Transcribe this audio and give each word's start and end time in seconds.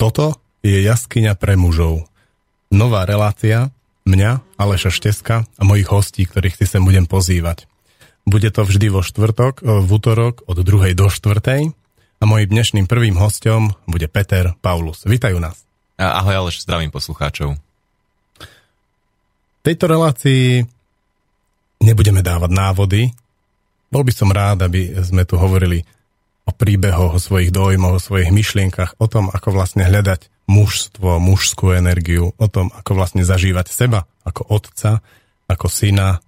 Toto 0.00 0.40
je 0.64 0.80
jaskyňa 0.80 1.36
pre 1.36 1.60
mužov. 1.60 2.08
Nová 2.72 3.04
relácia 3.04 3.68
mňa, 4.08 4.40
Aleša 4.56 4.88
Šteska 4.88 5.44
a 5.44 5.62
mojich 5.62 5.92
hostí, 5.92 6.24
ktorých 6.24 6.56
si 6.56 6.64
sem 6.64 6.80
budem 6.80 7.04
pozývať. 7.04 7.68
Bude 8.24 8.48
to 8.48 8.64
vždy 8.64 8.88
vo 8.88 9.04
štvrtok, 9.04 9.60
v 9.60 9.88
útorok 9.92 10.48
od 10.48 10.56
2. 10.56 10.96
do 10.96 11.12
4. 11.12 11.76
A 12.16 12.24
mojim 12.24 12.48
dnešným 12.48 12.88
prvým 12.88 13.20
hostom 13.20 13.76
bude 13.84 14.08
Peter 14.08 14.56
Paulus. 14.64 15.04
Vítajú 15.04 15.36
nás. 15.36 15.68
Ahoj 16.00 16.48
Aleš, 16.48 16.64
zdravím 16.64 16.88
poslucháčov. 16.88 17.60
V 18.40 19.62
tejto 19.68 19.84
relácii 19.84 20.64
nebudeme 21.84 22.24
dávať 22.24 22.50
návody. 22.56 23.12
Bol 23.92 24.08
by 24.08 24.12
som 24.16 24.32
rád, 24.32 24.64
aby 24.64 24.96
sme 25.04 25.28
tu 25.28 25.36
hovorili 25.36 25.84
o 26.50 26.52
príbehoch, 26.52 27.14
o 27.14 27.22
svojich 27.22 27.54
dojmoch, 27.54 27.96
o 27.96 28.02
svojich 28.02 28.34
myšlienkach, 28.34 28.98
o 28.98 29.06
tom, 29.06 29.30
ako 29.30 29.54
vlastne 29.54 29.86
hľadať 29.86 30.26
mužstvo, 30.50 31.22
mužskú 31.22 31.70
energiu, 31.70 32.34
o 32.34 32.46
tom, 32.50 32.74
ako 32.74 32.98
vlastne 32.98 33.22
zažívať 33.22 33.70
seba 33.70 34.10
ako 34.26 34.50
otca, 34.50 34.98
ako 35.46 35.66
syna. 35.70 36.18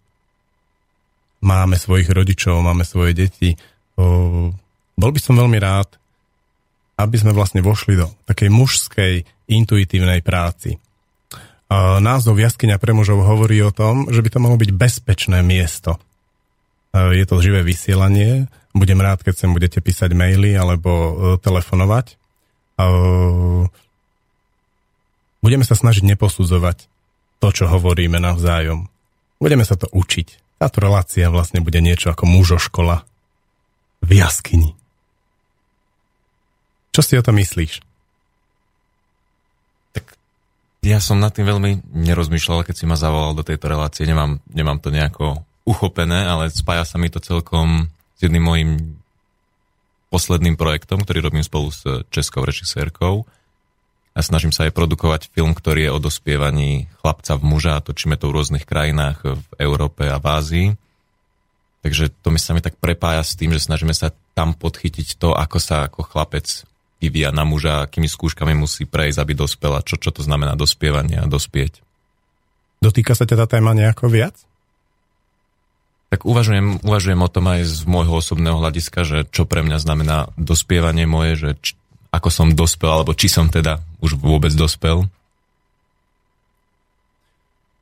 Máme 1.42 1.74
svojich 1.74 2.06
rodičov, 2.06 2.62
máme 2.62 2.87
svoje 2.87 3.27
deti. 3.27 3.59
Bol 3.98 5.11
by 5.11 5.20
som 5.20 5.34
veľmi 5.34 5.59
rád, 5.59 5.91
aby 7.02 7.16
sme 7.19 7.34
vlastne 7.34 7.66
vošli 7.66 7.98
do 7.98 8.06
takej 8.30 8.47
mužskej, 8.47 9.14
intuitívnej 9.50 10.23
práci. 10.23 10.78
Názov 11.73 12.39
Jaskyňa 12.39 12.78
pre 12.78 12.95
mužov 12.95 13.27
hovorí 13.27 13.59
o 13.64 13.75
tom, 13.75 14.06
že 14.06 14.23
by 14.23 14.28
to 14.30 14.39
malo 14.39 14.55
byť 14.55 14.70
bezpečné 14.70 15.42
miesto. 15.42 15.98
Je 16.95 17.25
to 17.27 17.42
živé 17.42 17.66
vysielanie, 17.66 18.47
budem 18.73 19.01
rád, 19.01 19.21
keď 19.21 19.35
sem 19.37 19.51
budete 19.53 19.79
písať 19.85 20.17
maily 20.17 20.57
alebo 20.57 20.91
e, 20.91 21.12
telefonovať. 21.41 22.17
Budeme 25.43 25.65
sa 25.67 25.75
snažiť 25.77 26.03
neposudzovať 26.07 26.89
to, 27.43 27.48
čo 27.51 27.64
hovoríme 27.67 28.19
navzájom. 28.23 28.87
Budeme 29.42 29.67
sa 29.67 29.75
to 29.75 29.91
učiť. 29.91 30.59
Táto 30.62 30.79
relácia 30.79 31.27
vlastne 31.27 31.59
bude 31.59 31.83
niečo 31.83 32.14
ako 32.14 32.31
mužoškola 32.31 33.03
v 34.03 34.11
jaskyni. 34.14 34.79
Čo 36.95 37.03
si 37.03 37.19
o 37.19 37.23
to 37.25 37.34
myslíš? 37.34 37.83
Tak 39.97 40.05
ja 40.86 41.03
som 41.03 41.19
nad 41.19 41.34
tým 41.34 41.51
veľmi 41.51 41.91
nerozmýšľal, 41.91 42.62
keď 42.62 42.75
si 42.79 42.84
ma 42.86 42.95
zavolal 42.95 43.34
do 43.34 43.42
tejto 43.42 43.67
relácie. 43.67 44.07
Nemám, 44.07 44.39
nemám 44.47 44.79
to 44.79 44.95
nejako 44.95 45.42
uchopené, 45.67 46.23
ale 46.27 46.55
spája 46.55 46.86
sa 46.86 46.98
mi 47.03 47.11
to 47.11 47.19
celkom 47.19 47.91
jedným 48.28 48.45
môjim 48.45 48.70
posledným 50.12 50.61
projektom, 50.61 51.01
ktorý 51.01 51.25
robím 51.25 51.45
spolu 51.45 51.73
s 51.73 52.05
českou 52.12 52.45
režisérkou. 52.45 53.25
A 54.12 54.20
snažím 54.20 54.53
sa 54.53 54.69
aj 54.69 54.77
produkovať 54.77 55.33
film, 55.33 55.56
ktorý 55.56 55.89
je 55.89 55.95
o 55.97 55.98
dospievaní 55.98 56.92
chlapca 57.01 57.33
v 57.41 57.42
muža 57.48 57.81
a 57.81 57.84
točíme 57.84 58.20
to 58.20 58.29
v 58.29 58.37
rôznych 58.37 58.69
krajinách 58.69 59.25
v 59.25 59.47
Európe 59.56 60.05
a 60.05 60.20
v 60.20 60.27
Ázii. 60.29 60.69
Takže 61.81 62.12
to 62.20 62.29
mi 62.29 62.37
sa 62.37 62.53
mi 62.53 62.61
tak 62.61 62.77
prepája 62.77 63.25
s 63.25 63.34
tým, 63.34 63.56
že 63.56 63.64
snažíme 63.64 63.97
sa 63.97 64.12
tam 64.36 64.53
podchytiť 64.53 65.17
to, 65.17 65.33
ako 65.33 65.57
sa 65.57 65.89
ako 65.89 66.05
chlapec 66.05 66.45
vyvíja 67.01 67.33
na 67.34 67.42
muža, 67.42 67.89
akými 67.89 68.07
skúškami 68.07 68.53
musí 68.55 68.84
prejsť, 68.84 69.19
aby 69.19 69.33
dospel 69.34 69.75
a 69.75 69.83
čo, 69.83 69.98
čo 69.98 70.14
to 70.14 70.20
znamená 70.23 70.55
dospievanie 70.55 71.19
a 71.19 71.27
dospieť. 71.27 71.81
Dotýka 72.84 73.17
sa 73.17 73.27
teda 73.27 73.48
téma 73.48 73.75
nejako 73.75 74.12
viac? 74.12 74.39
Tak 76.12 76.28
uvažujem, 76.28 76.84
uvažujem 76.84 77.24
o 77.24 77.32
tom 77.32 77.48
aj 77.48 77.64
z 77.64 77.88
môjho 77.88 78.20
osobného 78.20 78.60
hľadiska, 78.60 79.00
že 79.00 79.24
čo 79.32 79.48
pre 79.48 79.64
mňa 79.64 79.80
znamená 79.80 80.28
dospievanie 80.36 81.08
moje, 81.08 81.41
že 81.41 81.50
č, 81.64 81.72
ako 82.12 82.28
som 82.28 82.52
dospel, 82.52 82.92
alebo 82.92 83.16
či 83.16 83.32
som 83.32 83.48
teda 83.48 83.80
už 84.05 84.20
vôbec 84.20 84.52
dospel. 84.52 85.08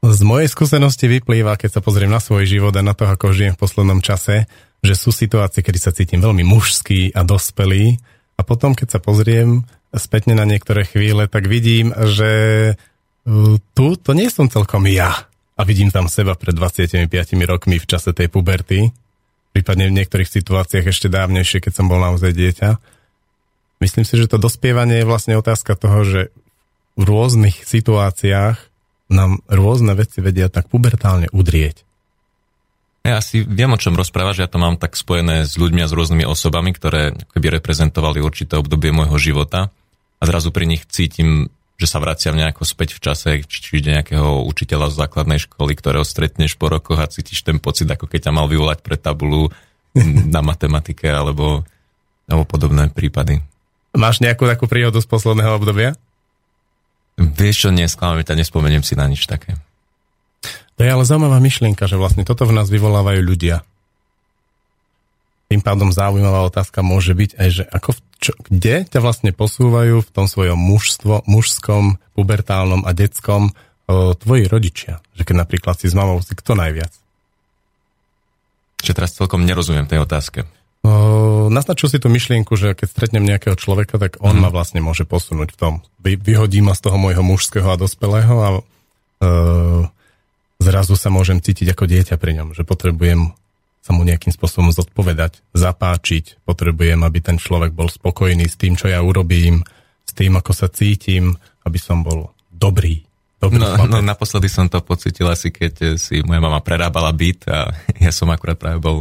Z 0.06 0.22
mojej 0.22 0.46
skúsenosti 0.46 1.10
vyplýva, 1.10 1.58
keď 1.58 1.74
sa 1.74 1.80
pozriem 1.82 2.06
na 2.06 2.22
svoj 2.22 2.46
život 2.46 2.70
a 2.78 2.86
na 2.86 2.94
to, 2.94 3.10
ako 3.10 3.34
žijem 3.34 3.58
v 3.58 3.62
poslednom 3.66 3.98
čase, 3.98 4.46
že 4.78 4.94
sú 4.94 5.10
situácie, 5.10 5.66
kedy 5.66 5.78
sa 5.82 5.90
cítim 5.90 6.22
veľmi 6.22 6.46
mužský 6.46 7.10
a 7.10 7.26
dospelý 7.26 7.98
a 8.38 8.46
potom, 8.46 8.78
keď 8.78 8.94
sa 8.94 9.00
pozriem 9.02 9.66
spätne 9.90 10.38
na 10.38 10.46
niektoré 10.46 10.86
chvíle, 10.86 11.26
tak 11.26 11.50
vidím, 11.50 11.90
že 11.98 12.30
uh, 12.78 13.58
tu 13.74 13.98
to 13.98 14.14
nie 14.14 14.30
som 14.30 14.46
celkom 14.46 14.86
ja 14.86 15.29
a 15.60 15.62
vidím 15.68 15.92
tam 15.92 16.08
seba 16.08 16.32
pred 16.32 16.56
25 16.56 17.04
rokmi 17.44 17.76
v 17.76 17.84
čase 17.84 18.16
tej 18.16 18.32
puberty, 18.32 18.88
prípadne 19.52 19.92
v 19.92 19.96
niektorých 20.00 20.32
situáciách 20.32 20.88
ešte 20.88 21.12
dávnejšie, 21.12 21.60
keď 21.60 21.72
som 21.76 21.84
bol 21.84 22.00
naozaj 22.00 22.32
dieťa. 22.32 22.80
Myslím 23.84 24.08
si, 24.08 24.16
že 24.16 24.24
to 24.24 24.40
dospievanie 24.40 25.04
je 25.04 25.08
vlastne 25.08 25.36
otázka 25.36 25.76
toho, 25.76 26.00
že 26.08 26.20
v 26.96 27.02
rôznych 27.04 27.60
situáciách 27.68 28.56
nám 29.12 29.44
rôzne 29.52 29.92
veci 29.92 30.24
vedia 30.24 30.48
tak 30.48 30.72
pubertálne 30.72 31.28
udrieť. 31.28 31.84
Ja 33.04 33.20
si 33.20 33.44
viem, 33.44 33.72
o 33.72 33.80
čom 33.80 33.96
rozprávaš, 33.96 34.40
ja 34.40 34.48
to 34.48 34.60
mám 34.60 34.80
tak 34.80 34.96
spojené 34.96 35.44
s 35.44 35.56
ľuďmi 35.60 35.80
a 35.84 35.88
s 35.88 35.96
rôznymi 35.96 36.24
osobami, 36.24 36.72
ktoré 36.72 37.16
keby 37.36 37.60
reprezentovali 37.60 38.20
určité 38.20 38.56
obdobie 38.60 38.92
môjho 38.92 39.16
života 39.16 39.72
a 40.20 40.22
zrazu 40.24 40.52
pri 40.52 40.68
nich 40.68 40.84
cítim 40.88 41.52
že 41.80 41.88
sa 41.88 41.96
vraciam 41.96 42.36
nejako 42.36 42.68
späť 42.68 42.92
v 42.92 43.00
čase, 43.00 43.28
či 43.48 43.80
nejakého 43.80 44.44
učiteľa 44.44 44.92
z 44.92 45.00
základnej 45.00 45.40
školy, 45.40 45.72
ktorého 45.72 46.04
stretneš 46.04 46.60
po 46.60 46.68
rokoch 46.68 47.00
a 47.00 47.08
cítiš 47.08 47.40
ten 47.40 47.56
pocit, 47.56 47.88
ako 47.88 48.04
keď 48.04 48.28
ťa 48.28 48.36
mal 48.36 48.44
vyvolať 48.52 48.84
pre 48.84 49.00
tabulu 49.00 49.48
na 50.34 50.44
matematike 50.44 51.08
alebo, 51.08 51.64
alebo 52.28 52.44
podobné 52.44 52.92
prípady. 52.92 53.40
Máš 53.96 54.20
nejakú 54.20 54.44
takú 54.44 54.68
príhodu 54.68 55.00
z 55.00 55.08
posledného 55.08 55.56
obdobia? 55.56 55.96
Vieš 57.16 57.66
čo, 57.66 57.68
nesklamám 57.72 58.22
ťa, 58.22 58.38
nespomeniem 58.38 58.84
si 58.84 58.94
na 58.94 59.08
nič 59.08 59.24
také. 59.24 59.56
To 60.76 60.80
je 60.84 60.88
ale 60.88 61.04
zaujímavá 61.04 61.40
myšlienka, 61.42 61.84
že 61.84 62.00
vlastne 62.00 62.24
toto 62.24 62.48
v 62.48 62.56
nás 62.56 62.72
vyvolávajú 62.72 63.20
ľudia. 63.20 63.60
Tým 65.50 65.66
pádom 65.66 65.90
zaujímavá 65.90 66.46
otázka 66.46 66.78
môže 66.86 67.10
byť 67.10 67.30
aj, 67.34 67.48
že 67.50 67.64
ako, 67.66 67.90
čo, 68.22 68.38
kde 68.38 68.86
ťa 68.86 69.02
vlastne 69.02 69.34
posúvajú 69.34 69.98
v 69.98 70.12
tom 70.14 70.30
svojom 70.30 70.54
mužstvo, 70.54 71.26
mužskom, 71.26 71.98
pubertálnom 72.14 72.86
a 72.86 72.94
detskom 72.94 73.50
o, 73.50 74.14
tvoji 74.14 74.46
rodičia. 74.46 75.02
Že 75.18 75.26
keď 75.26 75.36
napríklad 75.42 75.74
si 75.74 75.90
s 75.90 75.98
mamou 75.98 76.22
si 76.22 76.38
kto 76.38 76.54
najviac? 76.54 76.94
Čiže 78.78 78.94
teraz 78.94 79.18
celkom 79.18 79.42
nerozumiem 79.42 79.90
tej 79.90 80.06
otázke. 80.06 80.46
O, 80.86 81.50
naznačil 81.50 81.90
si 81.90 81.98
tú 81.98 82.06
myšlienku, 82.06 82.54
že 82.54 82.78
keď 82.78 82.86
stretnem 82.86 83.26
nejakého 83.26 83.58
človeka, 83.58 83.98
tak 83.98 84.22
on 84.22 84.38
mm. 84.38 84.42
ma 84.46 84.54
vlastne 84.54 84.78
môže 84.78 85.02
posunúť 85.02 85.50
v 85.50 85.58
tom. 85.58 85.74
Vy, 85.98 86.14
vyhodí 86.14 86.62
ma 86.62 86.78
z 86.78 86.86
toho 86.86 86.94
môjho 86.94 87.26
mužského 87.26 87.66
a 87.66 87.74
dospelého 87.74 88.34
a 88.38 88.48
e, 88.54 88.60
zrazu 90.62 90.94
sa 90.94 91.10
môžem 91.10 91.42
cítiť 91.42 91.74
ako 91.74 91.84
dieťa 91.90 92.14
pri 92.22 92.38
ňom, 92.38 92.48
že 92.54 92.62
potrebujem 92.62 93.34
sa 93.80 93.96
mu 93.96 94.04
nejakým 94.04 94.30
spôsobom 94.30 94.68
zodpovedať, 94.70 95.40
zapáčiť. 95.56 96.44
Potrebujem, 96.44 97.00
aby 97.00 97.18
ten 97.24 97.40
človek 97.40 97.72
bol 97.72 97.88
spokojný 97.88 98.44
s 98.44 98.60
tým, 98.60 98.76
čo 98.76 98.92
ja 98.92 99.00
urobím, 99.00 99.64
s 100.04 100.12
tým, 100.12 100.36
ako 100.36 100.52
sa 100.52 100.68
cítim, 100.68 101.32
aby 101.64 101.78
som 101.80 102.04
bol 102.04 102.36
dobrý. 102.52 103.00
dobrý 103.40 103.56
no, 103.56 103.88
no 103.88 103.98
naposledy 104.04 104.52
som 104.52 104.68
to 104.68 104.84
pocitil 104.84 105.32
asi, 105.32 105.48
keď 105.48 105.96
si 105.96 106.20
moja 106.20 106.44
mama 106.44 106.60
prerábala 106.60 107.08
byt 107.14 107.48
a 107.48 107.72
ja 108.04 108.12
som 108.12 108.28
akurát 108.28 108.60
práve 108.60 108.78
bol 108.84 109.00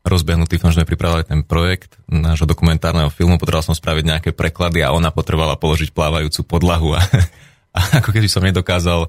rozbehnutý 0.00 0.56
v 0.56 0.62
tom, 0.64 0.70
že 0.72 0.80
sme 0.80 0.88
pripravovali 0.88 1.28
ten 1.28 1.40
projekt 1.44 2.00
nášho 2.08 2.48
dokumentárneho 2.48 3.12
filmu, 3.12 3.36
potreboval 3.36 3.68
som 3.68 3.76
spraviť 3.76 4.04
nejaké 4.08 4.30
preklady 4.32 4.80
a 4.80 4.96
ona 4.96 5.12
potrebovala 5.12 5.60
položiť 5.60 5.92
plávajúcu 5.92 6.40
podlahu 6.48 6.96
a, 6.96 7.04
a 7.76 7.80
ako 8.02 8.10
keby 8.10 8.26
som 8.26 8.42
nedokázal 8.42 9.06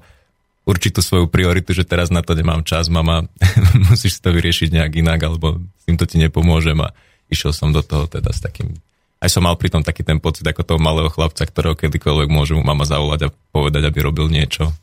určitú 0.62 1.02
svoju 1.02 1.26
prioritu, 1.26 1.74
že 1.74 1.82
teraz 1.82 2.08
na 2.14 2.22
to 2.22 2.38
nemám 2.38 2.62
čas, 2.62 2.86
mama, 2.86 3.26
musíš 3.90 4.18
si 4.18 4.20
to 4.22 4.30
vyriešiť 4.30 4.68
nejak 4.70 4.92
inak, 5.02 5.20
alebo 5.22 5.58
s 5.58 5.82
týmto 5.86 6.06
ti 6.06 6.22
nepomôžem 6.22 6.78
a 6.82 6.94
išiel 7.30 7.50
som 7.50 7.74
do 7.74 7.82
toho 7.82 8.06
teda 8.06 8.30
s 8.30 8.40
takým 8.42 8.76
aj 9.22 9.30
som 9.30 9.46
mal 9.46 9.54
pritom 9.54 9.86
taký 9.86 10.02
ten 10.02 10.18
pocit 10.18 10.42
ako 10.42 10.66
toho 10.66 10.80
malého 10.82 11.06
chlapca, 11.06 11.46
ktorého 11.46 11.78
kedykoľvek 11.78 12.26
môže 12.26 12.58
mu 12.58 12.66
mama 12.66 12.82
zavolať 12.82 13.30
a 13.30 13.32
povedať, 13.54 13.86
aby 13.86 13.98
robil 14.02 14.26
niečo. 14.26 14.74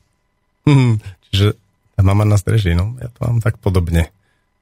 Hmm, 0.63 1.03
čiže 1.27 1.59
tá 1.99 2.01
mama 2.07 2.23
nás 2.23 2.47
drží, 2.47 2.71
no. 2.71 2.95
Ja 3.03 3.11
to 3.11 3.27
mám 3.27 3.43
tak 3.43 3.59
podobne. 3.59 4.07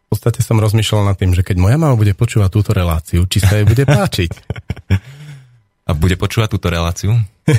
V 0.09 0.17
podstate 0.17 0.41
som 0.41 0.57
rozmýšľal 0.57 1.13
nad 1.13 1.17
tým, 1.21 1.37
že 1.37 1.45
keď 1.45 1.61
moja 1.61 1.77
mama 1.77 1.93
bude 1.93 2.17
počúvať 2.17 2.49
túto 2.49 2.73
reláciu, 2.73 3.29
či 3.29 3.37
sa 3.37 3.61
jej 3.61 3.69
bude 3.69 3.85
páčiť. 4.01 4.31
A 5.87 5.95
bude 5.95 6.19
počúvať 6.19 6.51
túto 6.51 6.67
reláciu? 6.67 7.15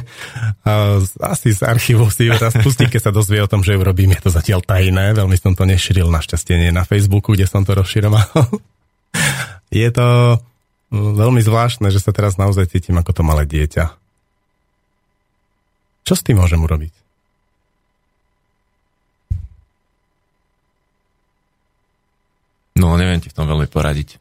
Asi 1.33 1.49
z 1.57 1.65
archívu 1.65 2.13
si 2.13 2.29
ju 2.29 2.37
raz 2.37 2.53
pustí, 2.61 2.85
keď 2.85 3.09
sa 3.09 3.13
dozvie 3.13 3.41
o 3.41 3.49
tom, 3.49 3.65
že 3.65 3.73
ju 3.73 3.81
robím. 3.81 4.13
Je 4.13 4.29
to 4.29 4.31
zatiaľ 4.31 4.61
tajné, 4.61 5.17
veľmi 5.17 5.33
som 5.41 5.57
to 5.57 5.65
nešíril, 5.65 6.13
našťastie 6.13 6.61
nie 6.61 6.69
na 6.69 6.85
Facebooku, 6.85 7.33
kde 7.33 7.49
som 7.49 7.65
to 7.65 7.73
rozširoval. 7.73 8.29
Je 9.69 9.89
to 9.93 10.41
veľmi 10.93 11.45
zvláštne, 11.45 11.93
že 11.93 12.01
sa 12.01 12.13
teraz 12.17 12.41
naozaj 12.41 12.73
cítim 12.73 12.97
ako 12.97 13.21
to 13.21 13.23
malé 13.25 13.45
dieťa. 13.45 13.93
Čo 16.09 16.17
s 16.17 16.25
tým 16.25 16.41
môžem 16.41 16.57
urobiť? 16.57 16.93
No, 22.81 22.97
neviem 22.97 23.21
ti 23.21 23.29
v 23.29 23.37
tom 23.37 23.45
veľmi 23.45 23.69
poradiť. 23.69 24.17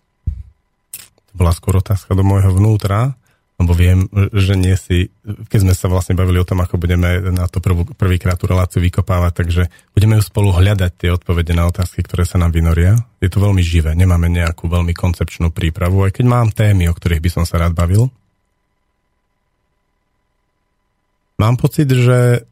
To 1.31 1.33
bola 1.38 1.56
skôr 1.56 1.80
otázka 1.80 2.12
do 2.12 2.27
môjho 2.27 2.51
vnútra 2.51 3.15
lebo 3.57 3.74
viem, 3.74 4.06
že 4.38 4.54
nie 4.54 4.77
si, 4.77 5.09
keď 5.25 5.59
sme 5.65 5.74
sa 5.74 5.89
vlastne 5.89 6.13
bavili 6.13 6.38
o 6.38 6.45
tom, 6.45 6.62
ako 6.62 6.77
budeme 6.77 7.33
na 7.33 7.50
to 7.50 7.57
prvýkrát 7.98 8.38
tú 8.38 8.45
reláciu 8.45 8.86
vykopávať, 8.86 9.33
takže 9.33 9.63
budeme 9.98 10.21
ju 10.21 10.24
spolu 10.30 10.54
hľadať 10.54 10.92
tie 10.94 11.09
odpovede 11.09 11.57
na 11.57 11.65
otázky, 11.65 12.06
ktoré 12.06 12.21
sa 12.21 12.38
nám 12.38 12.54
vynoria. 12.54 13.01
Je 13.18 13.33
to 13.33 13.42
veľmi 13.42 13.65
živé, 13.65 13.98
nemáme 13.98 14.30
nejakú 14.30 14.69
veľmi 14.69 14.94
koncepčnú 14.94 15.50
prípravu, 15.50 16.06
aj 16.06 16.21
keď 16.21 16.25
mám 16.30 16.54
témy, 16.54 16.86
o 16.86 16.94
ktorých 16.94 17.24
by 17.24 17.30
som 17.33 17.44
sa 17.50 17.57
rád 17.57 17.74
bavil. 17.74 18.13
Mám 21.42 21.57
pocit, 21.57 21.89
že 21.89 22.45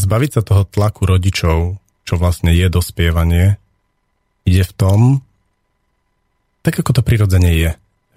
zbaviť 0.00 0.30
sa 0.32 0.40
toho 0.40 0.64
tlaku 0.64 1.04
rodičov, 1.04 1.76
čo 2.08 2.14
vlastne 2.16 2.56
je 2.56 2.72
dospievanie, 2.72 3.60
ide 4.48 4.64
v 4.64 4.72
tom, 4.72 5.00
tak 6.64 6.80
ako 6.80 6.96
to 6.96 7.02
prirodzene 7.04 7.52
je 7.52 7.70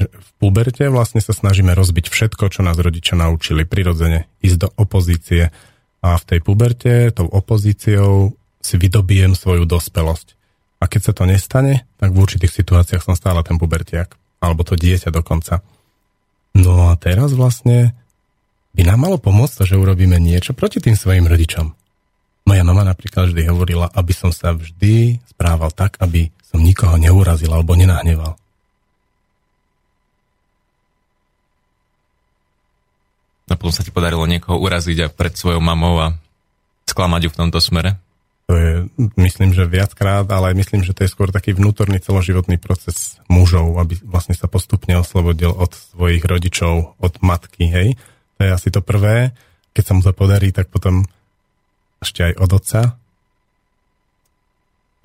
v 0.10 0.30
puberte 0.42 0.88
vlastne 0.88 1.20
sa 1.20 1.36
snažíme 1.36 1.76
rozbiť 1.76 2.10
všetko, 2.10 2.50
čo 2.50 2.66
nás 2.66 2.80
rodičia 2.80 3.20
naučili 3.20 3.68
prirodzene, 3.68 4.26
ísť 4.42 4.58
do 4.58 4.70
opozície 4.80 5.54
a 6.02 6.10
v 6.18 6.24
tej 6.26 6.40
puberte 6.42 7.14
tou 7.14 7.30
opozíciou 7.30 8.34
si 8.62 8.76
vydobijem 8.78 9.38
svoju 9.38 9.70
dospelosť. 9.70 10.38
A 10.82 10.90
keď 10.90 11.02
sa 11.02 11.14
to 11.14 11.30
nestane, 11.30 11.86
tak 12.02 12.10
v 12.10 12.22
určitých 12.26 12.50
situáciách 12.50 13.06
som 13.06 13.14
stále 13.14 13.46
ten 13.46 13.62
pubertiak. 13.62 14.18
Alebo 14.42 14.66
to 14.66 14.74
dieťa 14.74 15.14
dokonca. 15.14 15.62
No 16.58 16.90
a 16.90 16.98
teraz 16.98 17.38
vlastne 17.38 17.94
by 18.74 18.82
nám 18.90 19.00
malo 19.06 19.18
pomôcť 19.22 19.62
to, 19.62 19.64
že 19.70 19.78
urobíme 19.78 20.18
niečo 20.18 20.58
proti 20.58 20.82
tým 20.82 20.98
svojim 20.98 21.30
rodičom. 21.30 21.70
Moja 22.50 22.64
mama 22.66 22.82
napríklad 22.82 23.30
vždy 23.30 23.46
hovorila, 23.54 23.94
aby 23.94 24.14
som 24.18 24.34
sa 24.34 24.58
vždy 24.58 25.22
správal 25.30 25.70
tak, 25.70 26.02
aby 26.02 26.34
som 26.42 26.58
nikoho 26.58 26.98
neurazil 26.98 27.54
alebo 27.54 27.78
nenahneval. 27.78 28.41
A 33.52 33.60
potom 33.60 33.76
sa 33.76 33.84
ti 33.84 33.92
podarilo 33.92 34.24
niekoho 34.24 34.56
uraziť 34.56 34.98
a 35.04 35.12
pred 35.12 35.36
svojou 35.36 35.60
mamou 35.60 36.00
a 36.00 36.16
sklamať 36.88 37.28
ju 37.28 37.30
v 37.36 37.40
tomto 37.44 37.60
smere? 37.60 38.00
To 38.48 38.60
je, 38.60 38.72
myslím, 39.16 39.56
že 39.56 39.64
viackrát, 39.64 40.28
ale 40.28 40.52
myslím, 40.56 40.84
že 40.84 40.92
to 40.92 41.08
je 41.08 41.12
skôr 41.12 41.32
taký 41.32 41.56
vnútorný 41.56 42.04
celoživotný 42.04 42.60
proces 42.60 43.16
mužov, 43.32 43.80
aby 43.80 43.96
vlastne 44.04 44.36
sa 44.36 44.52
postupne 44.52 44.96
oslobodil 45.00 45.56
od 45.56 45.72
svojich 45.72 46.24
rodičov, 46.24 47.00
od 47.00 47.14
matky, 47.24 47.72
hej. 47.72 47.96
To 48.36 48.40
je 48.44 48.52
asi 48.52 48.68
to 48.68 48.84
prvé. 48.84 49.32
Keď 49.72 49.84
sa 49.88 49.96
mu 49.96 50.04
to 50.04 50.12
podarí, 50.12 50.52
tak 50.52 50.68
potom 50.68 51.08
ešte 52.04 52.28
aj 52.28 52.34
od 52.44 52.52
otca. 52.52 52.82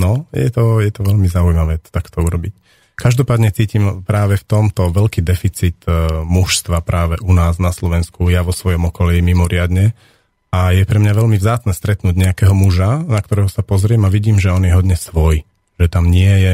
No, 0.03 0.27
je 0.35 0.51
to, 0.51 0.83
je 0.83 0.91
to 0.91 1.07
veľmi 1.07 1.31
zaujímavé 1.31 1.79
takto 1.87 2.27
urobiť. 2.27 2.66
Každopádne 2.97 3.53
cítim 3.53 4.01
práve 4.09 4.41
v 4.41 4.49
tomto 4.49 4.89
veľký 4.89 5.21
deficit 5.21 5.77
e, 5.85 6.25
mužstva 6.25 6.81
práve 6.81 7.21
u 7.21 7.37
nás 7.37 7.61
na 7.61 7.69
Slovensku, 7.69 8.33
ja 8.33 8.41
vo 8.41 8.57
svojom 8.57 8.89
okolí 8.89 9.21
mimoriadne. 9.21 9.93
A 10.49 10.73
je 10.73 10.89
pre 10.89 10.97
mňa 10.97 11.13
veľmi 11.13 11.37
vzácne 11.37 11.77
stretnúť 11.77 12.17
nejakého 12.17 12.57
muža, 12.57 13.05
na 13.05 13.21
ktorého 13.21 13.53
sa 13.53 13.61
pozriem 13.61 14.01
a 14.09 14.13
vidím, 14.13 14.41
že 14.41 14.49
on 14.49 14.65
je 14.65 14.73
hodne 14.73 14.97
svoj. 14.97 15.45
Že 15.77 15.87
tam 15.93 16.09
nie 16.09 16.33
je 16.41 16.53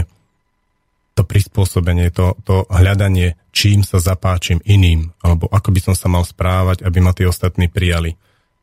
to 1.14 1.22
prispôsobenie, 1.22 2.10
to, 2.10 2.34
to 2.42 2.66
hľadanie, 2.66 3.38
čím 3.54 3.86
sa 3.86 4.02
zapáčim 4.02 4.58
iným, 4.66 5.14
alebo 5.22 5.46
ako 5.46 5.70
by 5.70 5.80
som 5.92 5.94
sa 5.94 6.10
mal 6.10 6.26
správať, 6.26 6.82
aby 6.82 6.98
ma 6.98 7.14
tí 7.14 7.22
ostatní 7.22 7.70
prijali. 7.70 8.18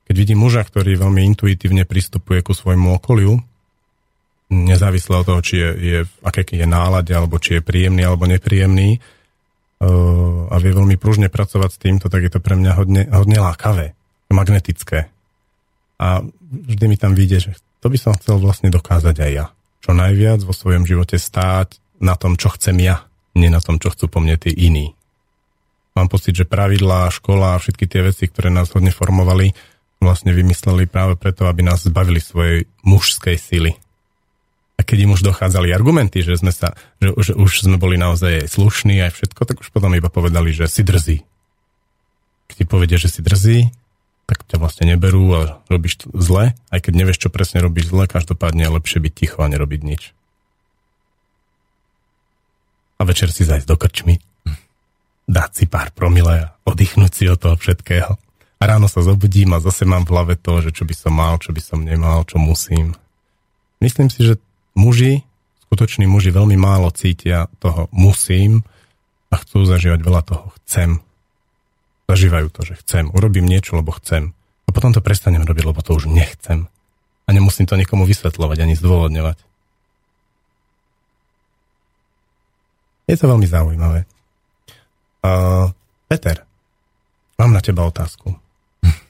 Keď 0.09 0.15
vidím 0.17 0.43
muža, 0.43 0.67
ktorý 0.67 0.99
veľmi 0.99 1.21
intuitívne 1.31 1.87
pristupuje 1.87 2.43
ku 2.43 2.51
svojmu 2.51 2.99
okoliu, 2.99 3.39
nezávisle 4.49 5.21
od 5.21 5.25
toho, 5.29 5.41
či 5.45 5.55
je, 5.61 5.69
je 5.77 5.99
aké 6.25 6.41
je 6.41 6.65
nálade, 6.65 7.13
alebo 7.13 7.37
či 7.37 7.61
je 7.61 7.65
príjemný 7.65 8.01
alebo 8.01 8.25
nepríjemný 8.25 8.97
uh, 8.97 10.49
a 10.49 10.55
vie 10.57 10.73
veľmi 10.73 10.97
pružne 10.97 11.29
pracovať 11.29 11.69
s 11.69 11.81
týmto, 11.81 12.05
tak 12.09 12.25
je 12.25 12.31
to 12.33 12.41
pre 12.41 12.57
mňa 12.57 12.71
hodne, 12.73 13.03
hodne 13.13 13.37
lákavé, 13.37 13.93
magnetické. 14.33 15.13
A 16.01 16.25
vždy 16.49 16.85
mi 16.89 16.97
tam 16.97 17.13
vyjde, 17.13 17.37
že 17.49 17.51
to 17.79 17.87
by 17.93 17.97
som 18.01 18.17
chcel 18.17 18.41
vlastne 18.41 18.73
dokázať 18.73 19.15
aj 19.21 19.31
ja. 19.31 19.45
Čo 19.79 19.95
najviac 19.95 20.43
vo 20.43 20.51
svojom 20.51 20.83
živote 20.83 21.15
stáť 21.15 21.79
na 22.01 22.17
tom, 22.17 22.35
čo 22.35 22.51
chcem 22.51 22.75
ja, 22.81 23.05
nie 23.37 23.47
na 23.53 23.61
tom, 23.61 23.77
čo 23.77 23.93
chcú 23.93 24.09
po 24.09 24.19
mne 24.19 24.35
tí 24.35 24.51
iní. 24.51 24.97
Mám 25.93 26.09
pocit, 26.09 26.35
že 26.35 26.47
pravidlá, 26.47 27.11
škola 27.11 27.55
a 27.55 27.61
všetky 27.61 27.85
tie 27.85 28.01
veci, 28.03 28.27
ktoré 28.31 28.47
nás 28.47 28.71
hodne 28.71 28.91
formovali, 28.91 29.51
vlastne 29.99 30.31
vymysleli 30.31 30.87
práve 30.87 31.19
preto, 31.19 31.43
aby 31.45 31.59
nás 31.59 31.83
zbavili 31.83 32.23
svojej 32.23 32.63
mužskej 32.87 33.35
sily, 33.35 33.75
keď 34.89 35.05
im 35.05 35.13
už 35.13 35.21
dochádzali 35.21 35.69
argumenty, 35.69 36.25
že, 36.25 36.41
sme 36.41 36.49
sa, 36.49 36.73
že, 36.97 37.13
že 37.21 37.37
už 37.37 37.69
sme 37.69 37.77
boli 37.77 38.01
naozaj 38.01 38.49
slušní 38.49 38.97
aj 39.05 39.21
všetko, 39.21 39.41
tak 39.45 39.61
už 39.61 39.69
potom 39.69 39.93
iba 39.93 40.09
povedali, 40.09 40.49
že 40.49 40.65
si 40.65 40.81
drzí. 40.81 41.21
Keď 42.49 42.55
ti 42.57 42.65
povedia, 42.65 42.97
že 42.97 43.13
si 43.13 43.21
drzí, 43.21 43.69
tak 44.25 44.49
ťa 44.49 44.57
vlastne 44.57 44.89
neberú 44.89 45.29
a 45.37 45.61
robíš 45.69 46.09
zle, 46.09 46.57
aj 46.73 46.79
keď 46.81 46.93
nevieš, 46.97 47.21
čo 47.21 47.29
presne 47.29 47.61
robíš 47.61 47.93
zle, 47.93 48.09
každopádne 48.09 48.65
je 48.65 48.75
lepšie 48.81 48.97
byť 48.97 49.13
ticho 49.13 49.39
a 49.45 49.51
nerobiť 49.53 49.81
nič. 49.85 50.01
A 52.97 53.05
večer 53.05 53.29
si 53.29 53.45
zajsť 53.45 53.69
do 53.69 53.77
krčmy, 53.77 54.17
dať 55.29 55.49
si 55.53 55.65
pár 55.69 55.93
promile 55.93 56.49
a 56.49 56.51
oddychnúť 56.65 57.13
si 57.13 57.29
od 57.29 57.37
toho 57.37 57.53
všetkého. 57.61 58.17
A 58.59 58.63
ráno 58.65 58.89
sa 58.89 59.05
zobudím 59.05 59.53
a 59.53 59.63
zase 59.63 59.85
mám 59.85 60.03
v 60.03 60.11
hlave 60.17 60.33
to, 60.35 60.65
že 60.65 60.73
čo 60.73 60.83
by 60.83 60.97
som 60.97 61.13
mal, 61.13 61.37
čo 61.37 61.53
by 61.53 61.61
som 61.61 61.79
nemal, 61.79 62.25
čo 62.25 62.41
musím. 62.41 62.97
Myslím 63.79 64.11
si, 64.11 64.27
že 64.27 64.35
muži, 64.79 65.27
skutoční 65.67 66.07
muži 66.07 66.31
veľmi 66.31 66.55
málo 66.55 66.87
cítia 66.95 67.51
toho 67.59 67.91
musím 67.91 68.63
a 69.27 69.35
chcú 69.37 69.67
zažívať 69.67 69.99
veľa 69.99 70.21
toho 70.23 70.45
chcem. 70.63 71.03
Zažívajú 72.07 72.47
to, 72.49 72.61
že 72.65 72.79
chcem, 72.81 73.11
urobím 73.11 73.45
niečo, 73.45 73.77
lebo 73.77 73.93
chcem. 73.99 74.33
A 74.65 74.69
potom 74.71 74.95
to 74.95 75.03
prestanem 75.03 75.43
robiť, 75.43 75.65
lebo 75.67 75.83
to 75.83 75.93
už 75.93 76.09
nechcem. 76.09 76.65
A 77.27 77.29
nemusím 77.29 77.69
to 77.69 77.77
nikomu 77.77 78.09
vysvetľovať 78.09 78.57
ani 78.65 78.73
zdôvodňovať. 78.73 79.37
Je 83.09 83.17
to 83.17 83.25
veľmi 83.25 83.45
zaujímavé. 83.49 84.05
Uh, 85.25 85.73
Peter, 86.09 86.45
mám 87.37 87.53
na 87.53 87.61
teba 87.61 87.85
otázku. 87.85 88.33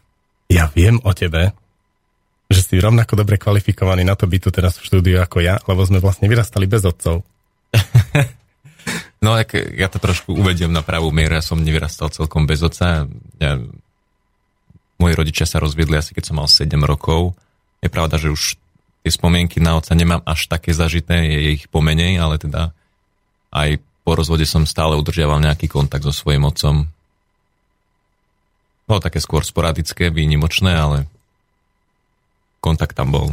Ja 0.49 0.65
viem 0.73 0.97
o 1.05 1.13
tebe, 1.13 1.53
že 2.49 2.61
si 2.65 2.81
rovnako 2.81 3.13
dobre 3.13 3.37
kvalifikovaný 3.37 4.01
na 4.01 4.17
to 4.17 4.25
byť 4.25 4.41
tu 4.41 4.49
teraz 4.49 4.81
v 4.81 4.85
štúdiu 4.89 5.21
ako 5.21 5.37
ja, 5.45 5.61
lebo 5.69 5.85
sme 5.85 6.01
vlastne 6.01 6.25
vyrastali 6.25 6.65
bez 6.65 6.81
otcov. 6.81 7.21
no, 9.23 9.37
ak 9.37 9.53
ja 9.77 9.85
to 9.85 10.01
trošku 10.01 10.33
uvediem 10.33 10.73
na 10.73 10.81
pravú 10.81 11.13
mieru, 11.13 11.37
ja 11.37 11.45
som 11.45 11.61
nevyrastal 11.61 12.09
celkom 12.09 12.49
bez 12.49 12.65
otca. 12.65 13.05
Ja, 13.37 13.61
moji 14.97 15.13
rodičia 15.13 15.45
sa 15.45 15.61
rozviedli 15.61 15.95
asi 15.95 16.17
keď 16.17 16.33
som 16.33 16.41
mal 16.41 16.49
7 16.49 16.73
rokov. 16.81 17.37
Je 17.85 17.87
pravda, 17.87 18.17
že 18.17 18.33
už 18.33 18.57
tie 19.05 19.11
spomienky 19.13 19.61
na 19.61 19.77
otca 19.77 19.93
nemám 19.93 20.25
až 20.25 20.49
také 20.49 20.73
zažité, 20.73 21.21
je 21.29 21.53
ich 21.53 21.69
pomenej, 21.69 22.17
ale 22.17 22.41
teda 22.41 22.73
aj 23.53 23.77
po 24.01 24.17
rozvode 24.17 24.49
som 24.49 24.65
stále 24.65 24.97
udržiaval 24.97 25.37
nejaký 25.37 25.69
kontakt 25.69 26.01
so 26.01 26.09
svojím 26.09 26.49
otcom. 26.49 26.89
Bolo 28.89 28.99
také 29.05 29.21
skôr 29.21 29.45
sporadické, 29.45 30.09
výnimočné, 30.09 30.73
ale 30.73 31.05
kontakt 32.59 32.95
tam 32.95 33.11
bol. 33.11 33.27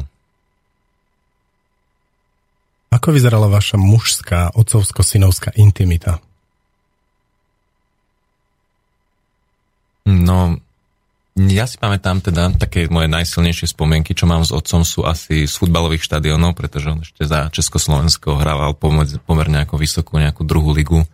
Ako 2.95 3.13
vyzerala 3.13 3.51
vaša 3.51 3.77
mužská, 3.77 4.57
otcovsko-synovská 4.57 5.53
intimita? 5.61 6.23
No, 10.07 10.57
ja 11.37 11.69
si 11.69 11.77
pamätám 11.77 12.25
teda 12.25 12.57
také 12.57 12.89
moje 12.89 13.13
najsilnejšie 13.13 13.69
spomienky, 13.69 14.17
čo 14.17 14.25
mám 14.25 14.41
s 14.47 14.55
otcom, 14.55 14.87
sú 14.87 15.05
asi 15.05 15.45
z 15.45 15.55
futbalových 15.59 16.07
štadionov, 16.07 16.57
pretože 16.57 16.89
on 16.89 17.05
ešte 17.05 17.29
za 17.29 17.53
Československo 17.53 18.41
hrával 18.41 18.73
pomerne 18.79 19.67
ako 19.67 19.77
vysokú 19.77 20.17
nejakú 20.17 20.49
druhú 20.49 20.73
ligu. 20.73 21.05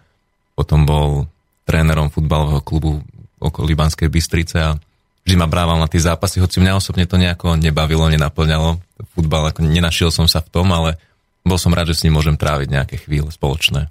Potom 0.55 0.87
bol 0.87 1.27
trénerom 1.67 2.13
futbalového 2.13 2.63
klubu 2.63 3.03
okolo 3.43 3.65
Libanskej 3.67 4.07
Bystrice 4.07 4.57
a 4.63 4.79
vždy 5.23 5.37
ma 5.39 5.47
brával 5.47 5.79
na 5.79 5.89
tie 5.91 6.03
zápasy, 6.03 6.43
hoci 6.43 6.59
mňa 6.59 6.79
osobne 6.79 7.07
to 7.07 7.19
nejako 7.19 7.55
nebavilo, 7.59 8.11
nenaplňalo. 8.11 8.83
Futbal, 9.15 9.51
ako 9.51 9.67
nenašiel 9.67 10.11
som 10.11 10.27
sa 10.27 10.43
v 10.43 10.51
tom, 10.51 10.71
ale 10.75 10.99
bol 11.43 11.59
som 11.59 11.75
rád, 11.75 11.91
že 11.91 11.99
s 11.99 12.05
ním 12.07 12.19
môžem 12.19 12.39
tráviť 12.39 12.69
nejaké 12.71 12.97
chvíle 13.03 13.31
spoločné. 13.31 13.91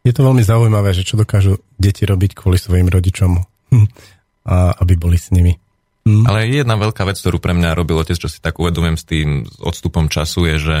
Je 0.00 0.16
to 0.16 0.24
veľmi 0.24 0.40
zaujímavé, 0.40 0.96
že 0.96 1.04
čo 1.04 1.20
dokážu 1.20 1.60
deti 1.76 2.08
robiť 2.08 2.32
kvôli 2.32 2.56
svojim 2.56 2.88
rodičom, 2.88 3.36
a 4.50 4.72
aby 4.80 4.96
boli 4.96 5.20
s 5.20 5.28
nimi. 5.28 5.60
Hm. 6.08 6.24
Ale 6.24 6.48
jedna 6.48 6.80
veľká 6.80 7.04
vec, 7.04 7.20
ktorú 7.20 7.36
pre 7.36 7.52
mňa 7.52 7.76
robil 7.76 8.00
otec, 8.00 8.16
čo 8.16 8.28
si 8.32 8.40
tak 8.40 8.56
uvedomujem 8.56 8.96
s 8.96 9.04
tým 9.04 9.28
odstupom 9.60 10.08
času, 10.08 10.48
je, 10.48 10.56
že 10.56 10.76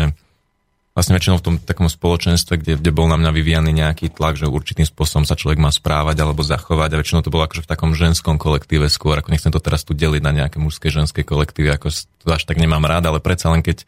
vlastne 0.90 1.14
väčšinou 1.14 1.38
v 1.38 1.44
tom 1.46 1.54
takom 1.62 1.86
spoločenstve, 1.86 2.60
kde, 2.60 2.72
kde 2.82 2.90
bol 2.90 3.06
na 3.06 3.14
mňa 3.14 3.30
vyvíjaný 3.30 3.70
nejaký 3.70 4.10
tlak, 4.10 4.34
že 4.34 4.50
určitým 4.50 4.82
spôsobom 4.82 5.22
sa 5.22 5.38
človek 5.38 5.62
má 5.62 5.70
správať 5.70 6.18
alebo 6.18 6.42
zachovať 6.42 6.90
a 6.92 6.98
väčšinou 6.98 7.22
to 7.22 7.30
bolo 7.30 7.46
akože 7.46 7.62
v 7.62 7.70
takom 7.70 7.94
ženskom 7.94 8.42
kolektíve 8.42 8.90
skôr, 8.90 9.14
ako 9.14 9.30
nechcem 9.30 9.54
to 9.54 9.62
teraz 9.62 9.86
tu 9.86 9.94
deliť 9.94 10.22
na 10.22 10.34
nejaké 10.34 10.58
mužské, 10.58 10.90
ženské 10.90 11.22
kolektívy, 11.22 11.70
ako 11.70 11.94
to 11.94 12.34
až 12.34 12.42
tak 12.42 12.58
nemám 12.58 12.82
rád, 12.82 13.06
ale 13.06 13.22
predsa 13.22 13.54
len 13.54 13.62
keď 13.62 13.86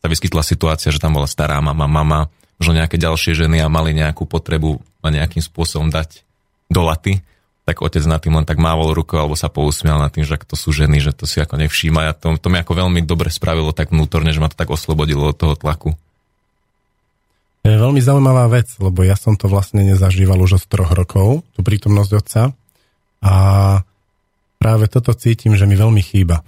sa 0.00 0.06
vyskytla 0.06 0.46
situácia, 0.46 0.94
že 0.94 1.02
tam 1.02 1.18
bola 1.18 1.26
stará 1.26 1.58
mama, 1.58 1.90
mama, 1.90 2.30
možno 2.62 2.78
nejaké 2.78 2.94
ďalšie 2.96 3.34
ženy 3.34 3.58
a 3.60 3.68
mali 3.68 3.90
nejakú 3.90 4.22
potrebu 4.22 4.78
a 5.02 5.10
nejakým 5.10 5.42
spôsobom 5.42 5.90
dať 5.90 6.22
do 6.70 6.82
laty, 6.86 7.26
tak 7.66 7.82
otec 7.82 8.06
na 8.06 8.22
tým 8.22 8.38
len 8.38 8.46
tak 8.46 8.62
mávol 8.62 8.94
rukou 8.94 9.18
alebo 9.18 9.34
sa 9.34 9.50
pousmial 9.50 9.98
nad 9.98 10.14
tým, 10.14 10.22
že 10.22 10.38
to 10.46 10.54
sú 10.54 10.70
ženy, 10.70 11.02
že 11.02 11.10
to 11.10 11.26
si 11.26 11.42
ako 11.42 11.58
nevšíma. 11.58 12.06
Ja 12.06 12.12
to, 12.14 12.38
to 12.38 12.46
mi 12.46 12.62
ako 12.62 12.78
veľmi 12.78 13.02
dobre 13.02 13.26
spravilo 13.34 13.74
tak 13.74 13.90
vnútorne, 13.90 14.30
že 14.30 14.38
ma 14.38 14.46
to 14.46 14.54
tak 14.54 14.70
oslobodilo 14.70 15.26
od 15.26 15.34
toho 15.34 15.58
tlaku. 15.58 15.98
To 17.66 17.74
je 17.74 17.82
veľmi 17.82 17.98
zaujímavá 17.98 18.46
vec, 18.46 18.70
lebo 18.78 19.02
ja 19.02 19.18
som 19.18 19.34
to 19.34 19.50
vlastne 19.50 19.82
nezažíval 19.82 20.38
už 20.38 20.62
od 20.62 20.64
troch 20.70 20.94
rokov, 20.94 21.42
tú 21.50 21.66
prítomnosť 21.66 22.12
otca. 22.14 22.42
A 23.26 23.34
práve 24.62 24.86
toto 24.86 25.10
cítim, 25.18 25.58
že 25.58 25.66
mi 25.66 25.74
veľmi 25.74 25.98
chýba. 25.98 26.46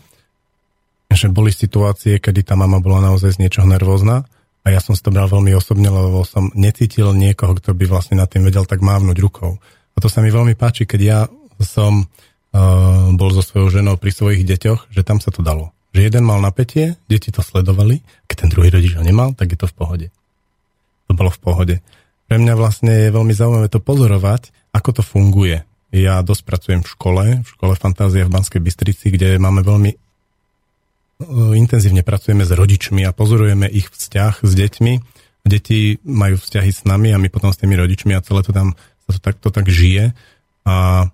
Že 1.10 1.34
boli 1.34 1.50
situácie, 1.50 2.22
kedy 2.22 2.46
tá 2.46 2.54
mama 2.54 2.78
bola 2.78 3.02
naozaj 3.02 3.34
z 3.34 3.42
niečoho 3.42 3.66
nervózna 3.66 4.30
a 4.62 4.66
ja 4.70 4.78
som 4.78 4.94
si 4.94 5.02
to 5.02 5.10
bral 5.10 5.26
veľmi 5.26 5.50
osobne, 5.58 5.90
lebo 5.90 6.22
som 6.22 6.54
necítil 6.54 7.10
niekoho, 7.10 7.58
kto 7.58 7.74
by 7.74 7.90
vlastne 7.90 8.22
na 8.22 8.30
tým 8.30 8.46
vedel 8.46 8.62
tak 8.62 8.78
mávnuť 8.78 9.18
rukou. 9.18 9.58
A 9.58 9.98
to 9.98 10.06
sa 10.06 10.22
mi 10.22 10.30
veľmi 10.30 10.54
páči, 10.54 10.86
keď 10.86 11.00
ja 11.02 11.20
som 11.58 12.06
uh, 12.06 13.10
bol 13.18 13.34
so 13.34 13.42
svojou 13.42 13.82
ženou 13.82 13.98
pri 13.98 14.14
svojich 14.14 14.46
deťoch, 14.46 14.94
že 14.94 15.02
tam 15.02 15.18
sa 15.18 15.34
to 15.34 15.42
dalo. 15.42 15.74
Že 15.90 16.14
jeden 16.14 16.22
mal 16.22 16.38
napätie, 16.38 16.94
deti 17.10 17.34
to 17.34 17.42
sledovali, 17.42 18.06
keď 18.30 18.46
ten 18.46 18.50
druhý 18.54 18.70
rodič 18.70 18.94
ho 18.94 19.02
nemal, 19.02 19.34
tak 19.34 19.50
je 19.50 19.58
to 19.58 19.66
v 19.66 19.74
pohode. 19.74 20.06
To 21.08 21.12
bolo 21.16 21.32
v 21.32 21.40
pohode. 21.40 21.76
Pre 22.28 22.36
mňa 22.36 22.54
vlastne 22.54 22.92
je 23.08 23.14
veľmi 23.14 23.32
zaujímavé 23.32 23.68
to 23.72 23.80
pozorovať, 23.80 24.52
ako 24.76 25.00
to 25.00 25.02
funguje. 25.02 25.64
Ja 25.88 26.20
dosť 26.20 26.42
pracujem 26.44 26.80
v 26.84 26.92
škole, 26.92 27.24
v 27.40 27.48
škole 27.48 27.72
Fantázia 27.72 28.28
v 28.28 28.34
Banskej 28.36 28.60
Bystrici, 28.60 29.08
kde 29.08 29.40
máme 29.40 29.64
veľmi 29.64 29.90
uh, 29.96 31.56
intenzívne 31.56 32.04
pracujeme 32.04 32.44
s 32.44 32.52
rodičmi 32.52 33.08
a 33.08 33.16
pozorujeme 33.16 33.64
ich 33.72 33.88
vzťah 33.88 34.44
s 34.44 34.52
deťmi. 34.52 34.92
Deti 35.48 35.96
majú 36.04 36.36
vzťahy 36.36 36.68
s 36.68 36.84
nami 36.84 37.16
a 37.16 37.18
my 37.18 37.32
potom 37.32 37.48
s 37.48 37.56
tými 37.56 37.72
rodičmi 37.80 38.12
a 38.12 38.20
celé 38.20 38.44
to 38.44 38.52
tam 38.52 38.76
to 39.08 39.16
takto 39.16 39.48
tak 39.48 39.64
žije 39.72 40.12
a 40.68 41.08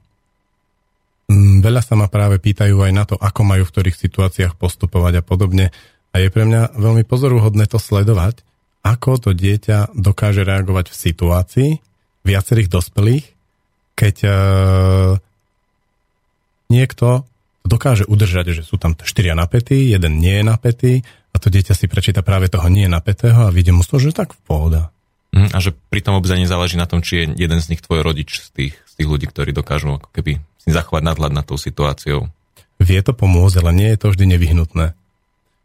mm, 1.31 1.63
veľa 1.63 1.83
sa 1.87 1.95
ma 1.95 2.11
práve 2.11 2.43
pýtajú 2.43 2.75
aj 2.83 2.93
na 2.93 3.05
to, 3.07 3.15
ako 3.15 3.47
majú 3.47 3.63
v 3.63 3.71
ktorých 3.71 3.97
situáciách 3.97 4.59
postupovať 4.59 5.23
a 5.23 5.27
podobne. 5.27 5.71
A 6.15 6.23
je 6.23 6.29
pre 6.31 6.43
mňa 6.47 6.75
veľmi 6.75 7.07
pozoruhodné 7.07 7.71
to 7.71 7.79
sledovať, 7.79 8.43
ako 8.85 9.11
to 9.17 9.31
dieťa 9.33 9.97
dokáže 9.97 10.45
reagovať 10.45 10.93
v 10.93 11.01
situácii 11.01 11.71
viacerých 12.25 12.69
dospelých, 12.69 13.25
keď 13.97 14.17
uh, 14.29 14.33
niekto 16.69 17.25
dokáže 17.65 18.05
udržať, 18.05 18.61
že 18.61 18.63
sú 18.63 18.77
tam 18.77 18.93
štyria 19.01 19.33
napätí, 19.33 19.89
jeden 19.89 20.21
nie 20.21 20.41
je 20.41 20.45
napätý 20.45 20.93
a 21.33 21.41
to 21.41 21.49
dieťa 21.49 21.73
si 21.73 21.89
prečíta 21.89 22.21
práve 22.21 22.53
toho 22.53 22.69
nie 22.69 22.85
napätého 22.87 23.49
a 23.49 23.55
vidie 23.55 23.73
mu 23.73 23.81
to, 23.81 23.97
že 23.97 24.13
tak 24.13 24.37
v 24.37 24.41
pohoda. 24.45 24.83
Mm, 25.35 25.51
a 25.51 25.59
že 25.59 25.75
pri 25.75 25.99
tom 26.05 26.21
ani 26.21 26.47
záleží 26.47 26.79
na 26.79 26.87
tom, 26.87 27.03
či 27.03 27.25
je 27.25 27.25
jeden 27.35 27.59
z 27.59 27.75
nich 27.75 27.83
tvoj 27.83 28.07
rodič 28.07 28.39
z 28.39 28.49
tých, 28.55 28.75
z 28.87 28.93
tých 29.01 29.09
ľudí, 29.09 29.27
ktorí 29.27 29.51
dokážu 29.51 29.99
ako 29.99 30.09
keby 30.15 30.39
si 30.63 30.71
zachovať 30.71 31.03
nadhľad 31.03 31.33
nad 31.35 31.43
tou 31.43 31.59
situáciou. 31.59 32.31
Vie 32.79 33.01
to 33.03 33.17
pomôcť, 33.17 33.65
ale 33.65 33.73
nie 33.75 33.89
je 33.91 33.99
to 33.99 34.07
vždy 34.15 34.25
nevyhnutné. 34.31 34.95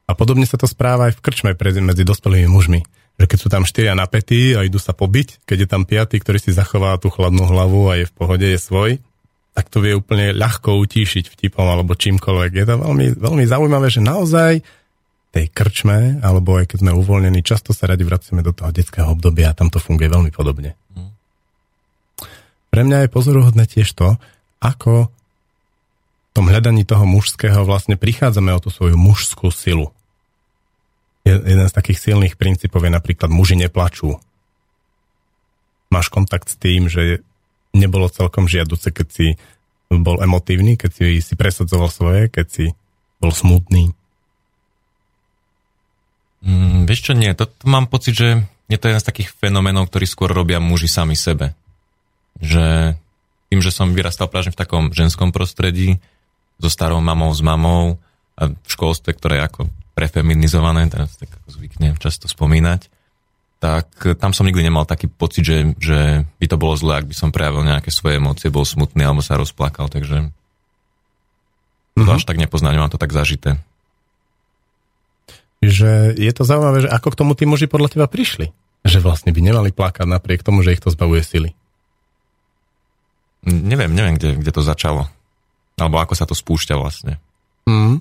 A 0.10 0.12
podobne 0.18 0.50
sa 0.50 0.58
to 0.58 0.66
správa 0.66 1.14
aj 1.14 1.22
v 1.22 1.24
krčme 1.24 1.54
medzi 1.86 2.02
dospelými 2.02 2.50
mužmi. 2.50 2.82
Že 3.20 3.26
keď 3.28 3.38
sú 3.38 3.48
tam 3.52 3.68
štyria 3.68 3.94
napätí 3.94 4.56
a 4.56 4.64
idú 4.64 4.80
sa 4.80 4.96
pobiť, 4.96 5.44
keď 5.44 5.58
je 5.64 5.68
tam 5.68 5.84
piatý, 5.84 6.24
ktorý 6.24 6.40
si 6.40 6.56
zachová 6.56 6.96
tú 6.96 7.12
chladnú 7.12 7.44
hlavu 7.44 7.92
a 7.92 8.00
je 8.00 8.06
v 8.08 8.16
pohode, 8.16 8.48
je 8.48 8.56
svoj, 8.56 8.98
tak 9.52 9.68
to 9.68 9.84
vie 9.84 9.92
úplne 9.92 10.32
ľahko 10.32 10.80
utíšiť 10.80 11.36
vtipom 11.36 11.68
alebo 11.68 12.00
čímkoľvek. 12.00 12.52
Je 12.56 12.66
to 12.66 12.76
veľmi, 12.80 13.08
veľmi 13.20 13.44
zaujímavé, 13.44 13.92
že 13.92 14.00
naozaj 14.00 14.64
tej 15.30 15.46
krčme, 15.52 16.24
alebo 16.24 16.58
aj 16.58 16.74
keď 16.74 16.78
sme 16.88 16.92
uvoľnení, 16.96 17.46
často 17.46 17.76
sa 17.76 17.86
radi 17.86 18.02
vraciame 18.02 18.42
do 18.42 18.56
toho 18.56 18.74
detského 18.74 19.12
obdobia 19.12 19.54
a 19.54 19.58
tam 19.58 19.70
to 19.70 19.78
funguje 19.78 20.10
veľmi 20.10 20.32
podobne. 20.34 20.74
Mm. 20.96 21.12
Pre 22.72 22.82
mňa 22.88 23.06
je 23.06 23.14
pozoruhodné 23.14 23.68
tiež 23.70 23.94
to, 23.94 24.18
ako 24.64 25.10
v 25.10 26.32
tom 26.34 26.46
hľadaní 26.50 26.86
toho 26.86 27.06
mužského 27.06 27.62
vlastne 27.66 27.98
prichádzame 27.98 28.54
o 28.54 28.64
tú 28.64 28.72
svoju 28.72 28.98
mužskú 28.98 29.52
silu. 29.54 29.94
Jeden 31.28 31.68
z 31.68 31.76
takých 31.76 32.00
silných 32.00 32.36
princípov 32.40 32.82
je 32.84 32.92
napríklad 32.92 33.30
muži 33.30 33.60
neplačú. 33.60 34.18
Máš 35.90 36.08
kontakt 36.10 36.50
s 36.50 36.56
tým, 36.58 36.90
že 36.90 37.22
nebolo 37.74 38.10
celkom 38.10 38.50
žiaduce, 38.50 38.90
keď 38.90 39.08
si 39.10 39.28
bol 39.90 40.22
emotívny, 40.22 40.78
keď 40.78 40.92
si, 40.94 41.06
si 41.22 41.34
presadzoval 41.34 41.90
svoje, 41.90 42.30
keď 42.30 42.48
si 42.50 42.66
bol 43.22 43.34
smutný 43.34 43.94
Mm, 46.40 46.88
vieš 46.88 47.12
čo, 47.12 47.14
nie. 47.16 47.32
To, 47.36 47.52
mám 47.68 47.92
pocit, 47.92 48.16
že 48.16 48.48
je 48.72 48.78
to 48.80 48.88
jeden 48.88 49.02
z 49.02 49.10
takých 49.10 49.30
fenoménov, 49.36 49.92
ktorí 49.92 50.08
skôr 50.08 50.32
robia 50.32 50.64
muži 50.64 50.88
sami 50.88 51.20
sebe. 51.20 51.52
Že 52.40 52.96
tým, 53.52 53.60
že 53.60 53.72
som 53.74 53.92
vyrastal 53.92 54.32
práve 54.32 54.54
v 54.54 54.60
takom 54.60 54.96
ženskom 54.96 55.36
prostredí, 55.36 56.00
so 56.60 56.68
starou 56.68 57.00
mamou, 57.00 57.32
s 57.32 57.40
mamou 57.44 58.00
a 58.36 58.52
v 58.52 58.70
školstve, 58.72 59.16
ktoré 59.16 59.44
ako 59.44 59.68
prefeminizované, 60.00 60.88
teraz 60.88 61.20
tak 61.20 61.28
zvyknem 61.52 62.00
často 62.00 62.32
spomínať, 62.32 62.88
tak 63.60 63.92
tam 64.16 64.32
som 64.32 64.48
nikdy 64.48 64.64
nemal 64.64 64.88
taký 64.88 65.12
pocit, 65.12 65.44
že, 65.44 65.76
že 65.76 66.24
by 66.40 66.46
to 66.48 66.56
bolo 66.56 66.80
zlé, 66.80 67.04
ak 67.04 67.12
by 67.12 67.16
som 67.16 67.36
prejavil 67.36 67.68
nejaké 67.68 67.92
svoje 67.92 68.16
emócie, 68.16 68.48
bol 68.48 68.64
smutný 68.64 69.04
alebo 69.04 69.20
sa 69.20 69.36
rozplakal, 69.36 69.92
takže 69.92 70.32
to 72.00 72.08
mm-hmm. 72.08 72.16
až 72.16 72.24
tak 72.24 72.40
nepoznám, 72.40 72.80
nemám 72.80 72.96
to 72.96 73.02
tak 73.02 73.12
zažité 73.12 73.60
že 75.60 76.16
je 76.16 76.32
to 76.32 76.48
zaujímavé, 76.48 76.88
že 76.88 76.90
ako 76.92 77.08
k 77.12 77.20
tomu 77.20 77.32
tí 77.36 77.44
muži 77.44 77.68
podľa 77.68 77.92
teba 77.92 78.08
prišli. 78.08 78.56
Že 78.88 79.04
vlastne 79.04 79.36
by 79.36 79.44
nemali 79.44 79.76
plakať 79.76 80.08
napriek 80.08 80.40
tomu, 80.40 80.64
že 80.64 80.72
ich 80.72 80.84
to 80.84 80.88
zbavuje 80.88 81.20
sily. 81.20 81.52
Neviem, 83.44 83.92
neviem, 83.92 84.16
kde, 84.16 84.40
kde 84.40 84.52
to 84.56 84.64
začalo. 84.64 85.12
Alebo 85.76 86.00
ako 86.00 86.16
sa 86.16 86.24
to 86.24 86.36
spúšťa 86.36 86.76
vlastne. 86.80 87.20
Mm. 87.68 88.00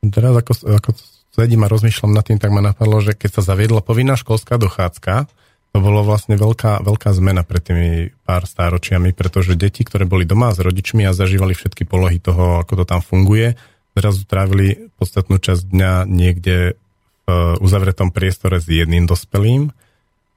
Teraz 0.00 0.34
ako, 0.36 0.52
ako 0.76 0.90
sedím 1.36 1.64
a 1.64 1.72
rozmýšľam 1.72 2.12
nad 2.16 2.24
tým, 2.24 2.40
tak 2.40 2.52
ma 2.52 2.64
napadlo, 2.64 3.00
že 3.04 3.12
keď 3.12 3.40
sa 3.40 3.52
zaviedla 3.54 3.84
povinná 3.84 4.16
školská 4.16 4.56
dochádzka, 4.56 5.28
to 5.76 5.78
bolo 5.84 6.00
vlastne 6.08 6.40
veľká, 6.40 6.80
veľká 6.80 7.12
zmena 7.12 7.44
pred 7.44 7.60
tými 7.60 7.90
pár 8.24 8.48
stáročiami, 8.48 9.12
pretože 9.12 9.60
deti, 9.60 9.84
ktoré 9.84 10.08
boli 10.08 10.24
doma 10.24 10.48
s 10.48 10.64
rodičmi 10.64 11.04
a 11.04 11.12
zažívali 11.12 11.52
všetky 11.52 11.84
polohy 11.84 12.16
toho, 12.16 12.64
ako 12.64 12.80
to 12.80 12.84
tam 12.88 13.04
funguje, 13.04 13.60
zrazu 13.92 14.24
trávili 14.24 14.88
podstatnú 14.96 15.36
časť 15.36 15.62
dňa 15.68 15.92
niekde 16.08 16.80
v 17.26 17.58
uzavretom 17.58 18.14
priestore 18.14 18.62
s 18.62 18.70
jedným 18.70 19.04
dospelým. 19.04 19.74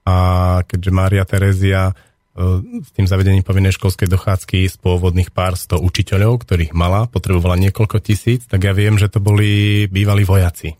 A 0.09 0.17
keďže 0.65 0.91
Mária 0.91 1.21
Terezia 1.21 1.93
s 2.39 2.89
tým 2.95 3.03
zavedením 3.03 3.43
povinnej 3.43 3.75
školskej 3.75 4.07
dochádzky 4.07 4.71
z 4.71 4.75
pôvodných 4.79 5.35
pár 5.35 5.59
sto 5.59 5.75
učiteľov, 5.75 6.47
ktorých 6.47 6.71
mala, 6.71 7.11
potrebovala 7.11 7.59
niekoľko 7.59 7.99
tisíc, 7.99 8.47
tak 8.47 8.63
ja 8.63 8.71
viem, 8.71 8.95
že 8.95 9.11
to 9.11 9.19
boli 9.19 9.85
bývalí 9.91 10.23
vojaci. 10.23 10.79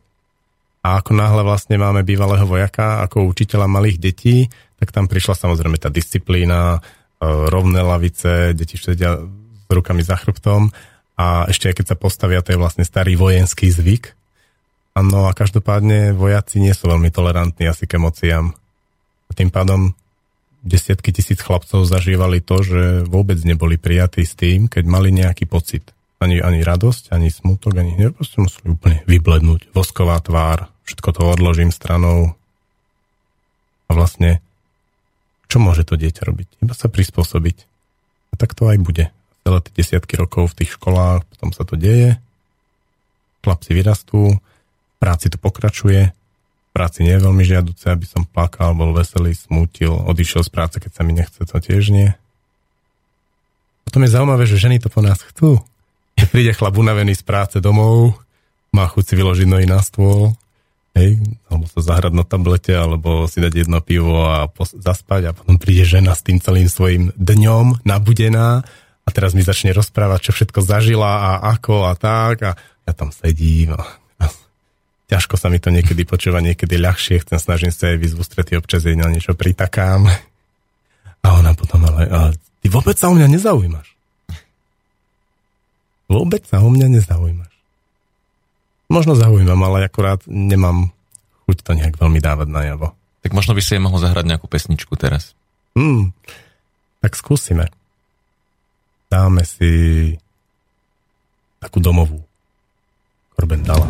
A 0.80 1.04
ako 1.04 1.12
náhle 1.12 1.44
vlastne 1.44 1.76
máme 1.76 2.08
bývalého 2.08 2.48
vojaka 2.48 3.04
ako 3.04 3.28
učiteľa 3.28 3.68
malých 3.68 4.00
detí, 4.00 4.48
tak 4.80 4.96
tam 4.96 5.12
prišla 5.12 5.36
samozrejme 5.36 5.76
tá 5.76 5.92
disciplína, 5.92 6.80
e, 7.20 7.28
rovné 7.28 7.84
lavice, 7.84 8.56
deti 8.56 8.80
sedia 8.80 9.20
s 9.20 9.68
rukami 9.68 10.00
za 10.00 10.16
chrbtom 10.16 10.72
a 11.20 11.52
ešte 11.52 11.68
aj 11.68 11.84
keď 11.84 11.86
sa 11.92 11.98
postavia, 12.00 12.40
to 12.40 12.56
je 12.56 12.62
vlastne 12.62 12.88
starý 12.88 13.20
vojenský 13.20 13.68
zvyk. 13.68 14.16
No 15.00 15.28
a 15.28 15.36
každopádne 15.36 16.16
vojaci 16.16 16.64
nie 16.64 16.72
sú 16.72 16.88
veľmi 16.88 17.12
tolerantní 17.12 17.68
asi 17.68 17.88
k 17.88 18.00
emóciám. 18.00 18.52
Tým 19.32 19.52
pádom 19.52 19.96
desiatky 20.64 21.16
tisíc 21.16 21.40
chlapcov 21.40 21.88
zažívali 21.88 22.44
to, 22.44 22.62
že 22.64 22.82
vôbec 23.08 23.40
neboli 23.44 23.80
prijatí 23.80 24.28
s 24.28 24.36
tým, 24.36 24.68
keď 24.68 24.84
mali 24.86 25.10
nejaký 25.16 25.48
pocit. 25.48 25.96
Ani, 26.20 26.44
ani 26.44 26.68
radosť, 26.68 27.16
ani 27.16 27.32
smutok, 27.32 27.80
ani 27.80 27.96
hnev, 27.96 28.12
proste 28.20 28.44
museli 28.44 28.76
úplne 28.76 29.00
vyblednúť. 29.08 29.72
Vosková 29.72 30.20
tvár, 30.20 30.68
všetko 30.84 31.10
to 31.16 31.22
odložím 31.24 31.72
stranou. 31.72 32.36
A 33.88 33.92
vlastne, 33.96 34.44
čo 35.48 35.64
môže 35.64 35.88
to 35.88 35.96
dieťa 35.96 36.28
robiť? 36.28 36.60
Iba 36.60 36.76
sa 36.76 36.92
prispôsobiť. 36.92 37.58
A 38.30 38.34
tak 38.36 38.52
to 38.52 38.68
aj 38.68 38.78
bude 38.84 39.08
celé 39.48 39.60
tie 39.64 39.74
desiatky 39.80 40.20
rokov 40.20 40.52
v 40.52 40.58
tých 40.62 40.76
školách, 40.76 41.24
potom 41.24 41.56
sa 41.56 41.64
to 41.64 41.80
deje, 41.80 42.20
chlapci 43.42 43.72
vyrastú, 43.72 44.38
práci 45.00 45.32
to 45.32 45.40
pokračuje, 45.40 46.12
práci 46.80 47.04
nie 47.04 47.12
je 47.12 47.26
veľmi 47.28 47.44
žiaduce, 47.44 47.92
aby 47.92 48.08
som 48.08 48.24
plakal, 48.24 48.72
bol 48.72 48.96
veselý, 48.96 49.36
smútil, 49.36 49.92
odišiel 49.92 50.48
z 50.48 50.52
práce, 50.56 50.80
keď 50.80 50.92
sa 50.96 51.04
mi 51.04 51.12
nechce, 51.12 51.44
to 51.44 51.60
tiež 51.60 51.92
nie. 51.92 52.16
Potom 53.84 54.08
je 54.08 54.16
zaujímavé, 54.16 54.48
že 54.48 54.56
ženy 54.56 54.80
to 54.80 54.88
po 54.88 55.04
nás 55.04 55.20
chcú. 55.20 55.60
Keď 56.16 56.28
príde 56.32 56.56
chlap 56.56 56.80
unavený 56.80 57.20
z 57.20 57.28
práce 57.28 57.60
domov, 57.60 58.16
má 58.72 58.88
chuť 58.88 59.04
si 59.04 59.14
vyložiť 59.20 59.48
nohy 59.52 59.68
na 59.68 59.84
stôl, 59.84 60.40
hej, 60.96 61.20
alebo 61.52 61.68
sa 61.68 61.84
zahrať 61.84 62.14
na 62.16 62.24
tablete, 62.24 62.72
alebo 62.72 63.28
si 63.28 63.44
dať 63.44 63.68
jedno 63.68 63.84
pivo 63.84 64.24
a 64.24 64.48
pos- 64.48 64.78
zaspať 64.78 65.22
a 65.28 65.36
potom 65.36 65.60
príde 65.60 65.84
žena 65.84 66.16
s 66.16 66.24
tým 66.24 66.40
celým 66.40 66.72
svojim 66.72 67.12
dňom 67.20 67.84
nabudená 67.84 68.64
a 69.04 69.10
teraz 69.10 69.36
mi 69.36 69.44
začne 69.44 69.74
rozprávať, 69.76 70.30
čo 70.30 70.32
všetko 70.38 70.64
zažila 70.64 71.12
a 71.12 71.32
ako 71.58 71.90
a 71.90 71.94
tak 71.98 72.36
a 72.46 72.52
ja 72.88 72.94
tam 72.94 73.10
sedím 73.12 73.74
a, 73.74 73.99
ťažko 75.10 75.36
sa 75.42 75.50
mi 75.50 75.58
to 75.58 75.74
niekedy 75.74 76.06
počúva, 76.06 76.38
niekedy 76.40 76.78
ľahšie, 76.78 77.26
chcem, 77.26 77.42
snažím 77.42 77.74
sa 77.74 77.90
aj 77.90 77.98
výsť 77.98 78.16
v 78.16 78.22
ústretí, 78.22 78.52
občas 78.54 78.86
jej 78.86 78.94
na 78.94 79.10
niečo 79.10 79.34
pritakám. 79.34 80.06
A 81.20 81.28
ona 81.34 81.52
potom, 81.58 81.82
ale, 81.84 82.06
ale 82.08 82.30
ty 82.62 82.70
vôbec 82.70 82.96
sa 82.96 83.10
o 83.10 83.18
mňa 83.18 83.28
nezaujímaš. 83.28 83.90
Vôbec 86.10 86.46
sa 86.46 86.62
o 86.62 86.70
mňa 86.70 86.88
nezaujímaš. 86.94 87.54
Možno 88.90 89.14
zaujímam, 89.14 89.62
ale 89.66 89.86
akurát 89.86 90.22
nemám 90.26 90.90
chuť 91.46 91.58
to 91.62 91.72
nejak 91.78 91.98
veľmi 91.98 92.18
dávať 92.22 92.50
najavo. 92.50 92.94
Tak 93.22 93.34
možno 93.34 93.54
by 93.54 93.62
si 93.62 93.78
jej 93.78 93.82
mohol 93.82 94.02
zahrať 94.02 94.26
nejakú 94.26 94.50
pesničku 94.50 94.94
teraz. 94.98 95.38
Hmm, 95.78 96.14
tak 97.02 97.14
skúsime. 97.14 97.70
Dáme 99.10 99.46
si 99.46 99.70
takú 101.62 101.78
domovú. 101.78 102.22
Korben 103.38 103.62
dala. 103.62 103.86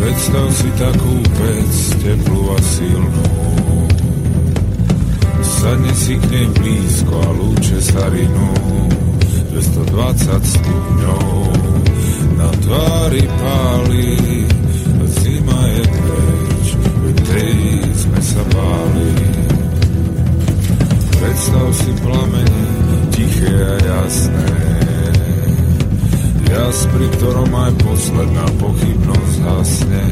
Predstav 0.00 0.48
si 0.56 0.70
takú 0.80 1.14
vec, 1.36 1.74
teplú 2.00 2.42
a 2.56 2.58
silnú. 2.64 3.28
Sadne 5.44 5.92
si 5.92 6.16
k 6.16 6.24
nej 6.32 6.48
blízko 6.56 7.20
a 7.20 7.30
lúče 7.36 7.78
sa 7.84 8.08
rinú. 8.08 8.48
220 9.52 10.56
stupňov 10.56 11.28
na 12.40 12.48
tvári 12.64 13.28
páli, 13.28 14.16
zima 15.20 15.60
je 15.68 15.84
preč, 15.84 16.66
tej 17.28 17.60
sme 17.92 18.20
sa 18.24 18.42
báli. 18.56 19.12
Predstav 21.12 21.66
si 21.76 21.92
plamene, 22.00 22.64
tiché 23.12 23.52
a 23.52 23.74
jasné, 23.84 24.48
jas, 26.50 26.86
pri 26.90 27.06
ktorom 27.18 27.50
aj 27.54 27.72
posledná 27.78 28.46
pochybnosť 28.58 29.36
hasne 29.46 30.04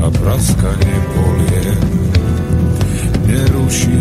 a 0.00 0.06
praskanie 0.08 0.98
polien 1.12 1.82
neruší 3.28 4.00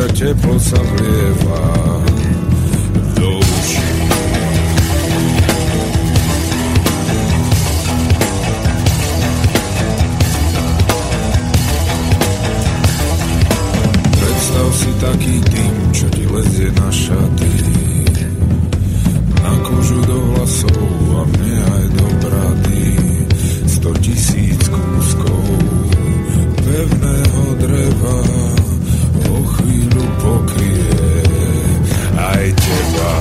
a 0.00 0.06
teplo 0.12 0.56
sa 0.58 0.80
vlieva 0.80 1.64
do 3.16 3.28
uší. 3.40 3.88
Predstav 14.16 14.68
si 14.72 14.90
taký 15.00 15.36
tým, 15.52 15.74
čo 15.92 16.06
ti 16.12 16.24
lezie 16.24 16.68
na 16.74 16.88
šaty 16.88 17.85
kožu 19.76 20.00
do 20.08 20.18
vlasov 20.32 20.88
a 21.20 21.22
mne 21.36 21.56
aj 21.60 21.84
do 21.92 22.06
brady. 22.24 22.96
Sto 23.68 23.92
tisíc 24.00 24.62
kúskov 24.72 25.44
pevného 26.64 27.44
dreva 27.60 28.18
o 29.20 29.36
chvíľu 29.52 30.04
pokrie 30.16 30.96
aj 32.16 32.44
teba. 32.56 33.12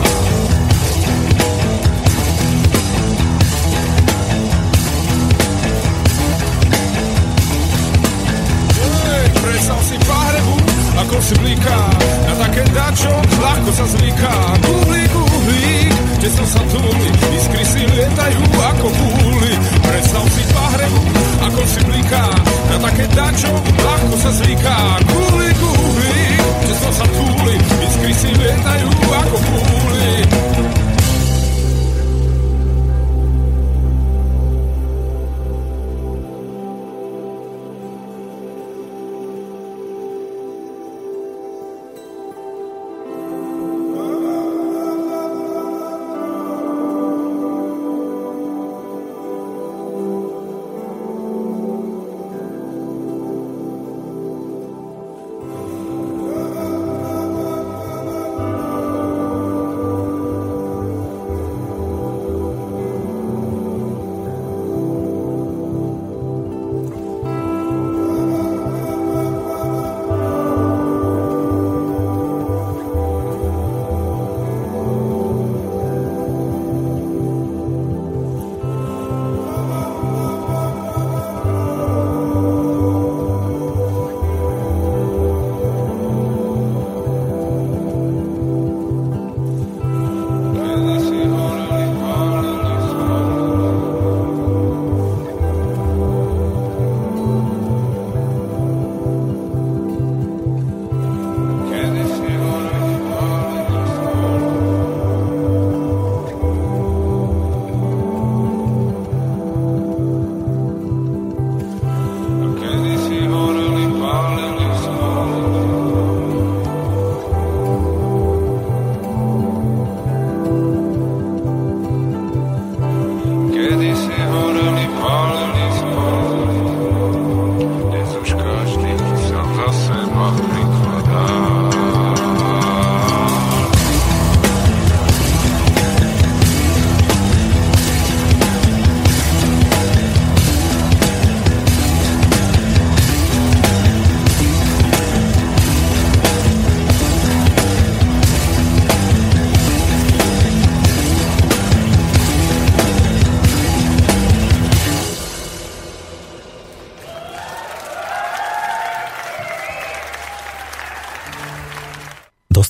Predstav 9.43 9.79
si 9.87 9.97
pahrebu, 10.03 10.55
ako 10.99 11.15
si 11.21 11.33
blíka 11.39 11.79
Na 12.27 12.33
také 12.43 12.63
dačo, 12.75 13.13
ľahko 13.39 13.69
sa 13.71 13.85
zvyká 13.87 14.35
Uhlík, 14.67 15.13
uhlík, 15.15 15.94
tesno 16.19 16.45
sa 16.45 16.61
túli 16.69 17.09
Iskry 17.35 17.63
si 17.65 17.81
lietajú 17.83 18.41
ako 18.43 18.87
kúly 18.91 19.53
Predstav 19.83 20.25
si 20.31 20.43
pahrebu, 20.53 21.01
ako 21.49 21.61
si 21.67 21.79
blíka 21.87 22.25
Na 22.69 22.77
také 22.79 23.05
dačo, 23.11 23.51
ľahko 23.79 24.15
sa 24.19 24.31
zvyká 24.43 24.77
Uhlík, 25.09 25.59
uhlík, 25.59 26.41
tesno 26.67 26.91
sa 26.93 27.05
túli 27.09 27.55
Iskry 27.59 28.13
si 28.13 28.29
lietajú 28.35 28.89
ako 29.11 29.37
kúly 29.39 30.13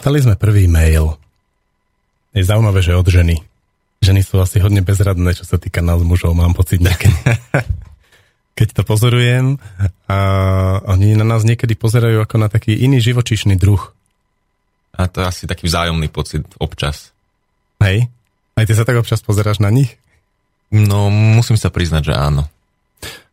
Dostali 0.05 0.21
sme 0.21 0.37
prvý 0.37 0.69
mail. 0.69 1.17
Je 2.29 2.45
zaujímavé, 2.45 2.85
že 2.85 2.93
od 2.93 3.09
ženy. 3.09 3.41
Ženy 4.05 4.21
sú 4.21 4.37
asi 4.37 4.61
hodne 4.61 4.85
bezradné, 4.85 5.33
čo 5.33 5.49
sa 5.49 5.57
týka 5.57 5.81
nás 5.81 5.97
mužov, 6.05 6.37
mám 6.37 6.53
pocit 6.53 6.77
niekedy. 6.77 7.09
Keď 8.61 8.67
to 8.77 8.81
pozorujem, 8.85 9.57
a 10.05 10.17
oni 10.93 11.17
na 11.17 11.25
nás 11.25 11.41
niekedy 11.41 11.73
pozerajú 11.73 12.21
ako 12.21 12.37
na 12.37 12.53
taký 12.53 12.77
iný 12.85 13.01
živočíšny 13.01 13.57
druh. 13.57 13.81
A 14.93 15.09
to 15.09 15.25
je 15.25 15.25
asi 15.25 15.43
taký 15.49 15.65
vzájomný 15.65 16.05
pocit 16.13 16.45
občas. 16.61 17.09
Hej? 17.81 18.05
Aj 18.61 18.65
ty 18.69 18.77
sa 18.77 18.85
tak 18.85 19.01
občas 19.01 19.25
pozeráš 19.25 19.57
na 19.57 19.73
nich? 19.73 19.97
No, 20.69 21.09
musím 21.09 21.57
sa 21.57 21.73
priznať, 21.73 22.03
že 22.03 22.13
áno. 22.13 22.45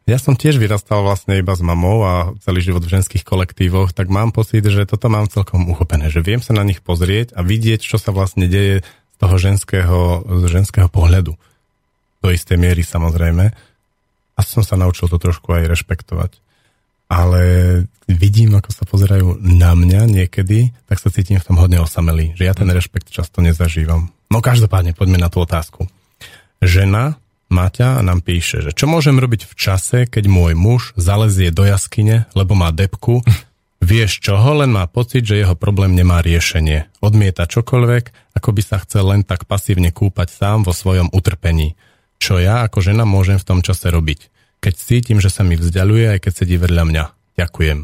Ja 0.02 0.18
som 0.18 0.34
tiež 0.34 0.58
vyrastal 0.58 1.06
vlastne 1.06 1.38
iba 1.38 1.54
s 1.54 1.62
mamou 1.62 2.02
a 2.02 2.34
celý 2.42 2.58
život 2.58 2.82
v 2.82 2.98
ženských 2.98 3.22
kolektívoch, 3.22 3.94
tak 3.94 4.10
mám 4.10 4.34
pocit, 4.34 4.66
že 4.66 4.82
toto 4.82 5.06
mám 5.06 5.30
celkom 5.30 5.70
uchopené, 5.70 6.10
že 6.10 6.26
viem 6.26 6.42
sa 6.42 6.50
na 6.58 6.66
nich 6.66 6.82
pozrieť 6.82 7.38
a 7.38 7.46
vidieť, 7.46 7.78
čo 7.78 8.02
sa 8.02 8.10
vlastne 8.10 8.50
deje 8.50 8.82
z 8.82 9.16
toho 9.22 9.36
ženského, 9.38 10.26
z 10.26 10.44
ženského 10.50 10.90
pohľadu. 10.90 11.38
Do 12.18 12.28
istej 12.34 12.58
miery 12.58 12.82
samozrejme. 12.82 13.54
A 14.34 14.40
som 14.42 14.66
sa 14.66 14.74
naučil 14.74 15.06
to 15.06 15.22
trošku 15.22 15.54
aj 15.54 15.70
rešpektovať. 15.70 16.42
Ale 17.06 17.42
vidím, 18.10 18.58
ako 18.58 18.70
sa 18.74 18.82
pozerajú 18.88 19.38
na 19.38 19.78
mňa 19.78 20.10
niekedy, 20.10 20.74
tak 20.90 20.98
sa 20.98 21.14
cítim 21.14 21.38
v 21.38 21.46
tom 21.46 21.60
hodne 21.62 21.78
osamelý, 21.78 22.34
že 22.34 22.48
ja 22.48 22.56
ten 22.56 22.66
rešpekt 22.66 23.12
často 23.14 23.38
nezažívam. 23.38 24.10
No 24.32 24.42
každopádne, 24.42 24.98
poďme 24.98 25.22
na 25.22 25.30
tú 25.30 25.44
otázku. 25.44 25.86
Žena 26.58 27.21
Maťa 27.52 28.00
nám 28.00 28.24
píše, 28.24 28.64
že 28.64 28.72
čo 28.72 28.88
môžem 28.88 29.20
robiť 29.20 29.44
v 29.44 29.54
čase, 29.54 30.08
keď 30.08 30.24
môj 30.24 30.56
muž 30.56 30.96
zalezie 30.96 31.52
do 31.52 31.68
jaskyne, 31.68 32.24
lebo 32.32 32.56
má 32.56 32.72
depku, 32.72 33.20
vieš 33.84 34.24
čoho, 34.24 34.64
len 34.64 34.72
má 34.72 34.88
pocit, 34.88 35.28
že 35.28 35.36
jeho 35.36 35.52
problém 35.52 35.92
nemá 35.92 36.24
riešenie. 36.24 36.88
Odmieta 37.04 37.44
čokoľvek, 37.44 38.32
ako 38.40 38.48
by 38.56 38.62
sa 38.64 38.80
chcel 38.80 39.12
len 39.12 39.20
tak 39.20 39.44
pasívne 39.44 39.92
kúpať 39.92 40.32
sám 40.32 40.64
vo 40.64 40.72
svojom 40.72 41.12
utrpení. 41.12 41.76
Čo 42.16 42.40
ja 42.40 42.64
ako 42.64 42.80
žena 42.80 43.04
môžem 43.04 43.36
v 43.36 43.44
tom 43.44 43.60
čase 43.60 43.92
robiť? 43.92 44.32
Keď 44.64 44.74
cítim, 44.78 45.18
že 45.20 45.28
sa 45.28 45.44
mi 45.44 45.60
vzdialuje, 45.60 46.16
aj 46.16 46.18
keď 46.24 46.32
sedí 46.32 46.56
vedľa 46.56 46.84
mňa. 46.88 47.04
Ďakujem. 47.36 47.78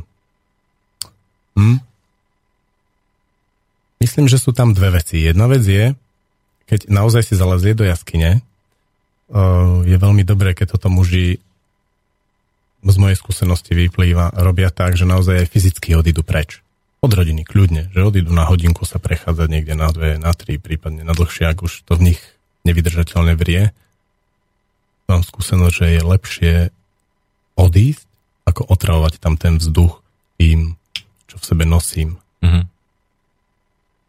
Hm? 1.58 1.78
Myslím, 3.98 4.26
že 4.30 4.38
sú 4.38 4.54
tam 4.54 4.72
dve 4.72 5.02
veci. 5.02 5.18
Jedna 5.18 5.50
vec 5.50 5.66
je, 5.66 5.92
keď 6.70 6.86
naozaj 6.86 7.26
si 7.26 7.34
zalezie 7.34 7.74
do 7.74 7.82
jaskyne, 7.82 8.46
je 9.84 9.96
veľmi 9.96 10.24
dobré, 10.24 10.56
keď 10.56 10.76
toto 10.76 10.88
muži 10.88 11.40
z 12.78 12.96
mojej 12.96 13.18
skúsenosti 13.18 13.74
vyplýva, 13.74 14.38
robia 14.38 14.70
tak, 14.70 14.94
že 14.96 15.04
naozaj 15.04 15.44
aj 15.44 15.50
fyzicky 15.50 15.98
odídu 15.98 16.24
preč. 16.24 16.62
Od 16.98 17.10
rodiny, 17.10 17.46
kľudne, 17.46 17.90
že 17.94 18.02
odídu 18.02 18.34
na 18.34 18.48
hodinku 18.48 18.82
sa 18.88 18.98
prechádzať 18.98 19.46
niekde 19.50 19.74
na 19.78 19.90
dve, 19.92 20.18
na 20.18 20.34
tri, 20.34 20.58
prípadne 20.58 21.06
na 21.06 21.14
dlhšie, 21.14 21.46
ak 21.46 21.62
už 21.62 21.86
to 21.86 21.94
v 21.94 22.14
nich 22.14 22.20
nevydržateľne 22.66 23.38
vrie. 23.38 23.70
Mám 25.06 25.22
skúsenosť, 25.22 25.74
že 25.74 25.86
je 25.94 26.02
lepšie 26.02 26.54
odísť, 27.54 28.06
ako 28.48 28.62
otravovať 28.66 29.20
tam 29.20 29.36
ten 29.36 29.60
vzduch 29.60 30.00
tým, 30.40 30.74
čo 31.28 31.36
v 31.36 31.44
sebe 31.44 31.64
nosím. 31.68 32.16
Mm-hmm. 32.40 32.64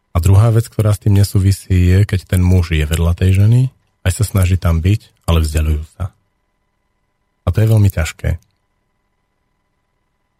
A 0.09 0.17
druhá 0.17 0.49
vec, 0.49 0.65
ktorá 0.65 0.95
s 0.95 1.03
tým 1.03 1.19
nesúvisí, 1.19 1.75
je, 1.75 2.07
keď 2.07 2.25
ten 2.25 2.41
muž 2.41 2.73
je 2.73 2.85
vedľa 2.87 3.13
tej 3.17 3.43
ženy 3.43 3.61
aj 4.09 4.17
sa 4.17 4.25
snaží 4.25 4.57
tam 4.57 4.81
byť, 4.81 5.29
ale 5.29 5.45
vzdialujú 5.45 5.85
sa. 5.93 6.09
A 7.45 7.53
to 7.53 7.61
je 7.61 7.69
veľmi 7.69 7.93
ťažké. 7.93 8.41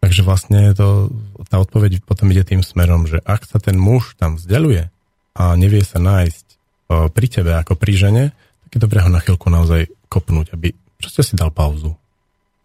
Takže 0.02 0.26
vlastne 0.26 0.74
to, 0.74 1.14
tá 1.46 1.62
odpoveď 1.62 2.02
potom 2.02 2.34
ide 2.34 2.42
tým 2.42 2.66
smerom, 2.66 3.06
že 3.06 3.22
ak 3.22 3.46
sa 3.46 3.62
ten 3.62 3.78
muž 3.78 4.18
tam 4.18 4.34
vzdialuje 4.34 4.90
a 5.38 5.42
nevie 5.54 5.86
sa 5.86 6.02
nájsť 6.02 6.46
o, 6.50 7.06
pri 7.12 7.26
tebe 7.30 7.54
ako 7.54 7.78
pri 7.78 7.92
žene, 7.94 8.24
tak 8.66 8.70
je 8.74 8.80
dobré 8.82 9.04
ho 9.04 9.10
na 9.12 9.22
chvíľku 9.22 9.46
naozaj 9.52 9.86
kopnúť, 10.10 10.56
aby 10.58 10.74
proste 10.98 11.22
si 11.22 11.38
dal 11.38 11.54
pauzu. 11.54 11.94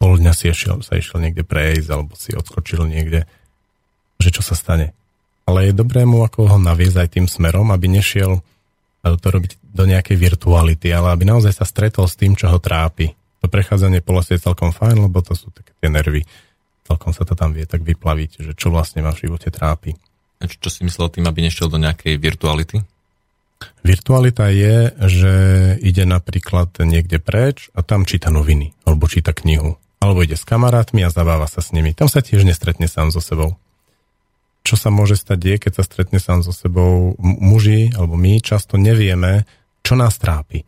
Pol 0.01 0.17
dňa 0.17 0.33
si 0.33 0.49
išiel, 0.49 0.81
sa 0.81 0.97
išiel 0.97 1.21
niekde 1.21 1.45
prejsť, 1.45 1.87
alebo 1.91 2.17
si 2.17 2.33
odskočil 2.33 2.87
niekde, 2.87 3.29
že 4.17 4.29
čo 4.33 4.41
sa 4.41 4.57
stane. 4.57 4.95
Ale 5.45 5.69
je 5.69 5.77
dobré 5.77 6.07
mu 6.07 6.25
ako 6.25 6.49
ho 6.49 6.57
naviezť 6.57 6.97
aj 6.97 7.09
tým 7.19 7.27
smerom, 7.29 7.69
aby 7.69 7.85
nešiel 7.91 8.41
to 9.13 9.29
robiť 9.29 9.61
do 9.61 9.85
nejakej 9.85 10.17
virtuality, 10.17 10.89
ale 10.89 11.13
aby 11.13 11.29
naozaj 11.29 11.61
sa 11.61 11.65
stretol 11.65 12.09
s 12.09 12.17
tým, 12.17 12.33
čo 12.33 12.49
ho 12.49 12.57
trápi. 12.57 13.13
To 13.45 13.47
prechádzanie 13.47 14.01
po 14.01 14.17
lese 14.17 14.33
je 14.33 14.41
celkom 14.41 14.73
fajn, 14.73 15.05
lebo 15.05 15.21
to 15.21 15.37
sú 15.37 15.53
také 15.53 15.69
tie 15.77 15.89
nervy. 15.93 16.25
Celkom 16.89 17.13
sa 17.13 17.21
to 17.25 17.37
tam 17.37 17.53
vie 17.53 17.69
tak 17.69 17.85
vyplaviť, 17.85 18.41
že 18.41 18.51
čo 18.57 18.73
vlastne 18.73 19.05
ma 19.05 19.13
v 19.13 19.29
živote 19.29 19.53
trápi. 19.53 19.93
A 20.41 20.49
čo, 20.49 20.57
čo 20.57 20.69
si 20.73 20.81
myslel 20.81 21.13
tým, 21.13 21.25
aby 21.29 21.45
nešiel 21.45 21.69
do 21.69 21.77
nejakej 21.77 22.17
virtuality? 22.17 22.81
Virtualita 23.85 24.49
je, 24.49 24.93
že 25.05 25.33
ide 25.79 26.03
napríklad 26.09 26.75
niekde 26.81 27.21
preč 27.21 27.69
a 27.77 27.85
tam 27.85 28.03
číta 28.03 28.33
noviny, 28.33 28.73
alebo 28.83 29.05
číta 29.05 29.31
knihu, 29.31 29.77
alebo 30.01 30.25
ide 30.25 30.35
s 30.35 30.45
kamarátmi 30.45 31.05
a 31.05 31.13
zabáva 31.13 31.45
sa 31.45 31.61
s 31.61 31.71
nimi. 31.71 31.93
Tam 31.93 32.09
sa 32.09 32.25
tiež 32.25 32.45
nestretne 32.45 32.89
sám 32.89 33.13
so 33.13 33.21
sebou 33.21 33.57
čo 34.65 34.73
sa 34.73 34.89
môže 34.89 35.13
stať 35.13 35.39
je, 35.39 35.55
keď 35.61 35.71
sa 35.77 35.83
stretne 35.85 36.17
sám 36.17 36.41
so 36.41 36.49
sebou 36.49 37.13
muži, 37.21 37.93
alebo 37.93 38.17
my 38.17 38.41
často 38.41 38.81
nevieme, 38.81 39.45
čo 39.85 39.93
nás 39.93 40.17
trápi. 40.17 40.65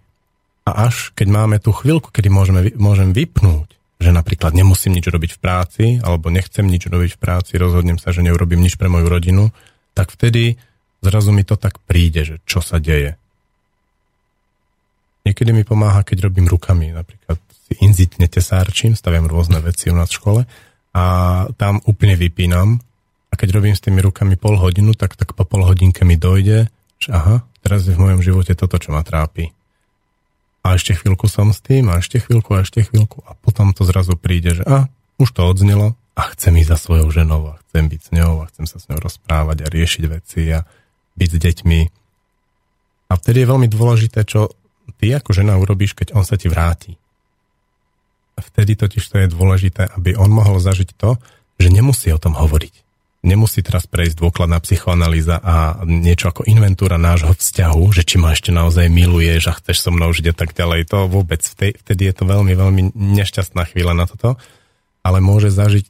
A 0.69 0.85
až 0.85 1.09
keď 1.17 1.27
máme 1.33 1.57
tú 1.57 1.73
chvíľku, 1.73 2.13
kedy 2.13 2.29
môžeme, 2.29 2.61
môžem 2.77 3.09
vypnúť, 3.09 3.73
že 3.97 4.13
napríklad 4.13 4.53
nemusím 4.53 4.93
nič 4.93 5.09
robiť 5.09 5.31
v 5.33 5.41
práci, 5.41 5.85
alebo 6.05 6.29
nechcem 6.29 6.69
nič 6.69 6.85
robiť 6.85 7.17
v 7.17 7.19
práci, 7.19 7.57
rozhodnem 7.57 7.97
sa, 7.97 8.13
že 8.13 8.21
neurobím 8.21 8.61
nič 8.61 8.77
pre 8.77 8.85
moju 8.85 9.09
rodinu, 9.09 9.49
tak 9.97 10.13
vtedy 10.13 10.61
zrazu 11.01 11.33
mi 11.33 11.41
to 11.41 11.57
tak 11.57 11.81
príde, 11.81 12.21
že 12.21 12.35
čo 12.45 12.61
sa 12.61 12.77
deje. 12.77 13.17
Niekedy 15.25 15.49
mi 15.51 15.65
pomáha, 15.65 16.05
keď 16.05 16.29
robím 16.29 16.45
rukami, 16.45 16.93
napríklad 16.93 17.41
si 17.67 17.73
inzitne 17.81 18.29
tesárčím, 18.29 18.93
staviam 18.93 19.25
rôzne 19.25 19.59
veci 19.59 19.89
u 19.89 19.97
nás 19.97 20.13
v 20.13 20.17
škole 20.21 20.41
a 20.93 21.03
tam 21.57 21.81
úplne 21.83 22.15
vypínam 22.15 22.79
keď 23.37 23.53
robím 23.53 23.77
s 23.77 23.85
tými 23.85 24.01
rukami 24.01 24.33
pol 24.35 24.57
hodinu, 24.57 24.97
tak, 24.97 25.13
tak 25.13 25.37
po 25.37 25.45
pol 25.45 25.61
hodinke 25.61 26.01
mi 26.01 26.17
dojde, 26.17 26.73
že 26.97 27.09
aha, 27.13 27.45
teraz 27.61 27.85
je 27.85 27.93
v 27.93 28.01
mojom 28.01 28.25
živote 28.25 28.57
toto, 28.57 28.81
čo 28.81 28.89
ma 28.89 29.05
trápi. 29.05 29.53
A 30.65 30.75
ešte 30.75 30.97
chvíľku 30.97 31.29
som 31.29 31.53
s 31.53 31.61
tým, 31.61 31.87
a 31.93 32.01
ešte 32.01 32.19
chvíľku, 32.19 32.57
a 32.57 32.65
ešte 32.65 32.83
chvíľku. 32.83 33.23
A 33.23 33.37
potom 33.37 33.71
to 33.71 33.85
zrazu 33.85 34.17
príde, 34.17 34.57
že 34.57 34.63
a, 34.65 34.89
už 35.21 35.31
to 35.31 35.45
odznelo 35.45 35.95
a 36.17 36.21
chcem 36.33 36.57
ísť 36.57 36.73
za 36.73 36.77
svojou 36.81 37.07
ženou 37.13 37.53
a 37.53 37.61
chcem 37.69 37.85
byť 37.87 38.01
s 38.01 38.09
ňou 38.11 38.33
a 38.41 38.49
chcem 38.49 38.65
sa 38.65 38.81
s 38.81 38.89
ňou 38.89 38.99
rozprávať 38.99 39.63
a 39.63 39.71
riešiť 39.71 40.03
veci 40.09 40.49
a 40.49 40.65
byť 41.15 41.29
s 41.29 41.37
deťmi. 41.37 41.79
A 43.07 43.13
vtedy 43.15 43.45
je 43.45 43.51
veľmi 43.53 43.69
dôležité, 43.69 44.25
čo 44.25 44.51
ty 44.97 45.13
ako 45.13 45.31
žena 45.31 45.55
urobíš, 45.55 45.93
keď 45.93 46.17
on 46.17 46.25
sa 46.25 46.35
ti 46.35 46.49
vráti. 46.49 46.97
Vtedy 48.37 48.75
totiž 48.75 49.05
to 49.05 49.21
je 49.21 49.31
dôležité, 49.31 49.93
aby 49.93 50.17
on 50.17 50.33
mohol 50.33 50.57
zažiť 50.57 50.97
to, 50.97 51.21
že 51.57 51.73
nemusí 51.73 52.09
o 52.11 52.21
tom 52.21 52.37
hovoriť 52.37 52.86
nemusí 53.27 53.59
teraz 53.59 53.83
prejsť 53.83 54.23
dôkladná 54.23 54.57
psychoanalýza 54.63 55.43
a 55.43 55.83
niečo 55.83 56.31
ako 56.31 56.47
inventúra 56.47 56.95
nášho 56.95 57.35
vzťahu, 57.35 57.83
že 57.91 58.07
či 58.07 58.15
ma 58.15 58.31
ešte 58.31 58.55
naozaj 58.55 58.87
miluješ 58.87 59.51
a 59.51 59.57
chceš 59.59 59.83
so 59.83 59.91
mnou 59.91 60.15
žiť 60.15 60.31
a 60.31 60.35
tak 60.35 60.55
ďalej. 60.55 60.87
To 60.95 61.11
vôbec, 61.11 61.43
vtedy 61.43 62.07
je 62.07 62.13
to 62.15 62.23
veľmi, 62.23 62.55
veľmi 62.55 62.95
nešťastná 62.95 63.67
chvíľa 63.67 63.93
na 63.99 64.07
toto, 64.07 64.39
ale 65.03 65.19
môže 65.19 65.51
zažiť 65.51 65.85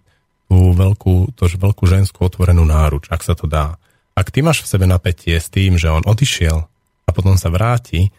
tú 0.49 0.73
veľkú, 0.73 1.37
to, 1.37 1.45
veľkú 1.45 1.83
ženskú 1.85 2.25
otvorenú 2.25 2.65
náruč, 2.65 3.13
ak 3.13 3.21
sa 3.21 3.37
to 3.37 3.45
dá. 3.45 3.77
Ak 4.17 4.33
ty 4.33 4.41
máš 4.41 4.65
v 4.65 4.71
sebe 4.73 4.89
napätie 4.89 5.37
s 5.37 5.53
tým, 5.53 5.77
že 5.77 5.93
on 5.93 6.01
odišiel 6.01 6.57
a 7.05 7.09
potom 7.13 7.37
sa 7.37 7.53
vráti, 7.53 8.09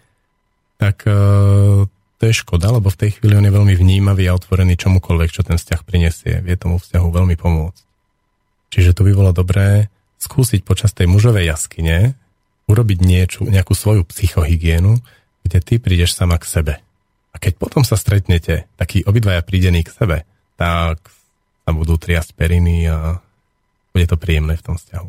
tak 0.78 1.02
uh, 1.10 1.82
to 2.18 2.22
je 2.22 2.34
škoda, 2.34 2.70
lebo 2.70 2.92
v 2.92 3.00
tej 3.00 3.10
chvíli 3.18 3.34
on 3.34 3.46
je 3.46 3.54
veľmi 3.54 3.74
vnímavý 3.74 4.30
a 4.30 4.36
otvorený 4.36 4.78
čomukoľvek, 4.78 5.30
čo 5.32 5.42
ten 5.42 5.58
vzťah 5.58 5.80
prinesie. 5.82 6.38
Vie 6.44 6.54
tomu 6.54 6.78
vzťahu 6.78 7.08
veľmi 7.10 7.34
pomôcť. 7.34 7.87
Čiže 8.68 8.92
to 8.96 9.04
by 9.06 9.12
bolo 9.16 9.32
dobré 9.32 9.88
skúsiť 10.18 10.66
počas 10.66 10.92
tej 10.92 11.08
mužovej 11.08 11.48
jaskyne 11.48 12.18
urobiť 12.68 12.98
niečo, 13.00 13.48
nejakú 13.48 13.72
svoju 13.72 14.04
psychohygienu, 14.04 15.00
kde 15.46 15.58
ty 15.64 15.74
prídeš 15.80 16.12
sama 16.12 16.36
k 16.36 16.44
sebe. 16.44 16.74
A 17.32 17.36
keď 17.40 17.56
potom 17.56 17.80
sa 17.80 17.96
stretnete, 17.96 18.68
takí 18.76 19.00
obidvaja 19.08 19.40
prídení 19.40 19.80
k 19.86 19.94
sebe, 19.94 20.28
tak 20.60 21.00
sa 21.64 21.70
budú 21.72 21.96
triasť 21.96 22.36
periny 22.36 22.84
a 22.88 23.24
bude 23.94 24.04
to 24.04 24.20
príjemné 24.20 24.60
v 24.60 24.64
tom 24.64 24.76
vzťahu. 24.76 25.08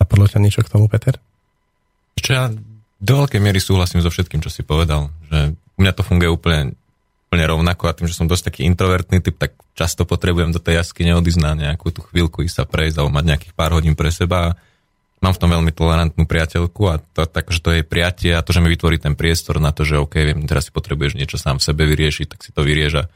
Napadlo 0.00 0.24
ťa 0.28 0.40
niečo 0.40 0.64
k 0.64 0.72
tomu, 0.72 0.88
Peter? 0.88 1.20
Čo 2.16 2.30
ja 2.32 2.44
do 2.96 3.12
veľkej 3.20 3.40
miery 3.40 3.60
súhlasím 3.60 4.00
so 4.00 4.08
všetkým, 4.08 4.40
čo 4.40 4.48
si 4.48 4.64
povedal. 4.64 5.12
Že 5.28 5.52
u 5.52 5.78
mňa 5.84 5.92
to 5.92 6.02
funguje 6.04 6.30
úplne 6.32 6.72
úplne 7.26 7.44
rovnako 7.50 7.90
a 7.90 7.96
tým, 7.96 8.06
že 8.06 8.14
som 8.14 8.30
dosť 8.30 8.54
taký 8.54 8.60
introvertný 8.70 9.18
typ, 9.18 9.34
tak 9.34 9.58
často 9.74 10.06
potrebujem 10.06 10.54
do 10.54 10.62
tej 10.62 10.78
jaskyne 10.80 11.18
odísť 11.18 11.42
na 11.42 11.52
nejakú 11.58 11.90
tú 11.90 12.06
chvíľku, 12.06 12.46
ísť 12.46 12.62
sa 12.62 12.64
prejsť 12.64 13.02
alebo 13.02 13.12
mať 13.12 13.24
nejakých 13.26 13.54
pár 13.58 13.74
hodín 13.74 13.98
pre 13.98 14.14
seba. 14.14 14.54
Mám 15.18 15.34
v 15.34 15.40
tom 15.42 15.50
veľmi 15.50 15.72
tolerantnú 15.74 16.22
priateľku 16.22 16.82
a 16.86 17.02
to, 17.02 17.26
tak, 17.26 17.50
že 17.50 17.58
to 17.58 17.74
je 17.74 17.82
priatie 17.82 18.30
a 18.30 18.46
to, 18.46 18.54
že 18.54 18.62
mi 18.62 18.70
vytvorí 18.70 19.02
ten 19.02 19.18
priestor 19.18 19.58
na 19.58 19.74
to, 19.74 19.82
že 19.82 19.98
OK, 19.98 20.14
viem, 20.22 20.46
teraz 20.46 20.70
si 20.70 20.72
potrebuješ 20.72 21.18
niečo 21.18 21.34
sám 21.34 21.58
v 21.58 21.66
sebe 21.66 21.82
vyriešiť, 21.82 22.26
tak 22.30 22.40
si 22.46 22.54
to 22.54 22.62
vyrieža. 22.62 23.10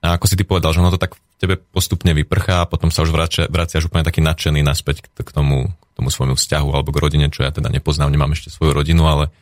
A 0.00 0.16
ako 0.16 0.24
si 0.24 0.38
ty 0.38 0.46
povedal, 0.48 0.72
že 0.72 0.80
ono 0.80 0.94
to 0.94 1.00
tak 1.02 1.18
v 1.18 1.20
tebe 1.36 1.54
postupne 1.58 2.14
vyprchá 2.16 2.64
a 2.64 2.70
potom 2.70 2.88
sa 2.88 3.04
už 3.04 3.12
vracia, 3.12 3.44
vraciaš 3.50 3.90
úplne 3.90 4.06
taký 4.06 4.24
nadšený 4.24 4.62
naspäť 4.62 5.04
k, 5.04 5.06
k 5.20 5.30
tomu, 5.34 5.68
k 5.68 5.92
tomu 5.98 6.08
svojmu 6.08 6.34
vzťahu 6.38 6.68
alebo 6.70 6.90
k 6.94 7.00
rodine, 7.02 7.26
čo 7.28 7.44
ja 7.44 7.50
teda 7.50 7.68
nepoznám, 7.68 8.14
nemám 8.14 8.32
ešte 8.32 8.54
svoju 8.54 8.72
rodinu, 8.72 9.04
ale 9.04 9.34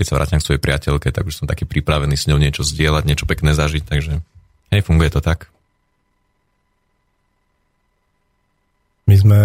keď 0.00 0.06
sa 0.08 0.16
vrátim 0.16 0.40
k 0.40 0.48
svojej 0.48 0.64
priateľke, 0.64 1.12
tak 1.12 1.28
už 1.28 1.44
som 1.44 1.44
taký 1.44 1.68
pripravený 1.68 2.16
s 2.16 2.24
ňou 2.24 2.40
niečo 2.40 2.64
zdieľať, 2.64 3.04
niečo 3.04 3.28
pekné 3.28 3.52
zažiť, 3.52 3.84
takže 3.84 4.24
hej, 4.72 4.80
funguje 4.80 5.12
to 5.12 5.20
tak. 5.20 5.52
My 9.04 9.18
sme, 9.18 9.40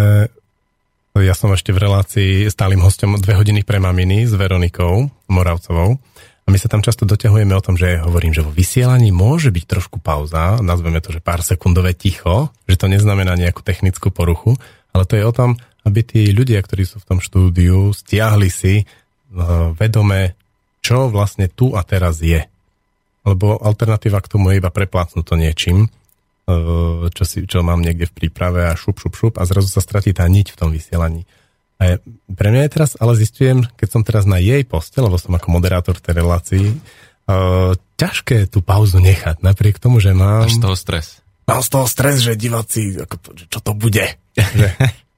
ja 1.18 1.34
som 1.36 1.52
ešte 1.52 1.76
v 1.76 1.82
relácii 1.84 2.48
stálym 2.48 2.80
hostom 2.80 3.20
dve 3.20 3.36
hodiny 3.36 3.66
pre 3.66 3.82
maminy 3.82 4.24
s 4.24 4.32
Veronikou 4.32 5.10
Moravcovou 5.26 5.98
A 6.46 6.48
my 6.54 6.56
sa 6.56 6.70
tam 6.70 6.86
často 6.86 7.02
doťahujeme 7.02 7.50
o 7.50 7.60
tom, 7.60 7.74
že 7.74 7.98
hovorím, 7.98 8.30
že 8.30 8.46
vo 8.46 8.54
vysielaní 8.54 9.10
môže 9.10 9.50
byť 9.50 9.64
trošku 9.66 9.98
pauza, 9.98 10.62
nazveme 10.62 11.02
to, 11.02 11.10
že 11.10 11.18
pár 11.18 11.42
sekundové 11.42 11.98
ticho, 11.98 12.54
že 12.70 12.78
to 12.78 12.86
neznamená 12.86 13.34
nejakú 13.34 13.66
technickú 13.66 14.14
poruchu, 14.14 14.54
ale 14.94 15.02
to 15.02 15.18
je 15.18 15.26
o 15.26 15.34
tom, 15.34 15.58
aby 15.82 16.06
tí 16.06 16.30
ľudia, 16.30 16.62
ktorí 16.62 16.86
sú 16.86 17.02
v 17.02 17.08
tom 17.10 17.18
štúdiu, 17.18 17.90
stiahli 17.90 18.46
si 18.46 18.86
uh, 18.86 19.74
vedome, 19.74 20.38
čo 20.86 21.10
vlastne 21.10 21.50
tu 21.50 21.74
a 21.74 21.82
teraz 21.82 22.22
je. 22.22 22.46
Lebo 23.26 23.58
alternatíva 23.58 24.22
k 24.22 24.30
tomu 24.30 24.54
je 24.54 24.62
iba 24.62 24.70
preplácnúť 24.70 25.26
to 25.26 25.34
niečím, 25.34 25.90
uh, 25.90 27.10
čo, 27.10 27.26
si, 27.26 27.42
čo 27.42 27.66
mám 27.66 27.82
niekde 27.82 28.06
v 28.06 28.14
príprave 28.14 28.70
a 28.70 28.78
šup, 28.78 29.02
šup, 29.02 29.18
šup 29.18 29.34
a 29.42 29.42
zrazu 29.42 29.66
sa 29.66 29.82
stratí 29.82 30.14
tá 30.14 30.22
niť 30.30 30.54
v 30.54 30.58
tom 30.62 30.70
vysielaní. 30.70 31.26
A 31.82 31.98
pre 32.30 32.48
mňa 32.54 32.70
je 32.70 32.72
teraz, 32.72 32.94
ale 33.02 33.18
zistujem, 33.18 33.66
keď 33.74 33.88
som 33.90 34.02
teraz 34.06 34.24
na 34.24 34.38
jej 34.38 34.62
poste, 34.62 35.02
lebo 35.02 35.18
som 35.18 35.34
ako 35.34 35.50
moderátor 35.50 35.98
tej 35.98 36.22
relácii, 36.22 36.66
uh, 36.70 37.74
ťažké 37.98 38.46
tú 38.46 38.62
pauzu 38.62 39.02
nechať, 39.02 39.42
napriek 39.42 39.82
tomu, 39.82 39.98
že 39.98 40.14
mám... 40.14 40.46
Až 40.46 40.62
toho 40.62 40.78
stres. 40.78 41.18
Mám 41.50 41.66
z 41.66 41.68
toho 41.74 41.86
stres, 41.90 42.22
že 42.22 42.38
diváci, 42.38 42.94
ako 42.94 43.14
to, 43.18 43.28
čo 43.50 43.58
to 43.58 43.74
bude. 43.74 44.06
že, 44.38 44.68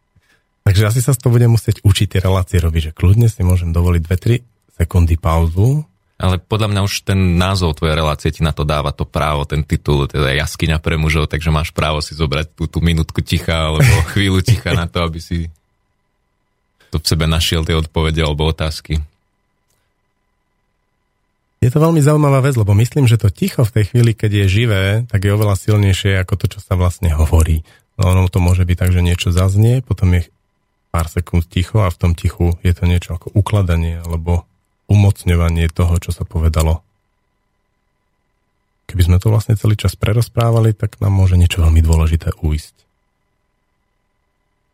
takže 0.67 0.83
asi 0.89 1.01
sa 1.05 1.13
z 1.13 1.21
toho 1.21 1.37
budem 1.37 1.53
musieť 1.53 1.85
učiť 1.85 2.17
tie 2.17 2.21
relácie 2.25 2.57
robiť, 2.57 2.91
že 2.91 2.93
kľudne 2.97 3.29
si 3.29 3.45
môžem 3.45 3.69
dovoliť 3.69 4.03
2-3 4.09 4.58
sekundy 4.79 5.19
pauzu. 5.19 5.83
Ale 6.19 6.43
podľa 6.43 6.75
mňa 6.75 6.81
už 6.83 7.07
ten 7.07 7.39
názov 7.39 7.79
tvojej 7.79 7.95
relácie 7.95 8.35
ti 8.35 8.43
na 8.43 8.51
to 8.51 8.67
dáva 8.67 8.91
to 8.91 9.07
právo, 9.07 9.47
ten 9.47 9.63
titul, 9.63 10.11
teda 10.11 10.35
jaskyňa 10.35 10.83
pre 10.83 10.99
mužov, 10.99 11.31
takže 11.31 11.55
máš 11.55 11.71
právo 11.71 12.03
si 12.03 12.19
zobrať 12.19 12.59
tú, 12.59 12.67
tú 12.67 12.83
minútku 12.83 13.23
ticha 13.23 13.71
alebo 13.71 13.87
chvíľu 14.15 14.43
ticha 14.43 14.75
na 14.75 14.91
to, 14.91 15.07
aby 15.07 15.23
si 15.23 15.47
to 16.91 16.99
v 16.99 17.07
sebe 17.07 17.31
našiel 17.31 17.63
tie 17.63 17.79
odpovede 17.79 18.19
alebo 18.19 18.51
otázky. 18.51 18.99
Je 21.59 21.71
to 21.71 21.79
veľmi 21.79 22.03
zaujímavá 22.03 22.43
vec, 22.43 22.55
lebo 22.55 22.75
myslím, 22.75 23.07
že 23.07 23.19
to 23.19 23.31
ticho 23.31 23.63
v 23.63 23.75
tej 23.79 23.85
chvíli, 23.95 24.11
keď 24.15 24.43
je 24.43 24.47
živé, 24.47 24.85
tak 25.07 25.23
je 25.23 25.35
oveľa 25.35 25.55
silnejšie 25.55 26.19
ako 26.19 26.35
to, 26.35 26.47
čo 26.55 26.59
sa 26.63 26.75
vlastne 26.75 27.15
hovorí. 27.15 27.63
No, 27.99 28.15
ono 28.15 28.27
to 28.31 28.43
môže 28.43 28.67
byť 28.67 28.75
tak, 28.79 28.91
že 28.91 29.03
niečo 29.07 29.31
zaznie, 29.31 29.83
potom 29.83 30.19
je 30.19 30.27
pár 30.91 31.07
sekúnd 31.07 31.47
ticho 31.47 31.87
a 31.87 31.95
v 31.95 31.99
tom 31.99 32.13
tichu 32.19 32.59
je 32.67 32.75
to 32.75 32.91
niečo 32.91 33.15
ako 33.15 33.35
ukladanie 33.39 34.03
alebo 34.03 34.48
umocňovanie 34.89 35.69
toho, 35.69 35.95
čo 36.01 36.11
sa 36.11 36.25
povedalo. 36.25 36.81
Keby 38.89 39.03
sme 39.05 39.17
to 39.21 39.29
vlastne 39.29 39.53
celý 39.55 39.77
čas 39.77 39.95
prerozprávali, 40.01 40.73
tak 40.73 40.97
nám 40.99 41.13
môže 41.13 41.37
niečo 41.37 41.61
veľmi 41.61 41.85
dôležité 41.85 42.33
uísť. 42.41 42.89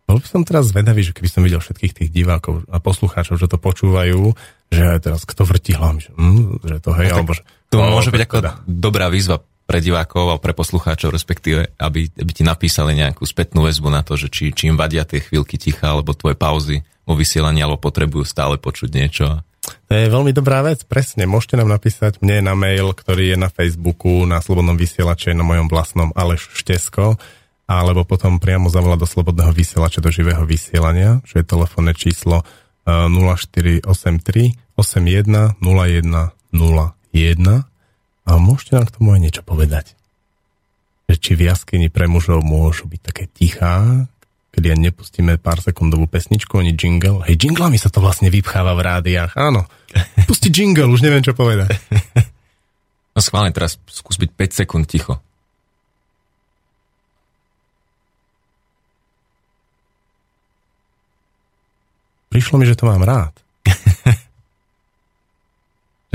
Bol 0.05 0.21
by 0.21 0.29
som 0.29 0.47
teraz 0.47 0.71
zvedavý, 0.71 1.01
že 1.01 1.17
keby 1.17 1.29
som 1.33 1.43
videl 1.43 1.65
všetkých 1.65 1.97
tých 1.97 2.11
divákov 2.13 2.69
a 2.69 2.79
poslucháčov, 2.79 3.41
že 3.41 3.49
to 3.49 3.57
počúvajú, 3.57 4.37
že 4.69 4.85
teraz 5.01 5.25
kto 5.25 5.49
vrti 5.49 5.73
hlavne, 5.75 6.01
že, 6.05 6.13
hm, 6.13 6.61
že 6.61 6.77
to 6.79 6.91
hej, 6.95 7.09
no, 7.11 7.15
alebo 7.19 7.33
že... 7.33 7.43
To 7.73 7.81
no, 7.81 7.91
môže 7.91 8.13
byť 8.13 8.23
ako 8.23 8.35
teda. 8.39 8.53
dobrá 8.69 9.09
výzva 9.09 9.41
pre 9.65 9.81
divákov 9.81 10.37
a 10.37 10.37
pre 10.37 10.53
poslucháčov, 10.53 11.09
respektíve, 11.09 11.73
aby, 11.81 12.13
aby 12.21 12.33
ti 12.37 12.45
napísali 12.45 12.93
nejakú 13.01 13.25
spätnú 13.25 13.65
väzbu 13.65 13.89
na 13.89 14.05
to, 14.05 14.21
že 14.21 14.29
či, 14.29 14.53
či 14.53 14.69
im 14.69 14.77
vadia 14.77 15.09
tie 15.09 15.25
chvíľky 15.25 15.57
ticha, 15.57 15.97
alebo 15.97 16.13
tvoje 16.13 16.37
pauzy 16.37 16.85
vo 17.09 17.17
vysielaní, 17.17 17.65
alebo 17.65 17.81
potrebujú 17.81 18.29
stále 18.29 18.61
počuť 18.61 18.91
niečo. 18.93 19.41
To 19.65 19.93
je 19.93 20.13
veľmi 20.13 20.37
dobrá 20.37 20.61
vec, 20.61 20.85
presne. 20.85 21.25
Môžete 21.25 21.57
nám 21.57 21.73
napísať 21.73 22.21
mne 22.21 22.45
na 22.45 22.55
mail, 22.59 22.93
ktorý 22.93 23.33
je 23.33 23.39
na 23.39 23.49
Facebooku, 23.49 24.29
na 24.29 24.45
Slobodnom 24.45 24.77
vysielače, 24.77 25.33
na 25.33 25.47
mojom 25.47 25.73
vlastnom 25.73 26.13
Aleš 26.13 26.53
Štesko 26.53 27.17
alebo 27.65 28.05
potom 28.05 28.37
priamo 28.37 28.69
zavolať 28.69 28.99
do 29.01 29.09
slobodného 29.09 29.53
vysielača 29.53 30.05
do 30.05 30.13
živého 30.13 30.45
vysielania, 30.45 31.25
čo 31.25 31.41
je 31.41 31.49
telefónne 31.49 31.97
číslo 31.97 32.45
0483 32.85 33.89
81 34.77 35.57
01 35.57 35.57
01 35.57 37.65
a 38.25 38.41
môžete 38.41 38.73
nám 38.77 38.87
k 38.89 38.95
tomu 39.01 39.17
aj 39.17 39.21
niečo 39.21 39.43
povedať. 39.45 39.97
Že 41.09 41.17
či 41.21 41.33
v 41.37 41.43
jaskyni 41.49 41.89
pre 41.89 42.09
mužov 42.09 42.45
môžu 42.45 42.89
byť 42.89 43.01
také 43.01 43.25
tichá, 43.33 44.09
kedy 44.55 44.71
ja 44.71 44.79
nepustíme 44.79 45.35
pár 45.43 45.59
sekundovú 45.59 46.07
pesničku, 46.07 46.63
ani 46.63 46.79
jingle. 46.79 47.27
Hej, 47.27 47.43
jinglami 47.43 47.75
sa 47.75 47.91
to 47.91 47.99
vlastne 47.99 48.31
vypcháva 48.31 48.79
v 48.79 48.87
rádiách. 48.87 49.35
Áno, 49.35 49.67
pusti 50.31 50.55
jingle, 50.55 50.87
už 50.87 51.03
neviem, 51.03 51.27
čo 51.27 51.35
povedať. 51.35 51.75
No 53.15 53.19
schválne, 53.19 53.51
teraz 53.51 53.83
skús 53.91 54.19
byť 54.19 54.31
5 54.31 54.59
sekúnd 54.63 54.87
ticho. 54.87 55.19
prišlo 62.35 62.59
mi, 62.59 62.67
že 62.67 62.75
to 62.75 62.91
mám 62.91 63.07
rád. 63.07 63.31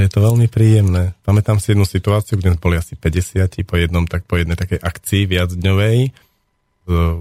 je 0.03 0.11
to 0.11 0.19
veľmi 0.19 0.51
príjemné. 0.51 1.15
Pamätám 1.23 1.63
si 1.63 1.71
jednu 1.71 1.87
situáciu, 1.87 2.35
kde 2.35 2.59
boli 2.59 2.75
asi 2.75 2.99
50 2.99 3.55
po 3.63 3.79
jednom, 3.79 4.03
tak 4.03 4.27
po 4.27 4.35
jednej 4.35 4.59
takej 4.59 4.83
akcii 4.83 5.31
viacdňovej. 5.31 6.11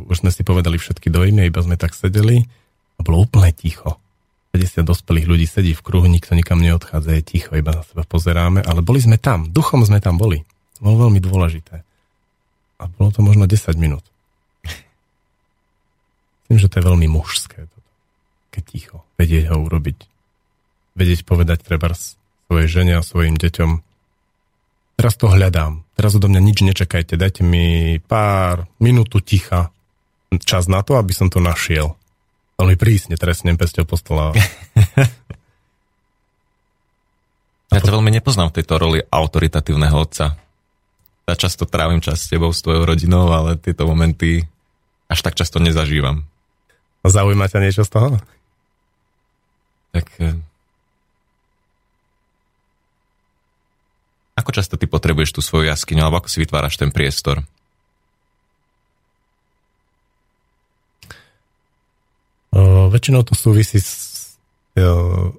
Už 0.09 0.25
sme 0.25 0.33
si 0.33 0.43
povedali 0.43 0.81
všetky 0.81 1.13
dojmy, 1.13 1.49
iba 1.49 1.61
sme 1.61 1.77
tak 1.77 1.93
sedeli 1.93 2.45
a 2.97 3.01
bolo 3.05 3.29
úplne 3.29 3.53
ticho. 3.53 4.01
50 4.57 4.81
dospelých 4.83 5.29
ľudí 5.29 5.47
sedí 5.47 5.77
v 5.77 5.85
kruhu, 5.85 6.09
nikto 6.09 6.33
nikam 6.33 6.59
neodchádza, 6.59 7.21
je 7.21 7.23
ticho, 7.23 7.53
iba 7.53 7.77
na 7.77 7.85
seba 7.85 8.03
pozeráme, 8.09 8.65
ale 8.65 8.81
boli 8.81 9.05
sme 9.05 9.21
tam, 9.21 9.53
duchom 9.53 9.85
sme 9.85 10.01
tam 10.01 10.17
boli. 10.17 10.41
To 10.81 10.89
bolo 10.89 11.09
veľmi 11.09 11.21
dôležité. 11.21 11.85
A 12.81 12.85
bolo 12.89 13.13
to 13.13 13.21
možno 13.21 13.45
10 13.45 13.77
minút. 13.77 14.03
Myslím, 16.49 16.59
že 16.65 16.71
to 16.73 16.81
je 16.81 16.89
veľmi 16.89 17.07
mužské 17.13 17.69
také 18.59 18.61
ticho. 18.67 19.07
Vedieť 19.15 19.55
ho 19.55 19.63
urobiť. 19.63 19.99
Vedieť 20.99 21.23
povedať 21.23 21.63
treba 21.63 21.95
svojej 21.95 22.67
žene 22.67 22.99
a 22.99 23.07
svojim 23.07 23.39
deťom 23.39 23.71
teraz 24.99 25.15
to 25.15 25.31
hľadám. 25.31 25.87
Teraz 25.95 26.19
odo 26.19 26.27
mňa 26.27 26.43
nič 26.43 26.59
nečakajte. 26.67 27.15
Dajte 27.15 27.47
mi 27.47 27.97
pár 28.03 28.67
minútu 28.83 29.23
ticha. 29.23 29.71
Čas 30.43 30.67
na 30.67 30.83
to, 30.83 30.99
aby 30.99 31.15
som 31.15 31.31
to 31.31 31.39
našiel. 31.39 31.95
Veľmi 32.59 32.75
prísne 32.75 33.15
trestnem 33.15 33.55
pesťou 33.55 33.87
postola. 33.87 34.35
ja 37.73 37.79
to 37.79 37.95
veľmi 37.95 38.11
nepoznám 38.11 38.51
v 38.51 38.61
tejto 38.61 38.75
roli 38.83 38.99
autoritatívneho 39.07 39.95
otca. 39.95 40.35
Ja 41.29 41.35
často 41.39 41.71
trávim 41.71 42.03
čas 42.03 42.27
s 42.27 42.29
tebou, 42.29 42.51
s 42.51 42.67
tvojou 42.67 42.83
rodinou, 42.83 43.31
ale 43.31 43.55
tieto 43.55 43.87
momenty 43.87 44.43
až 45.07 45.23
tak 45.23 45.39
často 45.39 45.63
nezažívam. 45.63 46.27
Zaujíma 47.07 47.49
ťa 47.49 47.63
niečo 47.63 47.87
z 47.87 47.91
toho? 47.95 48.09
Tak 49.95 50.07
ako 54.39 54.55
často 54.55 54.79
ty 54.79 54.87
potrebuješ 54.87 55.35
tú 55.35 55.41
svoju 55.43 55.67
jaskyňu, 55.67 56.07
alebo 56.07 56.23
ako 56.23 56.31
si 56.31 56.39
vytváraš 56.39 56.79
ten 56.79 56.95
priestor? 56.95 57.43
O, 62.55 62.87
väčšinou 62.89 63.27
to 63.27 63.35
súvisí 63.35 63.83
s 63.83 63.93
o, 64.79 65.35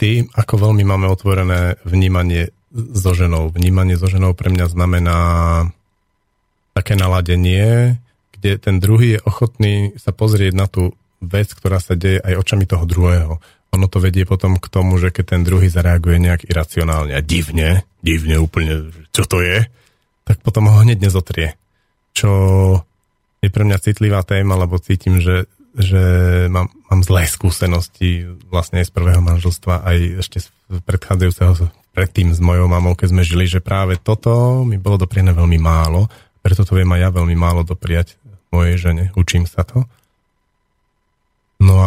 tým, 0.00 0.32
ako 0.32 0.70
veľmi 0.70 0.82
máme 0.88 1.06
otvorené 1.12 1.76
vnímanie 1.84 2.50
so 2.72 3.12
ženou. 3.12 3.52
Vnímanie 3.52 4.00
so 4.00 4.08
ženou 4.08 4.32
pre 4.32 4.48
mňa 4.48 4.66
znamená 4.72 5.18
také 6.72 6.96
naladenie, 6.96 8.00
kde 8.32 8.56
ten 8.56 8.78
druhý 8.78 9.18
je 9.18 9.24
ochotný 9.26 9.74
sa 9.98 10.14
pozrieť 10.14 10.52
na 10.54 10.66
tú 10.70 10.94
vec, 11.18 11.50
ktorá 11.50 11.82
sa 11.82 11.98
deje 11.98 12.22
aj 12.22 12.38
očami 12.38 12.64
toho 12.64 12.86
druhého 12.86 13.42
ono 13.72 13.86
to 13.86 13.98
vedie 14.00 14.24
potom 14.24 14.56
k 14.56 14.66
tomu, 14.72 14.96
že 14.96 15.12
keď 15.12 15.24
ten 15.36 15.42
druhý 15.44 15.68
zareaguje 15.68 16.16
nejak 16.18 16.48
iracionálne 16.48 17.12
a 17.12 17.20
divne, 17.20 17.84
divne 18.00 18.40
úplne, 18.40 18.88
čo 19.12 19.28
to 19.28 19.44
je, 19.44 19.68
tak 20.24 20.40
potom 20.44 20.68
ho 20.68 20.80
hneď 20.80 20.98
nezotrie. 21.08 21.56
Čo 22.16 22.30
je 23.44 23.48
pre 23.48 23.64
mňa 23.64 23.78
citlivá 23.80 24.24
téma, 24.26 24.58
lebo 24.58 24.82
cítim, 24.82 25.22
že, 25.22 25.46
že 25.76 26.02
mám, 26.50 26.72
mám 26.90 27.00
zlé 27.04 27.28
skúsenosti 27.28 28.26
vlastne 28.50 28.82
aj 28.82 28.90
z 28.90 28.94
prvého 28.94 29.22
manželstva, 29.22 29.84
aj 29.86 29.98
ešte 30.24 30.38
z 30.42 30.48
predchádzajúceho 30.84 31.70
predtým 31.94 32.30
s 32.30 32.38
mojou 32.38 32.70
mamou, 32.70 32.94
keď 32.94 33.10
sme 33.10 33.22
žili, 33.26 33.50
že 33.50 33.64
práve 33.64 33.98
toto 33.98 34.62
mi 34.62 34.78
bolo 34.78 35.02
dopriené 35.02 35.34
veľmi 35.34 35.58
málo, 35.58 36.06
preto 36.42 36.62
to 36.62 36.78
viem 36.78 36.88
aj 36.94 37.00
ja 37.04 37.10
veľmi 37.10 37.34
málo 37.34 37.66
dopriať 37.66 38.14
mojej 38.54 38.76
žene. 38.78 39.04
Učím 39.18 39.44
sa 39.44 39.66
to. 39.66 39.84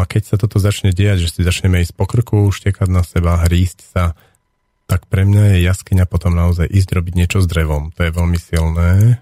A 0.01 0.09
keď 0.09 0.33
sa 0.33 0.35
toto 0.41 0.57
začne 0.57 0.89
diať, 0.89 1.29
že 1.29 1.29
si 1.29 1.41
začneme 1.45 1.77
ísť 1.85 1.93
po 1.93 2.09
krku, 2.09 2.49
štekať 2.49 2.89
na 2.89 3.05
seba, 3.05 3.37
hrísť 3.37 3.85
sa, 3.93 4.17
tak 4.89 5.05
pre 5.05 5.29
mňa 5.29 5.55
je 5.55 5.69
jaskyňa 5.69 6.09
potom 6.09 6.33
naozaj 6.33 6.65
ísť 6.65 6.89
robiť 6.97 7.13
niečo 7.13 7.37
s 7.37 7.45
drevom. 7.45 7.93
To 7.93 8.01
je 8.01 8.11
veľmi 8.11 8.39
silné. 8.41 9.21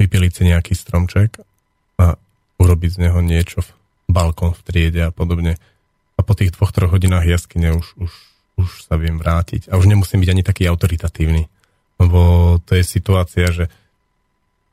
Vypiliť 0.00 0.32
si 0.32 0.42
nejaký 0.48 0.72
stromček 0.72 1.44
a 2.00 2.16
urobiť 2.56 2.90
z 2.96 2.98
neho 3.04 3.20
niečo, 3.20 3.60
v 3.60 3.70
balkón 4.08 4.56
v 4.56 4.64
triede 4.64 5.04
a 5.04 5.12
podobne. 5.12 5.60
A 6.16 6.24
po 6.24 6.32
tých 6.32 6.56
dvoch, 6.56 6.72
troch 6.72 6.96
hodinách 6.96 7.28
jaskyne 7.28 7.76
už, 7.76 7.86
už, 8.00 8.12
už 8.64 8.68
sa 8.88 8.96
viem 8.96 9.20
vrátiť. 9.20 9.68
A 9.68 9.76
už 9.76 9.92
nemusím 9.92 10.24
byť 10.24 10.30
ani 10.32 10.42
taký 10.42 10.64
autoritatívny. 10.72 11.52
Lebo 12.00 12.56
to 12.64 12.80
je 12.80 12.82
situácia, 12.82 13.52
že 13.52 13.68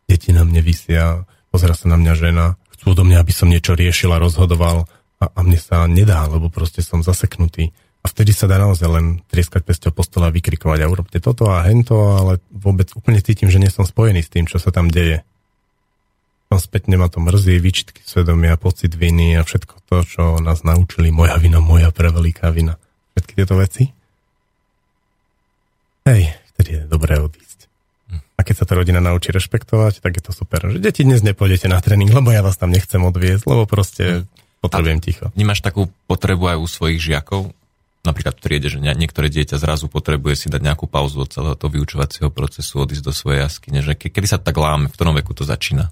deti 0.07 0.31
na 0.31 0.47
mne 0.47 0.63
vysia, 0.63 1.27
pozera 1.51 1.75
sa 1.75 1.91
na 1.91 1.99
mňa 1.99 2.13
žena, 2.15 2.57
chcú 2.79 2.95
do 2.95 3.03
mňa, 3.03 3.19
aby 3.19 3.33
som 3.35 3.51
niečo 3.51 3.75
riešil 3.75 4.07
a 4.15 4.23
rozhodoval 4.23 4.87
a, 5.19 5.25
a 5.27 5.39
mne 5.43 5.59
sa 5.59 5.83
nedá, 5.83 6.23
lebo 6.31 6.47
proste 6.47 6.79
som 6.79 7.03
zaseknutý. 7.03 7.75
A 7.99 8.07
vtedy 8.07 8.31
sa 8.31 8.47
dá 8.47 8.55
naozaj 8.55 8.87
len 8.87 9.05
trieskať 9.27 9.67
pesťou 9.67 9.91
po 9.91 10.07
stole 10.07 10.31
a 10.31 10.31
vykrikovať 10.31 10.79
a 10.79 10.87
urobte 10.87 11.19
toto 11.19 11.51
a 11.51 11.67
hento, 11.67 12.15
ale 12.15 12.39
vôbec 12.47 12.87
úplne 12.95 13.19
cítim, 13.19 13.51
že 13.51 13.59
nie 13.59 13.67
som 13.67 13.83
spojený 13.83 14.23
s 14.23 14.31
tým, 14.31 14.47
čo 14.47 14.55
sa 14.55 14.71
tam 14.71 14.87
deje. 14.87 15.27
Tam 16.47 16.57
spätne 16.63 16.95
ma 16.95 17.11
to 17.11 17.19
mrzí, 17.19 17.59
výčitky 17.59 18.01
svedomia, 18.01 18.55
pocit 18.55 18.95
viny 18.95 19.35
a 19.35 19.43
všetko 19.43 19.83
to, 19.85 19.97
čo 20.07 20.23
nás 20.39 20.63
naučili, 20.63 21.11
moja 21.11 21.35
vina, 21.35 21.59
moja 21.59 21.91
preveľká 21.91 22.49
vina. 22.55 22.79
Všetky 23.13 23.33
tieto 23.35 23.59
veci. 23.59 23.83
Hej, 26.07 26.31
vtedy 26.55 26.69
je 26.79 26.81
dobré 26.87 27.19
odísť. 27.19 27.48
A 28.39 28.47
keď 28.47 28.63
sa 28.63 28.65
tá 28.65 28.79
rodina 28.79 29.03
naučí 29.03 29.35
rešpektovať, 29.35 29.99
tak 29.99 30.15
je 30.15 30.23
to 30.23 30.31
super. 30.31 30.63
Že 30.63 30.79
deti 30.79 31.03
dnes 31.03 31.19
nepôjdete 31.19 31.67
na 31.67 31.83
tréning, 31.83 32.07
lebo 32.07 32.31
ja 32.31 32.39
vás 32.39 32.55
tam 32.55 32.71
nechcem 32.71 33.03
odviezť, 33.03 33.43
lebo 33.43 33.67
proste 33.67 34.23
potrebujem 34.63 35.03
ticho. 35.03 35.27
Nemáš 35.35 35.59
takú 35.59 35.91
potrebu 36.07 36.55
aj 36.55 36.57
u 36.63 36.67
svojich 36.71 37.03
žiakov? 37.03 37.51
Napríklad 38.07 38.39
v 38.39 38.43
triede, 38.47 38.71
že 38.71 38.79
niektoré 38.79 39.27
dieťa 39.27 39.59
zrazu 39.59 39.91
potrebuje 39.91 40.39
si 40.39 40.47
dať 40.47 40.63
nejakú 40.63 40.87
pauzu 40.87 41.27
od 41.27 41.27
celého 41.27 41.59
toho 41.59 41.67
vyučovacieho 41.67 42.31
procesu, 42.31 42.79
odísť 42.79 43.03
do 43.03 43.11
svojej 43.11 43.43
jaskyne. 43.43 43.83
Že 43.83 44.07
kedy 44.07 44.27
sa 44.31 44.39
tak 44.39 44.55
láme, 44.55 44.87
v 44.87 44.95
ktorom 44.95 45.19
veku 45.19 45.35
to 45.35 45.43
začína? 45.43 45.91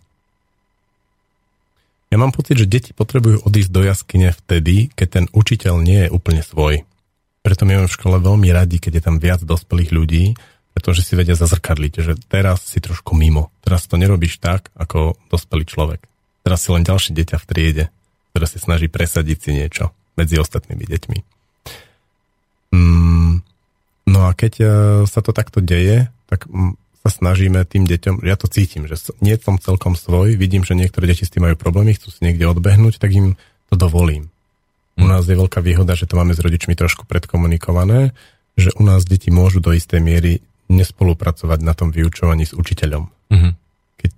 Ja 2.07 2.15
mám 2.15 2.31
pocit, 2.31 2.63
že 2.63 2.63
deti 2.63 2.95
potrebujú 2.95 3.43
odísť 3.43 3.71
do 3.75 3.83
jaskyne 3.83 4.31
vtedy, 4.31 4.87
keď 4.95 5.07
ten 5.11 5.25
učiteľ 5.35 5.83
nie 5.83 6.07
je 6.07 6.13
úplne 6.15 6.39
svoj. 6.39 6.87
Preto 7.43 7.67
my 7.67 7.75
máme 7.75 7.91
v 7.91 7.97
škole 7.99 8.15
veľmi 8.23 8.47
radi, 8.55 8.79
keď 8.79 8.91
je 8.95 9.03
tam 9.03 9.19
viac 9.19 9.43
dospelých 9.43 9.91
ľudí, 9.91 10.31
pretože 10.77 11.01
si 11.01 11.17
vedia 11.17 11.33
zazrkadliť, 11.33 11.93
že 12.05 12.13
teraz 12.29 12.61
si 12.61 12.77
trošku 12.77 13.17
mimo. 13.17 13.49
Teraz 13.65 13.89
to 13.89 13.97
nerobíš 13.97 14.37
tak, 14.37 14.69
ako 14.77 15.17
dospelý 15.33 15.65
človek. 15.65 16.05
Teraz 16.45 16.61
si 16.61 16.69
len 16.69 16.85
ďalšie 16.85 17.17
dieťa 17.17 17.41
v 17.41 17.47
triede, 17.49 17.85
ktoré 18.29 18.45
si 18.45 18.61
snaží 18.61 18.85
presadiť 18.85 19.37
si 19.41 19.51
niečo 19.57 19.89
medzi 20.13 20.37
ostatnými 20.37 20.85
deťmi. 20.85 21.17
Mm, 22.77 23.41
no 24.05 24.19
a 24.21 24.37
keď 24.37 24.53
uh, 24.61 24.69
sa 25.09 25.25
to 25.25 25.33
takto 25.33 25.65
deje, 25.65 26.13
tak 26.29 26.45
mm, 26.45 26.77
sa 27.01 27.09
snažíme 27.09 27.57
tým 27.65 27.89
deťom, 27.89 28.21
ja 28.21 28.37
to 28.37 28.45
cítim, 28.45 28.85
že 28.85 29.01
nie 29.17 29.33
som 29.41 29.57
celkom 29.57 29.97
svoj, 29.97 30.37
vidím, 30.37 30.61
že 30.61 30.77
niektoré 30.77 31.09
deti 31.09 31.25
s 31.25 31.33
tým 31.33 31.49
majú 31.49 31.57
problémy, 31.57 31.97
chcú 31.97 32.13
si 32.13 32.21
niekde 32.21 32.45
odbehnúť, 32.45 33.01
tak 33.01 33.17
im 33.17 33.33
to 33.73 33.81
dovolím. 33.81 34.29
U 34.93 35.09
hm. 35.09 35.09
nás 35.09 35.25
je 35.25 35.33
veľká 35.33 35.57
výhoda, 35.57 35.97
že 35.97 36.05
to 36.05 36.21
máme 36.21 36.37
s 36.37 36.43
rodičmi 36.45 36.77
trošku 36.77 37.09
predkomunikované, 37.09 38.13
že 38.53 38.69
u 38.77 38.85
nás 38.85 39.09
deti 39.09 39.33
môžu 39.33 39.57
do 39.57 39.73
istej 39.73 40.05
miery 40.05 40.45
nespolupracovať 40.67 41.59
na 41.63 41.73
tom 41.73 41.89
vyučovaní 41.91 42.47
s 42.47 42.53
učiteľom. 42.55 43.07
Mm-hmm. 43.07 43.53
Keď 43.97 44.11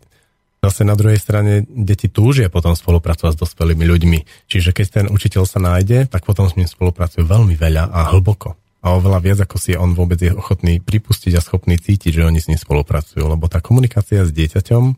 zase 0.65 0.81
na 0.83 0.97
druhej 0.97 1.21
strane 1.21 1.65
deti 1.69 2.09
túžia 2.09 2.49
potom 2.49 2.73
spolupracovať 2.73 3.37
s 3.37 3.41
dospelými 3.41 3.85
ľuďmi. 3.85 4.19
Čiže 4.49 4.73
keď 4.73 4.85
ten 4.89 5.05
učiteľ 5.07 5.43
sa 5.45 5.61
nájde, 5.61 6.09
tak 6.09 6.25
potom 6.25 6.49
s 6.49 6.57
ním 6.57 6.67
spolupracujú 6.67 7.25
veľmi 7.25 7.53
veľa 7.53 7.89
a 7.89 8.09
hlboko 8.13 8.59
a 8.79 8.95
oveľa 8.95 9.19
viac, 9.19 9.39
ako 9.43 9.57
si 9.59 9.75
on 9.75 9.91
vôbec 9.91 10.19
je 10.23 10.31
ochotný 10.31 10.79
pripustiť 10.79 11.35
a 11.35 11.43
schopný 11.43 11.75
cítiť, 11.75 12.15
že 12.15 12.23
oni 12.23 12.39
s 12.39 12.47
ním 12.47 12.59
spolupracujú. 12.59 13.27
Lebo 13.27 13.51
tá 13.51 13.59
komunikácia 13.59 14.23
s 14.23 14.31
dieťaťom 14.31 14.95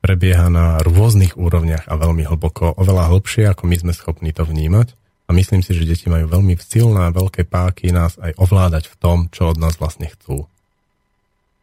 prebieha 0.00 0.48
na 0.48 0.80
rôznych 0.80 1.36
úrovniach 1.36 1.84
a 1.84 1.94
veľmi 2.00 2.24
hlboko, 2.24 2.72
oveľa 2.80 3.12
hlbšie, 3.12 3.44
ako 3.50 3.68
my 3.68 3.76
sme 3.76 3.92
schopní 3.92 4.32
to 4.32 4.48
vnímať. 4.48 4.96
A 5.28 5.36
myslím 5.36 5.60
si, 5.60 5.76
že 5.76 5.84
deti 5.84 6.08
majú 6.08 6.24
veľmi 6.24 6.56
silné 6.56 7.04
a 7.04 7.12
veľké 7.12 7.44
páky 7.44 7.92
nás 7.92 8.16
aj 8.16 8.32
ovládať 8.40 8.88
v 8.88 8.96
tom, 8.96 9.18
čo 9.28 9.52
od 9.52 9.60
nás 9.60 9.76
vlastne 9.76 10.08
chcú. 10.08 10.48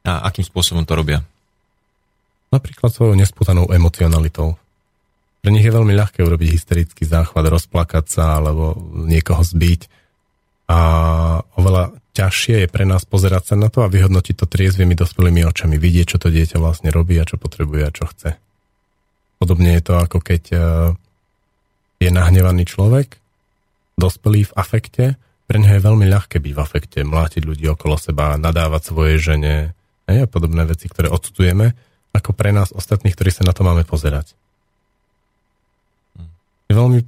A 0.06 0.22
akým 0.30 0.46
spôsobom 0.46 0.86
to 0.86 0.94
robia? 0.94 1.26
Napríklad 2.54 2.94
svojou 2.94 3.18
nesputanou 3.18 3.74
emocionalitou. 3.74 4.54
Pre 5.42 5.50
nich 5.50 5.66
je 5.66 5.74
veľmi 5.74 5.98
ľahké 5.98 6.22
urobiť 6.22 6.50
hysterický 6.54 7.10
záchvat, 7.10 7.50
rozplakať 7.50 8.06
sa 8.06 8.38
alebo 8.38 8.78
niekoho 9.10 9.42
zbiť 9.42 9.90
a 10.66 10.80
oveľa 11.58 11.94
ťažšie 12.18 12.66
je 12.66 12.68
pre 12.72 12.88
nás 12.88 13.04
pozerať 13.06 13.54
sa 13.54 13.56
na 13.60 13.70
to 13.70 13.86
a 13.86 13.92
vyhodnotiť 13.92 14.36
to 14.40 14.46
triezvými 14.50 14.98
dospelými 14.98 15.46
očami, 15.46 15.76
vidieť, 15.78 16.16
čo 16.16 16.18
to 16.18 16.34
dieťa 16.34 16.58
vlastne 16.58 16.90
robí 16.90 17.20
a 17.20 17.28
čo 17.28 17.38
potrebuje 17.38 17.82
a 17.86 17.92
čo 17.94 18.06
chce. 18.10 18.30
Podobne 19.38 19.78
je 19.78 19.84
to 19.84 19.94
ako 20.00 20.18
keď 20.24 20.44
e, 20.50 20.58
je 22.02 22.10
nahnevaný 22.10 22.64
človek, 22.66 23.20
dospelý 23.96 24.52
v 24.52 24.56
afekte, 24.56 25.06
pre 25.46 25.58
neho 25.62 25.78
je 25.78 25.86
veľmi 25.86 26.06
ľahké 26.10 26.42
byť 26.42 26.54
v 26.54 26.62
afekte, 26.62 27.00
mlátiť 27.06 27.46
ľudí 27.46 27.66
okolo 27.70 27.96
seba, 28.02 28.36
nadávať 28.36 28.82
svojej 28.92 29.18
žene 29.22 29.78
a 30.06 30.26
podobné 30.30 30.66
veci, 30.66 30.90
ktoré 30.90 31.10
odsudujeme, 31.10 31.74
ako 32.14 32.32
pre 32.34 32.54
nás 32.54 32.74
ostatných, 32.74 33.14
ktorí 33.14 33.30
sa 33.34 33.44
na 33.46 33.54
to 33.54 33.66
máme 33.66 33.86
pozerať. 33.86 34.34
Je 36.66 36.74
veľmi 36.74 37.06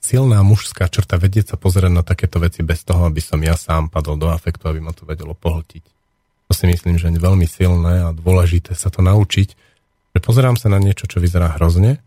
silná 0.00 0.40
mužská 0.40 0.88
črta 0.88 1.20
vedieť 1.20 1.54
sa 1.54 1.56
pozerať 1.60 1.92
na 1.92 2.00
takéto 2.00 2.40
veci 2.40 2.64
bez 2.64 2.80
toho, 2.84 3.04
aby 3.04 3.20
som 3.20 3.40
ja 3.44 3.56
sám 3.56 3.92
padol 3.92 4.16
do 4.16 4.32
afektu, 4.32 4.68
aby 4.68 4.80
ma 4.80 4.96
to 4.96 5.04
vedelo 5.04 5.36
pohltiť. 5.36 5.84
To 6.48 6.52
si 6.56 6.64
myslím, 6.66 6.96
že 6.96 7.12
je 7.12 7.20
veľmi 7.20 7.44
silné 7.44 8.08
a 8.08 8.16
dôležité 8.16 8.72
sa 8.74 8.88
to 8.88 9.04
naučiť, 9.04 9.48
že 10.16 10.18
pozerám 10.18 10.56
sa 10.56 10.72
na 10.72 10.80
niečo, 10.82 11.06
čo 11.06 11.22
vyzerá 11.22 11.54
hrozne, 11.60 12.02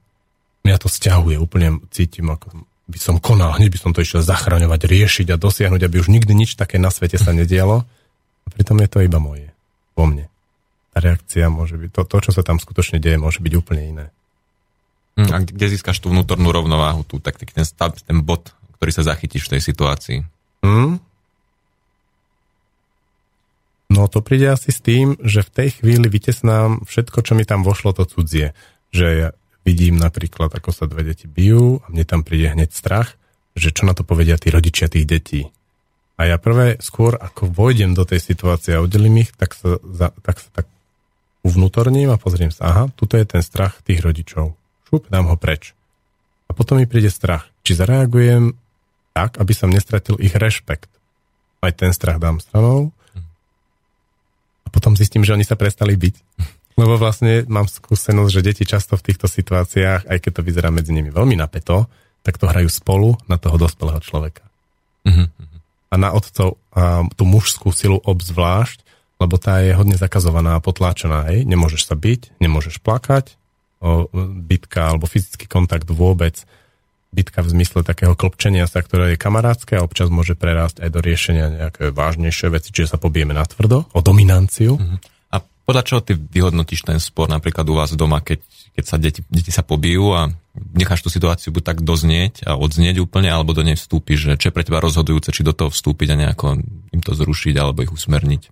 mňa 0.65 0.77
to 0.81 0.89
stiahuje, 0.91 1.39
úplne 1.39 1.79
cítim, 1.93 2.27
ako 2.27 2.67
by 2.84 3.00
som 3.00 3.15
konal, 3.19 3.56
hneď 3.56 3.72
by 3.72 3.80
som 3.80 3.91
to 3.96 4.04
išiel 4.04 4.19
zachraňovať, 4.19 4.82
riešiť 4.86 5.28
a 5.32 5.39
dosiahnuť, 5.39 5.82
aby 5.88 5.96
už 6.04 6.12
nikdy 6.12 6.36
nič 6.36 6.60
také 6.60 6.76
na 6.78 6.91
svete 6.91 7.15
sa 7.15 7.32
nedialo. 7.32 7.88
A 8.43 8.48
pritom 8.52 8.76
je 8.84 8.89
to 8.91 9.00
iba 9.00 9.24
moje, 9.24 9.56
vo 9.96 10.04
mne. 10.04 10.28
Tá 10.91 11.00
reakcia 11.00 11.48
môže 11.48 11.80
byť, 11.80 11.89
to, 11.96 12.02
to 12.04 12.17
čo 12.30 12.32
sa 12.36 12.43
tam 12.43 12.60
skutočne 12.60 13.00
deje, 13.00 13.15
môže 13.15 13.39
byť 13.39 13.54
úplne 13.56 13.84
iné. 13.88 14.06
Hm, 15.15 15.30
a 15.32 15.36
kde 15.46 15.65
získaš 15.72 16.04
tú 16.04 16.12
vnútornú 16.12 16.52
rovnováhu, 16.52 17.08
tú, 17.08 17.24
tak 17.24 17.39
ten, 17.39 17.63
ten 17.63 18.19
bod, 18.19 18.52
ktorý 18.78 18.91
sa 18.91 19.08
zachytíš 19.08 19.48
v 19.48 19.52
tej 19.58 19.62
situácii? 19.63 20.19
Hmm? 20.65 21.00
No 23.93 24.10
to 24.10 24.26
príde 24.26 24.50
asi 24.50 24.74
s 24.74 24.82
tým, 24.82 25.15
že 25.22 25.46
v 25.46 25.54
tej 25.54 25.69
chvíli 25.80 26.10
vytesnám 26.10 26.82
všetko, 26.89 27.22
čo 27.22 27.38
mi 27.38 27.46
tam 27.46 27.62
vošlo 27.62 27.93
to 27.93 28.10
cudzie. 28.10 28.58
Že 28.89 29.08
ja 29.13 29.30
vidím 29.63 29.99
napríklad, 29.99 30.52
ako 30.52 30.69
sa 30.76 30.86
dve 30.86 31.12
deti 31.12 31.28
bijú 31.28 31.84
a 31.84 31.91
mne 31.91 32.04
tam 32.04 32.21
príde 32.21 32.52
hneď 32.52 32.71
strach, 32.71 33.15
že 33.56 33.71
čo 33.71 33.88
na 33.88 33.95
to 33.95 34.04
povedia 34.04 34.39
tí 34.39 34.52
rodičia 34.52 34.91
tých 34.91 35.08
detí. 35.08 35.41
A 36.19 36.30
ja 36.30 36.38
prvé, 36.38 36.78
skôr 36.78 37.17
ako 37.17 37.49
vojdem 37.49 37.97
do 37.97 38.06
tej 38.06 38.21
situácie 38.21 38.78
a 38.78 38.84
oddelím 38.84 39.26
ich, 39.26 39.34
tak 39.34 39.58
sa, 39.58 39.82
za, 39.82 40.13
tak 40.21 40.38
sa 40.39 40.49
tak 40.54 40.65
uvnútorním 41.41 42.13
a 42.13 42.21
pozriem 42.21 42.54
sa, 42.54 42.69
aha, 42.69 42.84
tuto 42.93 43.17
je 43.17 43.26
ten 43.26 43.41
strach 43.41 43.82
tých 43.84 43.99
rodičov 43.99 44.56
šup, 44.93 45.10
dám 45.10 45.26
ho 45.26 45.36
preč. 45.41 45.73
A 46.45 46.54
potom 46.54 46.78
mi 46.78 46.86
príde 46.86 47.10
strach. 47.10 47.49
Či 47.65 47.82
zareagujem 47.82 48.54
tak, 49.17 49.41
aby 49.41 49.54
som 49.58 49.73
nestratil 49.73 50.21
ich 50.21 50.38
rešpekt. 50.38 50.91
Aj 51.65 51.73
ten 51.73 51.89
strach 51.97 52.21
dám 52.21 52.38
stranou. 52.38 52.93
A 54.63 54.67
potom 54.69 54.93
zistím, 54.93 55.26
že 55.26 55.34
oni 55.34 55.41
sa 55.41 55.58
prestali 55.58 55.97
byť. 55.97 56.15
Lebo 56.73 56.97
vlastne 56.97 57.45
mám 57.45 57.69
skúsenosť, 57.69 58.31
že 58.33 58.45
deti 58.45 58.63
často 58.65 58.97
v 58.97 59.05
týchto 59.05 59.29
situáciách, 59.29 60.09
aj 60.09 60.17
keď 60.17 60.31
to 60.33 60.41
vyzerá 60.41 60.69
medzi 60.73 60.89
nimi 60.89 61.13
veľmi 61.13 61.38
napeto, 61.38 61.86
tak 62.25 62.41
to 62.41 62.49
hrajú 62.49 62.71
spolu 62.71 63.13
na 63.29 63.38
toho 63.38 63.59
dospelého 63.62 64.01
človeka. 64.01 64.47
Uh-huh. 65.05 65.29
A 65.91 65.95
na 65.99 66.09
otcov 66.15 66.57
a 66.73 67.05
tú 67.13 67.29
mužskú 67.29 67.69
silu 67.69 68.01
obzvlášť, 68.01 68.81
lebo 69.21 69.38
tá 69.38 69.62
je 69.62 69.77
hodne 69.77 69.93
zakazovaná 69.93 70.57
a 70.57 70.63
potláčená. 70.63 71.29
Hej? 71.29 71.45
Nemôžeš 71.45 71.86
sa 71.86 71.93
byť, 71.93 72.41
nemôžeš 72.41 72.81
plakať, 72.81 73.38
bitka 74.47 74.95
alebo 74.95 75.05
fyzický 75.05 75.45
kontakt 75.45 75.86
vôbec. 75.91 76.41
Bitka 77.13 77.45
v 77.45 77.53
zmysle 77.53 77.86
takého 77.86 78.17
klopčenia 78.17 78.65
sa, 78.65 78.81
ktoré 78.81 79.13
je 79.13 79.21
kamarátske 79.21 79.77
a 79.77 79.86
občas 79.86 80.09
môže 80.09 80.33
prerásť 80.33 80.81
aj 80.81 80.89
do 80.89 80.99
riešenia 81.03 81.45
nejaké 81.53 81.93
vážnejšie 81.93 82.49
veci, 82.49 82.73
čiže 82.73 82.95
sa 82.95 82.97
pobijeme 82.97 83.38
na 83.38 83.45
tvrdo, 83.45 83.86
o 83.93 83.99
dominanciu. 84.01 84.81
Uh-huh. 84.81 84.97
Podľa 85.63 85.84
čoho 85.88 86.02
ty 86.04 86.19
vyhodnotíš 86.19 86.84
ten 86.84 86.99
spor 86.99 87.32
napríklad 87.32 87.63
u 87.71 87.80
vás 87.80 87.95
doma, 87.95 88.19
keď, 88.19 88.43
keď 88.76 88.84
sa 88.84 88.97
deti, 88.99 89.23
deti 89.32 89.47
sa 89.47 89.63
pobijú 89.63 90.12
a 90.12 90.28
necháš 90.76 91.08
tú 91.08 91.10
situáciu 91.10 91.56
buď 91.56 91.63
tak 91.63 91.78
doznieť 91.82 92.43
a 92.43 92.60
odznieť 92.60 92.99
úplne, 92.99 93.32
alebo 93.32 93.56
do 93.56 93.63
nej 93.63 93.80
vstúpiš, 93.80 94.28
že 94.28 94.34
čo 94.36 94.52
je 94.52 94.56
pre 94.56 94.67
teba 94.67 94.84
rozhodujúce, 94.84 95.32
či 95.32 95.41
do 95.41 95.56
toho 95.56 95.71
vstúpiť 95.71 96.08
a 96.13 96.19
nejako 96.19 96.60
im 96.91 97.02
to 97.02 97.15
zrušiť 97.15 97.56
alebo 97.56 97.80
ich 97.88 97.95
usmerniť? 97.95 98.52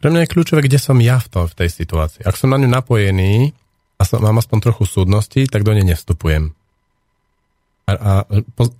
Pre 0.00 0.08
mňa 0.08 0.24
je 0.24 0.32
kľúčové, 0.32 0.60
kde 0.64 0.80
som 0.80 0.96
ja 1.00 1.20
v, 1.20 1.28
to, 1.28 1.40
v 1.48 1.54
tej 1.64 1.68
situácii. 1.72 2.24
Ak 2.24 2.36
som 2.36 2.52
na 2.52 2.60
ňu 2.60 2.68
napojený, 2.68 3.52
a 4.00 4.02
som, 4.08 4.24
mám 4.24 4.40
aspoň 4.40 4.58
trochu 4.64 4.84
súdnosti, 4.88 5.44
tak 5.48 5.60
do 5.60 5.76
nej 5.76 5.84
nevstupujem. 5.84 6.56
A, 7.84 7.92
a, 7.92 8.12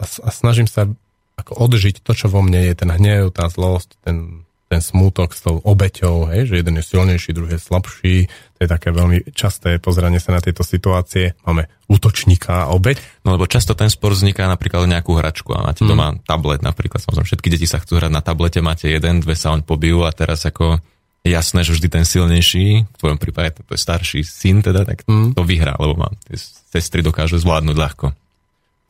a 0.01 0.29
snažím 0.33 0.65
sa 0.65 0.89
ako 1.37 1.53
odžiť 1.69 2.01
to, 2.05 2.13
čo 2.13 2.33
vo 2.33 2.41
mne 2.41 2.61
je, 2.69 2.73
ten 2.77 2.89
hnev, 2.93 3.33
tá 3.33 3.49
zlosť, 3.49 4.01
ten, 4.05 4.45
ten 4.71 4.79
smútok 4.79 5.35
s 5.35 5.43
tou 5.43 5.59
obeťou, 5.59 6.31
hej, 6.31 6.47
že 6.47 6.63
jeden 6.63 6.79
je 6.79 6.85
silnejší, 6.87 7.35
druhý 7.35 7.59
je 7.59 7.67
slabší. 7.67 8.15
To 8.31 8.59
je 8.63 8.69
také 8.71 8.95
veľmi 8.95 9.35
časté 9.35 9.83
pozeranie 9.83 10.23
sa 10.23 10.31
na 10.31 10.39
tieto 10.39 10.63
situácie. 10.63 11.35
Máme 11.43 11.67
útočníka 11.91 12.71
a 12.71 12.71
obeť. 12.71 13.27
No 13.27 13.35
lebo 13.35 13.51
často 13.51 13.75
ten 13.75 13.91
spor 13.91 14.15
vzniká 14.15 14.47
napríklad 14.47 14.87
nejakú 14.87 15.19
hračku 15.19 15.51
a 15.59 15.67
máte 15.67 15.83
mm. 15.83 15.91
doma 15.91 16.15
tablet 16.23 16.63
napríklad. 16.63 17.03
Samozrejme, 17.03 17.27
všetky 17.27 17.49
deti 17.51 17.67
sa 17.67 17.83
chcú 17.83 17.99
hrať 17.99 18.15
na 18.15 18.23
tablete, 18.23 18.63
máte 18.63 18.87
jeden, 18.87 19.19
dve 19.19 19.35
sa 19.35 19.51
on 19.51 19.67
pobijú 19.67 20.07
a 20.07 20.15
teraz 20.15 20.47
ako 20.47 20.79
jasné, 21.27 21.67
že 21.67 21.75
vždy 21.75 21.89
ten 21.91 22.05
silnejší, 22.07 22.87
v 22.87 22.97
tvojom 22.97 23.19
prípade 23.19 23.59
to 23.59 23.75
je 23.75 23.81
starší 23.81 24.23
syn 24.23 24.63
teda, 24.63 24.87
tak 24.87 25.03
mm. 25.03 25.35
to 25.35 25.43
vyhrá, 25.43 25.75
lebo 25.83 25.99
má 25.99 26.15
tie 26.31 26.39
sestry 26.71 27.03
dokáže 27.03 27.43
zvládnuť 27.43 27.75
ľahko. 27.75 28.07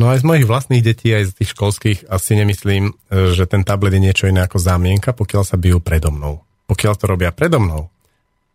No 0.01 0.09
aj 0.09 0.25
z 0.25 0.29
mojich 0.33 0.49
vlastných 0.49 0.81
detí, 0.81 1.13
aj 1.13 1.29
z 1.29 1.45
tých 1.45 1.53
školských 1.53 1.99
asi 2.09 2.33
nemyslím, 2.33 2.89
e, 2.89 2.93
že 3.37 3.45
ten 3.45 3.61
tablet 3.69 3.93
je 3.93 4.01
niečo 4.01 4.33
iné 4.33 4.41
ako 4.41 4.57
zámienka, 4.57 5.13
pokiaľ 5.13 5.45
sa 5.45 5.61
bijú 5.61 5.77
predo 5.77 6.09
mnou. 6.09 6.41
Pokiaľ 6.73 6.95
to 6.97 7.05
robia 7.05 7.29
predo 7.37 7.61
mnou, 7.61 7.93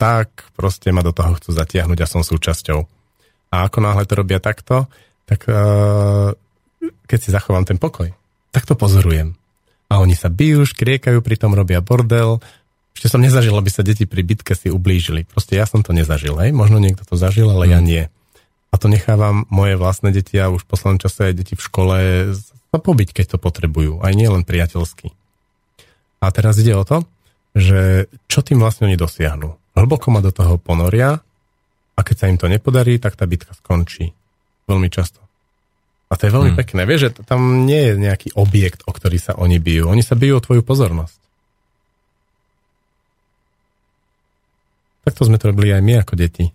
tak 0.02 0.50
proste 0.58 0.90
ma 0.90 1.06
do 1.06 1.14
toho 1.14 1.38
chcú 1.38 1.54
zatiahnuť 1.54 2.02
a 2.02 2.10
som 2.10 2.26
súčasťou. 2.26 2.82
A 3.54 3.70
ako 3.70 3.78
náhle 3.78 4.10
to 4.10 4.18
robia 4.18 4.42
takto, 4.42 4.90
tak 5.30 5.46
uh, 5.46 6.34
keď 7.06 7.20
si 7.22 7.30
zachovám 7.30 7.64
ten 7.64 7.78
pokoj, 7.78 8.10
tak 8.50 8.66
to 8.66 8.74
pozorujem. 8.74 9.38
A 9.86 10.02
oni 10.02 10.18
sa 10.18 10.34
bijú, 10.34 10.66
škriekajú, 10.66 11.22
pritom 11.22 11.54
robia 11.54 11.78
bordel. 11.78 12.42
Ešte 12.98 13.14
som 13.14 13.22
nezažil, 13.22 13.54
aby 13.54 13.70
sa 13.70 13.86
deti 13.86 14.10
pri 14.10 14.26
bitke 14.26 14.58
si 14.58 14.74
ublížili. 14.74 15.30
Proste 15.30 15.62
ja 15.62 15.70
som 15.70 15.86
to 15.86 15.94
nezažil, 15.94 16.42
hej? 16.42 16.50
Možno 16.58 16.82
niekto 16.82 17.06
to 17.06 17.14
zažil, 17.14 17.54
ale 17.54 17.70
mm. 17.70 17.72
ja 17.72 17.80
nie. 17.86 18.04
A 18.76 18.80
to 18.82 18.92
nechávam 18.92 19.48
moje 19.48 19.80
vlastné 19.80 20.12
deti 20.12 20.36
a 20.36 20.52
už 20.52 20.68
v 20.68 20.72
poslednom 20.76 21.00
čase 21.00 21.32
aj 21.32 21.34
deti 21.40 21.56
v 21.56 21.64
škole 21.64 21.96
sa 22.36 22.76
pobiť, 22.76 23.16
keď 23.16 23.26
to 23.32 23.38
potrebujú. 23.40 24.04
Aj 24.04 24.12
nie 24.12 24.28
len 24.28 24.44
priateľsky. 24.44 25.16
A 26.20 26.28
teraz 26.36 26.60
ide 26.60 26.76
o 26.76 26.84
to, 26.84 27.08
že 27.56 28.12
čo 28.28 28.44
tým 28.44 28.60
vlastne 28.60 28.92
oni 28.92 29.00
dosiahnu. 29.00 29.80
Hlboko 29.80 30.12
ma 30.12 30.20
do 30.20 30.36
toho 30.36 30.60
ponoria 30.60 31.24
a 31.96 32.00
keď 32.04 32.16
sa 32.20 32.28
im 32.28 32.36
to 32.36 32.52
nepodarí, 32.52 33.00
tak 33.00 33.16
tá 33.16 33.24
bitka 33.24 33.56
skončí. 33.56 34.12
Veľmi 34.68 34.92
často. 34.92 35.24
A 36.12 36.20
to 36.20 36.28
je 36.28 36.36
veľmi 36.36 36.52
hmm. 36.52 36.60
pekné. 36.60 36.84
Vieš, 36.84 37.00
že 37.00 37.12
tam 37.24 37.64
nie 37.64 37.80
je 37.80 37.94
nejaký 37.96 38.36
objekt, 38.36 38.84
o 38.84 38.92
ktorý 38.92 39.24
sa 39.24 39.40
oni 39.40 39.56
bijú. 39.56 39.88
Oni 39.88 40.04
sa 40.04 40.20
bijú 40.20 40.36
o 40.36 40.44
tvoju 40.44 40.68
pozornosť. 40.68 41.16
Takto 45.08 45.24
sme 45.24 45.40
to 45.40 45.56
robili 45.56 45.72
aj 45.72 45.80
my 45.80 46.04
ako 46.04 46.20
deti 46.20 46.52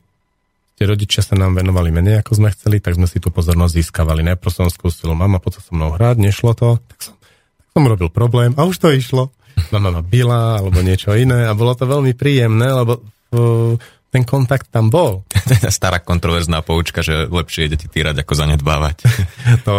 tie 0.81 0.89
rodičia 0.89 1.21
sa 1.21 1.37
nám 1.37 1.61
venovali 1.61 1.93
menej, 1.93 2.25
ako 2.25 2.41
sme 2.41 2.49
chceli, 2.57 2.81
tak 2.81 2.97
sme 2.97 3.05
si 3.05 3.21
tú 3.21 3.29
pozornosť 3.29 3.85
získavali. 3.85 4.25
Najprv 4.25 4.49
som 4.49 4.73
skúsil, 4.73 5.13
mama, 5.13 5.37
poď 5.37 5.61
so 5.61 5.77
mnou 5.77 5.93
hrať, 5.93 6.17
nešlo 6.17 6.57
to, 6.57 6.81
tak 6.81 6.99
som, 7.05 7.15
tak 7.21 7.69
som 7.77 7.85
robil 7.85 8.09
problém 8.09 8.57
a 8.57 8.65
už 8.65 8.81
to 8.81 8.89
išlo. 8.89 9.29
Mama 9.69 9.93
ma 9.93 10.01
byla, 10.01 10.65
alebo 10.65 10.81
niečo 10.81 11.13
iné 11.13 11.45
a 11.45 11.53
bolo 11.53 11.77
to 11.77 11.85
veľmi 11.85 12.17
príjemné, 12.17 12.73
lebo 12.73 12.97
uh, 12.97 13.77
ten 14.09 14.25
kontakt 14.25 14.73
tam 14.73 14.89
bol. 14.89 15.29
Stará 15.69 16.01
kontroverzná 16.01 16.65
poučka, 16.65 17.05
že 17.05 17.29
lepšie 17.29 17.69
je 17.69 17.77
deti 17.77 17.85
týrať, 17.85 18.25
ako 18.25 18.33
zanedbávať. 18.41 19.05
to 19.69 19.73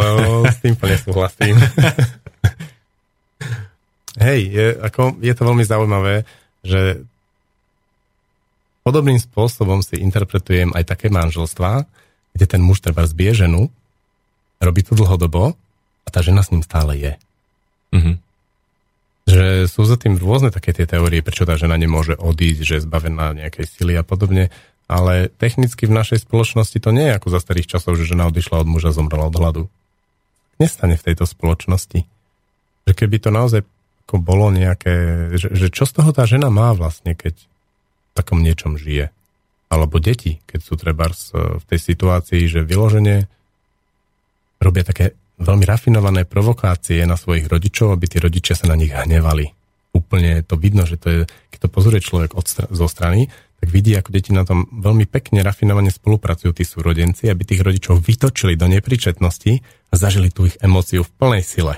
s 0.46 0.58
tým 0.62 0.78
plne 0.78 1.02
súhlasím. 1.02 1.58
Hej, 4.22 4.42
je, 4.54 4.68
ako, 4.86 5.18
je 5.18 5.34
to 5.34 5.42
veľmi 5.50 5.66
zaujímavé, 5.66 6.30
že 6.62 7.10
Podobným 8.82 9.22
spôsobom 9.22 9.86
si 9.86 10.02
interpretujem 10.02 10.74
aj 10.74 10.90
také 10.90 11.14
manželstvá, 11.14 11.86
kde 12.34 12.46
ten 12.50 12.62
muž 12.64 12.82
treba 12.82 13.06
zbije 13.06 13.46
ženu, 13.46 13.70
robí 14.58 14.82
to 14.82 14.98
dlhodobo 14.98 15.54
a 16.06 16.08
tá 16.10 16.26
žena 16.26 16.42
s 16.42 16.50
ním 16.50 16.66
stále 16.66 16.98
je. 16.98 17.14
Mm-hmm. 17.94 18.16
Že 19.30 19.44
sú 19.70 19.86
za 19.86 20.02
tým 20.02 20.18
rôzne 20.18 20.50
také 20.50 20.74
tie 20.74 20.90
teórie, 20.90 21.22
prečo 21.22 21.46
tá 21.46 21.54
žena 21.62 21.78
nemôže 21.78 22.18
odísť, 22.18 22.62
že 22.66 22.74
je 22.82 22.86
zbavená 22.90 23.38
nejakej 23.38 23.66
sily 23.70 23.94
a 23.98 24.04
podobne, 24.06 24.50
ale 24.90 25.30
technicky 25.30 25.86
v 25.86 25.96
našej 25.96 26.26
spoločnosti 26.26 26.78
to 26.82 26.90
nie 26.90 27.08
je 27.08 27.16
ako 27.16 27.28
za 27.32 27.40
starých 27.40 27.70
časov, 27.78 27.96
že 27.96 28.10
žena 28.10 28.28
odišla 28.28 28.66
od 28.66 28.68
muža 28.68 28.92
a 28.92 28.98
zomrela 28.98 29.30
od 29.30 29.38
hladu. 29.38 29.64
Nestane 30.58 30.98
v 30.98 31.06
tejto 31.06 31.30
spoločnosti. 31.30 32.04
Že 32.90 32.94
keby 32.98 33.18
to 33.22 33.30
naozaj 33.30 33.62
ako 34.12 34.20
bolo 34.20 34.52
nejaké, 34.52 35.32
že, 35.40 35.56
že 35.56 35.72
čo 35.72 35.88
z 35.88 35.96
toho 35.96 36.12
tá 36.12 36.28
žena 36.28 36.52
má 36.52 36.76
vlastne, 36.76 37.16
keď 37.16 37.40
takom 38.22 38.46
niečom 38.46 38.78
žije. 38.78 39.10
Alebo 39.72 39.98
deti, 39.98 40.38
keď 40.46 40.60
sú 40.62 40.78
treba 40.78 41.10
v 41.10 41.64
tej 41.66 41.80
situácii, 41.80 42.46
že 42.46 42.62
vyloženie 42.62 43.26
robia 44.62 44.86
také 44.86 45.18
veľmi 45.42 45.66
rafinované 45.66 46.30
provokácie 46.30 47.02
na 47.10 47.18
svojich 47.18 47.50
rodičov, 47.50 47.98
aby 47.98 48.06
tí 48.06 48.18
rodičia 48.22 48.54
sa 48.54 48.70
na 48.70 48.78
nich 48.78 48.94
hnevali. 48.94 49.50
Úplne 49.92 50.46
to 50.46 50.56
vidno, 50.56 50.86
že 50.86 51.02
to 51.02 51.08
je, 51.10 51.20
keď 51.50 51.60
to 51.66 51.70
pozrie 51.74 52.00
človek 52.00 52.38
od, 52.38 52.46
zo 52.48 52.88
strany, 52.88 53.28
tak 53.62 53.70
vidí, 53.70 53.94
ako 53.94 54.10
deti 54.14 54.32
na 54.34 54.46
tom 54.46 54.66
veľmi 54.70 55.06
pekne, 55.06 55.46
rafinovane 55.46 55.94
spolupracujú 55.94 56.52
tí 56.56 56.66
súrodenci, 56.66 57.30
aby 57.30 57.46
tých 57.46 57.62
rodičov 57.62 58.02
vytočili 58.02 58.58
do 58.58 58.66
nepríčetnosti 58.66 59.62
a 59.92 59.94
zažili 59.94 60.34
tú 60.34 60.50
ich 60.50 60.58
emóciu 60.62 61.06
v 61.06 61.14
plnej 61.18 61.44
sile. 61.46 61.76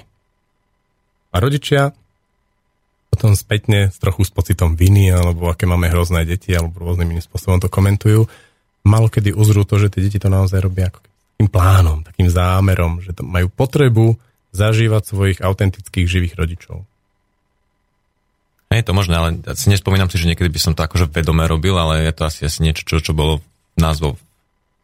A 1.33 1.35
rodičia 1.41 1.91
potom 3.14 3.38
spätne 3.38 3.93
s 3.93 4.01
trochu 4.01 4.26
s 4.26 4.34
pocitom 4.34 4.74
viny, 4.74 5.14
alebo 5.14 5.53
aké 5.53 5.70
máme 5.70 5.86
hrozné 5.86 6.26
deti, 6.26 6.49
alebo 6.49 6.82
rôznym 6.82 7.14
iným 7.14 7.22
spôsobom 7.22 7.61
to 7.61 7.70
komentujú, 7.70 8.26
malo 8.82 9.05
kedy 9.05 9.38
uzrú 9.38 9.70
to, 9.70 9.78
že 9.78 9.93
tie 9.93 10.09
deti 10.09 10.18
to 10.18 10.34
naozaj 10.34 10.57
robia 10.57 10.89
ako 10.89 11.05
takým 11.05 11.49
plánom, 11.53 12.01
takým 12.01 12.26
zámerom, 12.34 13.05
že 13.05 13.14
to 13.14 13.22
majú 13.22 13.53
potrebu 13.53 14.18
zažívať 14.49 15.01
svojich 15.05 15.39
autentických 15.45 16.09
živých 16.09 16.34
rodičov. 16.34 16.82
Je 18.74 18.82
to 18.82 18.97
možné, 18.97 19.14
ale 19.14 19.30
si 19.53 19.70
nespomínam 19.70 20.09
si, 20.09 20.18
že 20.18 20.26
niekedy 20.26 20.49
by 20.49 20.57
som 20.57 20.74
to 20.74 20.82
akože 20.82 21.05
vedome 21.14 21.45
robil, 21.45 21.78
ale 21.78 22.09
je 22.09 22.14
to 22.18 22.26
asi, 22.26 22.49
asi 22.49 22.66
niečo, 22.66 22.82
čo, 22.89 22.97
čo 22.97 23.14
bolo 23.14 23.45
názvou 23.78 24.18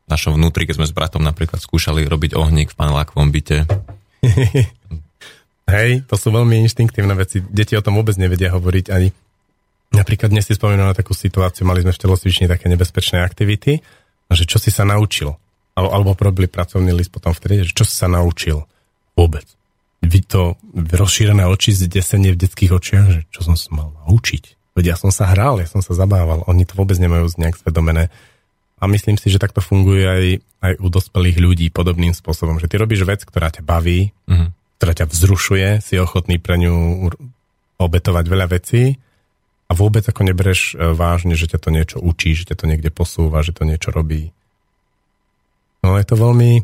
našom 0.05 0.37
vnútri, 0.37 0.69
keď 0.69 0.77
sme 0.77 0.89
s 0.89 0.93
bratom 0.93 1.25
napríklad 1.25 1.57
skúšali 1.57 2.05
robiť 2.05 2.37
ohník 2.37 2.69
v 2.69 2.77
panelákovom 2.77 3.33
byte. 3.33 3.65
Hej, 5.69 6.09
to 6.09 6.17
sú 6.17 6.33
veľmi 6.33 6.65
inštinktívne 6.65 7.13
veci. 7.13 7.45
Deti 7.45 7.77
o 7.77 7.85
tom 7.85 8.01
vôbec 8.01 8.17
nevedia 8.17 8.49
hovoriť 8.49 8.85
ani. 8.89 9.13
Napríklad 9.93 10.33
dnes 10.33 10.45
si 10.49 10.57
spomínam 10.57 10.89
na 10.89 10.97
takú 10.97 11.13
situáciu, 11.13 11.65
mali 11.65 11.85
sme 11.85 11.93
v 11.93 12.01
telocvični 12.01 12.45
také 12.49 12.69
nebezpečné 12.69 13.21
aktivity, 13.21 13.81
že 14.29 14.43
čo 14.45 14.57
si 14.61 14.69
sa 14.69 14.85
naučil. 14.85 15.33
Alebo, 15.73 15.89
alebo 15.93 16.11
probili 16.17 16.49
pracovný 16.49 16.93
list 16.93 17.13
potom 17.13 17.33
v 17.33 17.41
triede, 17.41 17.63
že 17.69 17.73
čo 17.77 17.85
si 17.85 17.93
sa 17.93 18.09
naučil. 18.09 18.65
Vôbec. 19.13 19.45
Vy 20.01 20.25
to 20.25 20.57
rozšírené 20.73 21.45
oči, 21.45 21.73
zdesenie 21.73 22.33
v 22.33 22.41
detských 22.45 22.71
očiach, 22.73 23.07
že 23.09 23.21
čo 23.29 23.41
som 23.45 23.57
sa 23.57 23.69
mal 23.73 23.93
naučiť. 24.05 24.73
Veď 24.77 24.93
ja 24.93 24.97
som 24.97 25.09
sa 25.09 25.29
hral, 25.29 25.61
ja 25.61 25.67
som 25.67 25.81
sa 25.81 25.93
zabával. 25.97 26.45
Oni 26.45 26.63
to 26.65 26.77
vôbec 26.77 26.95
nemajú 27.01 27.29
nejak 27.35 27.57
svedomené. 27.57 28.13
A 28.79 28.87
myslím 28.87 29.19
si, 29.19 29.27
že 29.27 29.41
takto 29.41 29.59
funguje 29.59 30.05
aj, 30.07 30.23
aj 30.63 30.73
u 30.79 30.87
dospelých 30.87 31.37
ľudí 31.41 31.67
podobným 31.67 32.15
spôsobom, 32.15 32.63
že 32.63 32.71
ty 32.71 32.79
robíš 32.79 33.03
vec, 33.03 33.27
ktorá 33.27 33.51
ťa 33.51 33.65
baví, 33.65 34.15
mm-hmm 34.29 34.58
ktorá 34.79 34.95
ťa 34.95 35.11
vzrušuje, 35.11 35.83
si 35.83 35.99
ochotný 35.99 36.39
pre 36.39 36.55
ňu 36.55 37.11
obetovať 37.83 38.25
veľa 38.31 38.47
vecí 38.47 38.95
a 39.67 39.71
vôbec 39.75 40.07
ako 40.07 40.23
nebereš 40.23 40.73
e, 40.73 40.95
vážne, 40.95 41.35
že 41.35 41.51
ťa 41.51 41.59
to 41.59 41.69
niečo 41.69 41.97
učí, 41.99 42.31
že 42.31 42.47
ťa 42.47 42.55
to 42.63 42.65
niekde 42.65 42.87
posúva, 42.87 43.43
že 43.43 43.51
to 43.51 43.67
niečo 43.67 43.91
robí. 43.91 44.31
No 45.83 45.99
je 45.99 46.05
to 46.07 46.15
veľmi, 46.15 46.63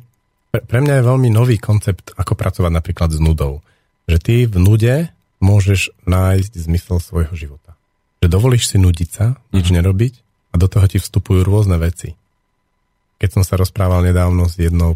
pre 0.51 0.79
mňa 0.79 1.03
je 1.03 1.07
veľmi 1.11 1.29
nový 1.31 1.59
koncept, 1.59 2.15
ako 2.15 2.39
pracovať 2.39 2.71
napríklad 2.71 3.11
s 3.11 3.19
nudou. 3.19 3.59
Že 4.07 4.17
ty 4.23 4.35
v 4.47 4.57
nude 4.63 4.95
môžeš 5.43 5.91
nájsť 6.07 6.51
zmysel 6.55 7.03
svojho 7.03 7.35
života. 7.35 7.75
Že 8.23 8.31
dovolíš 8.31 8.71
si 8.71 8.79
nudiť 8.79 9.09
sa, 9.11 9.35
nič 9.51 9.67
mm-hmm. 9.67 9.75
nerobiť 9.75 10.13
a 10.51 10.55
do 10.55 10.71
toho 10.71 10.87
ti 10.87 11.03
vstupujú 11.03 11.43
rôzne 11.43 11.75
veci. 11.75 12.15
Keď 13.19 13.29
som 13.39 13.43
sa 13.43 13.59
rozprával 13.59 14.07
nedávno 14.07 14.47
s 14.47 14.55
jednou 14.55 14.95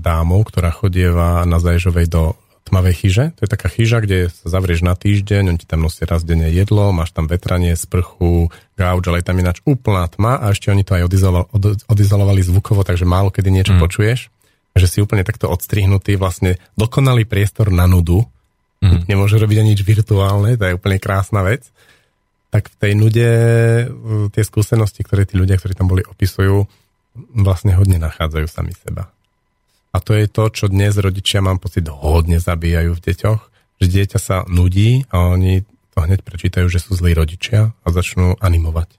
dámou, 0.00 0.40
ktorá 0.48 0.72
chodieva 0.72 1.44
na 1.44 1.60
Zajžovej 1.60 2.08
do 2.08 2.22
tmavej 2.68 2.94
chyže. 3.00 3.24
To 3.40 3.48
je 3.48 3.50
taká 3.50 3.68
chyža, 3.72 4.04
kde 4.04 4.28
sa 4.28 4.46
zavrieš 4.52 4.84
na 4.84 4.92
týždeň, 4.92 5.42
on 5.48 5.56
ti 5.56 5.64
tam 5.64 5.80
nosí 5.80 6.04
raz 6.04 6.20
denne 6.20 6.52
jedlo, 6.52 6.92
máš 6.92 7.16
tam 7.16 7.24
vetranie, 7.24 7.72
sprchu, 7.72 8.52
gauč, 8.76 9.04
ale 9.08 9.24
je 9.24 9.26
tam 9.26 9.40
ináč 9.40 9.64
úplná 9.64 10.04
tma 10.12 10.36
a 10.36 10.52
ešte 10.52 10.68
oni 10.68 10.84
to 10.84 11.00
aj 11.00 11.08
odizolo, 11.08 11.48
od, 11.48 11.80
odizolovali 11.88 12.44
zvukovo, 12.44 12.84
takže 12.84 13.08
málo 13.08 13.32
kedy 13.32 13.48
niečo 13.48 13.74
mm. 13.76 13.80
počuješ. 13.80 14.28
Že 14.76 14.86
si 14.86 14.98
úplne 15.00 15.24
takto 15.24 15.48
odstrihnutý, 15.48 16.20
vlastne 16.20 16.60
dokonalý 16.76 17.24
priestor 17.24 17.72
na 17.72 17.88
nudu. 17.88 18.28
Mm. 18.84 19.08
Nemôže 19.08 19.40
robiť 19.40 19.64
ani 19.64 19.72
nič 19.74 19.82
virtuálne, 19.82 20.54
to 20.60 20.68
je 20.68 20.76
úplne 20.76 21.00
krásna 21.00 21.40
vec. 21.42 21.66
Tak 22.48 22.68
v 22.72 22.76
tej 22.80 22.92
nude 22.96 23.30
tie 24.32 24.42
skúsenosti, 24.44 25.04
ktoré 25.04 25.28
tí 25.28 25.36
ľudia, 25.36 25.60
ktorí 25.60 25.76
tam 25.76 25.88
boli, 25.90 26.04
opisujú, 26.04 26.64
vlastne 27.34 27.74
hodne 27.74 27.98
nachádzajú 27.98 28.46
sami 28.46 28.72
seba. 28.72 29.10
A 29.92 30.04
to 30.04 30.12
je 30.12 30.28
to, 30.28 30.52
čo 30.52 30.68
dnes 30.68 30.92
rodičia, 31.00 31.40
mám 31.40 31.56
pocit, 31.56 31.88
hodne 31.88 32.38
zabíjajú 32.38 32.92
v 32.92 33.04
deťoch, 33.08 33.40
že 33.80 33.86
dieťa 33.88 34.18
sa 34.20 34.36
nudí 34.44 35.08
a 35.08 35.32
oni 35.32 35.64
to 35.94 35.98
hneď 36.04 36.20
prečítajú, 36.22 36.66
že 36.68 36.82
sú 36.82 36.94
zlí 36.94 37.16
rodičia 37.16 37.72
a 37.72 37.86
začnú 37.88 38.36
animovať. 38.38 38.94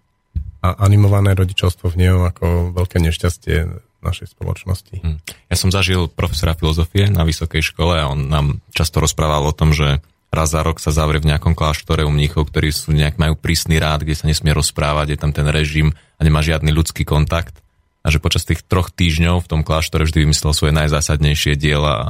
A 0.59 0.75
animované 0.83 1.37
rodičovstvo 1.37 1.87
vnímam 1.93 2.27
ako 2.27 2.75
veľké 2.75 2.99
nešťastie 2.99 3.57
našej 3.99 4.35
spoločnosti. 4.35 4.95
Hm. 4.99 5.17
Ja 5.51 5.55
som 5.55 5.71
zažil 5.71 6.07
profesora 6.11 6.55
filozofie 6.55 7.11
na 7.11 7.27
vysokej 7.27 7.63
škole 7.63 7.99
a 7.99 8.09
on 8.11 8.31
nám 8.31 8.47
často 8.71 9.03
rozprával 9.03 9.43
o 9.47 9.55
tom, 9.55 9.75
že 9.75 10.03
raz 10.31 10.51
za 10.51 10.63
rok 10.63 10.79
sa 10.79 10.93
zavrie 10.93 11.19
v 11.19 11.31
nejakom 11.35 11.57
kláštore 11.57 12.05
u 12.05 12.11
mníchov, 12.11 12.47
ktorí 12.49 12.71
sú 12.71 12.95
nejak 12.95 13.19
majú 13.19 13.35
prísny 13.35 13.81
rád, 13.81 14.07
kde 14.07 14.15
sa 14.15 14.29
nesmie 14.29 14.55
rozprávať, 14.55 15.15
je 15.15 15.19
tam 15.19 15.31
ten 15.35 15.47
režim 15.49 15.91
a 16.17 16.21
nemá 16.23 16.39
žiadny 16.39 16.71
ľudský 16.71 17.03
kontakt 17.03 17.59
a 18.03 18.07
že 18.07 18.23
počas 18.23 18.47
tých 18.47 18.63
troch 18.63 18.89
týždňov 18.93 19.43
v 19.43 19.49
tom 19.49 19.61
kláštore 19.61 20.07
vždy 20.07 20.27
vymyslel 20.27 20.55
svoje 20.55 20.73
najzásadnejšie 20.75 21.59
diela 21.59 21.93
a 21.93 22.05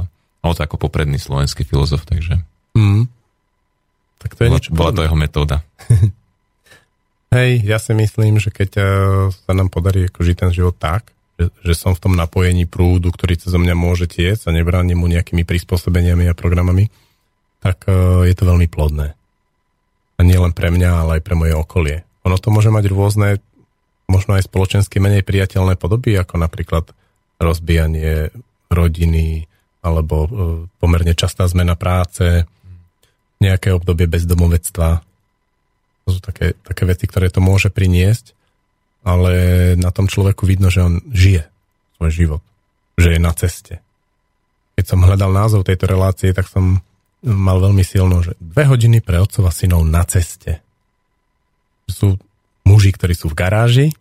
on 0.45 0.55
to 0.55 0.63
ako 0.63 0.79
popredný 0.79 1.19
slovenský 1.19 1.67
filozof, 1.67 2.05
takže 2.07 2.39
mm. 2.77 3.09
tak 4.21 4.37
to 4.37 4.47
je 4.47 4.49
bola, 4.49 4.61
bola 4.71 4.91
to 4.95 5.05
jeho 5.05 5.17
metóda. 5.17 5.57
Hej, 7.35 7.61
ja 7.61 7.77
si 7.77 7.93
myslím, 7.93 8.41
že 8.41 8.49
keď 8.49 8.71
eh, 8.79 8.87
sa 9.29 9.51
nám 9.53 9.69
podarí 9.69 10.09
ako 10.09 10.25
žiť 10.25 10.35
ten 10.37 10.51
život 10.53 10.77
tak, 10.77 11.13
že, 11.39 11.45
že 11.63 11.73
som 11.73 11.95
v 11.95 12.03
tom 12.03 12.13
napojení 12.19 12.67
prúdu, 12.67 13.15
ktorý 13.15 13.39
cez 13.39 13.55
mňa 13.55 13.75
môže 13.77 14.11
tiecť 14.11 14.51
a 14.51 14.55
nebránim 14.55 14.99
mu 14.99 15.07
nejakými 15.07 15.47
prispôsobeniami 15.47 16.27
a 16.27 16.35
programami, 16.35 16.91
tak 17.63 17.87
uh, 17.87 18.27
je 18.27 18.35
to 18.35 18.43
veľmi 18.43 18.67
plodné. 18.67 19.15
A 20.15 20.19
nie 20.19 20.35
len 20.35 20.51
pre 20.51 20.67
mňa, 20.67 20.89
ale 20.99 21.11
aj 21.19 21.23
pre 21.23 21.39
moje 21.39 21.55
okolie. 21.55 22.03
Ono 22.27 22.35
to 22.35 22.51
môže 22.51 22.67
mať 22.67 22.91
rôzne, 22.91 23.39
možno 24.09 24.35
aj 24.35 24.49
spoločensky 24.49 24.97
menej 24.97 25.21
priateľné 25.21 25.77
podoby, 25.77 26.17
ako 26.17 26.41
napríklad 26.41 26.91
rozbijanie 27.37 28.33
rodiny, 28.67 29.45
alebo 29.85 30.15
uh, 30.25 30.29
pomerne 30.81 31.13
častá 31.13 31.45
zmena 31.45 31.77
práce, 31.77 32.43
nejaké 33.39 33.71
obdobie 33.71 34.09
bezdomovectva. 34.09 34.99
To 36.03 36.09
sú 36.09 36.19
také, 36.19 36.57
také 36.59 36.83
veci, 36.83 37.05
ktoré 37.07 37.31
to 37.31 37.39
môže 37.39 37.71
priniesť, 37.71 38.35
ale 39.05 39.33
na 39.79 39.93
tom 39.95 40.11
človeku 40.11 40.43
vidno, 40.43 40.67
že 40.67 40.83
on 40.83 40.99
žije 41.07 41.47
svoj 41.95 42.11
život, 42.11 42.41
že 42.99 43.15
je 43.15 43.19
na 43.21 43.31
ceste. 43.31 43.79
Keď 44.75 44.85
som 44.85 45.05
hľadal 45.05 45.31
názov 45.31 45.63
tejto 45.63 45.87
relácie, 45.87 46.35
tak 46.35 46.51
som 46.51 46.83
mal 47.23 47.59
veľmi 47.59 47.83
silno, 47.83 48.23
že 48.23 48.35
dve 48.39 48.67
hodiny 48.67 49.03
pre 49.03 49.19
otcova 49.19 49.51
synov 49.51 49.83
na 49.83 50.03
ceste. 50.07 50.63
Sú 51.87 52.15
muži, 52.63 52.95
ktorí 52.95 53.11
sú 53.11 53.27
v 53.31 53.39
garáži 53.39 53.87
a 53.91 53.98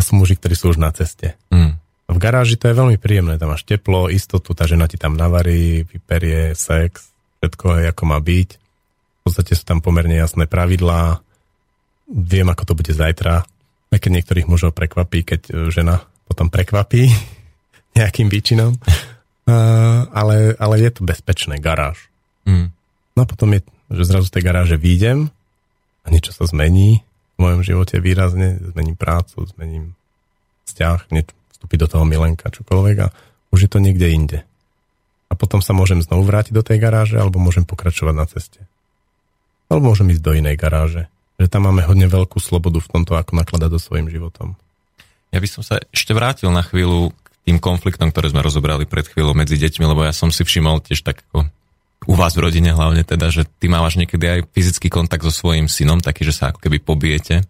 sú 0.00 0.18
muži, 0.18 0.36
ktorí 0.36 0.54
sú 0.56 0.72
už 0.72 0.78
na 0.80 0.90
ceste. 0.92 1.36
Mm. 1.52 1.80
V 2.10 2.18
garáži 2.18 2.58
to 2.58 2.66
je 2.66 2.74
veľmi 2.74 2.98
príjemné, 2.98 3.38
tam 3.38 3.54
máš 3.54 3.62
teplo, 3.62 4.10
istotu, 4.10 4.50
tá 4.50 4.66
žena 4.66 4.90
ti 4.90 4.98
tam 4.98 5.14
navarí, 5.14 5.86
vyperie, 5.86 6.58
sex, 6.58 7.14
všetko 7.38 7.80
je 7.80 7.84
ako 7.94 8.02
má 8.10 8.18
byť. 8.18 8.48
V 8.58 9.20
podstate 9.22 9.52
sú 9.54 9.62
tam 9.62 9.78
pomerne 9.78 10.18
jasné 10.18 10.50
pravidlá. 10.50 11.22
Viem, 12.10 12.50
ako 12.50 12.62
to 12.66 12.74
bude 12.74 12.90
zajtra. 12.90 13.46
Aj 13.90 13.98
keď 13.98 14.10
niektorých 14.10 14.50
mužov 14.50 14.74
prekvapí, 14.74 15.22
keď 15.22 15.40
e, 15.46 15.52
žena 15.70 16.02
potom 16.26 16.50
prekvapí 16.50 17.10
nejakým 17.98 18.26
výčinom. 18.26 18.74
Uh, 19.50 20.06
ale, 20.14 20.54
ale 20.62 20.78
je 20.78 20.90
to 20.94 21.02
bezpečné, 21.02 21.58
garáž. 21.58 22.06
Mm. 22.46 22.70
No 23.18 23.20
a 23.22 23.26
potom 23.26 23.50
je, 23.50 23.66
že 23.90 24.06
zrazu 24.06 24.30
z 24.30 24.34
tej 24.38 24.42
garáže 24.46 24.76
výjdem 24.78 25.26
a 26.04 26.06
niečo 26.06 26.30
sa 26.30 26.46
zmení 26.46 27.02
mojom 27.40 27.60
živote 27.64 27.96
výrazne, 27.98 28.60
zmením 28.76 28.94
prácu, 28.94 29.48
zmením 29.56 29.96
vzťah, 30.68 31.08
vstúpi 31.56 31.76
do 31.80 31.88
toho 31.88 32.04
milenka, 32.04 32.52
čokoľvek 32.52 32.96
a 33.02 33.08
už 33.50 33.66
je 33.66 33.70
to 33.72 33.82
niekde 33.82 34.06
inde 34.06 34.38
a 35.30 35.32
potom 35.38 35.62
sa 35.62 35.70
môžem 35.70 36.02
znovu 36.02 36.26
vrátiť 36.26 36.50
do 36.50 36.66
tej 36.66 36.82
garáže 36.82 37.16
alebo 37.16 37.38
môžem 37.38 37.62
pokračovať 37.62 38.14
na 38.18 38.26
ceste. 38.26 38.60
Alebo 39.70 39.94
môžem 39.94 40.10
ísť 40.10 40.22
do 40.26 40.34
inej 40.34 40.58
garáže. 40.58 41.06
Že 41.38 41.46
tam 41.46 41.70
máme 41.70 41.86
hodne 41.86 42.10
veľkú 42.10 42.42
slobodu 42.42 42.82
v 42.82 42.90
tomto, 42.90 43.14
ako 43.14 43.38
nakladať 43.38 43.70
so 43.78 43.80
svojím 43.80 44.10
životom. 44.10 44.58
Ja 45.30 45.38
by 45.38 45.46
som 45.46 45.62
sa 45.62 45.78
ešte 45.94 46.10
vrátil 46.10 46.50
na 46.50 46.66
chvíľu 46.66 47.14
k 47.14 47.28
tým 47.46 47.62
konfliktom, 47.62 48.10
ktoré 48.10 48.34
sme 48.34 48.42
rozobrali 48.42 48.84
pred 48.84 49.06
chvíľou 49.06 49.38
medzi 49.38 49.54
deťmi, 49.54 49.86
lebo 49.86 50.02
ja 50.02 50.10
som 50.10 50.34
si 50.34 50.42
všimol 50.42 50.82
tiež 50.82 51.06
tak 51.06 51.22
ako 51.30 51.46
u 52.08 52.14
vás 52.16 52.32
v 52.32 52.48
rodine 52.48 52.72
hlavne 52.72 53.04
teda, 53.04 53.28
že 53.28 53.44
ty 53.44 53.68
mávaš 53.68 54.00
niekedy 54.00 54.24
aj 54.24 54.40
fyzický 54.56 54.88
kontakt 54.88 55.20
so 55.20 55.32
svojím 55.32 55.68
synom, 55.68 56.00
taký, 56.00 56.24
že 56.24 56.32
sa 56.32 56.48
ako 56.52 56.64
keby 56.64 56.80
pobijete. 56.80 57.44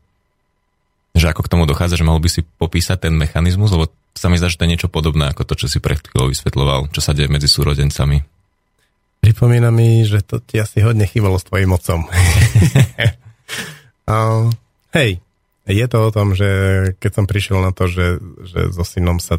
Že 1.15 1.27
ako 1.35 1.43
k 1.47 1.51
tomu 1.51 1.65
dochádza, 1.71 1.99
že 1.99 2.07
mohol 2.07 2.23
by 2.23 2.31
si 2.31 2.43
popísať 2.43 3.07
ten 3.07 3.15
mechanizmus, 3.15 3.71
lebo 3.71 3.91
sa 4.15 4.27
mi 4.27 4.39
zdá, 4.39 4.51
že 4.51 4.59
to 4.59 4.67
je 4.67 4.73
niečo 4.75 4.91
podobné 4.91 5.31
ako 5.31 5.47
to, 5.47 5.55
čo 5.55 5.67
si 5.71 5.79
pred 5.79 6.03
chvíľou 6.03 6.35
vysvetloval, 6.35 6.91
čo 6.91 7.01
sa 7.03 7.15
deje 7.15 7.31
medzi 7.31 7.47
súrodencami. 7.47 8.23
Pripomína 9.21 9.71
mi, 9.71 10.03
že 10.03 10.25
to 10.25 10.41
ti 10.43 10.59
asi 10.59 10.81
hodne 10.81 11.05
chýbalo 11.07 11.37
s 11.39 11.47
tvojim 11.47 11.71
uh, 11.71 11.79
hej, 14.97 15.21
je 15.69 15.87
to 15.87 15.99
o 16.03 16.11
tom, 16.11 16.35
že 16.35 16.49
keď 16.99 17.11
som 17.15 17.25
prišiel 17.29 17.63
na 17.63 17.71
to, 17.71 17.87
že, 17.87 18.19
že 18.43 18.73
so 18.75 18.83
synom 18.83 19.23
sa 19.23 19.39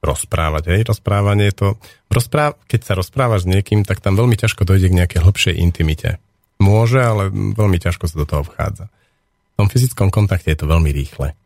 rozprávať, 0.00 0.64
hej, 0.72 0.82
rozprávanie 0.88 1.52
to, 1.52 1.76
rozpráv, 2.08 2.56
keď 2.64 2.80
sa 2.82 2.92
rozprávaš 2.96 3.44
s 3.44 3.50
niekým, 3.52 3.84
tak 3.84 4.00
tam 4.00 4.16
veľmi 4.16 4.36
ťažko 4.36 4.64
dojde 4.64 4.88
k 4.88 4.98
nejakej 5.04 5.20
hlbšej 5.20 5.54
intimite. 5.60 6.16
Môže, 6.60 7.00
ale 7.00 7.32
veľmi 7.32 7.80
ťažko 7.80 8.04
sa 8.08 8.16
do 8.16 8.26
toho 8.28 8.42
vchádza. 8.44 8.88
V 8.88 9.54
tom 9.60 9.68
fyzickom 9.68 10.08
kontakte 10.08 10.52
je 10.52 10.58
to 10.60 10.68
veľmi 10.68 10.88
rýchle. 10.92 11.36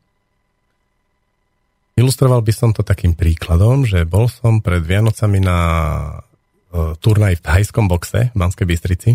Ilustroval 1.94 2.42
by 2.42 2.52
som 2.54 2.70
to 2.74 2.82
takým 2.82 3.14
príkladom, 3.14 3.86
že 3.86 4.02
bol 4.02 4.26
som 4.26 4.58
pred 4.58 4.82
Vianocami 4.82 5.38
na 5.38 5.58
uh, 6.18 6.98
turnaj 6.98 7.38
v 7.38 7.44
thajskom 7.46 7.86
boxe 7.86 8.34
v 8.34 8.36
Banskej 8.38 8.66
Bystrici. 8.66 9.10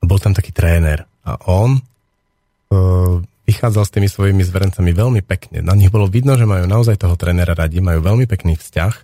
Bol 0.00 0.16
tam 0.16 0.32
taký 0.32 0.56
tréner 0.56 1.04
a 1.28 1.36
on 1.52 1.76
uh, 1.76 3.20
vychádzal 3.52 3.84
s 3.84 3.92
tými 3.92 4.08
svojimi 4.08 4.40
zverencami 4.40 4.96
veľmi 4.96 5.20
pekne. 5.20 5.60
Na 5.60 5.76
nich 5.76 5.92
bolo 5.92 6.08
vidno, 6.08 6.40
že 6.40 6.48
majú 6.48 6.64
naozaj 6.64 6.96
toho 6.96 7.20
trénera 7.20 7.52
radi, 7.52 7.84
majú 7.84 8.00
veľmi 8.00 8.24
pekný 8.24 8.56
vzťah 8.56 8.94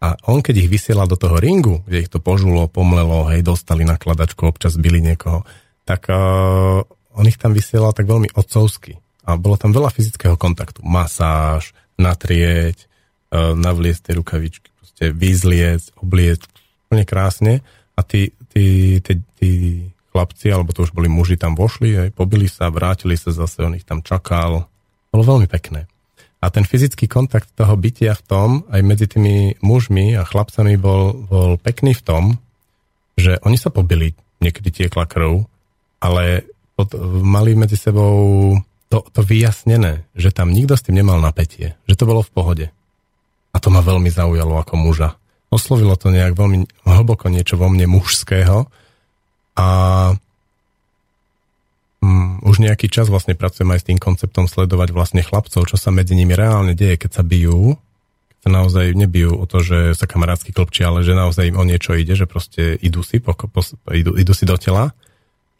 a 0.00 0.16
on, 0.32 0.40
keď 0.40 0.64
ich 0.64 0.72
vysielal 0.72 1.04
do 1.04 1.20
toho 1.20 1.36
ringu, 1.36 1.84
kde 1.84 2.08
ich 2.08 2.10
to 2.10 2.24
požulo, 2.24 2.72
pomlelo, 2.72 3.28
hej, 3.28 3.44
dostali 3.44 3.84
nakladačku, 3.84 4.48
občas 4.48 4.80
byli 4.80 5.04
niekoho, 5.04 5.44
tak 5.84 6.08
uh, 6.08 6.80
on 7.12 7.28
ich 7.28 7.36
tam 7.36 7.52
vysielal 7.52 7.92
tak 7.92 8.08
veľmi 8.08 8.32
otcovsky. 8.32 8.96
A 9.28 9.36
bolo 9.36 9.60
tam 9.60 9.76
veľa 9.76 9.92
fyzického 9.92 10.40
kontaktu. 10.40 10.80
Masáž, 10.80 11.76
natrieť, 12.00 12.88
e, 13.30 13.36
navliesť 13.36 14.10
tie 14.10 14.14
rukavičky, 14.16 14.68
proste 14.80 15.04
vyzliecť, 15.12 16.00
obliecť, 16.00 16.48
úplne 16.88 17.04
krásne 17.04 17.54
a 17.94 18.00
tí, 18.00 18.32
tí, 18.50 18.98
tí, 19.04 19.20
tí 19.36 19.50
chlapci, 20.10 20.50
alebo 20.50 20.74
to 20.74 20.84
už 20.84 20.92
boli 20.92 21.06
muži, 21.06 21.38
tam 21.38 21.54
vošli, 21.54 22.08
aj 22.08 22.10
pobili 22.14 22.50
sa, 22.50 22.68
vrátili 22.68 23.14
sa 23.14 23.30
zase, 23.30 23.62
on 23.62 23.78
ich 23.78 23.86
tam 23.86 24.02
čakal. 24.02 24.66
Bolo 25.10 25.22
veľmi 25.22 25.46
pekné. 25.46 25.86
A 26.40 26.48
ten 26.48 26.64
fyzický 26.64 27.04
kontakt 27.04 27.52
toho 27.52 27.76
bytia 27.76 28.16
v 28.16 28.24
tom, 28.24 28.48
aj 28.72 28.80
medzi 28.80 29.06
tými 29.06 29.60
mužmi 29.60 30.16
a 30.16 30.24
chlapcami 30.24 30.80
bol, 30.80 31.12
bol 31.28 31.50
pekný 31.60 31.92
v 31.92 32.02
tom, 32.02 32.24
že 33.20 33.36
oni 33.44 33.60
sa 33.60 33.68
pobili, 33.68 34.16
niekedy 34.40 34.72
tiekla 34.72 35.04
krv, 35.04 35.44
ale 36.00 36.48
pod, 36.72 36.96
mali 37.20 37.52
medzi 37.52 37.76
sebou 37.76 38.56
to, 38.88 39.04
to 39.12 39.20
vyjasnené, 39.20 40.08
že 40.16 40.32
tam 40.32 40.50
nikto 40.50 40.74
s 40.74 40.82
tým 40.82 41.04
nemal 41.04 41.20
napätie, 41.20 41.76
že 41.84 41.94
to 41.94 42.08
bolo 42.08 42.24
v 42.24 42.32
pohode. 42.32 42.66
A 43.52 43.56
to 43.60 43.68
ma 43.68 43.84
veľmi 43.84 44.08
zaujalo 44.08 44.56
ako 44.56 44.74
muža. 44.80 45.20
Oslovilo 45.52 45.98
to 46.00 46.08
nejak 46.08 46.32
veľmi 46.32 46.64
hlboko 46.88 47.28
niečo 47.28 47.60
vo 47.60 47.68
mne 47.68 47.84
mužského 47.90 48.70
a 49.56 49.68
um, 52.00 52.40
už 52.44 52.62
nejaký 52.62 52.88
čas 52.88 53.10
vlastne 53.10 53.36
pracujem 53.36 53.70
aj 53.70 53.80
s 53.84 53.88
tým 53.88 53.98
konceptom 54.00 54.48
sledovať 54.48 54.90
vlastne 54.94 55.22
chlapcov, 55.22 55.66
čo 55.66 55.76
sa 55.76 55.90
medzi 55.94 56.16
nimi 56.16 56.34
reálne 56.34 56.74
deje, 56.74 57.00
keď 57.00 57.10
sa 57.20 57.22
bijú, 57.22 57.76
keď 58.30 58.38
sa 58.46 58.50
naozaj 58.50 58.86
nebijú 58.96 59.36
o 59.36 59.44
to, 59.44 59.60
že 59.60 59.98
sa 59.98 60.08
kamarátsky 60.08 60.54
klopčia, 60.54 60.88
ale 60.88 61.04
že 61.04 61.12
naozaj 61.12 61.50
im 61.50 61.60
o 61.60 61.64
niečo 61.66 61.92
ide, 61.98 62.16
že 62.16 62.24
proste 62.30 62.78
idú 62.80 63.04
si, 63.04 63.20
po, 63.20 63.36
po, 63.36 63.60
idú, 63.92 64.16
idú 64.16 64.32
si 64.32 64.48
do 64.48 64.56
tela, 64.56 64.96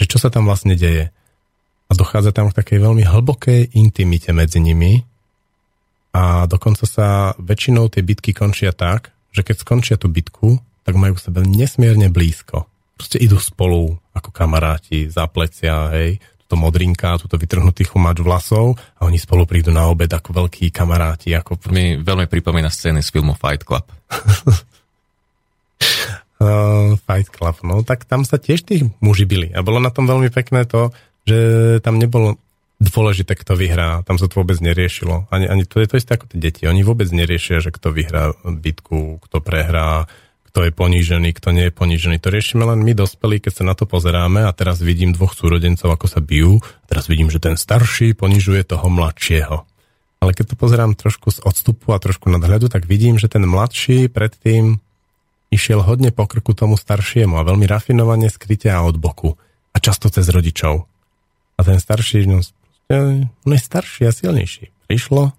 že 0.01 0.09
čo 0.09 0.17
sa 0.17 0.33
tam 0.33 0.49
vlastne 0.49 0.79
deje? 0.79 1.13
A 1.91 1.93
dochádza 1.93 2.31
tam 2.31 2.49
k 2.49 2.57
takej 2.57 2.79
veľmi 2.87 3.03
hlbokej 3.03 3.75
intimite 3.75 4.31
medzi 4.31 4.63
nimi. 4.63 5.03
A 6.15 6.47
dokonca 6.47 6.87
sa 6.87 7.35
väčšinou 7.37 7.91
tie 7.91 8.01
bitky 8.07 8.31
končia 8.31 8.71
tak, 8.71 9.11
že 9.35 9.43
keď 9.43 9.57
skončia 9.63 9.97
tú 9.99 10.07
bitku, 10.07 10.63
tak 10.87 10.95
majú 10.95 11.19
k 11.19 11.25
sebe 11.27 11.43
nesmierne 11.43 12.07
blízko. 12.07 12.70
Proste 13.01 13.17
idú 13.17 13.41
spolu 13.41 13.97
ako 14.13 14.29
kamaráti, 14.29 15.09
za 15.09 15.25
plecia, 15.25 15.89
hej, 15.97 16.21
toto 16.45 16.61
modrinka, 16.61 17.17
túto 17.17 17.41
vytrhnutý 17.41 17.89
chumač 17.89 18.21
vlasov 18.21 18.77
a 19.01 19.09
oni 19.09 19.17
spolu 19.17 19.49
prídu 19.49 19.73
na 19.73 19.89
obed 19.89 20.13
ako 20.13 20.37
veľkí 20.37 20.69
kamaráti. 20.69 21.33
Ako... 21.33 21.57
Mi 21.73 21.97
veľmi 21.97 22.29
pripomína 22.29 22.69
scény 22.69 23.01
z 23.01 23.09
filmu 23.09 23.33
Fight 23.33 23.65
Club. 23.65 23.89
uh, 26.45 26.93
Fight 27.09 27.33
Club, 27.33 27.57
no 27.65 27.81
tak 27.81 28.05
tam 28.05 28.29
sa 28.29 28.37
tiež 28.37 28.69
tých 28.69 28.85
muži 29.01 29.25
byli 29.25 29.49
a 29.57 29.65
bolo 29.65 29.81
na 29.81 29.89
tom 29.89 30.05
veľmi 30.05 30.29
pekné 30.29 30.69
to, 30.69 30.93
že 31.25 31.39
tam 31.81 31.97
nebolo 31.97 32.37
dôležité, 32.85 33.33
kto 33.33 33.57
vyhrá. 33.57 34.05
Tam 34.05 34.21
sa 34.21 34.29
to 34.29 34.45
vôbec 34.45 34.61
neriešilo. 34.61 35.25
Ani, 35.33 35.49
ani 35.49 35.65
to 35.65 35.81
je 35.81 35.89
to 35.89 35.97
isté 35.97 36.21
ako 36.21 36.29
tie 36.33 36.41
deti. 36.41 36.69
Oni 36.69 36.85
vôbec 36.85 37.09
neriešia, 37.09 37.65
že 37.65 37.73
kto 37.73 37.97
vyhrá 37.97 38.37
bitku, 38.45 39.25
kto 39.25 39.41
prehrá, 39.41 40.05
kto 40.51 40.67
je 40.67 40.73
ponížený, 40.75 41.31
kto 41.39 41.55
nie 41.55 41.71
je 41.71 41.73
ponížený. 41.73 42.19
To 42.19 42.35
riešime 42.35 42.67
len 42.67 42.83
my 42.83 42.91
dospelí, 42.91 43.39
keď 43.39 43.63
sa 43.63 43.65
na 43.71 43.79
to 43.79 43.87
pozeráme 43.87 44.43
a 44.43 44.51
teraz 44.51 44.83
vidím 44.83 45.15
dvoch 45.15 45.39
súrodencov, 45.39 45.95
ako 45.95 46.11
sa 46.11 46.19
bijú. 46.19 46.59
Teraz 46.91 47.07
vidím, 47.07 47.31
že 47.31 47.39
ten 47.39 47.55
starší 47.55 48.19
ponižuje 48.19 48.67
toho 48.67 48.91
mladšieho. 48.91 49.63
Ale 50.19 50.35
keď 50.35 50.53
to 50.53 50.57
pozerám 50.59 50.99
trošku 50.99 51.31
z 51.31 51.39
odstupu 51.47 51.95
a 51.95 52.03
trošku 52.03 52.27
nadhľadu, 52.29 52.67
tak 52.67 52.91
vidím, 52.91 53.15
že 53.15 53.31
ten 53.31 53.47
mladší 53.47 54.11
predtým 54.11 54.83
išiel 55.55 55.87
hodne 55.87 56.11
po 56.11 56.27
krku 56.27 56.51
tomu 56.51 56.75
staršiemu 56.75 57.39
a 57.39 57.47
veľmi 57.47 57.71
rafinovane 57.71 58.27
skryte 58.27 58.75
a 58.75 58.83
od 58.83 58.99
boku. 58.99 59.39
A 59.71 59.79
často 59.79 60.11
cez 60.11 60.27
rodičov. 60.27 60.91
A 61.57 61.61
ten 61.63 61.79
starší, 61.79 62.27
no, 62.27 62.43
on 63.47 63.53
je 63.55 63.61
starší 63.63 64.11
a 64.11 64.13
silnejší. 64.15 64.75
Prišlo, 64.91 65.31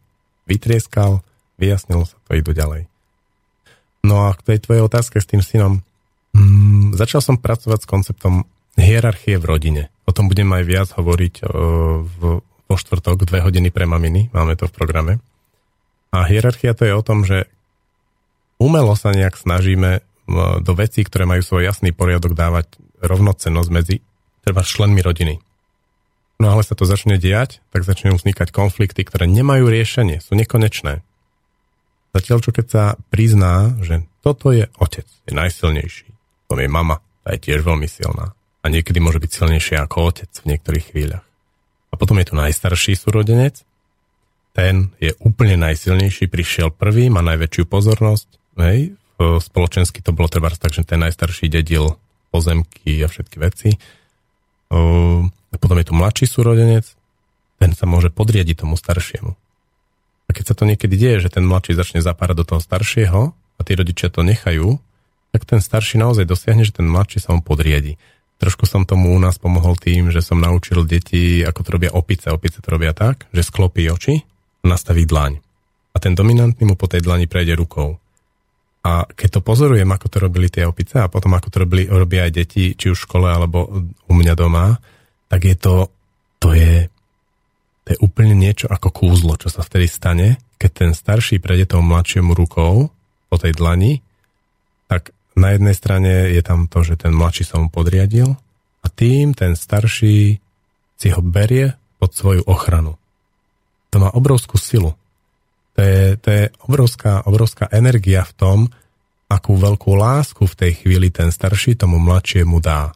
vytrieskal, 0.47 1.19
vyjasnilo 1.59 2.07
sa 2.07 2.15
to, 2.27 2.31
idú 2.35 2.55
ďalej. 2.55 2.90
No 4.01 4.29
a 4.29 4.33
k 4.33 4.41
tej 4.41 4.57
tvojej 4.65 4.83
otázke 4.85 5.21
s 5.21 5.29
tým 5.29 5.45
synom. 5.45 5.85
Mm, 6.33 6.97
začal 6.97 7.21
som 7.21 7.37
pracovať 7.37 7.85
s 7.85 7.89
konceptom 7.89 8.49
hierarchie 8.79 9.37
v 9.37 9.45
rodine. 9.45 9.83
O 10.07 10.15
tom 10.15 10.31
budem 10.31 10.49
aj 10.51 10.63
viac 10.65 10.89
hovoriť 10.95 11.45
v, 11.45 12.21
vo 12.41 12.75
štvrtok, 12.75 13.27
dve 13.27 13.43
hodiny 13.43 13.69
pre 13.69 13.85
maminy. 13.85 14.33
Máme 14.33 14.57
to 14.57 14.65
v 14.65 14.75
programe. 14.75 15.13
A 16.11 16.27
hierarchia 16.27 16.75
to 16.75 16.83
je 16.83 16.93
o 16.95 17.05
tom, 17.05 17.23
že 17.23 17.47
umelo 18.59 18.95
sa 18.97 19.15
nejak 19.15 19.39
snažíme 19.39 20.03
do 20.63 20.73
vecí, 20.75 21.03
ktoré 21.03 21.27
majú 21.27 21.43
svoj 21.43 21.67
jasný 21.67 21.91
poriadok, 21.91 22.35
dávať 22.35 22.71
rovnocennosť 23.03 23.69
medzi 23.71 23.99
treba 24.45 24.65
členmi 24.65 25.01
rodiny. 25.03 25.41
No 26.41 26.57
ale 26.57 26.65
sa 26.65 26.73
to 26.73 26.89
začne 26.89 27.21
diať, 27.21 27.61
tak 27.69 27.85
začnú 27.85 28.17
vznikať 28.17 28.49
konflikty, 28.49 29.05
ktoré 29.05 29.29
nemajú 29.29 29.69
riešenie, 29.69 30.23
sú 30.23 30.33
nekonečné. 30.33 31.05
Zatiaľ, 32.11 32.39
čo 32.43 32.51
keď 32.51 32.65
sa 32.67 32.83
prizná, 33.07 33.71
že 33.79 34.03
toto 34.19 34.51
je 34.51 34.67
otec, 34.77 35.07
je 35.25 35.33
najsilnejší, 35.33 36.11
to 36.51 36.59
je 36.59 36.67
mama, 36.67 36.99
tá 37.23 37.33
je 37.33 37.51
tiež 37.51 37.63
veľmi 37.63 37.87
silná. 37.87 38.35
A 38.61 38.65
niekedy 38.67 38.99
môže 38.99 39.23
byť 39.23 39.31
silnejšia 39.31 39.87
ako 39.87 40.11
otec 40.11 40.29
v 40.29 40.49
niektorých 40.53 40.85
chvíľach. 40.91 41.25
A 41.91 41.93
potom 41.95 42.19
je 42.19 42.29
tu 42.29 42.35
najstarší 42.35 42.99
súrodenec, 42.99 43.63
ten 44.51 44.91
je 44.99 45.15
úplne 45.23 45.55
najsilnejší, 45.55 46.27
prišiel 46.27 46.75
prvý, 46.75 47.07
má 47.07 47.23
najväčšiu 47.23 47.63
pozornosť, 47.71 48.27
hej, 48.59 48.99
spoločensky 49.21 50.03
to 50.03 50.11
bolo 50.11 50.27
treba 50.27 50.51
tak, 50.51 50.75
že 50.75 50.83
ten 50.83 50.99
najstarší 50.99 51.47
dedil 51.47 51.95
pozemky 52.35 52.99
a 52.99 53.07
všetky 53.07 53.37
veci. 53.39 53.69
A 54.71 55.55
potom 55.59 55.79
je 55.79 55.87
tu 55.87 55.93
mladší 55.95 56.25
súrodenec, 56.27 56.83
ten 57.59 57.71
sa 57.71 57.85
môže 57.87 58.11
podriadiť 58.11 58.65
tomu 58.65 58.75
staršiemu. 58.75 59.35
A 60.31 60.35
keď 60.35 60.47
sa 60.47 60.55
to 60.55 60.63
niekedy 60.63 60.95
deje, 60.95 61.27
že 61.27 61.35
ten 61.35 61.43
mladší 61.43 61.75
začne 61.75 61.99
zapárať 61.99 62.39
do 62.39 62.45
toho 62.47 62.63
staršieho 62.63 63.35
a 63.35 63.61
tí 63.67 63.75
rodičia 63.75 64.07
to 64.07 64.23
nechajú, 64.23 64.79
tak 65.35 65.43
ten 65.43 65.59
starší 65.59 65.99
naozaj 65.99 66.23
dosiahne, 66.23 66.63
že 66.63 66.71
ten 66.71 66.87
mladší 66.87 67.19
sa 67.19 67.35
mu 67.35 67.43
podriadi. 67.43 67.99
Trošku 68.39 68.63
som 68.63 68.87
tomu 68.87 69.11
u 69.11 69.19
nás 69.19 69.35
pomohol 69.35 69.75
tým, 69.75 70.07
že 70.07 70.23
som 70.23 70.39
naučil 70.39 70.87
deti, 70.87 71.43
ako 71.43 71.59
to 71.67 71.69
robia 71.75 71.91
opice. 71.91 72.31
Opice 72.31 72.63
to 72.63 72.71
robia 72.71 72.95
tak, 72.95 73.27
že 73.35 73.43
sklopí 73.43 73.91
oči, 73.91 74.23
nastaví 74.63 75.03
dlaň. 75.03 75.43
A 75.91 75.99
ten 75.99 76.15
dominantný 76.15 76.63
mu 76.63 76.79
po 76.79 76.87
tej 76.87 77.03
dlani 77.03 77.27
prejde 77.27 77.51
rukou. 77.59 77.99
A 78.87 79.03
keď 79.03 79.35
to 79.35 79.41
pozorujem, 79.43 79.91
ako 79.91 80.07
to 80.07 80.17
robili 80.23 80.47
tie 80.47 80.63
opice 80.63 80.95
a 81.03 81.11
potom 81.11 81.35
ako 81.35 81.51
to 81.51 81.57
robili, 81.67 81.91
robia 81.91 82.23
aj 82.23 82.31
deti, 82.39 82.71
či 82.71 82.87
už 82.87 83.03
v 83.03 83.07
škole 83.11 83.27
alebo 83.27 83.67
u 83.83 84.13
mňa 84.15 84.33
doma, 84.39 84.79
tak 85.27 85.43
je 85.43 85.59
to, 85.59 85.91
to 86.39 86.55
je, 86.55 86.87
je 87.91 88.01
úplne 88.01 88.33
niečo 88.33 88.71
ako 88.71 88.89
kúzlo, 88.89 89.35
čo 89.35 89.51
sa 89.51 89.61
vtedy 89.61 89.87
stane, 89.87 90.39
keď 90.55 90.71
ten 90.71 90.91
starší 90.95 91.43
prejde 91.43 91.75
tou 91.75 91.81
mladšiemu 91.83 92.31
rukou 92.31 92.89
po 93.27 93.35
tej 93.35 93.57
dlani, 93.57 93.99
tak 94.91 95.15
na 95.35 95.55
jednej 95.55 95.75
strane 95.75 96.11
je 96.31 96.41
tam 96.43 96.67
to, 96.67 96.83
že 96.83 96.99
ten 96.99 97.15
mladší 97.15 97.47
sa 97.47 97.59
mu 97.59 97.71
podriadil 97.71 98.35
a 98.83 98.87
tým 98.91 99.31
ten 99.31 99.55
starší 99.55 100.37
si 100.99 101.07
ho 101.09 101.21
berie 101.23 101.73
pod 101.97 102.13
svoju 102.13 102.45
ochranu. 102.45 102.99
To 103.91 103.97
má 103.99 104.09
obrovskú 104.13 104.55
silu. 104.55 104.93
To 105.75 105.79
je, 105.81 106.19
to 106.19 106.27
je 106.29 106.43
obrovská, 106.67 107.23
obrovská 107.25 107.71
energia 107.71 108.27
v 108.27 108.33
tom, 108.35 108.57
akú 109.31 109.55
veľkú 109.55 109.95
lásku 109.95 110.43
v 110.43 110.57
tej 110.57 110.71
chvíli 110.83 111.07
ten 111.07 111.31
starší 111.31 111.79
tomu 111.79 111.95
mladšiemu 111.97 112.59
dá. 112.59 112.91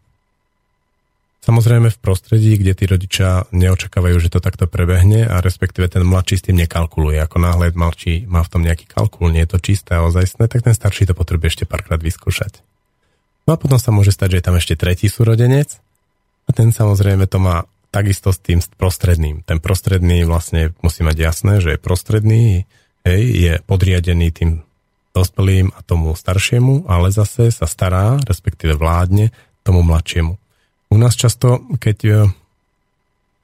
Samozrejme 1.46 1.94
v 1.94 2.02
prostredí, 2.02 2.58
kde 2.58 2.74
tí 2.74 2.90
rodičia 2.90 3.46
neočakávajú, 3.54 4.18
že 4.18 4.34
to 4.34 4.42
takto 4.42 4.66
prebehne 4.66 5.30
a 5.30 5.46
respektíve 5.46 5.86
ten 5.86 6.02
mladší 6.02 6.42
s 6.42 6.46
tým 6.50 6.58
nekalkuluje. 6.66 7.22
Ako 7.22 7.38
náhle 7.38 7.70
mladší 7.70 8.26
má 8.26 8.42
v 8.42 8.50
tom 8.50 8.66
nejaký 8.66 8.90
kalkul, 8.90 9.30
nie 9.30 9.46
je 9.46 9.54
to 9.54 9.62
čisté 9.62 9.94
a 9.94 10.02
ozajstné, 10.10 10.50
tak 10.50 10.66
ten 10.66 10.74
starší 10.74 11.06
to 11.06 11.14
potrebuje 11.14 11.54
ešte 11.54 11.66
párkrát 11.70 12.02
vyskúšať. 12.02 12.66
No 13.46 13.54
a 13.54 13.62
potom 13.62 13.78
sa 13.78 13.94
môže 13.94 14.10
stať, 14.10 14.34
že 14.34 14.38
je 14.42 14.46
tam 14.50 14.58
ešte 14.58 14.74
tretí 14.74 15.06
súrodenec 15.06 15.78
a 16.46 16.50
ten 16.50 16.74
samozrejme 16.74 17.30
to 17.30 17.38
má 17.38 17.70
takisto 17.94 18.34
s 18.34 18.42
tým 18.42 18.58
prostredným. 18.82 19.46
Ten 19.46 19.62
prostredný 19.62 20.26
vlastne 20.26 20.74
musí 20.82 21.06
mať 21.06 21.18
jasné, 21.22 21.54
že 21.62 21.78
je 21.78 21.80
prostredný, 21.80 22.66
hej, 23.06 23.22
je 23.22 23.54
podriadený 23.70 24.34
tým 24.34 24.52
dospelým 25.14 25.78
a 25.78 25.80
tomu 25.86 26.18
staršiemu, 26.18 26.90
ale 26.90 27.14
zase 27.14 27.54
sa 27.54 27.70
stará, 27.70 28.18
respektíve 28.26 28.74
vládne 28.74 29.30
tomu 29.62 29.86
mladšiemu. 29.86 30.42
U 30.96 30.98
nás 30.98 31.12
často, 31.20 31.60
keď 31.76 31.98
e, 32.08 32.12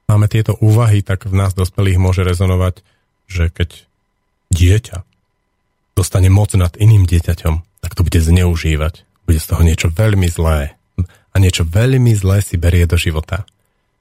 máme 0.08 0.24
tieto 0.24 0.56
úvahy, 0.64 1.04
tak 1.04 1.28
v 1.28 1.36
nás 1.36 1.52
dospelých 1.52 2.00
môže 2.00 2.24
rezonovať, 2.24 2.80
že 3.28 3.52
keď 3.52 3.84
dieťa 4.56 5.04
dostane 5.92 6.32
moc 6.32 6.56
nad 6.56 6.72
iným 6.80 7.04
dieťaťom, 7.04 7.84
tak 7.84 7.92
to 7.92 8.08
bude 8.08 8.16
zneužívať. 8.16 9.04
Bude 9.28 9.36
z 9.36 9.46
toho 9.52 9.60
niečo 9.68 9.92
veľmi 9.92 10.32
zlé. 10.32 10.80
A 11.32 11.36
niečo 11.36 11.68
veľmi 11.68 12.16
zlé 12.16 12.40
si 12.40 12.56
berie 12.56 12.88
do 12.88 12.96
života. 12.96 13.44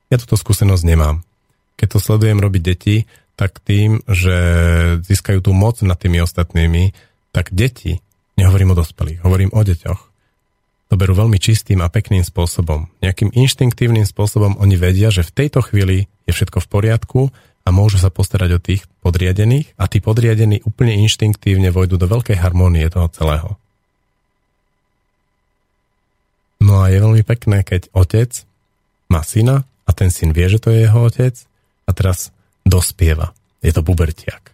Ja 0.07 0.15
túto 0.15 0.39
skúsenosť 0.39 0.87
nemám. 0.87 1.27
Keď 1.75 1.87
to 1.91 1.99
sledujem 1.99 2.39
robiť 2.39 2.61
deti, 2.63 3.03
tak 3.35 3.59
tým, 3.59 3.99
že 4.07 4.35
získajú 5.03 5.43
tú 5.43 5.51
moc 5.51 5.83
nad 5.83 5.99
tými 5.99 6.23
ostatnými, 6.23 6.95
tak 7.35 7.51
deti, 7.51 7.99
nehovorím 8.39 8.71
o 8.71 8.79
dospelých, 8.79 9.27
hovorím 9.27 9.51
o 9.51 9.59
deťoch, 9.59 10.11
to 10.91 10.99
berú 10.99 11.15
veľmi 11.15 11.39
čistým 11.39 11.79
a 11.79 11.87
pekným 11.87 12.19
spôsobom. 12.19 12.91
Nejakým 12.99 13.31
inštinktívnym 13.31 14.03
spôsobom 14.03 14.59
oni 14.59 14.75
vedia, 14.75 15.07
že 15.07 15.23
v 15.23 15.31
tejto 15.31 15.63
chvíli 15.63 16.11
je 16.27 16.35
všetko 16.35 16.59
v 16.59 16.67
poriadku 16.67 17.21
a 17.63 17.71
môžu 17.71 17.95
sa 17.95 18.11
postarať 18.11 18.59
o 18.59 18.59
tých 18.59 18.83
podriadených 18.99 19.71
a 19.79 19.87
tí 19.87 20.03
podriadení 20.03 20.59
úplne 20.67 20.99
inštinktívne 20.99 21.71
vojdu 21.71 21.95
do 21.95 22.11
veľkej 22.11 22.35
harmónie 22.35 22.83
toho 22.91 23.07
celého. 23.07 23.55
No 26.59 26.83
a 26.83 26.91
je 26.91 26.99
veľmi 26.99 27.23
pekné, 27.23 27.63
keď 27.63 27.87
otec 27.95 28.43
má 29.07 29.23
syna 29.23 29.63
a 29.87 29.95
ten 29.95 30.11
syn 30.11 30.35
vie, 30.35 30.51
že 30.51 30.59
to 30.59 30.75
je 30.75 30.91
jeho 30.91 31.07
otec 31.07 31.39
a 31.87 31.91
teraz 31.95 32.35
dospieva. 32.67 33.31
Je 33.63 33.71
to 33.71 33.79
pubertiak. 33.79 34.51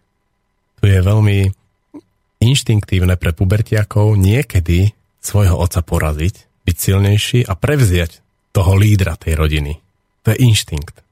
To 0.80 0.84
je 0.86 1.02
veľmi 1.02 1.50
inštinktívne 2.46 3.18
pre 3.18 3.34
pubertiakov 3.34 4.14
niekedy 4.14 4.94
svojho 5.28 5.60
otca 5.60 5.84
poraziť, 5.84 6.64
byť 6.64 6.76
silnejší 6.80 7.40
a 7.44 7.54
prevziať 7.60 8.24
toho 8.56 8.80
lídra 8.80 9.20
tej 9.20 9.36
rodiny. 9.36 9.84
To 10.24 10.32
je 10.32 10.38
inštinkt. 10.40 11.04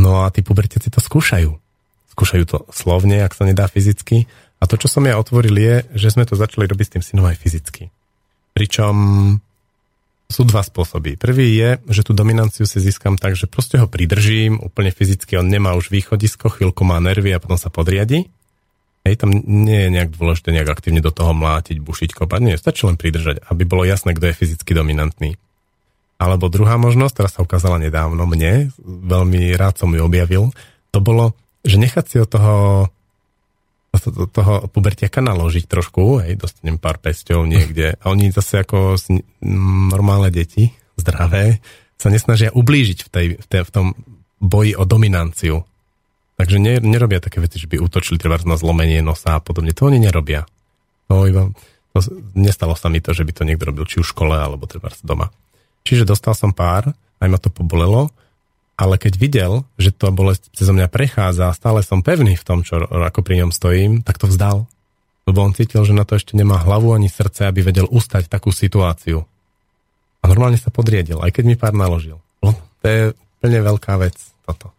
No 0.00 0.24
a 0.24 0.32
tí 0.32 0.40
pubertiaci 0.40 0.88
to 0.88 1.04
skúšajú. 1.04 1.52
Skúšajú 2.16 2.44
to 2.48 2.58
slovne, 2.72 3.20
ak 3.20 3.36
sa 3.36 3.44
nedá 3.44 3.68
fyzicky. 3.68 4.24
A 4.58 4.66
to, 4.66 4.80
čo 4.80 4.90
som 4.90 5.06
ja 5.06 5.20
otvoril, 5.20 5.54
je, 5.54 5.74
že 5.94 6.14
sme 6.16 6.26
to 6.26 6.34
začali 6.34 6.66
robiť 6.66 6.86
s 6.86 6.92
tým 6.98 7.04
synom 7.04 7.26
aj 7.28 7.38
fyzicky. 7.38 7.94
Pričom 8.56 8.94
sú 10.28 10.42
dva 10.44 10.60
spôsoby. 10.60 11.16
Prvý 11.16 11.56
je, 11.56 11.80
že 11.88 12.04
tú 12.04 12.12
dominanciu 12.12 12.68
si 12.68 12.78
získam 12.84 13.16
tak, 13.16 13.32
že 13.32 13.48
proste 13.48 13.80
ho 13.80 13.88
pridržím, 13.88 14.60
úplne 14.60 14.92
fyzicky 14.92 15.40
on 15.40 15.48
nemá 15.48 15.72
už 15.72 15.88
východisko, 15.88 16.52
chvíľku 16.52 16.84
má 16.84 17.00
nervy 17.00 17.32
a 17.32 17.40
potom 17.40 17.56
sa 17.56 17.72
podriadi. 17.72 18.28
Hej, 19.06 19.24
tam 19.24 19.30
nie 19.34 19.86
je 19.86 19.94
nejak 19.94 20.10
dôležité 20.14 20.52
nejak 20.52 20.74
aktívne 20.74 21.00
do 21.02 21.14
toho 21.14 21.32
mlátiť, 21.32 21.78
bušiť, 21.78 22.10
kopať. 22.12 22.40
Nie, 22.44 22.56
stačí 22.60 22.84
len 22.84 22.98
pridržať, 22.98 23.44
aby 23.46 23.62
bolo 23.64 23.86
jasné, 23.86 24.12
kto 24.14 24.30
je 24.30 24.38
fyzicky 24.38 24.74
dominantný. 24.74 25.38
Alebo 26.18 26.50
druhá 26.50 26.74
možnosť, 26.76 27.14
ktorá 27.14 27.28
sa 27.30 27.44
ukázala 27.46 27.78
nedávno 27.78 28.26
mne, 28.26 28.74
veľmi 28.82 29.54
rád 29.54 29.78
som 29.78 29.94
ju 29.94 30.02
objavil, 30.02 30.50
to 30.90 30.98
bolo, 30.98 31.32
že 31.62 31.78
nechať 31.78 32.04
si 32.04 32.16
od 32.18 32.28
toho 32.28 32.56
toho, 33.98 34.28
toho 34.30 34.54
pubertiaka 34.70 35.18
naložiť 35.24 35.64
trošku, 35.66 36.22
hej, 36.22 36.38
dostanem 36.38 36.78
pár 36.78 37.02
pestov 37.02 37.48
niekde 37.48 37.96
a 37.98 38.04
oni 38.12 38.30
zase 38.30 38.62
ako 38.62 38.94
normálne 39.90 40.30
deti, 40.30 40.70
zdravé, 40.94 41.58
sa 41.98 42.08
nesnažia 42.12 42.54
ublížiť 42.54 42.98
v, 43.02 43.08
tej, 43.10 43.26
v, 43.42 43.46
tej, 43.48 43.62
v 43.66 43.70
tom 43.74 43.86
boji 44.38 44.78
o 44.78 44.86
dominanciu. 44.86 45.66
Takže 46.38 46.56
ne, 46.62 46.78
nerobia 46.78 47.18
také 47.18 47.42
veci, 47.42 47.58
že 47.58 47.66
by 47.66 47.82
útočili 47.82 48.14
treba 48.14 48.38
na 48.46 48.54
zlomenie 48.54 49.02
nosa 49.02 49.36
a 49.36 49.42
podobne. 49.42 49.74
To 49.74 49.90
oni 49.90 49.98
nerobia. 49.98 50.46
To 51.10 51.26
iba, 51.26 51.50
to, 51.90 51.98
nestalo 52.38 52.78
sa 52.78 52.86
mi 52.86 53.02
to, 53.02 53.10
že 53.10 53.26
by 53.26 53.32
to 53.34 53.42
niekto 53.42 53.66
robil 53.66 53.82
či 53.90 53.98
v 53.98 54.06
škole, 54.06 54.38
alebo 54.38 54.70
treba 54.70 54.94
doma. 55.02 55.34
Čiže 55.82 56.06
dostal 56.06 56.38
som 56.38 56.54
pár, 56.54 56.94
aj 57.18 57.28
ma 57.28 57.38
to 57.42 57.50
pobolelo, 57.50 58.14
ale 58.78 58.94
keď 58.94 59.18
videl, 59.18 59.52
že 59.74 59.90
to 59.90 60.14
bolesť 60.14 60.54
cez 60.54 60.70
mňa 60.70 60.86
prechádza 60.86 61.50
a 61.50 61.56
stále 61.56 61.82
som 61.82 62.06
pevný 62.06 62.38
v 62.38 62.46
tom, 62.46 62.62
čo 62.62 62.86
ako 62.86 63.26
pri 63.26 63.42
ňom 63.42 63.50
stojím, 63.50 64.06
tak 64.06 64.22
to 64.22 64.30
vzdal. 64.30 64.70
Lebo 65.26 65.42
on 65.42 65.58
cítil, 65.58 65.82
že 65.82 65.90
na 65.90 66.06
to 66.06 66.14
ešte 66.14 66.38
nemá 66.38 66.62
hlavu 66.62 66.94
ani 66.94 67.10
srdce, 67.10 67.50
aby 67.50 67.66
vedel 67.66 67.90
ustať 67.90 68.30
takú 68.30 68.54
situáciu. 68.54 69.26
A 70.22 70.24
normálne 70.30 70.56
sa 70.56 70.70
podriedil, 70.70 71.18
aj 71.18 71.34
keď 71.34 71.44
mi 71.44 71.58
pár 71.58 71.74
naložil. 71.74 72.22
To 72.78 72.86
je 72.86 73.10
úplne 73.10 73.58
veľká 73.58 73.98
vec, 73.98 74.14
toto. 74.46 74.70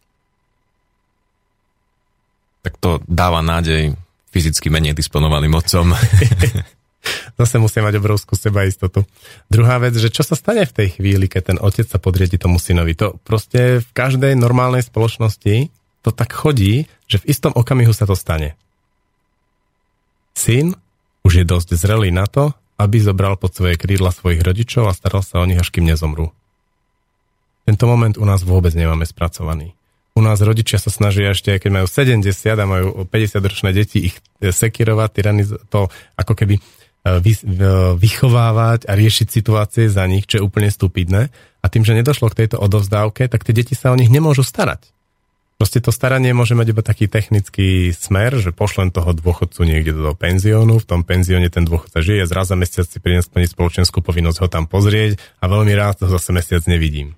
Tak 2.66 2.74
to 2.78 3.00
dáva 3.08 3.40
nádej 3.40 3.96
fyzicky 4.30 4.70
menej 4.70 4.94
disponovaným 4.94 5.56
otcom. 5.56 5.96
Zase 7.40 7.56
musia 7.58 7.80
mať 7.80 8.04
obrovskú 8.04 8.36
sebaistotu. 8.36 9.08
Druhá 9.48 9.80
vec, 9.80 9.96
že 9.96 10.12
čo 10.12 10.28
sa 10.28 10.36
stane 10.36 10.68
v 10.68 10.76
tej 10.76 10.88
chvíli, 11.00 11.32
keď 11.32 11.56
ten 11.56 11.58
otec 11.58 11.88
sa 11.88 11.98
podriedi 11.98 12.36
tomu 12.36 12.60
synovi. 12.60 12.94
To 13.00 13.16
proste 13.24 13.80
v 13.80 13.90
každej 13.96 14.36
normálnej 14.36 14.84
spoločnosti 14.84 15.72
to 16.04 16.12
tak 16.12 16.36
chodí, 16.36 16.88
že 17.08 17.24
v 17.24 17.28
istom 17.32 17.56
okamihu 17.56 17.96
sa 17.96 18.04
to 18.04 18.16
stane. 18.16 18.60
Syn 20.36 20.76
už 21.24 21.44
je 21.44 21.46
dosť 21.48 21.76
zrelý 21.76 22.12
na 22.12 22.28
to, 22.28 22.52
aby 22.80 23.00
zobral 23.04 23.36
pod 23.36 23.52
svoje 23.52 23.76
krídla 23.76 24.12
svojich 24.16 24.40
rodičov 24.40 24.88
a 24.88 24.96
staral 24.96 25.20
sa 25.20 25.44
o 25.44 25.48
nich, 25.48 25.60
až 25.60 25.72
kým 25.72 25.84
nezomrú. 25.84 26.32
Tento 27.68 27.86
moment 27.86 28.16
u 28.16 28.24
nás 28.24 28.42
vôbec 28.42 28.72
nemáme 28.72 29.04
spracovaný. 29.04 29.76
U 30.20 30.22
nás 30.22 30.44
rodičia 30.44 30.76
sa 30.76 30.92
snažia 30.92 31.32
ešte, 31.32 31.56
keď 31.56 31.72
majú 31.80 31.88
70 31.88 32.28
a 32.36 32.66
majú 32.68 33.08
50 33.08 33.40
ročné 33.40 33.72
deti, 33.72 34.12
ich 34.12 34.20
e, 34.44 34.52
sekirovať, 34.52 35.10
tyraniz- 35.16 35.56
to 35.72 35.88
ako 36.20 36.34
keby 36.36 36.60
e, 36.60 36.62
vy, 37.24 37.40
vychovávať 37.96 38.84
a 38.92 39.00
riešiť 39.00 39.28
situácie 39.32 39.88
za 39.88 40.04
nich, 40.12 40.28
čo 40.28 40.44
je 40.44 40.44
úplne 40.44 40.68
stupidné. 40.68 41.32
A 41.64 41.66
tým, 41.72 41.88
že 41.88 41.96
nedošlo 41.96 42.28
k 42.36 42.44
tejto 42.44 42.60
odovzdávke, 42.60 43.32
tak 43.32 43.48
tie 43.48 43.56
deti 43.56 43.80
sa 43.80 43.96
o 43.96 44.00
nich 44.00 44.12
nemôžu 44.12 44.44
starať. 44.44 44.92
Proste 45.56 45.80
to 45.80 45.96
staranie 45.96 46.36
môže 46.36 46.56
mať 46.56 46.68
iba 46.72 46.84
taký 46.84 47.08
technický 47.08 47.96
smer, 47.96 48.44
že 48.44 48.52
pošlem 48.52 48.92
toho 48.92 49.16
dôchodcu 49.16 49.60
niekde 49.64 49.96
do 49.96 50.12
penziónu, 50.16 50.84
v 50.84 50.88
tom 50.88 51.08
penzióne 51.08 51.48
ten 51.48 51.64
dôchodca 51.64 52.04
žije, 52.04 52.28
zraz 52.28 52.52
za 52.52 52.60
mesiac 52.60 52.88
si 52.88 53.00
prídem 53.00 53.24
splniť 53.24 53.56
spoločenskú 53.56 54.04
povinnosť 54.04 54.40
ho 54.40 54.48
tam 54.52 54.68
pozrieť 54.68 55.20
a 55.40 55.52
veľmi 55.52 55.72
rád 55.76 56.04
to 56.04 56.06
zase 56.12 56.32
mesiac 56.36 56.64
nevidím. 56.68 57.16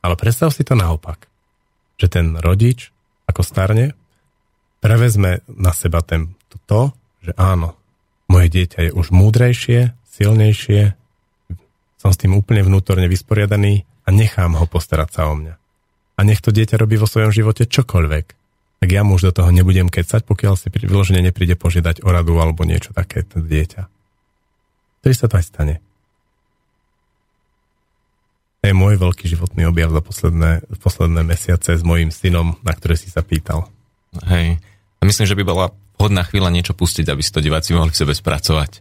Ale 0.00 0.16
predstav 0.16 0.48
si 0.52 0.64
to 0.64 0.72
naopak, 0.72 1.31
že 2.02 2.10
ten 2.10 2.34
rodič, 2.34 2.90
ako 3.30 3.46
starne, 3.46 3.94
prevezme 4.82 5.46
na 5.46 5.70
seba 5.70 6.02
ten, 6.02 6.34
to, 6.50 6.58
to, 6.66 6.82
že 7.22 7.32
áno, 7.38 7.78
moje 8.26 8.50
dieťa 8.50 8.90
je 8.90 8.90
už 8.90 9.14
múdrejšie, 9.14 9.94
silnejšie, 10.10 10.98
som 12.02 12.10
s 12.10 12.18
tým 12.18 12.34
úplne 12.34 12.66
vnútorne 12.66 13.06
vysporiadaný 13.06 13.86
a 14.02 14.10
nechám 14.10 14.58
ho 14.58 14.66
postarať 14.66 15.10
sa 15.14 15.30
o 15.30 15.38
mňa 15.38 15.62
a 16.16 16.20
nech 16.22 16.38
to 16.38 16.52
dieťa 16.52 16.76
robí 16.76 16.94
vo 17.00 17.08
svojom 17.10 17.32
živote 17.32 17.66
čokoľvek, 17.66 18.26
tak 18.82 18.88
ja 18.90 19.02
mu 19.02 19.16
už 19.16 19.32
do 19.32 19.42
toho 19.42 19.50
nebudem 19.50 19.90
kecať, 19.90 20.22
pokiaľ 20.22 20.54
si 20.58 20.68
vyložene 20.70 21.18
nepríde 21.18 21.58
požiadať 21.58 22.06
o 22.06 22.08
radu 22.14 22.38
alebo 22.38 22.66
niečo 22.66 22.94
také 22.94 23.26
to 23.26 23.42
dieťa. 23.42 23.90
Ktorý 25.02 25.14
sa 25.18 25.26
to 25.26 25.34
aj 25.38 25.44
stane. 25.46 25.74
To 28.62 28.70
je 28.70 28.78
môj 28.78 28.94
veľký 28.94 29.26
životný 29.26 29.66
objav 29.66 29.90
za 29.90 29.98
posledné, 29.98 30.50
posledné 30.78 31.26
mesiace 31.26 31.74
s 31.74 31.82
mojim 31.82 32.14
synom, 32.14 32.54
na 32.62 32.70
ktoré 32.70 32.94
si 32.94 33.10
sa 33.10 33.26
pýtal. 33.26 33.66
Hej. 34.30 34.62
A 34.98 35.02
myslím, 35.02 35.26
že 35.26 35.34
by 35.34 35.42
bola 35.42 35.74
vhodná 35.98 36.22
chvíľa 36.22 36.54
niečo 36.54 36.70
pustiť, 36.70 37.10
aby 37.10 37.26
si 37.26 37.34
to 37.34 37.42
diváci 37.42 37.74
mohli 37.74 37.90
v 37.90 37.98
sebe 37.98 38.14
spracovať. 38.14 38.78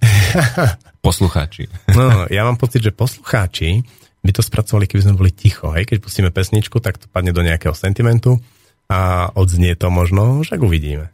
poslucháči. 1.05 1.65
no, 1.97 2.29
ja 2.29 2.45
mám 2.45 2.61
pocit, 2.61 2.85
že 2.85 2.93
poslucháči 2.93 3.81
by 4.21 4.31
to 4.33 4.45
spracovali, 4.45 4.85
keby 4.85 5.01
sme 5.01 5.17
boli 5.17 5.31
ticho. 5.33 5.73
Hej? 5.73 5.89
Keď 5.89 5.97
pustíme 5.97 6.29
pesničku, 6.29 6.77
tak 6.77 7.01
to 7.01 7.09
padne 7.09 7.33
do 7.33 7.41
nejakého 7.41 7.73
sentimentu 7.73 8.37
a 8.85 9.33
odznie 9.33 9.73
to 9.73 9.89
možno, 9.89 10.45
však 10.45 10.61
uvidíme. 10.61 11.09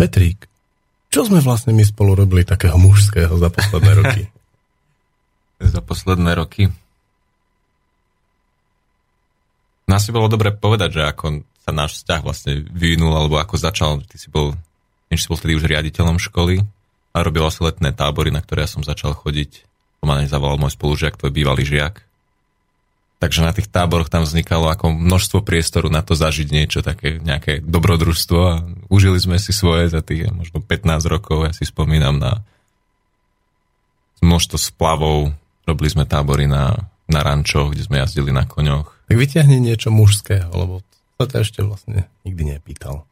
Petrík, 0.00 0.48
čo 1.12 1.28
sme 1.28 1.44
vlastne 1.44 1.76
my 1.76 1.84
spolu 1.84 2.16
robili 2.16 2.40
takého 2.46 2.80
mužského 2.80 3.36
za 3.36 3.52
posledné 3.52 3.92
roky? 4.00 4.22
za 5.74 5.84
posledné 5.84 6.32
roky? 6.40 6.72
No 9.84 9.92
asi 9.98 10.08
bolo 10.08 10.30
dobre 10.30 10.56
povedať, 10.56 10.96
že 10.96 11.02
ako 11.04 11.44
sa 11.66 11.74
náš 11.76 12.00
vzťah 12.00 12.20
vlastne 12.24 12.52
vyvinul, 12.62 13.12
alebo 13.12 13.36
ako 13.36 13.60
začal, 13.60 14.00
ty 14.06 14.16
si 14.16 14.32
bol, 14.32 14.56
než 15.12 15.26
si 15.26 15.28
bol 15.28 15.36
vtedy 15.36 15.58
už 15.58 15.68
riaditeľom 15.68 16.16
školy 16.16 16.64
a 17.10 17.16
robil 17.20 17.44
asi 17.44 17.60
letné 17.60 17.92
tábory, 17.92 18.32
na 18.32 18.40
ktoré 18.40 18.64
ja 18.64 18.70
som 18.70 18.86
začal 18.86 19.12
chodiť. 19.12 19.66
To 20.00 20.08
ma 20.08 20.22
zavolal 20.24 20.56
môj 20.56 20.78
spolužiak, 20.78 21.20
tvoj 21.20 21.34
bývalý 21.34 21.66
žiak. 21.66 22.06
Takže 23.20 23.44
na 23.44 23.52
tých 23.52 23.68
táboroch 23.68 24.08
tam 24.08 24.24
vznikalo 24.24 24.72
ako 24.72 24.96
množstvo 24.96 25.44
priestoru 25.44 25.92
na 25.92 26.00
to 26.00 26.16
zažiť 26.16 26.48
niečo, 26.48 26.80
také 26.80 27.20
nejaké 27.20 27.60
dobrodružstvo 27.60 28.40
a 28.40 28.64
užili 28.88 29.20
sme 29.20 29.36
si 29.36 29.52
svoje 29.52 29.92
za 29.92 30.00
tých 30.00 30.32
možno 30.32 30.64
15 30.64 31.04
rokov. 31.04 31.44
Ja 31.44 31.52
si 31.52 31.68
spomínam 31.68 32.16
na 32.16 32.40
množstvo 34.24 34.56
splavov, 34.56 35.36
robili 35.68 35.92
sme 35.92 36.08
tábory 36.08 36.48
na, 36.48 36.88
na 37.12 37.20
rančoch, 37.20 37.76
kde 37.76 37.84
sme 37.84 38.00
jazdili 38.00 38.32
na 38.32 38.48
koňoch. 38.48 38.88
Tak 39.12 39.16
vyťahni 39.20 39.60
niečo 39.60 39.92
mužského, 39.92 40.48
lebo 40.56 40.80
to 41.20 41.28
ťa 41.28 41.44
ešte 41.44 41.60
vlastne 41.60 42.08
nikdy 42.24 42.56
nepýtal. 42.56 43.04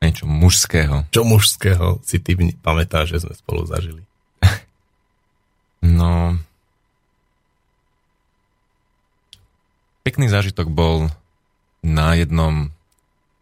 Niečo 0.00 0.24
mužského. 0.24 1.12
Čo 1.12 1.28
mužského 1.28 2.00
si 2.00 2.24
ty 2.24 2.32
pamätáš, 2.64 3.20
že 3.20 3.28
sme 3.28 3.34
spolu 3.36 3.68
zažili? 3.68 4.00
no, 6.00 6.40
Pekný 10.06 10.30
zážitok 10.30 10.70
bol 10.70 11.10
na 11.82 12.14
jednom 12.14 12.70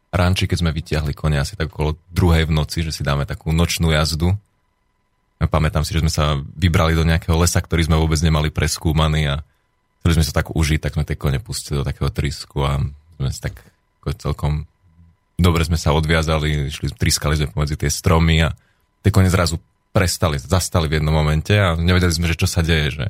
ranči, 0.09 0.49
keď 0.49 0.65
sme 0.65 0.73
vytiahli 0.73 1.13
konia 1.13 1.45
asi 1.45 1.61
tak 1.61 1.69
okolo 1.69 2.01
druhej 2.09 2.49
v 2.49 2.57
noci, 2.57 2.81
že 2.81 2.89
si 2.89 3.05
dáme 3.05 3.29
takú 3.29 3.53
nočnú 3.53 3.93
jazdu. 3.93 4.33
Pamätám 5.45 5.85
si, 5.85 5.93
že 5.93 6.01
sme 6.01 6.09
sa 6.09 6.41
vybrali 6.57 6.97
do 6.97 7.05
nejakého 7.05 7.37
lesa, 7.37 7.61
ktorý 7.61 7.85
sme 7.85 8.01
vôbec 8.01 8.17
nemali 8.25 8.49
preskúmaný 8.49 9.29
a 9.29 9.45
chceli 10.01 10.17
sme 10.17 10.25
sa 10.25 10.41
tak 10.41 10.57
užiť, 10.57 10.81
tak 10.81 10.97
sme 10.97 11.05
tie 11.05 11.21
kone 11.21 11.37
pustili 11.37 11.85
do 11.85 11.85
takého 11.85 12.09
trysku 12.09 12.65
a 12.65 12.81
sme 13.21 13.29
si 13.29 13.41
tak 13.45 13.61
celkom 14.17 14.65
dobre 15.37 15.69
sme 15.69 15.77
sa 15.77 15.93
odviazali, 15.93 16.73
išli, 16.73 16.95
triskali 16.97 17.37
sme 17.37 17.53
pomedzi 17.53 17.77
tie 17.77 17.91
stromy 17.93 18.41
a 18.41 18.57
tie 19.05 19.13
kone 19.13 19.29
zrazu 19.29 19.61
prestali, 19.93 20.41
zastali 20.41 20.89
v 20.89 20.97
jednom 21.01 21.13
momente 21.13 21.53
a 21.55 21.77
nevedeli 21.77 22.13
sme, 22.15 22.27
že 22.31 22.39
čo 22.39 22.49
sa 22.49 22.65
deje, 22.65 22.89
že 22.95 23.07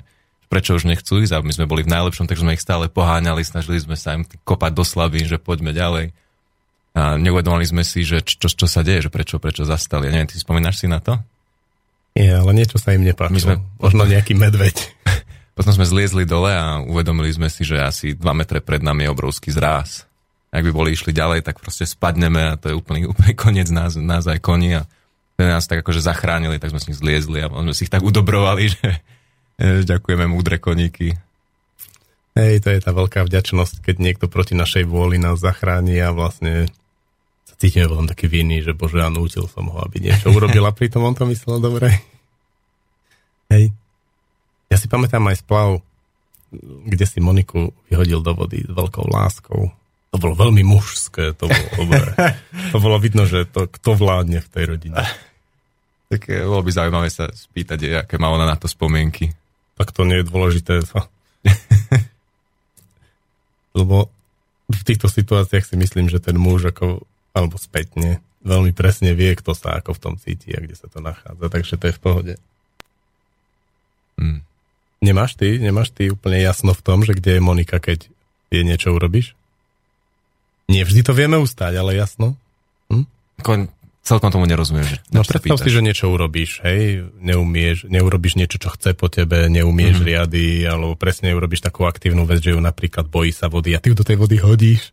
prečo 0.49 0.76
už 0.76 0.88
nechcú 0.88 1.20
ísť 1.20 1.32
a 1.34 1.45
my 1.45 1.53
sme 1.53 1.70
boli 1.70 1.82
v 1.84 1.92
najlepšom, 1.92 2.28
takže 2.28 2.42
sme 2.45 2.55
ich 2.57 2.64
stále 2.64 2.88
poháňali, 2.88 3.42
snažili 3.42 3.80
sme 3.80 3.99
sa 3.99 4.16
im 4.16 4.24
kopať 4.47 4.72
do 4.72 4.84
slabín, 4.86 5.26
že 5.26 5.40
poďme 5.40 5.74
ďalej. 5.74 6.14
A 6.95 7.18
neuvedomali 7.18 7.66
sme 7.66 7.82
si, 7.82 8.07
že 8.07 8.22
čo, 8.22 8.47
čo 8.47 8.66
sa 8.70 8.86
deje, 8.86 9.09
že 9.09 9.11
prečo, 9.11 9.42
prečo 9.42 9.66
zastali. 9.66 10.07
Ja 10.07 10.14
neviem, 10.14 10.30
ty 10.30 10.38
spomínaš 10.38 10.78
si 10.78 10.86
na 10.86 11.03
to? 11.03 11.18
Nie, 12.14 12.38
ale 12.38 12.55
niečo 12.55 12.78
sa 12.78 12.95
im 12.95 13.03
nepáčilo. 13.03 13.34
My 13.34 13.40
sme, 13.42 13.55
Možno 13.82 14.07
nejaký 14.07 14.38
medveď. 14.38 14.76
Potom 15.59 15.74
sme 15.74 15.86
zliezli 15.86 16.22
dole 16.22 16.55
a 16.55 16.78
uvedomili 16.82 17.34
sme 17.34 17.51
si, 17.51 17.66
že 17.66 17.82
asi 17.82 18.14
2 18.14 18.22
metre 18.38 18.62
pred 18.62 18.82
nami 18.82 19.07
je 19.07 19.11
obrovský 19.11 19.51
zráz. 19.51 20.07
Ak 20.55 20.62
by 20.62 20.70
boli 20.70 20.95
išli 20.95 21.11
ďalej, 21.11 21.42
tak 21.42 21.59
proste 21.59 21.82
spadneme 21.82 22.55
a 22.55 22.59
to 22.59 22.70
je 22.70 22.78
úplný, 22.78 23.07
úplný 23.12 23.34
koniec 23.34 23.66
nás, 23.74 23.99
nás 23.99 24.30
aj 24.30 24.38
koni 24.38 24.78
a 24.78 24.86
nás 25.34 25.66
tak 25.66 25.82
akože 25.82 25.99
zachránili, 25.99 26.62
tak 26.62 26.70
sme 26.70 26.78
si 26.78 26.95
zliezli 26.95 27.42
a 27.42 27.51
sme 27.51 27.74
si 27.74 27.90
ich 27.90 27.92
tak 27.92 28.07
udobrovali, 28.07 28.70
že 28.78 29.03
Ďakujeme 29.61 30.26
múdre 30.26 30.59
koníky. 30.59 31.14
Hej, 32.34 32.66
to 32.66 32.74
je 32.74 32.82
tá 32.82 32.90
veľká 32.90 33.22
vďačnosť, 33.22 33.86
keď 33.86 33.96
niekto 34.02 34.26
proti 34.26 34.59
našej 34.59 34.90
vôli 34.90 35.22
nás 35.22 35.38
zachráni 35.38 36.02
a 36.02 36.11
vlastne 36.11 36.66
sa 37.46 37.55
cítime 37.55 37.86
potom 37.86 38.11
taký 38.11 38.26
vinný, 38.26 38.59
že 38.66 38.74
bože, 38.74 38.98
ja 38.98 39.07
nútil 39.07 39.46
som 39.46 39.70
ho, 39.70 39.78
aby 39.78 40.02
niečo 40.02 40.34
urobil 40.34 40.66
a 40.66 40.74
pritom 40.74 41.07
on 41.07 41.14
to 41.14 41.22
myslel 41.30 41.62
dobre. 41.62 41.94
Hej. 43.55 43.70
Ja 44.66 44.76
si 44.82 44.90
pamätám 44.90 45.22
aj 45.30 45.46
splav, 45.46 45.78
kde 46.90 47.07
si 47.07 47.22
Moniku 47.22 47.70
vyhodil 47.86 48.18
do 48.18 48.34
vody 48.34 48.66
s 48.66 48.70
veľkou 48.74 49.07
láskou. 49.07 49.70
To 50.11 50.16
bolo 50.18 50.34
veľmi 50.34 50.66
mužské, 50.66 51.38
to 51.38 51.46
bolo 51.46 51.66
dobré. 51.78 52.11
to 52.74 52.78
bolo 52.82 52.98
vidno, 52.98 53.30
že 53.30 53.46
to, 53.46 53.70
kto 53.70 53.94
vládne 53.94 54.42
v 54.42 54.50
tej 54.50 54.64
rodine. 54.74 54.98
Tak 56.11 56.26
eh, 56.34 56.42
bolo 56.42 56.66
by 56.66 56.70
zaujímavé 56.74 57.07
sa 57.14 57.30
spýtať, 57.30 58.02
aké 58.02 58.18
má 58.18 58.34
ona 58.34 58.50
na 58.50 58.59
to 58.59 58.66
spomienky 58.66 59.30
tak 59.74 59.90
to 59.90 60.06
nie 60.06 60.22
je 60.22 60.30
dôležité. 60.30 60.74
Lebo 63.78 64.06
v 64.70 64.82
týchto 64.86 65.10
situáciách 65.10 65.66
si 65.66 65.76
myslím, 65.76 66.08
že 66.08 66.22
ten 66.22 66.38
muž 66.38 66.70
ako, 66.70 67.02
alebo 67.34 67.58
spätne, 67.58 68.22
veľmi 68.44 68.76
presne 68.76 69.16
vie, 69.16 69.32
kto 69.34 69.56
sa 69.56 69.80
ako 69.80 69.96
v 69.96 70.02
tom 70.02 70.14
cíti 70.20 70.52
a 70.52 70.60
kde 70.60 70.76
sa 70.76 70.86
to 70.86 71.00
nachádza, 71.00 71.48
takže 71.48 71.74
to 71.80 71.84
je 71.88 71.96
v 71.96 72.02
pohode. 72.02 72.34
Hmm. 74.20 74.44
Nemáš 75.02 75.34
ty, 75.34 75.58
nemáš 75.58 75.90
ty 75.90 76.08
úplne 76.08 76.38
jasno 76.38 76.72
v 76.72 76.84
tom, 76.84 77.02
že 77.02 77.16
kde 77.16 77.36
je 77.36 77.42
Monika, 77.42 77.82
keď 77.82 78.06
je 78.52 78.60
niečo 78.62 78.94
urobíš? 78.94 79.34
Nie 80.70 80.86
vždy 80.86 81.04
to 81.04 81.12
vieme 81.12 81.36
ustáť, 81.36 81.76
ale 81.76 81.98
jasno. 81.98 82.38
Hm? 82.88 83.04
Celkom 84.05 84.28
tomu 84.28 84.44
nerozumiem. 84.44 84.84
Že 84.84 84.96
no 85.16 85.24
predstav 85.24 85.57
si, 85.64 85.72
že 85.72 85.80
niečo 85.80 86.12
urobíš, 86.12 86.61
hej, 86.61 87.09
neumieš, 87.24 87.88
neurobiš 87.88 88.36
niečo, 88.36 88.61
čo 88.61 88.68
chce 88.76 88.92
po 88.92 89.09
tebe, 89.09 89.48
neumieš 89.48 90.05
mm-hmm. 90.05 90.09
riady, 90.12 90.46
alebo 90.68 90.92
presne 90.92 91.32
urobíš 91.32 91.64
takú 91.64 91.88
aktívnu 91.88 92.28
vec, 92.28 92.44
že 92.44 92.52
ju 92.52 92.61
napríklad 92.61 93.09
bojí 93.09 93.32
sa 93.32 93.48
vody 93.48 93.72
a 93.72 93.80
ty 93.80 93.88
ju 93.88 93.96
do 93.96 94.05
tej 94.05 94.20
vody 94.20 94.36
hodíš 94.44 94.92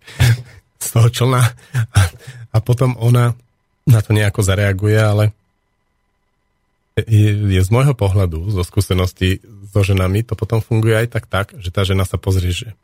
z 0.79 0.87
toho 0.95 1.11
člna 1.11 1.43
a, 1.91 2.01
a 2.55 2.57
potom 2.63 2.95
ona 3.03 3.35
na 3.83 3.99
to 3.99 4.15
nejako 4.15 4.47
zareaguje, 4.47 4.95
ale 4.95 5.35
je, 6.95 7.35
je 7.35 7.61
z 7.61 7.67
môjho 7.67 7.91
pohľadu, 7.91 8.47
zo 8.47 8.63
skúsenosti 8.63 9.43
so 9.75 9.83
ženami, 9.83 10.23
to 10.23 10.39
potom 10.39 10.63
funguje 10.63 10.95
aj 10.95 11.07
tak 11.11 11.27
tak, 11.27 11.51
že 11.59 11.67
tá 11.67 11.83
žena 11.83 12.07
sa 12.07 12.15
pozrie, 12.15 12.55
že 12.55 12.79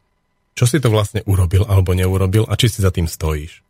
čo 0.59 0.67
si 0.67 0.84
to 0.84 0.91
vlastne 0.91 1.23
urobil 1.23 1.63
alebo 1.71 1.95
neurobil 1.95 2.43
a 2.51 2.59
či 2.59 2.67
si 2.67 2.84
za 2.84 2.91
tým 2.91 3.07
stojíš. 3.07 3.63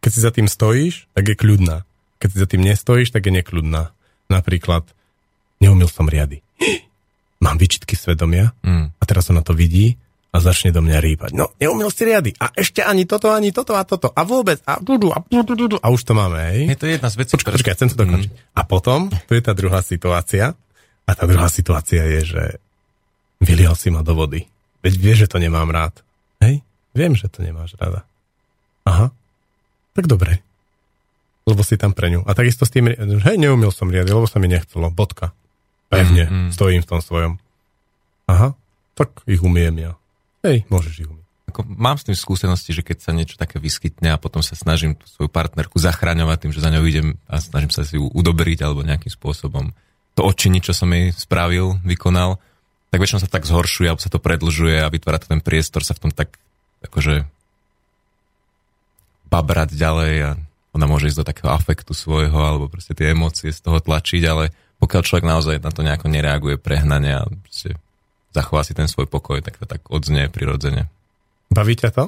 Keď 0.00 0.10
si 0.16 0.20
za 0.24 0.32
tým 0.32 0.48
stojíš, 0.48 1.12
tak 1.12 1.28
je 1.28 1.36
kľudná 1.36 1.84
keď 2.20 2.28
si 2.28 2.36
za 2.36 2.46
tým 2.46 2.62
nestojíš, 2.62 3.16
tak 3.16 3.24
je 3.24 3.32
nekľudná. 3.40 3.96
Napríklad, 4.28 4.84
neumil 5.58 5.88
som 5.88 6.04
riady. 6.04 6.44
Mám 7.44 7.56
vyčitky 7.56 7.96
svedomia 7.96 8.52
mm. 8.60 9.00
a 9.00 9.02
teraz 9.08 9.32
ona 9.32 9.40
to 9.40 9.56
vidí 9.56 9.96
a 10.30 10.38
začne 10.38 10.70
do 10.70 10.84
mňa 10.84 10.98
rýpať. 11.00 11.30
No, 11.32 11.50
neumil 11.56 11.88
si 11.88 12.04
riady. 12.04 12.36
A 12.36 12.52
ešte 12.52 12.84
ani 12.84 13.08
toto, 13.08 13.32
ani 13.32 13.50
toto 13.50 13.74
a 13.74 13.82
toto. 13.82 14.12
A 14.12 14.22
vôbec. 14.22 14.60
A, 14.68 14.78
dudu, 14.78 15.10
a, 15.10 15.24
dudu, 15.24 15.56
dudu, 15.56 15.76
a 15.80 15.88
už 15.88 16.04
to 16.04 16.12
máme, 16.12 16.38
hej. 16.52 16.70
Je 16.70 16.78
to 16.78 16.86
jedna 16.86 17.08
z 17.08 17.16
vecí. 17.16 17.32
Počkaj, 17.40 17.56
počkaj, 17.56 17.74
chcem 17.80 17.90
to 17.90 17.96
dokončiť. 17.96 18.30
Mm. 18.30 18.38
A 18.54 18.62
potom, 18.68 19.08
tu 19.08 19.32
je 19.32 19.42
tá 19.42 19.56
druhá 19.56 19.80
situácia. 19.80 20.52
A 21.08 21.10
tá 21.16 21.24
druhá 21.26 21.50
situácia 21.50 22.04
je, 22.06 22.36
že 22.36 22.44
vylial 23.42 23.74
si 23.74 23.90
ma 23.90 24.04
do 24.04 24.14
vody. 24.14 24.46
Veď 24.84 24.94
vieš, 25.00 25.18
že 25.26 25.30
to 25.32 25.42
nemám 25.42 25.66
rád. 25.72 25.96
Hej? 26.44 26.62
Viem, 26.94 27.18
že 27.18 27.26
to 27.26 27.42
nemáš 27.42 27.74
rada. 27.80 28.06
Aha. 28.86 29.10
Tak 29.96 30.06
dobre 30.06 30.44
lebo 31.50 31.66
si 31.66 31.74
tam 31.76 31.92
pre 31.92 32.08
ňu. 32.10 32.22
A 32.24 32.32
takisto 32.32 32.62
s 32.62 32.72
tým, 32.72 32.90
hej, 32.96 33.36
neumil 33.36 33.74
som 33.74 33.90
riady, 33.90 34.10
lebo 34.10 34.30
sa 34.30 34.38
mi 34.38 34.46
nechcelo. 34.46 34.88
Bodka. 34.88 35.34
Pevne. 35.90 36.30
Mm, 36.30 36.40
mm. 36.46 36.50
Stojím 36.54 36.82
v 36.86 36.88
tom 36.88 37.00
svojom. 37.02 37.32
Aha, 38.30 38.54
tak 38.94 39.26
ich 39.26 39.42
umiem 39.42 39.74
ja. 39.82 39.92
Hej, 40.46 40.64
môžeš 40.70 40.94
ich 41.02 41.08
umieť. 41.10 41.26
Ako, 41.50 41.66
mám 41.66 41.98
s 41.98 42.06
tým 42.06 42.14
skúsenosti, 42.14 42.70
že 42.70 42.86
keď 42.86 42.96
sa 43.02 43.10
niečo 43.10 43.34
také 43.34 43.58
vyskytne 43.58 44.14
a 44.14 44.22
potom 44.22 44.38
sa 44.38 44.54
snažím 44.54 44.94
svoju 45.02 45.26
partnerku 45.26 45.82
zachraňovať 45.82 46.46
tým, 46.46 46.52
že 46.54 46.62
za 46.62 46.70
ňou 46.70 46.86
idem 46.86 47.18
a 47.26 47.42
snažím 47.42 47.74
sa 47.74 47.82
si 47.82 47.98
ju 47.98 48.06
udobriť 48.06 48.62
alebo 48.62 48.86
nejakým 48.86 49.10
spôsobom 49.10 49.74
to 50.14 50.22
odčiniť, 50.22 50.62
čo 50.62 50.74
som 50.74 50.86
jej 50.94 51.10
spravil, 51.10 51.82
vykonal, 51.82 52.38
tak 52.94 53.02
väčšinou 53.02 53.22
sa 53.22 53.30
tak 53.30 53.50
zhoršuje 53.50 53.90
alebo 53.90 54.02
sa 54.02 54.10
to 54.14 54.22
predlžuje 54.22 54.78
a 54.78 54.90
vytvára 54.90 55.18
to 55.18 55.26
ten 55.26 55.42
priestor 55.42 55.82
sa 55.82 55.94
v 55.98 56.06
tom 56.06 56.12
tak 56.14 56.38
akože 56.86 57.26
babrať 59.30 59.74
ďalej 59.74 60.14
a 60.22 60.30
ona 60.70 60.86
môže 60.86 61.10
ísť 61.10 61.18
do 61.22 61.28
takého 61.28 61.50
afektu 61.50 61.92
svojho 61.92 62.38
alebo 62.38 62.70
proste 62.70 62.94
tie 62.94 63.10
emócie 63.10 63.50
z 63.50 63.60
toho 63.60 63.82
tlačiť, 63.82 64.22
ale 64.26 64.54
pokiaľ 64.78 65.02
človek 65.02 65.26
naozaj 65.26 65.56
na 65.60 65.70
to 65.74 65.82
nejako 65.82 66.06
nereaguje 66.08 66.56
prehnane 66.56 67.10
a 67.10 67.22
proste 67.26 67.76
zachová 68.30 68.62
si 68.62 68.72
ten 68.72 68.86
svoj 68.86 69.10
pokoj, 69.10 69.42
tak 69.42 69.58
to 69.58 69.66
tak 69.66 69.82
odznie 69.90 70.30
prirodzene. 70.30 70.86
Baví 71.50 71.74
ťa 71.74 71.90
to? 71.90 72.04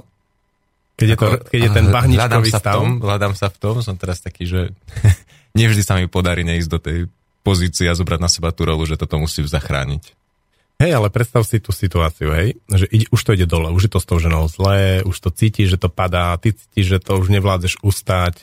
Keď 0.94 1.08
je, 1.08 1.16
to, 1.18 1.28
keď 1.50 1.60
je 1.66 1.70
ten 1.72 1.86
bahničkový 1.90 2.50
sa 2.52 2.60
stav? 2.62 2.78
V 2.78 2.78
tom, 2.78 2.90
hľadám 3.02 3.34
sa 3.34 3.48
v 3.50 3.56
tom, 3.58 3.74
som 3.82 3.98
teraz 3.98 4.22
taký, 4.22 4.46
že 4.46 4.60
nevždy 5.58 5.82
sa 5.82 5.98
mi 5.98 6.06
podarí 6.06 6.46
neísť 6.46 6.70
do 6.70 6.78
tej 6.78 6.98
pozície 7.42 7.90
a 7.90 7.98
zobrať 7.98 8.20
na 8.22 8.30
seba 8.30 8.54
tú 8.54 8.62
rolu, 8.62 8.86
že 8.86 8.94
toto 8.94 9.18
musím 9.18 9.50
zachrániť. 9.50 10.14
Hej, 10.82 10.98
ale 10.98 11.14
predstav 11.14 11.46
si 11.46 11.62
tú 11.62 11.70
situáciu, 11.70 12.34
hej, 12.34 12.58
že 12.66 12.90
ide, 12.90 13.06
už 13.14 13.22
to 13.22 13.38
ide 13.38 13.46
dole, 13.46 13.70
už 13.70 13.86
je 13.86 13.92
to 13.94 14.02
s 14.02 14.08
tou 14.10 14.18
ženou 14.18 14.50
zlé, 14.50 15.06
už 15.06 15.14
to 15.14 15.30
cítiš, 15.30 15.78
že 15.78 15.78
to 15.78 15.86
padá, 15.86 16.34
ty 16.42 16.50
cítiš, 16.50 16.86
že 16.90 16.98
to 16.98 17.22
už 17.22 17.30
nevládzeš 17.30 17.86
ustať, 17.86 18.42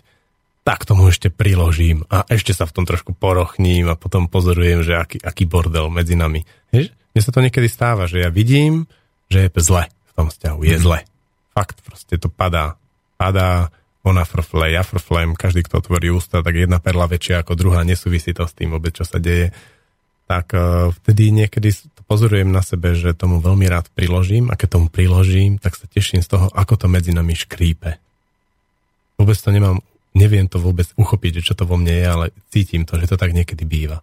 tak 0.63 0.87
tomu 0.87 1.11
ešte 1.11 1.27
priložím 1.27 2.07
a 2.07 2.23
ešte 2.31 2.55
sa 2.55 2.63
v 2.63 2.79
tom 2.79 2.85
trošku 2.87 3.11
porochním 3.11 3.91
a 3.91 3.99
potom 3.99 4.31
pozorujem, 4.31 4.87
že 4.87 4.95
aký, 4.95 5.19
aký 5.19 5.43
bordel 5.43 5.91
medzi 5.91 6.15
nami. 6.15 6.47
Hej, 6.71 6.95
mne 7.11 7.21
sa 7.27 7.35
to 7.35 7.43
niekedy 7.43 7.67
stáva, 7.67 8.07
že 8.07 8.23
ja 8.23 8.31
vidím, 8.31 8.87
že 9.27 9.43
je 9.43 9.59
zle 9.59 9.91
v 9.91 10.11
tom 10.15 10.31
vzťahu, 10.31 10.59
je 10.63 10.77
mm. 10.79 10.83
zle. 10.85 10.99
Fakt, 11.51 11.83
proste 11.83 12.15
to 12.15 12.31
padá, 12.31 12.79
padá 13.19 13.67
ona 14.07 14.23
for 14.23 14.47
flame, 14.47 14.79
ja 14.79 14.87
for 14.87 15.03
flame, 15.03 15.35
každý, 15.35 15.67
kto 15.67 15.83
otvorí 15.83 16.07
ústa, 16.07 16.39
tak 16.39 16.55
jedna 16.55 16.79
perla 16.79 17.03
väčšia 17.03 17.43
ako 17.43 17.59
druhá, 17.59 17.83
nesúvisí 17.83 18.31
to 18.31 18.47
s 18.47 18.55
tým 18.55 18.71
vôbec, 18.71 18.95
čo 18.95 19.03
sa 19.03 19.19
deje. 19.19 19.51
Tak 20.29 20.53
uh, 20.55 20.93
vtedy 21.03 21.35
niekedy 21.35 21.73
pozorujem 22.09 22.49
na 22.49 22.65
sebe, 22.65 22.97
že 22.97 23.13
tomu 23.13 23.37
veľmi 23.37 23.69
rád 23.69 23.93
priložím 23.93 24.49
a 24.49 24.57
keď 24.57 24.81
tomu 24.81 24.87
priložím, 24.89 25.61
tak 25.61 25.77
sa 25.77 25.85
teším 25.85 26.25
z 26.25 26.33
toho, 26.33 26.49
ako 26.57 26.73
to 26.73 26.87
medzi 26.89 27.13
nami 27.13 27.37
škrípe. 27.37 28.01
Vôbec 29.21 29.37
to 29.37 29.53
nemám, 29.53 29.77
neviem 30.17 30.49
to 30.49 30.57
vôbec 30.57 30.89
uchopiť, 30.97 31.45
čo 31.45 31.53
to 31.53 31.69
vo 31.69 31.77
mne 31.77 31.93
je, 31.93 32.07
ale 32.09 32.25
cítim 32.49 32.89
to, 32.89 32.97
že 32.97 33.13
to 33.13 33.21
tak 33.21 33.29
niekedy 33.37 33.61
býva. 33.61 34.01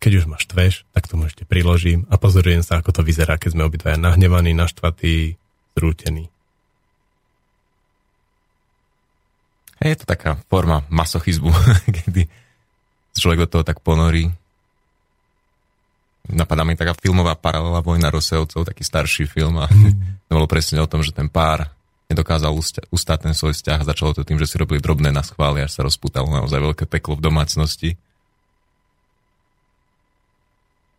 Keď 0.00 0.12
už 0.16 0.24
ma 0.24 0.40
štveš, 0.40 0.88
tak 0.96 1.04
tomu 1.04 1.28
ešte 1.28 1.44
priložím 1.44 2.08
a 2.08 2.16
pozorujem 2.16 2.64
sa, 2.64 2.80
ako 2.80 2.96
to 2.96 3.02
vyzerá, 3.04 3.36
keď 3.36 3.52
sme 3.52 3.68
obidvaja 3.68 4.00
nahnevaní, 4.00 4.56
naštvatí, 4.56 5.36
zrútení. 5.76 6.32
Je 9.76 9.92
to 10.00 10.08
taká 10.08 10.40
forma 10.48 10.88
masochizmu, 10.88 11.52
kedy 11.96 12.24
človek 13.12 13.44
do 13.44 13.48
toho 13.52 13.64
tak 13.68 13.84
ponorí. 13.84 14.32
Napadá 16.26 16.66
mi 16.66 16.74
taká 16.74 16.94
filmová 16.98 17.38
paralela 17.38 17.84
Vojna 17.84 18.10
Roseovcov, 18.10 18.66
taký 18.66 18.82
starší 18.82 19.30
film 19.30 19.62
a 19.62 19.70
mm. 19.70 19.92
to 20.26 20.32
bolo 20.34 20.50
presne 20.50 20.82
o 20.82 20.90
tom, 20.90 21.02
že 21.02 21.14
ten 21.14 21.30
pár 21.30 21.70
nedokázal 22.06 22.54
ustáť 22.90 23.18
ten 23.26 23.34
svoj 23.34 23.54
vzťah 23.54 23.82
a 23.82 23.88
začalo 23.90 24.14
to 24.14 24.22
tým, 24.22 24.38
že 24.38 24.46
si 24.46 24.58
robili 24.58 24.78
drobné 24.78 25.10
na 25.10 25.26
schvály, 25.26 25.62
až 25.62 25.74
sa 25.78 25.82
rozputalo 25.82 26.30
naozaj 26.30 26.62
veľké 26.62 26.84
peklo 26.86 27.18
v 27.18 27.24
domácnosti. 27.26 27.90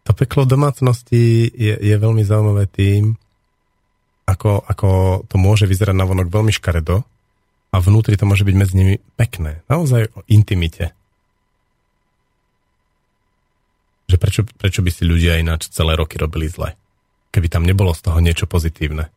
To 0.07 0.11
peklo 0.15 0.47
v 0.47 0.51
domácnosti 0.55 1.51
je, 1.51 1.75
je 1.79 1.95
veľmi 1.95 2.23
zaujímavé 2.23 2.67
tým, 2.67 3.15
ako, 4.27 4.63
ako 4.67 4.89
to 5.31 5.35
môže 5.39 5.63
vyzerať 5.63 5.95
na 5.95 6.03
vonok 6.03 6.27
veľmi 6.27 6.51
škaredo 6.51 7.07
a 7.71 7.75
vnútri 7.79 8.19
to 8.19 8.27
môže 8.27 8.43
byť 8.43 8.55
medzi 8.55 8.75
nimi 8.75 8.95
pekné. 9.15 9.63
Naozaj 9.71 10.11
o 10.11 10.19
intimite. 10.27 10.96
Že 14.07 14.17
prečo, 14.19 14.41
prečo 14.47 14.79
by 14.79 14.91
si 14.91 15.03
ľudia 15.03 15.35
ináč 15.35 15.67
celé 15.67 15.99
roky 15.99 16.15
robili 16.15 16.47
zle? 16.47 16.79
Keby 17.35 17.51
tam 17.51 17.67
nebolo 17.67 17.91
z 17.91 18.07
toho 18.07 18.23
niečo 18.23 18.47
pozitívne. 18.47 19.11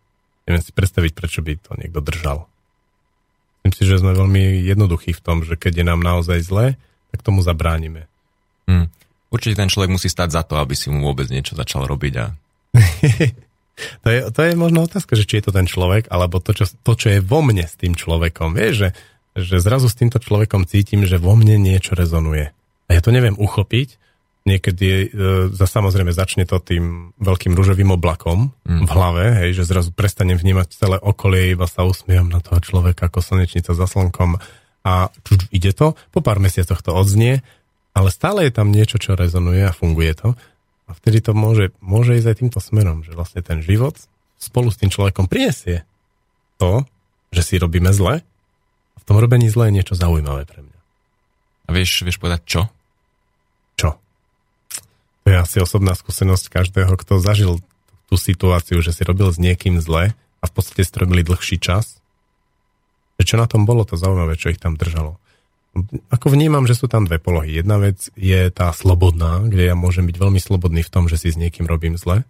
Neviem 0.51 0.63
si 0.67 0.75
predstaviť, 0.75 1.13
prečo 1.15 1.47
by 1.47 1.53
to 1.63 1.79
niekto 1.79 2.03
držal. 2.03 2.51
Myslím 3.63 3.77
si, 3.77 3.85
že 3.87 4.01
sme 4.03 4.19
veľmi 4.19 4.67
jednoduchí 4.67 5.15
v 5.15 5.23
tom, 5.23 5.47
že 5.47 5.55
keď 5.55 5.73
je 5.79 5.85
nám 5.87 6.01
naozaj 6.03 6.43
zle, 6.43 6.67
tak 7.15 7.21
tomu 7.23 7.45
zabránime. 7.45 8.11
Hmm. 8.67 8.91
Určite 9.31 9.63
ten 9.63 9.71
človek 9.71 9.95
musí 9.95 10.11
stať 10.11 10.35
za 10.35 10.43
to, 10.43 10.59
aby 10.59 10.75
si 10.75 10.91
mu 10.91 11.07
vôbec 11.07 11.31
niečo 11.31 11.55
začal 11.55 11.87
robiť. 11.87 12.15
A... 12.19 12.27
to, 14.03 14.09
je, 14.11 14.21
to 14.35 14.41
je 14.43 14.53
možno 14.59 14.91
otázka, 14.91 15.15
že 15.15 15.23
či 15.23 15.39
je 15.39 15.51
to 15.51 15.53
ten 15.55 15.71
človek, 15.71 16.11
alebo 16.11 16.43
to, 16.43 16.51
čo, 16.51 16.67
to, 16.67 16.93
čo 16.99 17.15
je 17.15 17.21
vo 17.23 17.45
mne 17.47 17.63
s 17.63 17.79
tým 17.79 17.95
človekom. 17.95 18.59
Vieš, 18.59 18.75
že, 18.75 18.89
že 19.39 19.57
zrazu 19.63 19.87
s 19.87 19.95
týmto 19.95 20.19
človekom 20.19 20.67
cítim, 20.67 21.07
že 21.07 21.23
vo 21.23 21.39
mne 21.39 21.63
niečo 21.63 21.95
rezonuje. 21.95 22.51
A 22.89 22.91
ja 22.91 23.01
to 23.05 23.15
neviem 23.15 23.39
uchopiť. 23.39 24.00
Niekedy 24.51 24.89
e, 24.91 25.07
za 25.55 25.67
samozrejme 25.71 26.11
začne 26.11 26.43
to 26.43 26.59
tým 26.59 27.15
veľkým 27.23 27.55
rúžovým 27.55 27.95
oblakom 27.95 28.51
mm. 28.67 28.85
v 28.87 28.91
hlave, 28.91 29.25
hej, 29.47 29.63
že 29.63 29.71
zrazu 29.71 29.95
prestanem 29.95 30.35
vnímať 30.35 30.75
celé 30.75 30.97
okolie, 30.99 31.55
iba 31.55 31.71
sa 31.71 31.87
usmievam 31.87 32.27
na 32.27 32.43
toho 32.43 32.59
človeka 32.59 33.07
ako 33.07 33.23
slnečnica 33.23 33.71
za 33.71 33.87
slnkom 33.87 34.43
a 34.83 35.13
čuč, 35.23 35.47
ide 35.55 35.71
to, 35.71 35.95
po 36.11 36.19
pár 36.19 36.43
mesiacoch 36.43 36.83
to 36.83 36.91
odznie 36.91 37.47
ale 37.95 38.09
stále 38.15 38.47
je 38.47 38.53
tam 38.55 38.71
niečo, 38.71 39.03
čo 39.03 39.19
rezonuje 39.19 39.67
a 39.67 39.75
funguje 39.75 40.15
to. 40.15 40.29
A 40.87 40.91
vtedy 40.95 41.23
to 41.23 41.35
môže, 41.35 41.75
môže 41.83 42.19
ísť 42.19 42.29
aj 42.35 42.39
týmto 42.43 42.61
smerom, 42.63 43.03
že 43.07 43.15
vlastne 43.15 43.43
ten 43.43 43.63
život 43.63 43.95
spolu 44.41 44.71
s 44.71 44.79
tým 44.79 44.91
človekom 44.91 45.31
prinesie 45.31 45.87
to, 46.59 46.83
že 47.31 47.43
si 47.47 47.55
robíme 47.61 47.91
zle 47.95 48.23
a 48.25 48.99
v 48.99 49.05
tom 49.07 49.19
robení 49.19 49.47
zle 49.51 49.71
je 49.71 49.77
niečo 49.83 49.95
zaujímavé 49.95 50.47
pre 50.47 50.67
mňa. 50.67 50.79
A 51.67 51.71
vieš, 51.71 52.03
vieš 52.03 52.19
povedať? 52.19 52.41
Čo? 52.47 52.61
To 55.25 55.33
je 55.33 55.37
asi 55.37 55.57
osobná 55.61 55.93
skúsenosť 55.93 56.49
každého, 56.49 56.93
kto 56.97 57.21
zažil 57.21 57.61
tú 58.09 58.15
situáciu, 58.17 58.81
že 58.83 58.97
si 58.97 59.03
robil 59.07 59.31
s 59.31 59.39
niekým 59.39 59.79
zle 59.79 60.17
a 60.17 60.45
v 60.45 60.53
podstate 60.53 60.83
strobili 60.83 61.23
dlhší 61.23 61.61
čas. 61.61 62.01
Že 63.21 63.25
čo 63.25 63.37
na 63.37 63.47
tom 63.47 63.69
bolo 63.69 63.85
to 63.85 64.01
zaujímavé, 64.01 64.41
čo 64.41 64.51
ich 64.51 64.59
tam 64.59 64.81
držalo 64.81 65.21
ako 66.11 66.27
vnímam, 66.35 66.67
že 66.67 66.75
sú 66.75 66.91
tam 66.91 67.07
dve 67.07 67.23
polohy. 67.23 67.63
Jedna 67.63 67.79
vec 67.79 68.11
je 68.19 68.41
tá 68.51 68.75
slobodná, 68.75 69.47
kde 69.47 69.71
ja 69.71 69.77
môžem 69.79 70.03
byť 70.07 70.17
veľmi 70.19 70.41
slobodný 70.43 70.83
v 70.83 70.93
tom, 70.93 71.07
že 71.07 71.21
si 71.21 71.31
s 71.31 71.39
niekým 71.39 71.71
robím 71.71 71.95
zle. 71.95 72.27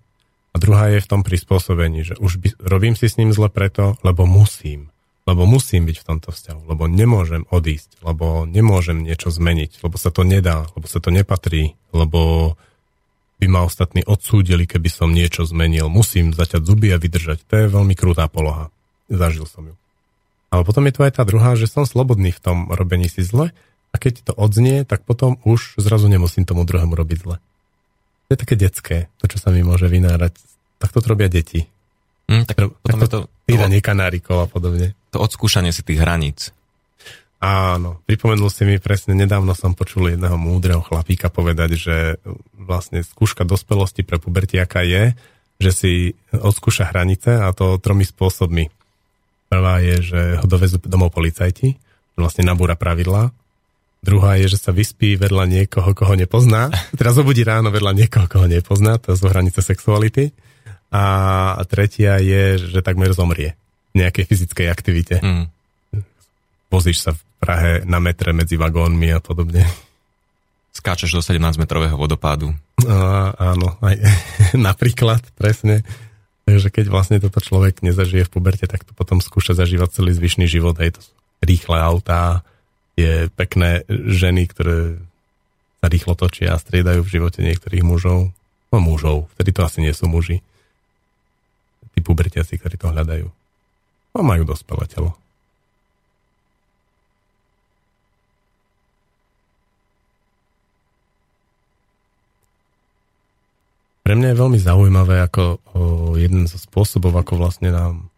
A 0.51 0.57
druhá 0.59 0.93
je 0.93 1.01
v 1.01 1.09
tom 1.09 1.23
prispôsobení, 1.25 2.05
že 2.05 2.19
už 2.19 2.43
by, 2.43 2.49
robím 2.61 2.99
si 2.99 3.07
s 3.09 3.17
ním 3.17 3.33
zle 3.33 3.49
preto, 3.49 3.97
lebo 4.05 4.29
musím. 4.29 4.93
Lebo 5.25 5.47
musím 5.47 5.87
byť 5.87 5.97
v 6.03 6.07
tomto 6.11 6.29
vzťahu, 6.35 6.61
lebo 6.67 6.91
nemôžem 6.91 7.47
odísť, 7.49 8.03
lebo 8.03 8.45
nemôžem 8.45 8.99
niečo 9.07 9.31
zmeniť, 9.31 9.85
lebo 9.87 9.95
sa 9.95 10.11
to 10.11 10.27
nedá, 10.27 10.67
lebo 10.75 10.91
sa 10.91 10.99
to 10.99 11.15
nepatrí, 11.15 11.79
lebo 11.95 12.55
by 13.41 13.47
ma 13.49 13.65
ostatní 13.65 14.05
odsúdili, 14.05 14.69
keby 14.69 14.93
som 14.93 15.17
niečo 15.17 15.49
zmenil. 15.49 15.89
Musím 15.89 16.37
zaťať 16.37 16.61
zuby 16.61 16.93
a 16.93 17.01
vydržať. 17.01 17.41
To 17.49 17.55
je 17.57 17.67
veľmi 17.73 17.97
krutá 17.97 18.29
poloha. 18.29 18.69
Zažil 19.09 19.49
som 19.49 19.65
ju. 19.65 19.75
Ale 20.53 20.63
potom 20.69 20.85
je 20.85 20.93
tu 20.93 21.01
aj 21.01 21.17
tá 21.17 21.25
druhá, 21.25 21.57
že 21.57 21.71
som 21.71 21.89
slobodný 21.89 22.37
v 22.37 22.43
tom 22.43 22.59
robení 22.69 23.09
si 23.09 23.25
zle 23.25 23.57
a 23.91 23.97
keď 23.97 24.31
to 24.31 24.33
odznie, 24.37 24.85
tak 24.85 25.09
potom 25.09 25.41
už 25.49 25.81
zrazu 25.81 26.07
nemusím 26.13 26.45
tomu 26.45 26.69
druhému 26.69 26.93
robiť 26.93 27.19
zle. 27.25 27.37
To 28.29 28.31
je 28.37 28.39
také 28.39 28.55
detské, 28.55 28.97
to, 29.19 29.27
čo 29.27 29.43
sa 29.43 29.51
mi 29.51 29.65
môže 29.65 29.91
vynárať. 29.91 30.37
Tak 30.79 30.95
to 30.95 31.03
robia 31.03 31.27
deti. 31.27 31.67
Mm, 32.31 32.47
tak, 32.47 32.57
tak 32.63 32.67
potom 32.79 32.99
to, 33.01 33.07
je 33.07 33.11
to... 33.11 33.21
Týranie 33.51 33.81
kanárikov 33.83 34.37
a 34.43 34.47
podobne. 34.47 34.95
To 35.11 35.19
odskúšanie 35.19 35.75
si 35.75 35.83
tých 35.83 35.99
hraníc. 35.99 36.55
Áno, 37.41 38.05
pripomenul 38.05 38.53
si 38.53 38.69
mi 38.69 38.77
presne, 38.77 39.17
nedávno 39.17 39.57
som 39.57 39.73
počul 39.73 40.13
jedného 40.13 40.37
múdreho 40.37 40.85
chlapíka 40.85 41.33
povedať, 41.33 41.71
že 41.73 41.97
vlastne 42.53 43.01
skúška 43.01 43.49
dospelosti 43.49 44.05
pre 44.05 44.21
pubertiaka 44.21 44.85
je, 44.85 45.17
že 45.57 45.71
si 45.73 45.93
odskúša 46.37 46.93
hranice 46.93 47.41
a 47.41 47.49
to 47.57 47.81
tromi 47.81 48.05
spôsobmi. 48.05 48.69
Prvá 49.49 49.81
je, 49.81 49.97
že 50.05 50.21
ho 50.37 50.45
dovezú 50.45 50.77
domov 50.85 51.17
policajti, 51.17 51.81
vlastne 52.13 52.45
nabúra 52.45 52.77
pravidlá. 52.77 53.33
Druhá 54.05 54.37
je, 54.37 54.53
že 54.53 54.61
sa 54.61 54.73
vyspí 54.73 55.17
vedľa 55.17 55.45
niekoho, 55.49 55.97
koho 55.97 56.13
nepozná. 56.21 56.69
Teraz 57.01 57.17
obudí 57.17 57.41
ráno 57.41 57.73
vedľa 57.73 58.05
niekoho, 58.05 58.29
koho 58.29 58.49
nepozná, 58.53 59.01
to 59.01 59.17
sú 59.17 59.33
hranice 59.33 59.65
sexuality. 59.65 60.37
A 60.93 61.57
tretia 61.73 62.21
je, 62.21 62.69
že 62.69 62.85
takmer 62.85 63.17
zomrie 63.17 63.57
v 63.97 64.05
nejakej 64.05 64.29
fyzickej 64.29 64.67
aktivite. 64.69 65.17
Mm. 65.25 65.49
Vozíš 66.71 67.03
sa 67.03 67.11
v 67.13 67.21
Prahe 67.41 67.73
na 67.89 67.99
metre 67.99 68.31
medzi 68.31 68.55
vagónmi 68.55 69.11
a 69.11 69.19
podobne. 69.19 69.67
Skáčeš 70.71 71.19
do 71.19 71.23
17-metrového 71.25 71.99
vodopádu. 71.99 72.55
A, 72.87 73.33
áno, 73.35 73.75
aj 73.83 73.97
napríklad, 74.71 75.21
presne. 75.35 75.83
Takže 76.47 76.71
keď 76.71 76.87
vlastne 76.91 77.19
toto 77.19 77.43
človek 77.43 77.83
nezažije 77.83 78.27
v 78.27 78.33
puberte, 78.33 78.67
tak 78.71 78.87
to 78.87 78.95
potom 78.95 79.19
skúša 79.19 79.59
zažívať 79.59 79.99
celý 79.99 80.15
zvyšný 80.15 80.47
život. 80.47 80.79
Hej, 80.79 80.99
to 80.99 81.01
sú 81.03 81.13
rýchle 81.43 81.77
autá, 81.81 82.45
je 82.95 83.33
pekné 83.33 83.89
ženy, 83.89 84.47
ktoré 84.51 85.01
sa 85.81 85.87
rýchlo 85.89 86.13
točia 86.13 86.53
a 86.53 86.61
striedajú 86.61 87.01
v 87.01 87.13
živote 87.19 87.41
niektorých 87.41 87.85
mužov. 87.85 88.29
No 88.71 88.77
mužov, 88.79 89.33
vtedy 89.35 89.51
to 89.57 89.65
asi 89.65 89.81
nie 89.81 89.97
sú 89.97 90.07
muži. 90.07 90.45
Tí 91.97 92.01
pubertiaci, 92.05 92.61
ktorí 92.61 92.77
to 92.77 92.93
hľadajú. 92.93 93.27
No 94.15 94.19
majú 94.21 94.45
dospelé 94.45 94.85
telo. 94.87 95.17
Pre 104.11 104.19
mňa 104.19 104.35
je 104.35 104.43
veľmi 104.43 104.59
zaujímavé, 104.59 105.23
ako 105.23 105.43
o, 105.47 105.55
jeden 106.19 106.51
zo 106.51 106.59
spôsobov, 106.59 107.15
ako 107.15 107.47
vlastne 107.47 107.71
nám 107.71 108.11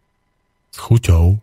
s 0.72 0.80
chuťou 0.80 1.36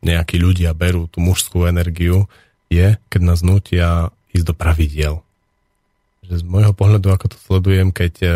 nejakí 0.00 0.40
ľudia 0.40 0.72
berú 0.72 1.04
tú 1.04 1.20
mužskú 1.20 1.68
energiu, 1.68 2.24
je, 2.72 2.96
keď 3.12 3.20
nás 3.20 3.44
nutia 3.44 4.08
ísť 4.32 4.46
do 4.48 4.56
pravidiel. 4.56 5.20
Že 6.24 6.40
z 6.40 6.44
môjho 6.48 6.72
pohľadu, 6.72 7.12
ako 7.12 7.36
to 7.36 7.38
sledujem, 7.44 7.92
keď 7.92 8.14
e, 8.24 8.28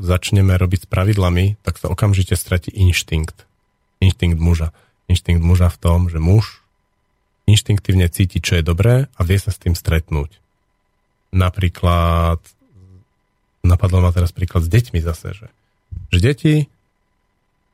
začneme 0.00 0.56
robiť 0.56 0.88
s 0.88 0.90
pravidlami, 0.96 1.60
tak 1.60 1.76
sa 1.76 1.92
okamžite 1.92 2.32
stratí 2.32 2.72
inštinkt. 2.72 3.44
Inštinkt 4.00 4.40
muža. 4.40 4.72
Inštinkt 5.12 5.44
muža 5.44 5.68
v 5.68 5.76
tom, 5.76 6.08
že 6.08 6.24
muž 6.24 6.64
inštinktívne 7.44 8.08
cíti, 8.08 8.40
čo 8.40 8.56
je 8.56 8.64
dobré 8.64 9.12
a 9.12 9.20
vie 9.28 9.36
sa 9.36 9.52
s 9.52 9.60
tým 9.60 9.76
stretnúť. 9.76 10.40
Napríklad 11.36 12.40
napadlo 13.66 14.02
ma 14.02 14.14
teraz 14.14 14.30
príklad 14.30 14.66
s 14.66 14.70
deťmi 14.70 14.98
zase, 15.02 15.34
že, 15.34 15.48
že 16.12 16.18
deti 16.18 16.52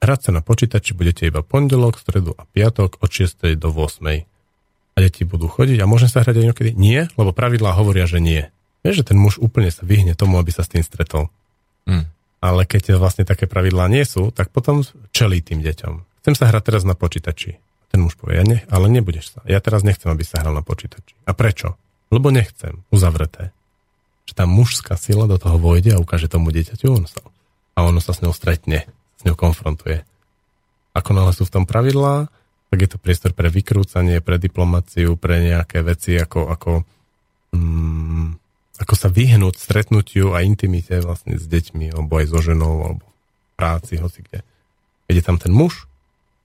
hrať 0.05 0.20
sa 0.28 0.30
na 0.37 0.45
počítači 0.45 0.93
budete 0.93 1.24
iba 1.24 1.41
pondelok, 1.41 1.97
stredu 1.97 2.37
a 2.37 2.45
piatok 2.45 3.01
od 3.01 3.11
6. 3.11 3.57
do 3.57 3.68
8. 3.72 4.05
A 4.95 4.97
deti 5.03 5.26
budú 5.26 5.49
chodiť 5.49 5.80
a 5.80 5.91
môžem 5.91 6.12
sa 6.12 6.22
hrať 6.22 6.39
aj 6.39 6.47
niekedy? 6.53 6.70
Nie, 6.76 7.11
lebo 7.18 7.35
pravidlá 7.35 7.74
hovoria, 7.74 8.07
že 8.07 8.22
nie. 8.22 8.47
Vieš, 8.87 9.03
že 9.03 9.09
ten 9.11 9.18
muž 9.18 9.41
úplne 9.41 9.72
sa 9.72 9.82
vyhne 9.82 10.12
tomu, 10.12 10.37
aby 10.37 10.53
sa 10.53 10.62
s 10.62 10.70
tým 10.70 10.85
stretol. 10.85 11.32
Mm. 11.89 12.07
Ale 12.45 12.68
keď 12.68 13.01
vlastne 13.01 13.24
také 13.24 13.49
pravidlá 13.49 13.89
nie 13.89 14.05
sú, 14.05 14.28
tak 14.28 14.53
potom 14.53 14.85
čelí 15.11 15.41
tým 15.41 15.64
deťom. 15.64 16.20
Chcem 16.20 16.35
sa 16.37 16.53
hrať 16.53 16.62
teraz 16.68 16.82
na 16.85 16.93
počítači. 16.93 17.57
Ten 17.89 18.05
muž 18.05 18.20
povie, 18.20 18.39
ja 18.39 18.45
ne, 18.45 18.61
ale 18.68 18.93
nebudeš 18.93 19.35
sa. 19.35 19.41
Ja 19.49 19.59
teraz 19.64 19.82
nechcem, 19.82 20.12
aby 20.12 20.22
sa 20.22 20.45
hral 20.45 20.53
na 20.53 20.61
počítači. 20.61 21.16
A 21.24 21.32
prečo? 21.32 21.80
Lebo 22.12 22.28
nechcem. 22.28 22.85
Uzavreté. 22.93 23.57
Že 24.24 24.32
tá 24.32 24.44
mužská 24.48 24.94
sila 24.96 25.28
do 25.28 25.36
toho 25.36 25.60
vojde 25.60 25.94
a 25.96 26.02
ukáže 26.02 26.32
tomu 26.32 26.48
dieťaťu 26.54 26.86
on 26.88 27.04
sa. 27.04 27.20
A 27.74 27.84
ono 27.84 28.00
sa 28.00 28.16
s 28.16 28.22
ňou 28.24 28.32
stretne, 28.32 28.88
s 29.18 29.22
ňou 29.26 29.36
konfrontuje. 29.36 30.06
Ako 30.94 31.10
náhle 31.12 31.34
sú 31.34 31.44
v 31.44 31.54
tom 31.60 31.64
pravidlá, 31.66 32.30
tak 32.70 32.78
je 32.82 32.88
to 32.90 33.02
priestor 33.02 33.30
pre 33.34 33.50
vykrúcanie, 33.50 34.18
pre 34.18 34.38
diplomáciu, 34.38 35.14
pre 35.14 35.42
nejaké 35.42 35.82
veci, 35.86 36.18
ako, 36.18 36.50
ako, 36.50 36.72
mm, 37.54 38.26
ako 38.82 38.94
sa 38.98 39.08
vyhnúť 39.10 39.54
stretnutiu 39.58 40.34
a 40.34 40.42
intimite 40.42 40.98
vlastne 41.02 41.38
s 41.38 41.46
deťmi, 41.46 41.94
alebo 41.94 42.18
aj 42.18 42.26
so 42.30 42.40
ženou, 42.42 42.74
alebo 42.82 43.06
práci, 43.54 43.98
hoci 43.98 44.26
kde. 44.26 44.42
Keď 45.06 45.14
je 45.14 45.24
tam 45.26 45.38
ten 45.38 45.54
muž, 45.54 45.86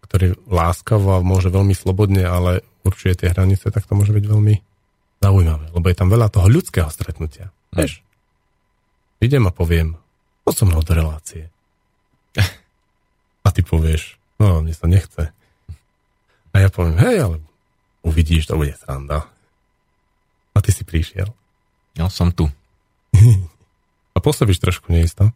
ktorý 0.05 0.37
láskavo 0.49 1.17
a 1.17 1.25
môže 1.25 1.53
veľmi 1.53 1.73
slobodne, 1.77 2.25
ale 2.25 2.65
určuje 2.81 3.13
tie 3.13 3.33
hranice, 3.33 3.69
tak 3.69 3.85
to 3.85 3.93
môže 3.93 4.13
byť 4.13 4.25
veľmi 4.25 4.55
zaujímavé, 5.21 5.65
lebo 5.73 5.85
je 5.85 5.97
tam 5.97 6.09
veľa 6.09 6.33
toho 6.33 6.47
ľudského 6.49 6.89
stretnutia. 6.89 7.53
Mm. 7.73 7.77
Vieš? 7.83 7.93
Idem 9.19 9.43
a 9.45 9.51
poviem, 9.51 9.99
poď 10.47 10.55
som 10.55 10.67
mnou 10.71 10.81
do 10.81 10.93
relácie. 10.95 11.51
A 13.45 13.47
ty 13.51 13.61
povieš, 13.61 14.15
no, 14.39 14.63
mne 14.63 14.73
sa 14.73 14.87
nechce. 14.87 15.35
A 16.49 16.55
ja 16.57 16.69
poviem, 16.71 16.97
hej, 17.03 17.17
ale 17.19 17.37
uvidíš, 18.01 18.49
to 18.49 18.57
bude 18.57 18.73
sranda. 18.79 19.27
A 20.55 20.57
ty 20.63 20.71
si 20.73 20.87
prišiel. 20.87 21.29
Ja 21.99 22.07
som 22.07 22.31
tu. 22.31 22.47
A 24.15 24.17
pôsobíš 24.17 24.59
trošku 24.59 24.89
neisto? 24.89 25.29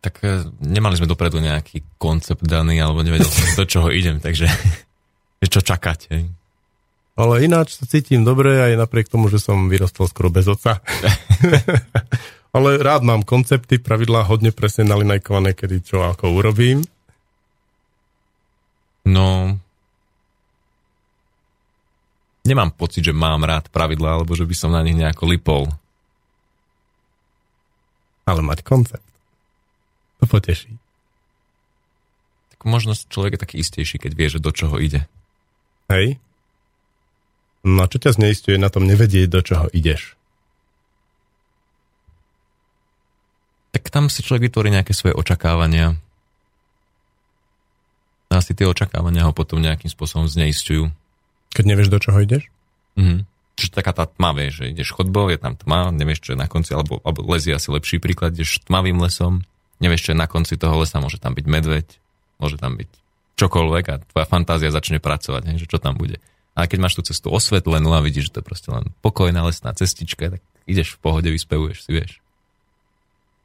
Tak 0.00 0.20
e, 0.20 0.44
nemali 0.60 0.98
sme 1.00 1.08
dopredu 1.08 1.40
nejaký 1.40 1.84
koncept 1.96 2.44
daný, 2.44 2.80
alebo 2.80 3.00
nevedel 3.00 3.28
som, 3.28 3.44
do 3.56 3.64
čoho 3.64 3.88
idem, 3.92 4.20
takže 4.20 4.48
čo 5.54 5.60
čakať. 5.60 6.00
Hej. 6.10 6.22
Ale 7.14 7.46
ináč 7.46 7.78
sa 7.78 7.86
cítim 7.86 8.26
dobre 8.26 8.58
aj 8.58 8.74
napriek 8.74 9.06
tomu, 9.06 9.30
že 9.30 9.38
som 9.38 9.70
vyrostal 9.70 10.10
skoro 10.10 10.34
bez 10.34 10.50
oca. 10.50 10.82
Ale 12.54 12.78
rád 12.78 13.06
mám 13.06 13.22
koncepty, 13.26 13.78
pravidlá 13.78 14.26
hodne 14.26 14.54
presne 14.54 14.86
nalinajkované, 14.86 15.54
kedy 15.54 15.82
čo 15.82 16.06
ako 16.06 16.38
urobím. 16.38 16.82
No, 19.04 19.58
nemám 22.46 22.70
pocit, 22.74 23.04
že 23.04 23.14
mám 23.16 23.42
rád 23.42 23.68
pravidlá, 23.72 24.20
alebo 24.20 24.36
že 24.36 24.46
by 24.46 24.54
som 24.54 24.70
na 24.70 24.84
nich 24.84 24.94
nejako 24.94 25.24
lipol. 25.28 25.64
Ale 28.24 28.40
mať 28.40 28.64
koncept. 28.64 29.04
To 30.22 30.24
poteší. 30.24 30.72
Tak 32.56 32.60
možno 32.64 32.96
človek 32.96 33.36
je 33.36 33.42
taký 33.42 33.56
istejší, 33.60 34.00
keď 34.00 34.12
vie, 34.16 34.28
že 34.30 34.40
do 34.40 34.48
čoho 34.54 34.80
ide. 34.80 35.04
Hej. 35.92 36.16
No 37.64 37.84
a 37.84 37.90
čo 37.90 37.96
ťa 37.96 38.20
zneistuje 38.20 38.60
na 38.60 38.68
tom 38.68 38.84
nevedieť, 38.84 39.26
do 39.32 39.40
čoho 39.40 39.66
ideš? 39.72 40.14
Tak 43.72 43.88
tam 43.90 44.12
si 44.12 44.20
človek 44.20 44.52
vytvorí 44.52 44.68
nejaké 44.70 44.92
svoje 44.92 45.16
očakávania 45.16 45.96
asi 48.34 48.52
tie 48.52 48.66
očakávania 48.66 49.30
ho 49.30 49.32
potom 49.32 49.62
nejakým 49.62 49.86
spôsobom 49.86 50.26
zneistujú. 50.26 50.90
Keď 51.54 51.64
nevieš, 51.64 51.88
do 51.88 52.02
čoho 52.02 52.18
ideš? 52.18 52.50
Mhm. 52.98 53.30
Čiže 53.54 53.70
taká 53.70 53.94
tá 53.94 54.10
tma, 54.10 54.34
vieš, 54.34 54.66
že 54.66 54.74
ideš 54.74 54.90
chodbou, 54.90 55.30
je 55.30 55.38
tam 55.38 55.54
tma, 55.54 55.94
nevieš, 55.94 56.26
čo 56.26 56.30
je 56.34 56.42
na 56.42 56.50
konci, 56.50 56.74
alebo, 56.74 56.98
alebo 57.06 57.22
les 57.30 57.46
je 57.46 57.54
asi 57.54 57.70
lepší 57.70 58.02
príklad, 58.02 58.34
ideš 58.34 58.66
tmavým 58.66 58.98
lesom, 58.98 59.46
nevieš, 59.78 60.10
čo 60.10 60.12
je 60.12 60.18
na 60.18 60.26
konci 60.26 60.58
toho 60.58 60.74
lesa, 60.82 60.98
môže 60.98 61.22
tam 61.22 61.38
byť 61.38 61.46
medveď, 61.46 61.86
môže 62.42 62.58
tam 62.58 62.74
byť 62.74 62.90
čokoľvek 63.38 63.84
a 63.94 63.94
tvoja 64.10 64.26
fantázia 64.26 64.74
začne 64.74 64.98
pracovať, 64.98 65.42
ne, 65.46 65.54
že 65.54 65.70
čo 65.70 65.78
tam 65.78 65.94
bude. 65.94 66.18
A 66.54 66.70
keď 66.70 66.78
máš 66.86 66.94
tú 66.94 67.02
cestu 67.02 67.34
osvetlenú 67.34 67.90
a 67.90 68.00
vidíš, 68.02 68.30
že 68.30 68.38
to 68.38 68.40
je 68.40 68.46
proste 68.46 68.68
len 68.70 68.94
pokojná 69.02 69.42
lesná 69.42 69.74
cestička, 69.74 70.38
tak 70.38 70.42
ideš 70.70 70.94
v 70.94 71.02
pohode, 71.02 71.28
vyspevuješ 71.28 71.78
si, 71.82 71.90
vieš. 71.90 72.12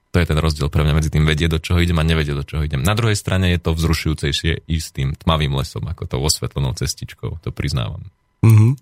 To 0.10 0.18
je 0.18 0.26
ten 0.26 0.38
rozdiel 0.42 0.74
pre 0.74 0.82
mňa 0.82 0.94
medzi 0.98 1.14
tým 1.14 1.26
vedie, 1.26 1.46
do 1.46 1.62
čoho 1.62 1.78
idem 1.78 1.98
a 2.02 2.06
nevedie, 2.06 2.34
do 2.34 2.42
čoho 2.42 2.66
idem. 2.66 2.82
Na 2.82 2.98
druhej 2.98 3.14
strane 3.14 3.54
je 3.54 3.62
to 3.62 3.78
vzrušujúcejšie 3.78 4.66
ísť 4.66 4.88
tým 4.94 5.10
tmavým 5.14 5.54
lesom, 5.54 5.86
ako 5.86 6.10
to 6.10 6.18
osvetlenou 6.18 6.74
cestičkou, 6.74 7.38
to 7.46 7.50
priznávam. 7.54 8.10
Mm-hmm. 8.42 8.74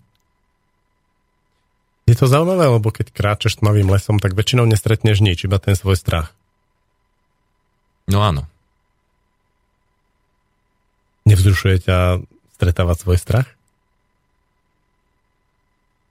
Je 2.07 2.15
to 2.15 2.31
zaujímavé, 2.31 2.71
lebo 2.71 2.87
keď 2.87 3.11
kráčaš 3.11 3.59
tmavým 3.59 3.91
lesom, 3.91 4.23
tak 4.23 4.31
väčšinou 4.39 4.63
nestretneš 4.63 5.19
nič, 5.19 5.43
iba 5.43 5.59
ten 5.59 5.75
svoj 5.75 5.99
strach. 5.99 6.31
No 8.07 8.23
áno. 8.23 8.47
Nevzrušuje 11.27 11.83
ťa 11.83 12.23
stretávať 12.55 13.03
svoj 13.03 13.19
strach? 13.19 13.56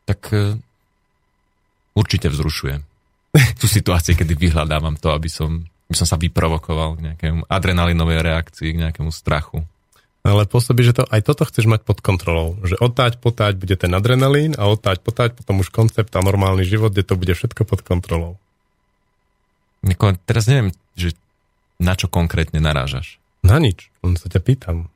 Tak 0.07 0.21
e, 0.33 0.57
určite 1.99 2.31
vzrušuje 2.31 2.97
sú 3.61 3.67
situácie, 3.69 4.17
kedy 4.17 4.37
vyhľadávam 4.37 4.97
to, 4.97 5.13
aby 5.13 5.29
som, 5.29 5.65
aby 5.89 5.97
som 5.97 6.09
sa 6.09 6.17
vyprovokoval 6.17 6.97
k 6.97 7.05
nejakému 7.13 7.41
adrenalinovej 7.49 8.19
reakcii, 8.25 8.69
k 8.75 8.81
nejakému 8.89 9.11
strachu. 9.13 9.65
Ale 10.27 10.43
pôsobí, 10.43 10.83
že 10.83 10.99
to, 10.99 11.07
aj 11.07 11.23
toto 11.23 11.47
chceš 11.47 11.71
mať 11.71 11.87
pod 11.87 12.03
kontrolou. 12.03 12.59
Že 12.67 12.83
otáť, 12.83 13.23
potáť 13.23 13.63
bude 13.63 13.79
ten 13.79 13.95
adrenalín 13.95 14.59
a 14.59 14.67
otáť, 14.67 14.99
potáť 15.07 15.39
potom 15.39 15.63
už 15.63 15.71
koncept 15.71 16.11
a 16.19 16.25
normálny 16.25 16.67
život, 16.67 16.91
kde 16.91 17.07
to 17.07 17.15
bude 17.15 17.31
všetko 17.31 17.63
pod 17.63 17.87
kontrolou. 17.87 18.35
Teraz 20.27 20.51
neviem, 20.51 20.75
že 20.99 21.15
na 21.79 21.95
čo 21.95 22.11
konkrétne 22.11 22.59
narážaš. 22.59 23.23
Na 23.47 23.63
nič, 23.63 23.87
len 24.03 24.19
sa 24.19 24.27
ťa 24.27 24.43
pýtam. 24.43 24.91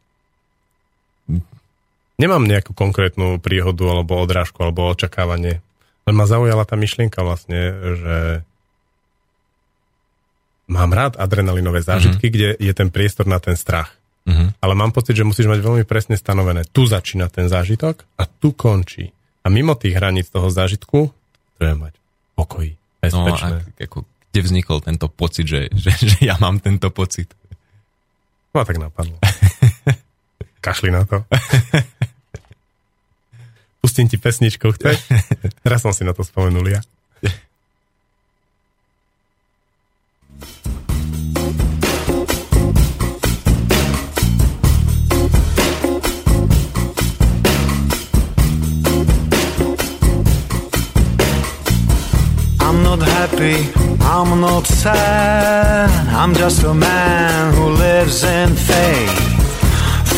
Nemám 2.21 2.45
nejakú 2.45 2.77
konkrétnu 2.77 3.41
príhodu 3.41 3.89
alebo 3.89 4.21
odrážku 4.21 4.61
alebo 4.61 4.93
očakávanie. 4.93 5.65
Len 6.05 6.15
ma 6.15 6.29
zaujala 6.29 6.69
tá 6.69 6.77
myšlienka 6.77 7.25
vlastne, 7.25 7.73
že 7.97 8.17
mám 10.69 10.93
rád 10.93 11.17
adrenalinové 11.17 11.81
zážitky, 11.81 12.29
mm-hmm. 12.29 12.37
kde 12.37 12.49
je 12.61 12.73
ten 12.77 12.93
priestor 12.93 13.25
na 13.25 13.41
ten 13.41 13.57
strach. 13.57 13.97
Mm-hmm. 14.29 14.61
Ale 14.61 14.75
mám 14.77 14.93
pocit, 14.93 15.17
že 15.17 15.25
musíš 15.25 15.49
mať 15.49 15.65
veľmi 15.65 15.85
presne 15.89 16.21
stanovené. 16.21 16.69
Tu 16.69 16.85
začína 16.85 17.33
ten 17.33 17.49
zážitok 17.49 18.05
a 18.21 18.29
tu 18.29 18.53
končí. 18.53 19.17
A 19.41 19.49
mimo 19.49 19.73
tých 19.73 19.97
hraníc 19.97 20.29
toho 20.29 20.53
zážitku 20.53 21.09
treba 21.57 21.89
mať 21.89 21.95
pokoj, 22.37 22.67
bezpečné. 23.01 23.65
No 23.65 23.65
a 23.65 23.85
ako, 23.89 24.05
kde 24.33 24.41
vznikol 24.45 24.79
tento 24.85 25.09
pocit, 25.09 25.49
že, 25.49 25.73
že, 25.89 25.93
že 25.97 26.19
ja 26.21 26.37
mám 26.37 26.61
tento 26.61 26.93
pocit? 26.93 27.33
No 28.53 28.61
tak 28.61 28.77
napadlo. 28.77 29.17
Kašli 30.65 30.93
na 30.93 31.09
to. 31.09 31.25
Pustím 33.81 34.09
ti 34.09 34.17
pesničku, 34.21 34.73
chceš? 34.73 35.09
Raz 35.65 35.83
som 35.83 35.97
si 35.97 36.05
na 36.05 36.13
to 36.13 36.21
spomenul 36.21 36.69
ja. 36.69 36.81
I'm 52.61 52.85
not 52.85 53.01
happy, 53.01 53.65
I'm 54.05 54.41
not 54.41 54.69
sad. 54.69 55.89
I'm 56.13 56.37
just 56.37 56.63
a 56.65 56.75
man 56.75 57.55
who 57.57 57.73
lives 57.73 58.23
in 58.25 58.53
faith. 58.55 59.19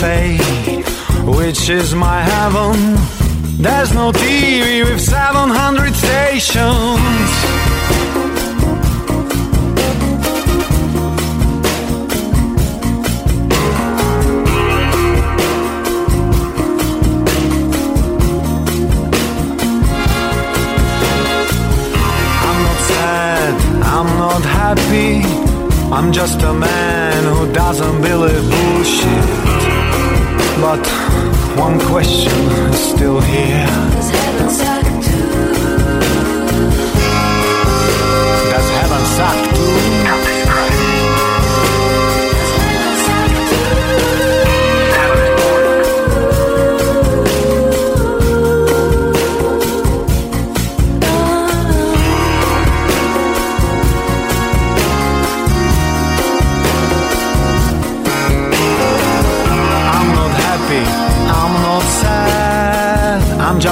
Faith, 0.02 0.82
which 1.24 1.70
is 1.70 1.94
my 1.94 2.26
heaven. 2.26 3.21
There's 3.62 3.94
no 3.94 4.10
TV 4.10 4.82
with 4.82 5.00
700 5.00 5.94
stations. 5.94 6.58
I'm 22.42 22.58
not 22.66 22.78
sad, 22.90 23.54
I'm 23.84 24.06
not 24.18 24.42
happy. 24.42 25.22
I'm 25.92 26.12
just 26.12 26.42
a 26.42 26.52
man 26.52 27.22
who 27.32 27.52
doesn't 27.52 28.02
believe 28.02 28.42
bullshit. 28.50 29.52
But 30.60 31.21
one 31.56 31.78
question 31.80 32.32
is 32.70 32.76
still 32.76 33.20
here. 33.20 33.66
Does 33.66 34.10
heaven 34.10 34.50
suck 34.50 34.82
too? 35.02 35.28
Does 38.50 38.70
heaven 38.70 39.04
suck 39.06 39.51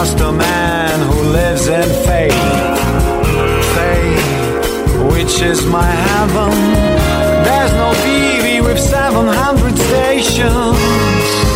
just 0.03 0.21
a 0.21 0.33
man 0.33 0.99
who 1.11 1.21
lives 1.31 1.67
in 1.69 1.89
faith. 2.07 2.33
Fate, 3.75 5.13
which 5.13 5.43
is 5.43 5.67
my 5.67 5.91
heaven. 6.09 6.53
There's 7.45 7.73
no 7.75 7.93
TV 8.05 8.65
with 8.65 8.79
700 8.79 9.77
stations. 9.77 11.50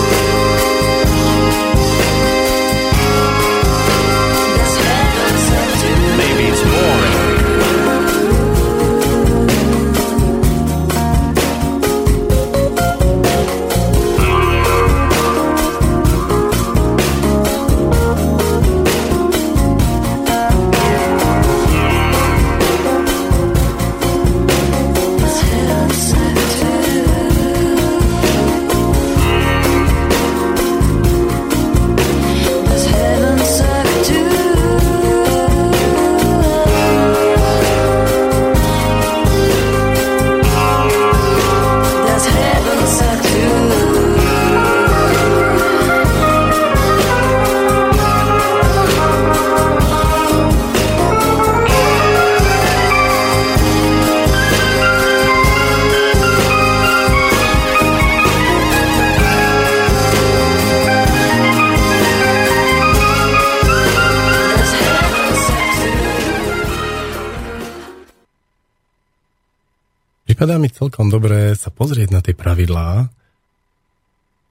Pripadá 70.55 70.71
mi 70.71 70.79
celkom 70.87 71.11
dobré 71.11 71.59
sa 71.59 71.75
pozrieť 71.75 72.15
na 72.15 72.23
tie 72.23 72.31
pravidlá, 72.31 73.11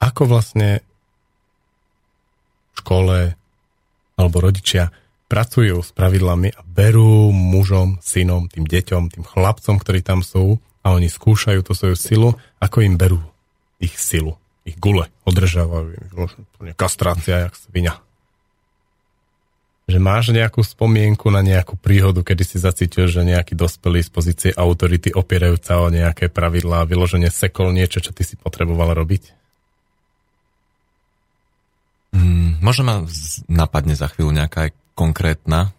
ako 0.04 0.36
vlastne 0.36 0.84
v 2.68 2.76
škole 2.76 3.32
alebo 4.12 4.36
rodičia 4.36 4.92
pracujú 5.32 5.80
s 5.80 5.96
pravidlami 5.96 6.52
a 6.52 6.60
berú 6.60 7.32
mužom, 7.32 8.04
synom, 8.04 8.52
tým 8.52 8.68
deťom, 8.68 9.16
tým 9.16 9.24
chlapcom, 9.24 9.80
ktorí 9.80 10.04
tam 10.04 10.20
sú 10.20 10.60
a 10.84 10.92
oni 10.92 11.08
skúšajú 11.08 11.64
tú 11.64 11.72
svoju 11.72 11.96
silu, 11.96 12.36
ako 12.60 12.84
im 12.84 13.00
berú 13.00 13.24
ich 13.80 13.96
silu, 13.96 14.36
ich 14.68 14.76
gule, 14.76 15.08
održávajú 15.24 15.88
im, 15.88 16.76
kastrácia, 16.76 17.48
jak 17.48 17.56
svinia. 17.56 18.04
Že 19.84 19.98
máš 20.00 20.32
nejakú 20.32 20.64
spomienku 20.64 21.28
na 21.28 21.44
nejakú 21.44 21.76
príhodu, 21.76 22.24
kedy 22.24 22.42
si 22.44 22.56
zacítil, 22.56 23.04
že 23.04 23.20
nejaký 23.20 23.52
dospelý 23.52 24.00
z 24.00 24.10
pozície 24.10 24.50
autority 24.56 25.12
opierajúca 25.12 25.76
o 25.76 25.92
nejaké 25.92 26.32
pravidlá, 26.32 26.88
vyloženie 26.88 27.28
sekol 27.28 27.68
niečo, 27.68 28.00
čo 28.00 28.16
ty 28.16 28.24
si 28.24 28.40
potreboval 28.40 28.96
robiť? 28.96 29.36
Mm, 32.16 32.64
možno 32.64 32.82
ma 32.86 32.96
napadne 33.50 33.92
za 33.92 34.08
chvíľu 34.08 34.32
nejaká 34.32 34.72
konkrétna 34.96 35.74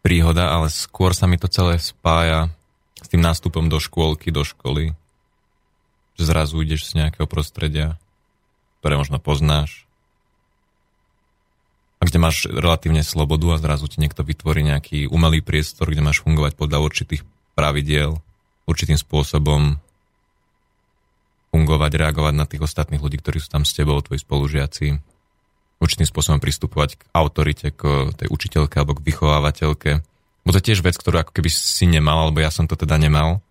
príhoda, 0.00 0.56
ale 0.56 0.72
skôr 0.72 1.12
sa 1.12 1.28
mi 1.28 1.36
to 1.36 1.50
celé 1.50 1.76
spája 1.76 2.48
s 2.96 3.08
tým 3.12 3.20
nástupom 3.20 3.68
do 3.68 3.76
škôlky, 3.76 4.32
do 4.32 4.46
školy. 4.46 4.96
Že 6.16 6.22
zrazu 6.24 6.56
ideš 6.64 6.88
z 6.88 7.04
nejakého 7.04 7.28
prostredia, 7.28 8.00
ktoré 8.80 8.96
možno 8.96 9.20
poznáš, 9.20 9.84
a 12.00 12.08
kde 12.08 12.16
máš 12.16 12.48
relatívne 12.48 13.04
slobodu 13.04 13.54
a 13.54 13.60
zrazu 13.60 13.84
ti 13.84 14.00
niekto 14.00 14.24
vytvorí 14.24 14.64
nejaký 14.64 15.12
umelý 15.12 15.44
priestor, 15.44 15.92
kde 15.92 16.00
máš 16.00 16.24
fungovať 16.24 16.56
podľa 16.56 16.80
určitých 16.80 17.22
pravidiel, 17.52 18.16
určitým 18.64 18.96
spôsobom 18.96 19.76
fungovať, 21.52 21.92
reagovať 22.00 22.34
na 22.34 22.48
tých 22.48 22.64
ostatných 22.64 23.04
ľudí, 23.04 23.20
ktorí 23.20 23.36
sú 23.36 23.52
tam 23.52 23.68
s 23.68 23.76
tebou, 23.76 24.00
tvoji 24.00 24.24
spolužiaci, 24.24 24.96
určitým 25.76 26.08
spôsobom 26.08 26.40
pristupovať 26.40 26.96
k 26.96 27.02
autorite, 27.12 27.68
k 27.68 28.14
tej 28.16 28.28
učiteľke 28.32 28.80
alebo 28.80 28.96
k 28.96 29.04
vychovávateľke. 29.04 29.90
Bo 30.40 30.50
to 30.56 30.60
je 30.62 30.72
tiež 30.72 30.80
vec, 30.80 30.96
ktorú 30.96 31.20
ako 31.20 31.36
keby 31.36 31.52
si 31.52 31.84
nemal, 31.84 32.24
alebo 32.24 32.40
ja 32.40 32.48
som 32.48 32.64
to 32.64 32.80
teda 32.80 32.96
nemal. 32.96 33.44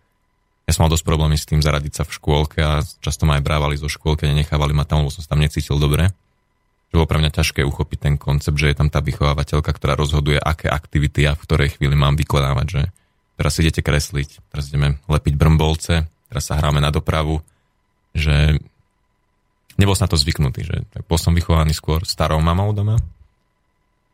Ja 0.66 0.74
som 0.74 0.90
mal 0.90 0.94
dosť 0.94 1.06
problémy 1.06 1.38
s 1.38 1.46
tým 1.46 1.62
zaradiť 1.62 2.02
sa 2.02 2.04
v 2.06 2.14
škôlke 2.18 2.58
a 2.66 2.82
často 2.82 3.30
ma 3.30 3.38
aj 3.38 3.46
brávali 3.46 3.78
zo 3.78 3.90
škôlky 3.90 4.26
a 4.26 4.34
nenechávali 4.34 4.74
ma 4.74 4.90
tam, 4.90 5.06
lebo 5.06 5.14
som 5.14 5.22
sa 5.22 5.38
tam 5.38 5.42
necítil 5.42 5.78
dobre 5.78 6.10
že 6.90 6.98
bolo 6.98 7.06
pre 7.06 7.22
mňa 7.22 7.32
ťažké 7.32 7.62
uchopiť 7.62 7.98
ten 8.02 8.16
koncept, 8.18 8.58
že 8.58 8.74
je 8.74 8.78
tam 8.78 8.90
tá 8.90 8.98
vychovávateľka, 9.06 9.70
ktorá 9.70 9.94
rozhoduje, 9.94 10.42
aké 10.42 10.74
aktivity 10.74 11.30
ja 11.30 11.38
v 11.38 11.44
ktorej 11.46 11.78
chvíli 11.78 11.94
mám 11.94 12.18
vykonávať, 12.18 12.68
že? 12.68 12.82
Teraz 13.40 13.56
idete 13.62 13.86
kresliť, 13.86 14.52
teraz 14.52 14.68
ideme 14.68 15.00
lepiť 15.08 15.34
brmbolce, 15.38 16.10
teraz 16.28 16.44
sa 16.44 16.58
hráme 16.60 16.82
na 16.82 16.92
dopravu, 16.92 17.40
že 18.12 18.58
nebol 19.80 19.96
som 19.96 20.10
na 20.10 20.12
to 20.12 20.20
zvyknutý, 20.20 20.66
že 20.66 20.76
tak 20.92 21.06
bol 21.06 21.16
som 21.16 21.32
vychovaný 21.32 21.72
skôr 21.72 22.04
starou 22.04 22.42
mamou 22.42 22.74
doma 22.76 23.00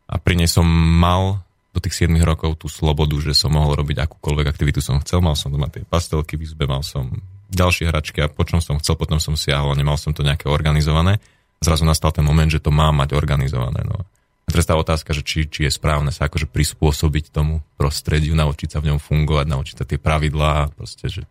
a 0.05 0.21
pri 0.21 0.37
nej 0.37 0.51
som 0.51 0.67
mal 0.99 1.41
do 1.73 1.79
tých 1.81 2.07
7 2.07 2.13
rokov 2.23 2.61
tú 2.61 2.67
slobodu, 2.69 3.17
že 3.19 3.35
som 3.35 3.51
mohol 3.51 3.75
robiť 3.81 4.03
akúkoľvek 4.03 4.47
aktivitu 4.47 4.79
som 4.79 5.01
chcel, 5.01 5.19
mal 5.19 5.35
som 5.35 5.51
doma 5.51 5.67
tie 5.67 5.83
pastelky 5.83 6.37
v 6.37 6.45
izbe, 6.47 6.69
mal 6.69 6.85
som 6.85 7.09
ďalšie 7.51 7.89
hračky 7.89 8.23
a 8.23 8.31
po 8.31 8.45
čom 8.47 8.63
som 8.63 8.79
chcel, 8.79 8.95
potom 8.95 9.19
som 9.19 9.33
siahol, 9.35 9.75
nemal 9.75 9.99
som 9.99 10.15
to 10.15 10.23
nejaké 10.23 10.47
organizované 10.47 11.19
zrazu 11.63 11.83
nastal 11.87 12.11
ten 12.11 12.25
moment, 12.25 12.49
že 12.51 12.63
to 12.63 12.73
má 12.73 12.91
mať 12.91 13.15
organizované. 13.15 13.83
No. 13.85 14.03
A 14.45 14.49
teraz 14.53 14.69
tá 14.69 14.77
otázka, 14.77 15.15
že 15.15 15.25
či, 15.25 15.49
či 15.49 15.65
je 15.65 15.71
správne 15.73 16.13
sa 16.13 16.29
akože 16.29 16.45
prispôsobiť 16.49 17.33
tomu 17.33 17.65
prostrediu, 17.79 18.37
naučiť 18.37 18.77
sa 18.77 18.79
v 18.81 18.93
ňom 18.93 18.99
fungovať, 19.01 19.45
naučiť 19.49 19.75
sa 19.81 19.85
tie 19.89 19.97
pravidlá, 19.97 20.75
proste, 20.77 21.09
že... 21.09 21.23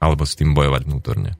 alebo 0.00 0.28
s 0.28 0.36
tým 0.36 0.52
bojovať 0.52 0.84
vnútorne. 0.84 1.32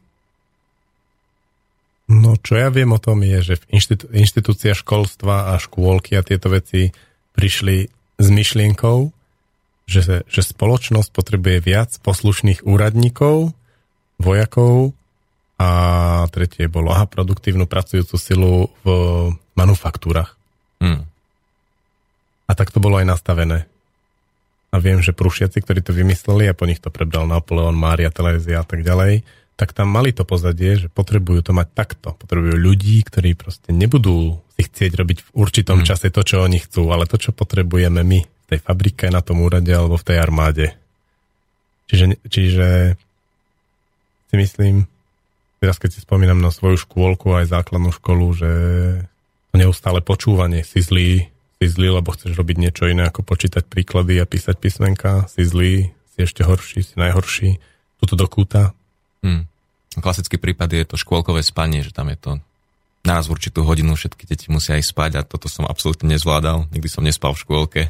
No, 2.05 2.37
čo 2.37 2.61
ja 2.61 2.69
viem 2.69 2.93
o 2.93 3.01
tom 3.01 3.25
je, 3.25 3.41
že 3.41 3.55
inštitú- 3.73 4.13
inštitúcia 4.13 4.77
školstva 4.77 5.53
a 5.53 5.61
škôlky 5.61 6.17
a 6.21 6.25
tieto 6.25 6.53
veci 6.53 6.93
prišli 7.33 7.89
s 8.21 8.27
myšlienkou, 8.29 9.09
že, 9.89 10.25
že 10.25 10.41
spoločnosť 10.41 11.11
potrebuje 11.13 11.59
viac 11.65 11.91
poslušných 12.01 12.65
úradníkov, 12.65 13.53
vojakov 14.21 14.97
a 15.65 16.29
tretie 16.29 16.69
bolo, 16.69 16.93
aha, 16.93 17.09
produktívnu 17.09 17.65
pracujúcu 17.65 18.17
silu 18.21 18.69
v 18.85 18.89
manufaktúrach. 19.57 20.37
Hmm. 20.85 21.09
A 22.45 22.53
tak 22.53 22.69
to 22.69 22.85
bolo 22.85 23.01
aj 23.01 23.09
nastavené. 23.09 23.65
A 24.69 24.77
viem, 24.83 25.01
že 25.01 25.17
prúšiaci, 25.17 25.63
ktorí 25.63 25.81
to 25.81 25.97
vymysleli 25.97 26.51
a 26.51 26.59
po 26.59 26.69
nich 26.69 26.83
to 26.83 26.93
prebral 26.93 27.25
Napoleon, 27.25 27.73
Mária, 27.73 28.13
Telézia 28.13 28.61
a 28.61 28.67
tak 28.67 28.85
ďalej, 28.85 29.25
tak 29.55 29.71
tam 29.71 29.87
mali 29.87 30.11
to 30.11 30.27
pozadie, 30.27 30.75
že 30.75 30.91
potrebujú 30.91 31.47
to 31.47 31.53
mať 31.55 31.69
takto. 31.73 32.19
Potrebujú 32.19 32.59
ľudí, 32.59 33.07
ktorí 33.07 33.39
proste 33.39 33.71
nebudú 33.71 34.43
si 34.59 34.67
chcieť 34.67 34.93
robiť 34.99 35.19
v 35.23 35.29
určitom 35.39 35.81
Hmm. 35.81 35.87
čase 35.87 36.11
to, 36.11 36.27
čo 36.27 36.43
oni 36.43 36.59
chcú, 36.59 36.91
ale 36.91 37.07
to, 37.07 37.17
čo 37.17 37.31
potrebujeme 37.31 38.03
my 38.03 38.21
v 38.27 38.45
tej 38.51 38.61
fabrike, 38.61 39.09
na 39.15 39.23
tom 39.23 39.41
úrade 39.41 39.71
alebo 39.71 39.95
v 39.95 40.07
tej 40.11 40.19
armáde. 40.19 40.67
Čiže, 41.87 42.19
čiže 42.27 42.67
si 44.31 44.35
myslím, 44.35 44.91
teraz 45.65 45.81
keď 45.81 45.97
si 45.97 46.05
spomínam 46.05 46.45
na 46.45 46.53
svoju 46.53 46.77
škôlku, 46.77 47.33
aj 47.33 47.49
základnú 47.49 47.89
školu, 47.89 48.37
že 48.37 48.53
to 49.49 49.57
neustále 49.57 50.05
počúvanie, 50.05 50.61
si 50.61 50.85
zlý, 50.85 51.33
si 51.57 51.67
zlý, 51.73 51.97
lebo 51.97 52.13
chceš 52.13 52.37
robiť 52.37 52.57
niečo 52.61 52.85
iné 52.85 53.09
ako 53.09 53.25
počítať 53.25 53.65
príklady 53.65 54.21
a 54.21 54.29
písať 54.29 54.61
písmenka, 54.61 55.25
si 55.33 55.41
zlý, 55.49 55.89
si 56.13 56.19
ešte 56.21 56.45
horší, 56.45 56.85
si 56.85 56.95
najhorší, 57.01 57.57
tuto 57.97 58.13
do 58.13 58.29
kúta. 58.29 58.77
Hmm. 59.25 59.49
Klasický 59.97 60.37
prípad 60.37 60.69
je 60.69 60.85
to 60.85 61.01
škôlkové 61.01 61.41
spanie, 61.41 61.81
že 61.81 61.97
tam 61.97 62.13
je 62.13 62.19
to 62.21 62.31
naraz 63.09 63.33
v 63.33 63.41
určitú 63.41 63.65
hodinu 63.65 63.97
všetky 63.97 64.29
deti 64.29 64.53
musia 64.53 64.77
ísť 64.77 64.93
spať 64.93 65.13
a 65.17 65.25
toto 65.25 65.49
som 65.49 65.65
absolútne 65.65 66.13
nezvládal. 66.13 66.69
Nikdy 66.77 66.89
som 66.93 67.05
nespal 67.05 67.33
v 67.33 67.41
škôlke. 67.41 67.83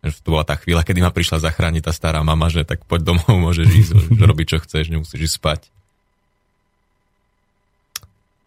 Že 0.00 0.16
to 0.24 0.28
bola 0.32 0.48
tá 0.48 0.56
chvíľa, 0.56 0.80
kedy 0.88 1.04
ma 1.04 1.12
prišla 1.12 1.44
zachrániť 1.44 1.84
tá 1.84 1.92
stará 1.92 2.24
mama, 2.24 2.48
že 2.48 2.64
tak 2.64 2.88
poď 2.88 3.12
domov, 3.12 3.36
môžeš 3.36 3.68
ísť, 3.68 3.92
robiť 4.30 4.46
čo 4.56 4.58
chceš, 4.64 4.88
nemusíš 4.88 5.28
ísť 5.28 5.36
spať. 5.36 5.60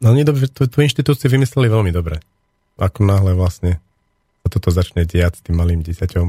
No 0.03 0.11
nie 0.11 0.27
dobre, 0.27 0.51
tú, 0.51 0.67
tú 0.67 0.83
inštitúciu 0.83 1.31
vymysleli 1.31 1.71
veľmi 1.71 1.91
dobre. 1.95 2.19
Ako 2.75 3.07
náhle 3.07 3.31
vlastne 3.33 3.79
sa 4.43 4.47
toto 4.51 4.67
začne 4.69 5.07
diať 5.07 5.39
s 5.39 5.41
tým 5.47 5.55
malým 5.55 5.79
dieťaťom, 5.79 6.27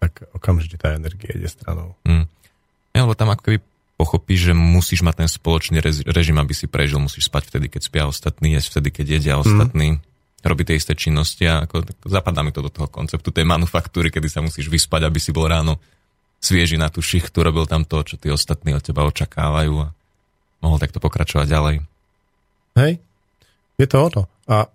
tak 0.00 0.24
okamžite 0.32 0.80
tá 0.80 0.96
energia 0.96 1.36
ide 1.36 1.46
stranou. 1.52 1.92
Hmm. 2.08 2.24
Ja, 2.96 3.04
lebo 3.04 3.12
tam 3.12 3.28
ako 3.28 3.42
keby 3.44 3.58
pochopíš, 4.00 4.50
že 4.50 4.54
musíš 4.56 5.04
mať 5.04 5.24
ten 5.24 5.30
spoločný 5.30 5.78
režim, 6.08 6.40
aby 6.40 6.56
si 6.56 6.66
prežil, 6.66 6.98
musíš 6.98 7.28
spať 7.28 7.52
vtedy, 7.52 7.68
keď 7.68 7.80
spia 7.84 8.04
ostatní, 8.08 8.56
jesť 8.56 8.80
vtedy, 8.80 8.88
keď 8.90 9.06
jedia 9.20 9.34
ostatní. 9.36 10.00
robí 10.42 10.66
tie 10.66 10.74
isté 10.74 10.98
činnosti 10.98 11.46
a 11.46 11.68
ako, 11.68 11.86
tak 11.86 11.96
zapadá 12.08 12.42
mi 12.42 12.50
to 12.50 12.66
do 12.66 12.70
toho 12.72 12.90
konceptu 12.90 13.30
tej 13.30 13.46
manufaktúry, 13.46 14.10
kedy 14.10 14.26
sa 14.26 14.42
musíš 14.42 14.66
vyspať, 14.66 15.06
aby 15.06 15.22
si 15.22 15.30
bol 15.30 15.46
ráno 15.46 15.78
svieži 16.42 16.74
na 16.74 16.90
tú 16.90 16.98
šichtu, 16.98 17.38
robil 17.46 17.70
tam 17.70 17.86
to, 17.86 18.02
čo 18.02 18.18
tí 18.18 18.26
ostatní 18.26 18.74
od 18.74 18.82
teba 18.82 19.06
očakávajú 19.06 19.74
a 19.78 19.94
mohol 20.58 20.78
takto 20.82 20.98
pokračovať 20.98 21.46
ďalej. 21.46 21.76
Hej, 22.78 23.02
je 23.76 23.86
to 23.86 23.96
ono. 24.08 24.22
A 24.48 24.68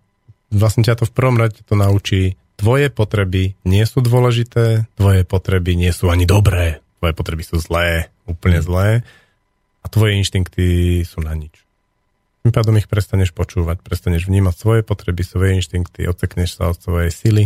vlastne 0.53 0.85
ťa 0.85 1.01
to 1.01 1.05
v 1.09 1.15
prvom 1.15 1.37
rade 1.37 1.59
to 1.65 1.73
naučí, 1.73 2.37
tvoje 2.57 2.89
potreby 2.89 3.53
nie 3.63 3.83
sú 3.85 4.01
dôležité, 4.01 4.89
tvoje 4.97 5.21
potreby 5.23 5.77
nie 5.77 5.93
sú 5.93 6.09
ani 6.09 6.25
dobré, 6.25 6.81
tvoje 6.97 7.13
potreby 7.13 7.43
sú 7.45 7.61
zlé, 7.61 8.09
úplne 8.25 8.59
zlé 8.59 9.05
a 9.81 9.85
tvoje 9.87 10.17
inštinkty 10.17 11.01
sú 11.05 11.21
na 11.21 11.37
nič. 11.37 11.53
Tým 12.41 12.55
pádom 12.55 12.79
ich 12.79 12.89
prestaneš 12.89 13.35
počúvať, 13.35 13.83
prestaneš 13.83 14.25
vnímať 14.31 14.55
svoje 14.55 14.81
potreby, 14.81 15.21
svoje 15.21 15.59
inštinkty, 15.59 16.07
odsekneš 16.07 16.57
sa 16.57 16.71
od 16.71 16.79
svojej 16.79 17.11
sily. 17.11 17.45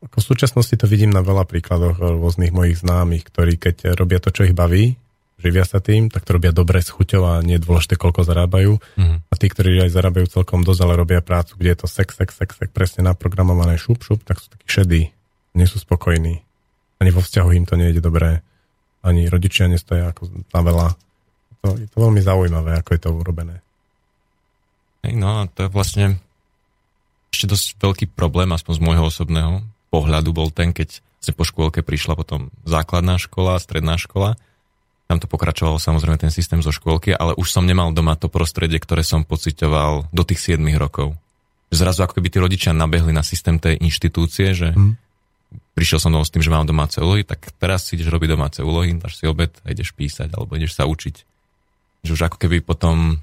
Ako 0.00 0.16
v 0.20 0.28
súčasnosti 0.32 0.76
to 0.76 0.88
vidím 0.88 1.12
na 1.12 1.20
veľa 1.20 1.44
príkladoch 1.44 2.00
rôznych 2.00 2.52
mojich 2.56 2.80
známych, 2.80 3.24
ktorí 3.28 3.60
keď 3.60 3.96
robia 3.96 4.20
to, 4.20 4.32
čo 4.32 4.48
ich 4.48 4.56
baví, 4.56 4.96
živia 5.40 5.64
sa 5.64 5.80
tým, 5.80 6.12
tak 6.12 6.28
to 6.28 6.36
robia 6.36 6.52
dobre 6.52 6.84
s 6.84 6.92
chuťou 6.92 7.22
a 7.24 7.32
nie 7.40 7.56
je 7.56 7.64
dôležité, 7.64 7.96
koľko 7.96 8.28
zarábajú. 8.28 8.76
Mm. 9.00 9.24
A 9.24 9.34
tí, 9.34 9.46
ktorí 9.48 9.80
aj 9.80 9.90
zarábajú 9.96 10.28
celkom 10.28 10.60
dosť, 10.60 10.80
ale 10.84 11.00
robia 11.00 11.24
prácu, 11.24 11.56
kde 11.56 11.72
je 11.72 11.78
to 11.80 11.88
sex, 11.88 12.20
sex, 12.20 12.36
sex, 12.36 12.60
sex 12.60 12.68
presne 12.68 13.08
naprogramované 13.08 13.80
šup, 13.80 14.04
šup, 14.04 14.20
tak 14.22 14.38
sú 14.38 14.52
takí 14.52 14.68
šedí, 14.68 15.02
nie 15.56 15.66
sú 15.66 15.80
spokojní. 15.80 16.44
Ani 17.00 17.10
vo 17.10 17.24
vzťahu 17.24 17.50
im 17.56 17.64
to 17.64 17.80
nejde 17.80 18.04
dobré, 18.04 18.44
ani 19.00 19.26
rodičia 19.32 19.66
nestoja 19.66 20.12
ako 20.12 20.28
na 20.52 20.60
veľa 20.60 20.86
to, 21.60 21.76
je 21.76 21.86
to 21.92 21.96
veľmi 22.00 22.20
zaujímavé, 22.24 22.80
ako 22.80 22.90
je 22.96 23.00
to 23.00 23.10
urobené. 23.12 23.56
Hej, 25.04 25.16
no 25.16 25.44
a 25.44 25.48
to 25.48 25.68
je 25.68 25.72
vlastne 25.72 26.06
ešte 27.32 27.46
dosť 27.52 27.66
veľký 27.80 28.06
problém, 28.12 28.52
aspoň 28.52 28.72
z 28.76 28.84
môjho 28.84 29.04
osobného 29.08 29.52
pohľadu 29.92 30.30
bol 30.32 30.48
ten, 30.52 30.72
keď 30.72 31.00
sa 31.20 31.36
po 31.36 31.44
škôlke 31.44 31.84
prišla 31.84 32.16
potom 32.16 32.48
základná 32.64 33.20
škola, 33.20 33.60
stredná 33.60 34.00
škola. 34.00 34.40
Tam 35.10 35.18
to 35.18 35.26
pokračovalo 35.26 35.82
samozrejme 35.82 36.22
ten 36.22 36.30
systém 36.30 36.62
zo 36.62 36.70
škôlky, 36.70 37.10
ale 37.10 37.34
už 37.34 37.50
som 37.50 37.66
nemal 37.66 37.90
doma 37.90 38.14
to 38.14 38.30
prostredie, 38.30 38.78
ktoré 38.78 39.02
som 39.02 39.26
pocitoval 39.26 40.06
do 40.14 40.22
tých 40.22 40.54
7 40.54 40.62
rokov. 40.78 41.18
Zrazu 41.74 42.06
ako 42.06 42.22
keby 42.22 42.30
tí 42.30 42.38
rodičia 42.38 42.70
nabehli 42.70 43.10
na 43.10 43.26
systém 43.26 43.58
tej 43.58 43.82
inštitúcie, 43.82 44.54
že 44.54 44.70
hmm. 44.70 44.94
prišiel 45.74 45.98
som 45.98 46.14
s 46.14 46.30
tým, 46.30 46.46
že 46.46 46.54
mám 46.54 46.62
domáce 46.62 47.02
úlohy, 47.02 47.26
tak 47.26 47.50
teraz 47.58 47.90
si 47.90 47.98
ideš 47.98 48.14
robiť 48.14 48.38
domáce 48.38 48.62
úlohy, 48.62 48.94
dáš 48.94 49.18
si 49.18 49.26
obed 49.26 49.50
a 49.66 49.74
ideš 49.74 49.90
písať 49.98 50.30
alebo 50.30 50.54
ideš 50.54 50.78
sa 50.78 50.86
učiť 50.86 51.26
že 52.00 52.16
už 52.16 52.32
ako 52.32 52.36
keby 52.40 52.64
potom, 52.64 53.20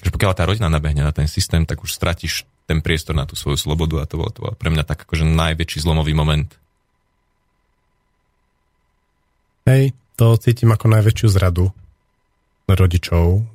že 0.00 0.08
pokiaľ 0.08 0.32
tá 0.32 0.48
rodina 0.48 0.72
nabehne 0.72 1.04
na 1.04 1.12
ten 1.12 1.28
systém, 1.28 1.68
tak 1.68 1.84
už 1.84 1.92
stratíš 1.92 2.48
ten 2.68 2.80
priestor 2.84 3.16
na 3.16 3.24
tú 3.24 3.36
svoju 3.36 3.56
slobodu 3.56 4.04
a 4.04 4.08
to 4.08 4.20
bolo, 4.20 4.30
to 4.32 4.40
bolo 4.44 4.54
pre 4.56 4.72
mňa 4.72 4.84
tak 4.84 5.04
akože 5.04 5.24
najväčší 5.24 5.78
zlomový 5.84 6.12
moment. 6.12 6.48
Hej, 9.68 9.92
to 10.18 10.34
cítim 10.34 10.74
ako 10.74 10.90
najväčšiu 10.90 11.28
zradu 11.30 11.70
rodičov, 12.66 13.46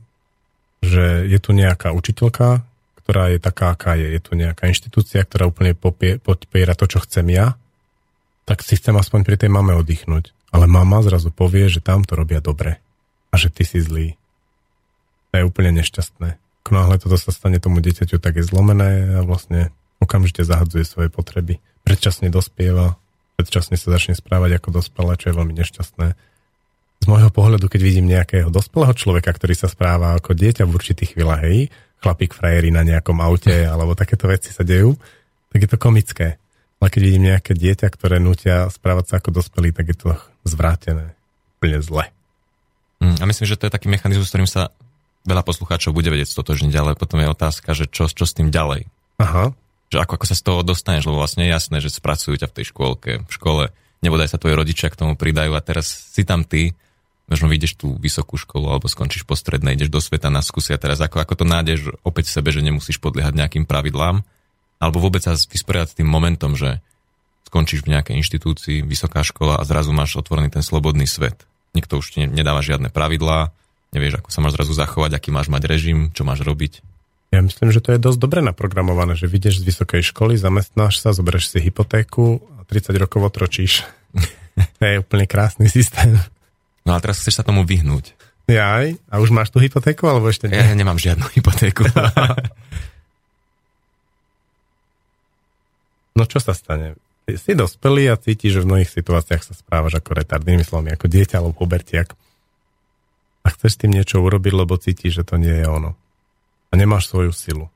že 0.79 1.27
je 1.27 1.39
tu 1.43 1.51
nejaká 1.51 1.91
učiteľka, 1.91 2.63
ktorá 3.03 3.35
je 3.35 3.39
taká, 3.43 3.75
aká 3.75 3.99
je. 3.99 4.07
Je 4.15 4.21
tu 4.23 4.39
nejaká 4.39 4.71
inštitúcia, 4.71 5.27
ktorá 5.27 5.51
úplne 5.51 5.75
podpiera 6.23 6.71
to, 6.73 6.87
čo 6.87 7.03
chcem 7.03 7.27
ja, 7.35 7.59
tak 8.47 8.63
si 8.63 8.79
chcem 8.79 8.95
aspoň 8.95 9.27
pri 9.27 9.35
tej 9.35 9.51
mame 9.51 9.75
oddychnúť. 9.75 10.31
Ale 10.55 10.71
mama 10.71 11.03
zrazu 11.03 11.35
povie, 11.35 11.67
že 11.67 11.83
tam 11.83 12.07
to 12.07 12.15
robia 12.15 12.39
dobre 12.39 12.79
a 13.29 13.35
že 13.35 13.51
ty 13.51 13.67
si 13.67 13.83
zlý. 13.83 14.15
To 15.31 15.43
je 15.43 15.43
úplne 15.43 15.75
nešťastné. 15.83 16.39
Náhle 16.71 16.95
toto 16.97 17.19
sa 17.19 17.29
stane 17.35 17.59
tomu 17.59 17.83
dieťaťu, 17.83 18.17
tak 18.23 18.39
je 18.39 18.47
zlomené 18.47 19.19
a 19.19 19.27
vlastne 19.27 19.69
okamžite 19.99 20.47
zahadzuje 20.47 20.87
svoje 20.87 21.09
potreby. 21.11 21.59
Predčasne 21.83 22.31
dospieva, 22.31 22.95
predčasne 23.35 23.75
sa 23.75 23.93
začne 23.93 24.15
správať 24.15 24.57
ako 24.57 24.79
dospelé, 24.79 25.19
čo 25.19 25.29
je 25.29 25.37
veľmi 25.37 25.53
nešťastné. 25.59 26.32
Z 27.03 27.11
môjho 27.11 27.27
pohľadu, 27.35 27.67
keď 27.67 27.81
vidím 27.83 28.07
nejakého 28.07 28.47
dospelého 28.47 28.95
človeka, 28.95 29.35
ktorý 29.35 29.59
sa 29.59 29.67
správa 29.67 30.15
ako 30.15 30.31
dieťa 30.31 30.63
v 30.63 30.71
určitých 30.71 31.19
chvíľach, 31.19 31.43
hej, 31.43 31.67
chlapík 31.99 32.31
frajeri 32.31 32.71
na 32.71 32.87
nejakom 32.87 33.19
aute, 33.19 33.67
alebo 33.67 33.91
takéto 33.91 34.31
veci 34.31 34.55
sa 34.55 34.63
dejú, 34.63 34.95
tak 35.51 35.67
je 35.67 35.69
to 35.69 35.75
komické. 35.75 36.39
Ale 36.79 36.87
keď 36.87 37.01
vidím 37.03 37.27
nejaké 37.27 37.59
dieťa, 37.59 37.91
ktoré 37.91 38.23
nutia 38.23 38.71
správať 38.71 39.05
sa 39.11 39.13
ako 39.19 39.35
dospelý, 39.35 39.75
tak 39.75 39.91
je 39.91 39.97
to 39.99 40.15
zvrátené. 40.47 41.11
Úplne 41.59 41.83
zle. 41.83 42.07
Mm, 43.03 43.19
a 43.19 43.23
myslím, 43.27 43.51
že 43.51 43.59
to 43.59 43.67
je 43.67 43.75
taký 43.75 43.91
mechanizmus, 43.91 44.27
s 44.27 44.31
ktorým 44.31 44.47
sa 44.47 44.71
veľa 45.27 45.43
poslucháčov 45.43 45.91
bude 45.91 46.07
vedieť 46.07 46.31
stotožniť, 46.31 46.71
ale 46.79 46.95
potom 46.95 47.19
je 47.19 47.27
otázka, 47.27 47.75
že 47.75 47.91
čo, 47.91 48.07
čo 48.07 48.23
s 48.23 48.31
tým 48.31 48.47
ďalej. 48.47 48.87
Aha. 49.19 49.51
Že 49.91 49.97
ako, 50.07 50.23
ako 50.23 50.25
sa 50.31 50.35
z 50.39 50.43
toho 50.47 50.59
dostaneš, 50.63 51.11
lebo 51.11 51.19
vlastne 51.19 51.43
je 51.43 51.51
jasné, 51.51 51.83
že 51.83 51.91
spracujú 51.91 52.39
ťa 52.39 52.47
v 52.47 52.55
tej 52.55 52.65
škôlke, 52.71 53.11
v 53.27 53.31
škole, 53.31 53.75
nebodaj 53.99 54.31
sa 54.31 54.39
tvoje 54.39 54.55
rodičia 54.55 54.87
k 54.87 54.99
tomu 54.99 55.19
pridajú 55.19 55.51
a 55.51 55.63
teraz 55.63 55.87
si 55.87 56.23
tam 56.23 56.47
ty, 56.47 56.75
možno 57.27 57.47
vyjdeš 57.47 57.79
tú 57.79 57.95
vysokú 57.95 58.35
školu 58.35 58.67
alebo 58.67 58.91
skončíš 58.91 59.23
po 59.23 59.33
strednej, 59.37 59.79
ideš 59.79 59.91
do 59.91 59.99
sveta 60.03 60.27
na 60.27 60.43
skúsi 60.43 60.75
a 60.75 60.81
teraz 60.81 60.99
ako, 60.99 61.23
ako 61.23 61.33
to 61.39 61.45
nájdeš 61.47 61.79
opäť 62.03 62.29
v 62.29 62.35
sebe, 62.39 62.49
že 62.51 62.65
nemusíš 62.65 62.99
podliehať 62.99 63.33
nejakým 63.35 63.63
pravidlám, 63.63 64.27
alebo 64.83 64.97
vôbec 64.99 65.23
sa 65.23 65.35
vysporiadať 65.35 65.89
s 65.95 65.97
tým 66.03 66.09
momentom, 66.09 66.59
že 66.59 66.83
skončíš 67.47 67.87
v 67.87 67.95
nejakej 67.95 68.19
inštitúcii, 68.19 68.77
vysoká 68.83 69.23
škola 69.23 69.61
a 69.61 69.63
zrazu 69.63 69.95
máš 69.95 70.19
otvorený 70.19 70.51
ten 70.51 70.65
slobodný 70.65 71.07
svet. 71.07 71.47
Nikto 71.77 72.03
už 72.03 72.05
ti 72.17 72.21
nedáva 72.27 72.59
žiadne 72.59 72.91
pravidlá, 72.91 73.55
nevieš, 73.95 74.19
ako 74.19 74.29
sa 74.33 74.41
máš 74.43 74.57
zrazu 74.59 74.73
zachovať, 74.75 75.11
aký 75.15 75.29
máš 75.29 75.47
mať 75.47 75.63
režim, 75.69 76.09
čo 76.11 76.25
máš 76.27 76.43
robiť. 76.43 76.81
Ja 77.33 77.41
myslím, 77.41 77.73
že 77.73 77.81
to 77.81 77.97
je 77.97 78.01
dosť 78.01 78.19
dobre 78.21 78.45
naprogramované, 78.45 79.17
že 79.17 79.25
vidieš 79.25 79.65
z 79.65 79.73
vysokej 79.73 80.05
školy, 80.05 80.37
zamestnáš 80.37 81.01
sa, 81.01 81.17
zoberieš 81.17 81.49
si 81.49 81.65
hypotéku 81.65 82.45
a 82.61 82.65
30 82.65 82.93
rokov 83.01 83.25
otročíš. 83.25 83.81
to 84.77 84.83
je 84.85 85.01
úplne 85.01 85.25
krásny 85.25 85.65
systém. 85.65 86.21
No 86.83 86.95
a 86.95 86.99
teraz 86.99 87.19
chceš 87.23 87.39
sa 87.39 87.47
tomu 87.47 87.63
vyhnúť. 87.63 88.15
Jaj, 88.43 88.99
a 89.07 89.23
už 89.23 89.31
máš 89.31 89.55
tú 89.55 89.63
hypotéku, 89.63 90.03
alebo 90.03 90.27
ešte 90.27 90.51
nie? 90.51 90.59
Ja 90.59 90.75
nemám 90.75 90.99
žiadnu 90.99 91.23
hypotéku. 91.31 91.87
no 96.19 96.27
čo 96.27 96.43
sa 96.43 96.51
stane? 96.51 96.99
Si 97.23 97.55
dospelý 97.55 98.11
a 98.11 98.19
cítiš, 98.19 98.59
že 98.59 98.61
v 98.67 98.69
mnohých 98.75 98.91
situáciách 98.91 99.43
sa 99.47 99.55
správaš 99.55 100.03
ako 100.03 100.11
retard, 100.11 100.43
inými 100.43 100.67
ako 100.67 101.07
dieťa 101.07 101.39
alebo 101.39 101.55
pubertiak 101.55 102.11
a 103.43 103.47
chceš 103.51 103.75
tým 103.79 103.91
niečo 103.91 104.23
urobiť, 104.23 104.53
lebo 104.55 104.79
cítiš, 104.79 105.21
že 105.21 105.27
to 105.27 105.35
nie 105.35 105.51
je 105.51 105.67
ono. 105.67 105.99
A 106.71 106.73
nemáš 106.79 107.11
svoju 107.11 107.35
silu. 107.35 107.67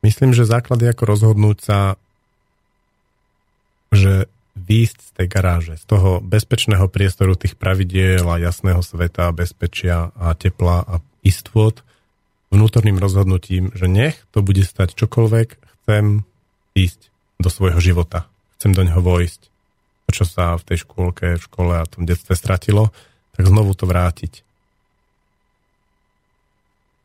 Myslím, 0.00 0.30
že 0.30 0.46
základ 0.46 0.78
je 0.78 0.94
ako 0.94 1.04
rozhodnúť 1.10 1.58
sa, 1.58 1.78
že 3.90 4.30
výjsť 4.68 4.98
z 5.00 5.10
tej 5.16 5.26
garáže, 5.32 5.74
z 5.80 5.84
toho 5.88 6.20
bezpečného 6.20 6.86
priestoru 6.92 7.32
tých 7.34 7.56
pravidiel 7.56 8.28
a 8.28 8.36
jasného 8.36 8.84
sveta, 8.84 9.32
bezpečia 9.32 10.12
a 10.12 10.36
tepla 10.36 10.84
a 10.84 11.00
istôt 11.24 11.80
vnútorným 12.52 13.00
rozhodnutím, 13.00 13.72
že 13.72 13.88
nech 13.88 14.16
to 14.32 14.44
bude 14.44 14.60
stať 14.64 14.92
čokoľvek, 14.96 15.48
chcem 15.56 16.24
ísť 16.76 17.00
do 17.40 17.48
svojho 17.48 17.80
života. 17.80 18.28
Chcem 18.60 18.74
do 18.74 18.82
neho 18.84 19.00
vojsť 19.00 19.40
to, 20.08 20.10
čo 20.10 20.24
sa 20.24 20.56
v 20.56 20.66
tej 20.66 20.88
škôlke, 20.88 21.36
v 21.36 21.46
škole 21.46 21.72
a 21.76 21.84
v 21.84 21.92
tom 21.92 22.02
detstve 22.08 22.32
stratilo, 22.32 22.90
tak 23.36 23.44
znovu 23.46 23.76
to 23.76 23.84
vrátiť. 23.84 24.42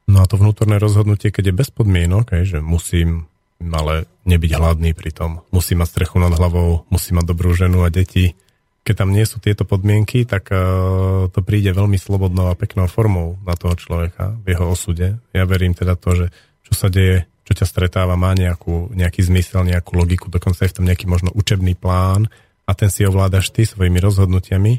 No 0.07 0.23
a 0.23 0.27
to 0.27 0.40
vnútorné 0.40 0.80
rozhodnutie, 0.80 1.31
keď 1.31 1.52
je 1.52 1.60
bez 1.64 1.69
podmienok, 1.72 2.44
že 2.44 2.60
musím 2.60 3.27
ale 3.72 4.10
nebyť 4.27 4.52
hladný 4.60 4.91
pri 4.91 5.15
tom, 5.15 5.45
musím 5.56 5.80
mať 5.80 5.95
strechu 5.95 6.19
nad 6.19 6.35
hlavou, 6.35 6.84
musím 6.91 7.23
mať 7.23 7.26
dobrú 7.31 7.56
ženu 7.56 7.88
a 7.88 7.94
deti. 7.94 8.35
Keď 8.84 8.95
tam 8.99 9.15
nie 9.15 9.23
sú 9.23 9.40
tieto 9.40 9.64
podmienky, 9.64 10.27
tak 10.27 10.52
uh, 10.52 11.31
to 11.31 11.40
príde 11.40 11.72
veľmi 11.72 11.95
slobodnou 11.95 12.52
a 12.52 12.60
peknou 12.60 12.91
formou 12.91 13.40
na 13.48 13.56
toho 13.56 13.80
človeka 13.80 14.35
v 14.44 14.57
jeho 14.57 14.65
osude. 14.68 15.07
Ja 15.31 15.48
verím 15.48 15.72
teda 15.72 15.95
to, 15.95 16.11
že 16.19 16.26
čo 16.68 16.73
sa 16.76 16.91
deje, 16.91 17.23
čo 17.48 17.56
ťa 17.56 17.64
stretáva, 17.64 18.19
má 18.19 18.35
nejakú, 18.35 18.91
nejaký 18.91 19.23
zmysel, 19.23 19.64
nejakú 19.64 19.95
logiku, 19.95 20.27
dokonca 20.27 20.68
je 20.68 20.72
v 20.72 20.76
tom 20.76 20.88
nejaký 20.88 21.07
možno 21.07 21.31
učebný 21.31 21.80
plán, 21.80 22.27
a 22.64 22.72
ten 22.72 22.88
si 22.88 23.03
ovládaš 23.03 23.52
ty 23.52 23.68
svojimi 23.68 23.99
rozhodnutiami, 23.99 24.73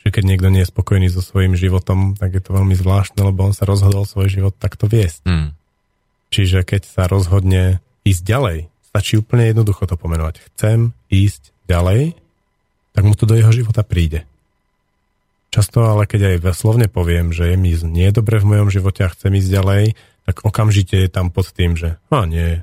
že 0.00 0.08
keď 0.08 0.24
niekto 0.24 0.48
nie 0.48 0.64
je 0.64 0.72
spokojný 0.72 1.08
so 1.12 1.20
svojím 1.20 1.58
životom, 1.58 2.16
tak 2.16 2.32
je 2.32 2.42
to 2.42 2.56
veľmi 2.56 2.72
zvláštne, 2.72 3.20
lebo 3.20 3.44
on 3.44 3.52
sa 3.52 3.68
rozhodol 3.68 4.08
svoj 4.08 4.32
život 4.32 4.54
takto 4.56 4.88
viesť. 4.88 5.26
Mm. 5.26 5.48
Čiže 6.32 6.64
keď 6.64 6.82
sa 6.88 7.02
rozhodne 7.06 7.84
ísť 8.06 8.22
ďalej, 8.22 8.58
stačí 8.94 9.18
úplne 9.18 9.50
jednoducho 9.50 9.90
to 9.90 9.98
pomenovať. 9.98 10.40
Chcem 10.54 10.94
ísť 11.10 11.50
ďalej, 11.66 12.14
tak 12.94 13.02
mu 13.02 13.18
to 13.18 13.26
do 13.26 13.34
jeho 13.34 13.50
života 13.50 13.82
príde. 13.82 14.24
Často 15.50 15.84
ale 15.84 16.06
keď 16.06 16.38
aj 16.38 16.54
slovne 16.54 16.86
poviem, 16.86 17.34
že 17.34 17.50
je 17.50 17.56
mi 17.58 17.74
nie 17.74 18.08
dobre 18.14 18.38
v 18.38 18.56
mojom 18.56 18.68
živote 18.70 19.02
a 19.02 19.12
chcem 19.12 19.34
ísť 19.34 19.50
ďalej, 19.50 19.84
tak 20.26 20.42
okamžite 20.42 20.96
je 20.96 21.08
tam 21.10 21.34
pod 21.34 21.50
tým, 21.50 21.74
že 21.74 21.98
a 22.10 22.26
nie, 22.26 22.62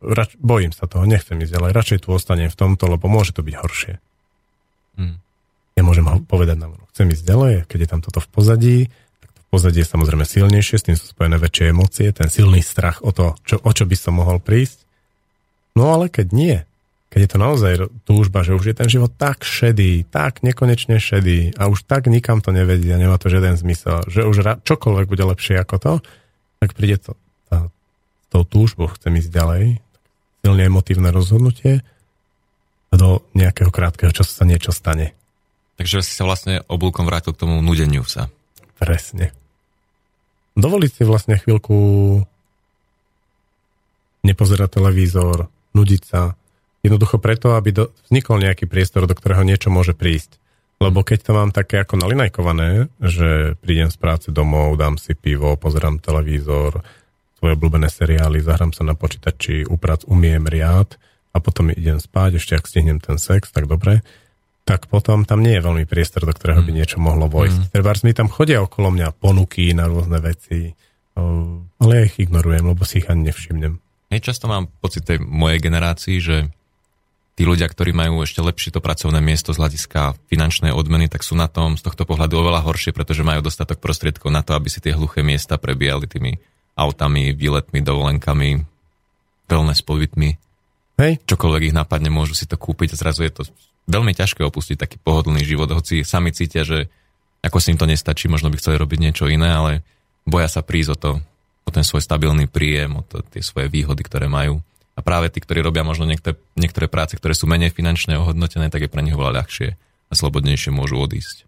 rač, 0.00 0.36
bojím 0.40 0.72
sa 0.72 0.84
toho, 0.84 1.08
nechcem 1.08 1.36
ísť 1.40 1.52
ďalej, 1.56 1.70
radšej 1.72 1.98
tu 2.04 2.08
ostanem 2.12 2.48
v 2.52 2.58
tomto, 2.58 2.84
lebo 2.88 3.08
môže 3.08 3.32
to 3.32 3.44
byť 3.44 3.54
horšie. 3.54 3.94
Hmm. 5.00 5.20
Ja 5.74 5.82
môžem 5.82 6.06
ho 6.06 6.22
povedať 6.22 6.56
na 6.60 6.70
chcem 6.94 7.10
ísť 7.10 7.24
ďalej, 7.26 7.54
keď 7.66 7.78
je 7.82 7.88
tam 7.90 8.00
toto 8.00 8.22
v 8.22 8.28
pozadí, 8.30 8.78
pozadie 9.54 9.86
je 9.86 9.92
samozrejme 9.94 10.26
silnejšie, 10.26 10.82
s 10.82 10.86
tým 10.90 10.98
sú 10.98 11.14
spojené 11.14 11.38
väčšie 11.38 11.70
emócie, 11.70 12.10
ten 12.10 12.26
silný 12.26 12.58
strach 12.58 13.06
o 13.06 13.14
to, 13.14 13.38
čo, 13.46 13.62
o 13.62 13.70
čo 13.70 13.86
by 13.86 13.94
som 13.94 14.18
mohol 14.18 14.42
prísť. 14.42 14.82
No 15.78 15.94
ale 15.94 16.10
keď 16.10 16.26
nie, 16.34 16.56
keď 17.14 17.20
je 17.22 17.30
to 17.30 17.38
naozaj 17.38 17.72
túžba, 18.02 18.42
že 18.42 18.58
už 18.58 18.74
je 18.74 18.74
ten 18.74 18.90
život 18.90 19.14
tak 19.14 19.46
šedý, 19.46 20.02
tak 20.10 20.42
nekonečne 20.42 20.98
šedý 20.98 21.54
a 21.54 21.70
už 21.70 21.86
tak 21.86 22.10
nikam 22.10 22.42
to 22.42 22.50
nevedí 22.50 22.90
a 22.90 22.98
nemá 22.98 23.14
to 23.22 23.30
žiaden 23.30 23.54
zmysel, 23.54 24.02
že 24.10 24.26
už 24.26 24.36
ra- 24.42 24.58
čokoľvek 24.58 25.06
bude 25.06 25.22
lepšie 25.22 25.62
ako 25.62 25.76
to, 25.78 25.92
tak 26.58 26.74
príde 26.74 26.98
to 26.98 27.14
tá, 27.46 27.70
tou 28.34 28.42
túžbou, 28.42 28.90
chcem 28.98 29.14
ísť 29.22 29.30
ďalej, 29.30 29.78
silne 30.42 30.62
emotívne 30.66 31.14
rozhodnutie 31.14 31.86
a 32.90 32.94
do 32.98 33.22
nejakého 33.38 33.70
krátkeho 33.70 34.10
času 34.10 34.34
sa 34.34 34.42
niečo 34.42 34.74
stane. 34.74 35.14
Takže 35.78 36.02
si 36.02 36.10
sa 36.10 36.26
vlastne 36.26 36.66
oblúkom 36.66 37.06
vrátil 37.06 37.30
k 37.30 37.46
tomu 37.46 37.62
nudeniu 37.62 38.02
sa. 38.02 38.26
Presne. 38.78 39.43
Dovoliť 40.54 40.90
si 40.90 41.02
vlastne 41.02 41.38
chvíľku 41.38 41.76
nepozerať 44.24 44.80
televízor, 44.80 45.50
nudiť 45.74 46.02
sa, 46.06 46.38
Jednoducho 46.84 47.16
preto, 47.16 47.56
aby 47.56 47.72
do, 47.72 47.84
vznikol 48.04 48.44
nejaký 48.44 48.68
priestor, 48.68 49.08
do 49.08 49.16
ktorého 49.16 49.40
niečo 49.40 49.72
môže 49.72 49.96
prísť. 49.96 50.36
Lebo 50.84 51.00
keď 51.00 51.18
to 51.24 51.32
mám 51.32 51.48
také 51.48 51.80
ako 51.80 51.96
nalinajkované, 51.96 52.92
že 53.00 53.56
prídem 53.64 53.88
z 53.88 53.96
práce 53.96 54.28
domov, 54.28 54.76
dám 54.76 55.00
si 55.00 55.16
pivo, 55.16 55.56
pozerám 55.56 55.96
televízor, 55.96 56.84
svoje 57.40 57.56
obľúbené 57.56 57.88
seriály, 57.88 58.44
zahrám 58.44 58.76
sa 58.76 58.84
na 58.84 58.92
počítači, 58.92 59.64
uprac, 59.64 60.04
umiem 60.04 60.44
riad 60.44 61.00
a 61.32 61.40
potom 61.40 61.72
idem 61.72 61.96
spať, 61.96 62.36
ešte 62.36 62.52
ak 62.52 62.68
stihnem 62.68 63.00
ten 63.00 63.16
sex, 63.16 63.48
tak 63.48 63.64
dobre, 63.64 64.04
tak 64.64 64.88
potom 64.88 65.28
tam 65.28 65.44
nie 65.44 65.60
je 65.60 65.64
veľmi 65.64 65.84
priestor, 65.84 66.24
do 66.24 66.32
ktorého 66.32 66.64
by 66.64 66.72
mm. 66.72 66.78
niečo 66.80 66.96
mohlo 66.96 67.28
vojsť. 67.28 67.58
Mm. 67.60 67.70
Trebárs 67.70 68.00
mi 68.00 68.16
tam 68.16 68.32
chodia 68.32 68.64
okolo 68.64 68.96
mňa 68.96 69.12
ponuky 69.12 69.76
na 69.76 69.84
rôzne 69.84 70.18
veci, 70.24 70.72
ale 71.78 71.92
ja 71.92 72.02
ich 72.08 72.16
ignorujem, 72.16 72.64
lebo 72.72 72.82
si 72.88 73.04
ich 73.04 73.08
ani 73.12 73.28
nevšimnem. 73.28 73.76
Často 74.14 74.46
mám 74.46 74.70
pocit 74.78 75.04
tej 75.04 75.18
mojej 75.18 75.58
generácii, 75.58 76.16
že 76.22 76.46
tí 77.34 77.42
ľudia, 77.42 77.66
ktorí 77.66 77.90
majú 77.90 78.22
ešte 78.22 78.40
lepšie 78.40 78.70
to 78.70 78.78
pracovné 78.78 79.18
miesto 79.18 79.50
z 79.50 79.58
hľadiska 79.58 80.14
finančnej 80.30 80.70
odmeny, 80.70 81.10
tak 81.10 81.26
sú 81.26 81.34
na 81.34 81.50
tom 81.50 81.74
z 81.74 81.82
tohto 81.82 82.06
pohľadu 82.06 82.38
oveľa 82.38 82.62
horšie, 82.62 82.94
pretože 82.94 83.26
majú 83.26 83.42
dostatok 83.42 83.82
prostriedkov 83.82 84.30
na 84.30 84.46
to, 84.46 84.54
aby 84.54 84.70
si 84.70 84.78
tie 84.78 84.94
hluché 84.94 85.26
miesta 85.26 85.58
prebíjali 85.58 86.06
tými 86.06 86.38
autami, 86.78 87.34
výletmi, 87.34 87.82
dovolenkami, 87.82 88.62
wellness 89.50 89.82
pobytmi. 89.82 90.38
Hej. 90.94 91.18
Čokoľvek 91.26 91.74
ich 91.74 91.74
napadne, 91.74 92.08
môžu 92.14 92.38
si 92.38 92.46
to 92.46 92.54
kúpiť 92.54 92.94
a 92.94 93.00
zrazu 93.02 93.26
je 93.26 93.34
to 93.34 93.42
veľmi 93.84 94.12
ťažké 94.16 94.40
opustiť 94.44 94.76
taký 94.80 94.96
pohodlný 95.00 95.44
život, 95.44 95.68
hoci 95.72 96.04
sami 96.04 96.32
cítia, 96.32 96.64
že 96.64 96.88
ako 97.44 97.60
si 97.60 97.76
im 97.76 97.78
to 97.78 97.84
nestačí, 97.84 98.26
možno 98.32 98.48
by 98.48 98.56
chceli 98.56 98.80
robiť 98.80 98.98
niečo 99.00 99.28
iné, 99.28 99.52
ale 99.52 99.72
boja 100.24 100.48
sa 100.48 100.64
prísť 100.64 100.90
o 100.92 100.96
to, 100.96 101.10
o 101.64 101.70
ten 101.70 101.84
svoj 101.84 102.00
stabilný 102.00 102.48
príjem, 102.48 102.96
o 102.96 103.02
to, 103.04 103.20
tie 103.28 103.44
svoje 103.44 103.68
výhody, 103.68 104.00
ktoré 104.00 104.28
majú. 104.28 104.64
A 104.94 105.00
práve 105.04 105.28
tí, 105.28 105.42
ktorí 105.42 105.60
robia 105.60 105.84
možno 105.84 106.08
niektoré, 106.08 106.38
niektoré 106.56 106.86
práce, 106.88 107.18
ktoré 107.18 107.36
sú 107.36 107.44
menej 107.44 107.74
finančne 107.74 108.16
ohodnotené, 108.16 108.72
tak 108.72 108.86
je 108.86 108.92
pre 108.92 109.04
nich 109.04 109.12
oveľa 109.12 109.44
ľahšie 109.44 109.68
a 110.08 110.12
slobodnejšie 110.14 110.70
môžu 110.72 110.96
odísť. 110.96 111.44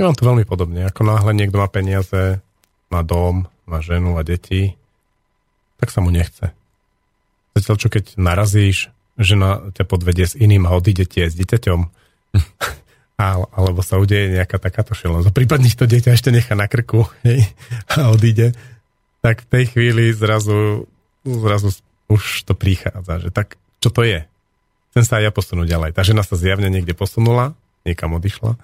Ja 0.00 0.08
mám 0.08 0.16
to 0.16 0.24
veľmi 0.24 0.48
podobne. 0.48 0.88
Ako 0.88 1.04
náhle 1.04 1.36
niekto 1.36 1.60
má 1.60 1.68
peniaze, 1.68 2.40
má 2.88 3.04
dom, 3.04 3.50
má 3.68 3.78
ženu 3.84 4.16
a 4.16 4.22
deti, 4.24 4.78
tak 5.76 5.90
sa 5.90 6.00
mu 6.00 6.08
nechce. 6.14 6.54
Zatiaľ 7.52 7.76
čo 7.76 7.88
keď 7.92 8.16
narazíš, 8.16 8.88
žena 9.20 9.72
ťa 9.76 9.84
podvedie 9.84 10.24
s 10.24 10.38
iným 10.38 10.64
a 10.64 10.76
odíde 10.76 11.04
tie 11.04 11.28
s 11.28 11.36
dieťaťom, 11.36 11.80
alebo 13.56 13.80
sa 13.84 14.00
udeje 14.00 14.32
nejaká 14.34 14.56
takáto 14.58 14.96
šelnosť. 14.96 15.30
Prípadne 15.30 15.68
to 15.70 15.84
dieťa 15.84 16.16
ešte 16.16 16.32
nechá 16.32 16.56
na 16.56 16.66
krku 16.66 17.04
hej, 17.26 17.44
a 17.92 18.12
odíde, 18.12 18.56
tak 19.22 19.46
v 19.46 19.50
tej 19.50 19.64
chvíli 19.76 20.10
zrazu, 20.10 20.88
zrazu 21.22 21.70
už 22.10 22.44
to 22.44 22.52
prichádza, 22.56 23.28
že 23.28 23.30
tak 23.30 23.56
čo 23.82 23.90
to 23.90 24.02
je? 24.06 24.26
Chcem 24.92 25.04
sa 25.08 25.18
aj 25.18 25.24
ja 25.24 25.32
posunúť 25.32 25.66
ďalej. 25.72 25.90
Tá 25.96 26.04
žena 26.04 26.20
sa 26.20 26.36
zjavne 26.36 26.68
niekde 26.68 26.92
posunula, 26.92 27.56
niekam 27.88 28.12
odišla, 28.12 28.60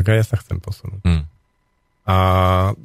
tak 0.00 0.04
aj 0.10 0.16
ja 0.18 0.24
sa 0.26 0.36
chcem 0.42 0.58
posunúť. 0.58 1.02
Hmm. 1.06 1.24
A 2.08 2.16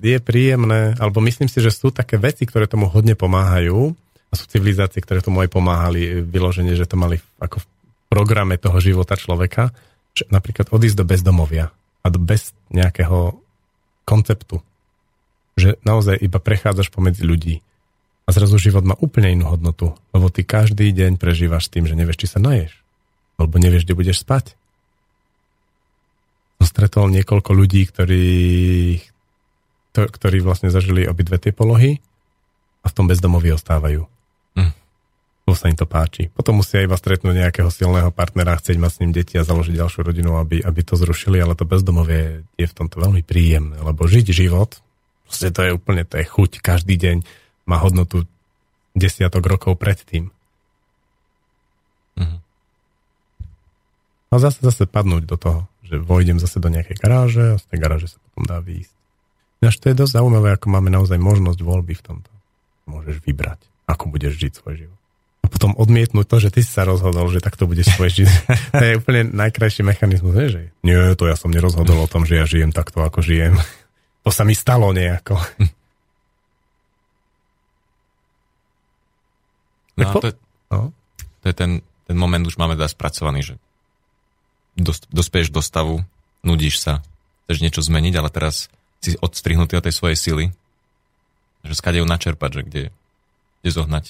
je 0.04 0.20
príjemné, 0.20 1.00
alebo 1.00 1.24
myslím 1.24 1.48
si, 1.48 1.64
že 1.64 1.72
sú 1.72 1.90
také 1.96 2.20
veci, 2.20 2.44
ktoré 2.44 2.68
tomu 2.68 2.92
hodne 2.92 3.16
pomáhajú 3.16 3.96
a 4.34 4.34
sú 4.34 4.50
civilizácie, 4.50 4.98
ktoré 5.06 5.22
tomu 5.22 5.46
aj 5.46 5.54
pomáhali 5.54 6.26
vyloženie, 6.26 6.74
že 6.74 6.90
to 6.90 6.98
mali 6.98 7.22
ako 7.38 7.62
v 7.62 7.70
programe 8.10 8.58
toho 8.58 8.82
života 8.82 9.14
človeka, 9.14 9.70
že 10.18 10.26
napríklad 10.34 10.74
odísť 10.74 10.98
do 10.98 11.06
bezdomovia 11.06 11.70
a 12.02 12.08
do 12.10 12.18
bez 12.18 12.58
nejakého 12.74 13.38
konceptu 14.10 14.66
že 15.54 15.78
naozaj 15.86 16.18
iba 16.18 16.42
prechádzaš 16.42 16.90
pomedzi 16.90 17.24
ľudí 17.26 17.56
a 18.26 18.30
zrazu 18.34 18.58
život 18.58 18.82
má 18.88 18.96
úplne 18.98 19.36
inú 19.36 19.52
hodnotu, 19.52 19.94
lebo 20.16 20.32
ty 20.32 20.42
každý 20.48 20.90
deň 20.96 21.22
prežívaš 21.22 21.70
tým, 21.70 21.86
že 21.86 21.98
nevieš, 21.98 22.26
či 22.26 22.28
sa 22.32 22.40
naješ, 22.42 22.74
alebo 23.38 23.60
nevieš, 23.60 23.86
kde 23.86 23.98
budeš 24.00 24.24
spať. 24.24 24.58
Stretol 26.64 27.12
niekoľko 27.12 27.52
ľudí, 27.52 27.84
ktorí, 27.92 28.26
to, 29.92 30.08
ktorí 30.08 30.40
vlastne 30.40 30.72
zažili 30.72 31.04
obidve 31.06 31.36
tie 31.38 31.52
polohy 31.52 32.00
a 32.82 32.88
v 32.88 32.96
tom 32.96 33.06
bezdomovi 33.12 33.52
ostávajú. 33.52 34.08
Lebo 35.44 35.60
sa 35.60 35.68
im 35.68 35.76
to 35.76 35.84
páči. 35.84 36.32
Potom 36.32 36.64
musia 36.64 36.80
iba 36.80 36.96
stretnúť 36.96 37.36
nejakého 37.36 37.68
silného 37.68 38.16
partnera, 38.16 38.56
chcieť 38.56 38.80
mať 38.80 38.92
s 38.96 39.00
ním 39.04 39.12
deti 39.12 39.36
a 39.36 39.44
založiť 39.44 39.76
ďalšiu 39.76 40.02
rodinu, 40.08 40.40
aby, 40.40 40.64
aby 40.64 40.82
to 40.88 40.96
zrušili, 40.96 41.44
ale 41.44 41.52
to 41.52 41.68
bezdomovie 41.68 42.48
je 42.56 42.64
v 42.64 42.78
tomto 42.78 43.04
veľmi 43.04 43.28
príjemné, 43.28 43.76
lebo 43.84 44.08
žiť 44.08 44.32
život 44.32 44.80
Proste 45.34 45.50
to 45.50 45.66
je 45.66 45.72
úplne, 45.74 46.06
to 46.06 46.22
je 46.22 46.30
chuť 46.30 46.62
každý 46.62 46.94
deň, 46.94 47.26
má 47.66 47.82
hodnotu 47.82 48.30
desiatok 48.94 49.42
rokov 49.50 49.82
predtým. 49.82 50.30
Uh-huh. 52.14 52.38
A 54.30 54.34
zase, 54.38 54.62
zase 54.62 54.86
padnúť 54.86 55.26
do 55.26 55.34
toho, 55.42 55.66
že 55.82 55.98
vojdem 55.98 56.38
zase 56.38 56.62
do 56.62 56.70
nejakej 56.70 57.02
garáže 57.02 57.58
a 57.58 57.58
z 57.58 57.66
tej 57.66 57.80
garáže 57.82 58.08
sa 58.14 58.22
potom 58.30 58.46
dá 58.46 58.62
výjsť. 58.62 58.94
Ináč 59.66 59.76
to 59.82 59.90
je 59.90 60.00
dosť 60.06 60.22
zaujímavé, 60.22 60.54
ako 60.54 60.70
máme 60.70 60.94
naozaj 60.94 61.18
možnosť 61.18 61.66
voľby 61.66 61.98
v 61.98 62.06
tomto. 62.06 62.30
Môžeš 62.86 63.26
vybrať, 63.26 63.66
ako 63.88 64.12
budeš 64.12 64.40
žiť 64.40 64.52
svoj 64.60 64.76
život. 64.86 65.00
A 65.44 65.52
potom 65.52 65.76
odmietnúť 65.76 66.24
to, 66.24 66.38
že 66.40 66.50
ty 66.56 66.60
si 66.64 66.72
sa 66.72 66.88
rozhodol, 66.88 67.28
že 67.28 67.44
takto 67.44 67.68
budeš 67.68 68.00
svoj 68.00 68.10
žiť. 68.16 68.28
to 68.80 68.84
je 68.84 68.94
úplne 68.96 69.36
najkrajší 69.36 69.84
mechanizmus, 69.84 70.36
že 70.36 70.72
nie, 70.88 70.96
to 71.20 71.28
ja 71.28 71.36
som 71.36 71.52
nerozhodol 71.52 72.00
o 72.00 72.08
tom, 72.08 72.24
že 72.24 72.40
ja 72.40 72.46
žijem 72.48 72.72
takto, 72.72 73.04
ako 73.04 73.20
žijem. 73.20 73.60
To 74.24 74.32
sa 74.32 74.48
mi 74.48 74.56
stalo 74.56 74.92
nejako. 74.96 75.36
No, 79.94 80.10
to, 80.18 80.34
je, 80.34 80.36
no? 80.74 80.90
to 81.46 81.46
je 81.46 81.54
ten, 81.54 81.72
ten 82.10 82.18
moment, 82.18 82.42
už 82.42 82.58
máme 82.58 82.74
teda 82.74 82.90
spracovaný, 82.90 83.46
že 83.46 83.56
dos, 84.74 85.06
dospieš 85.14 85.54
do 85.54 85.62
stavu, 85.62 86.02
nudíš 86.42 86.82
sa, 86.82 87.06
chceš 87.46 87.62
niečo 87.62 87.86
zmeniť, 87.86 88.14
ale 88.18 88.34
teraz 88.34 88.74
si 89.06 89.14
odstrihnutý 89.22 89.78
od 89.78 89.86
tej 89.86 89.94
svojej 89.94 90.18
sily, 90.18 90.46
že 91.62 91.74
skade 91.78 92.02
ju 92.02 92.08
načerpať, 92.10 92.50
že 92.50 92.62
kde, 92.66 92.84
kde 93.64 93.72
zohnať 93.72 94.06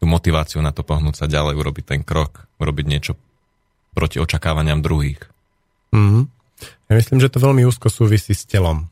tú 0.00 0.04
motiváciu 0.08 0.64
na 0.64 0.72
to 0.72 0.80
pohnúť 0.82 1.22
sa 1.22 1.26
ďalej, 1.28 1.60
urobiť 1.60 1.84
ten 1.84 2.00
krok, 2.00 2.48
urobiť 2.58 2.86
niečo 2.88 3.12
proti 3.92 4.18
očakávaniam 4.18 4.80
druhých. 4.80 5.20
Mm-hmm. 5.92 6.24
Ja 6.88 6.92
myslím, 6.96 7.20
že 7.20 7.28
to 7.28 7.38
veľmi 7.38 7.68
úzko 7.68 7.92
súvisí 7.92 8.32
s 8.32 8.48
telom. 8.48 8.88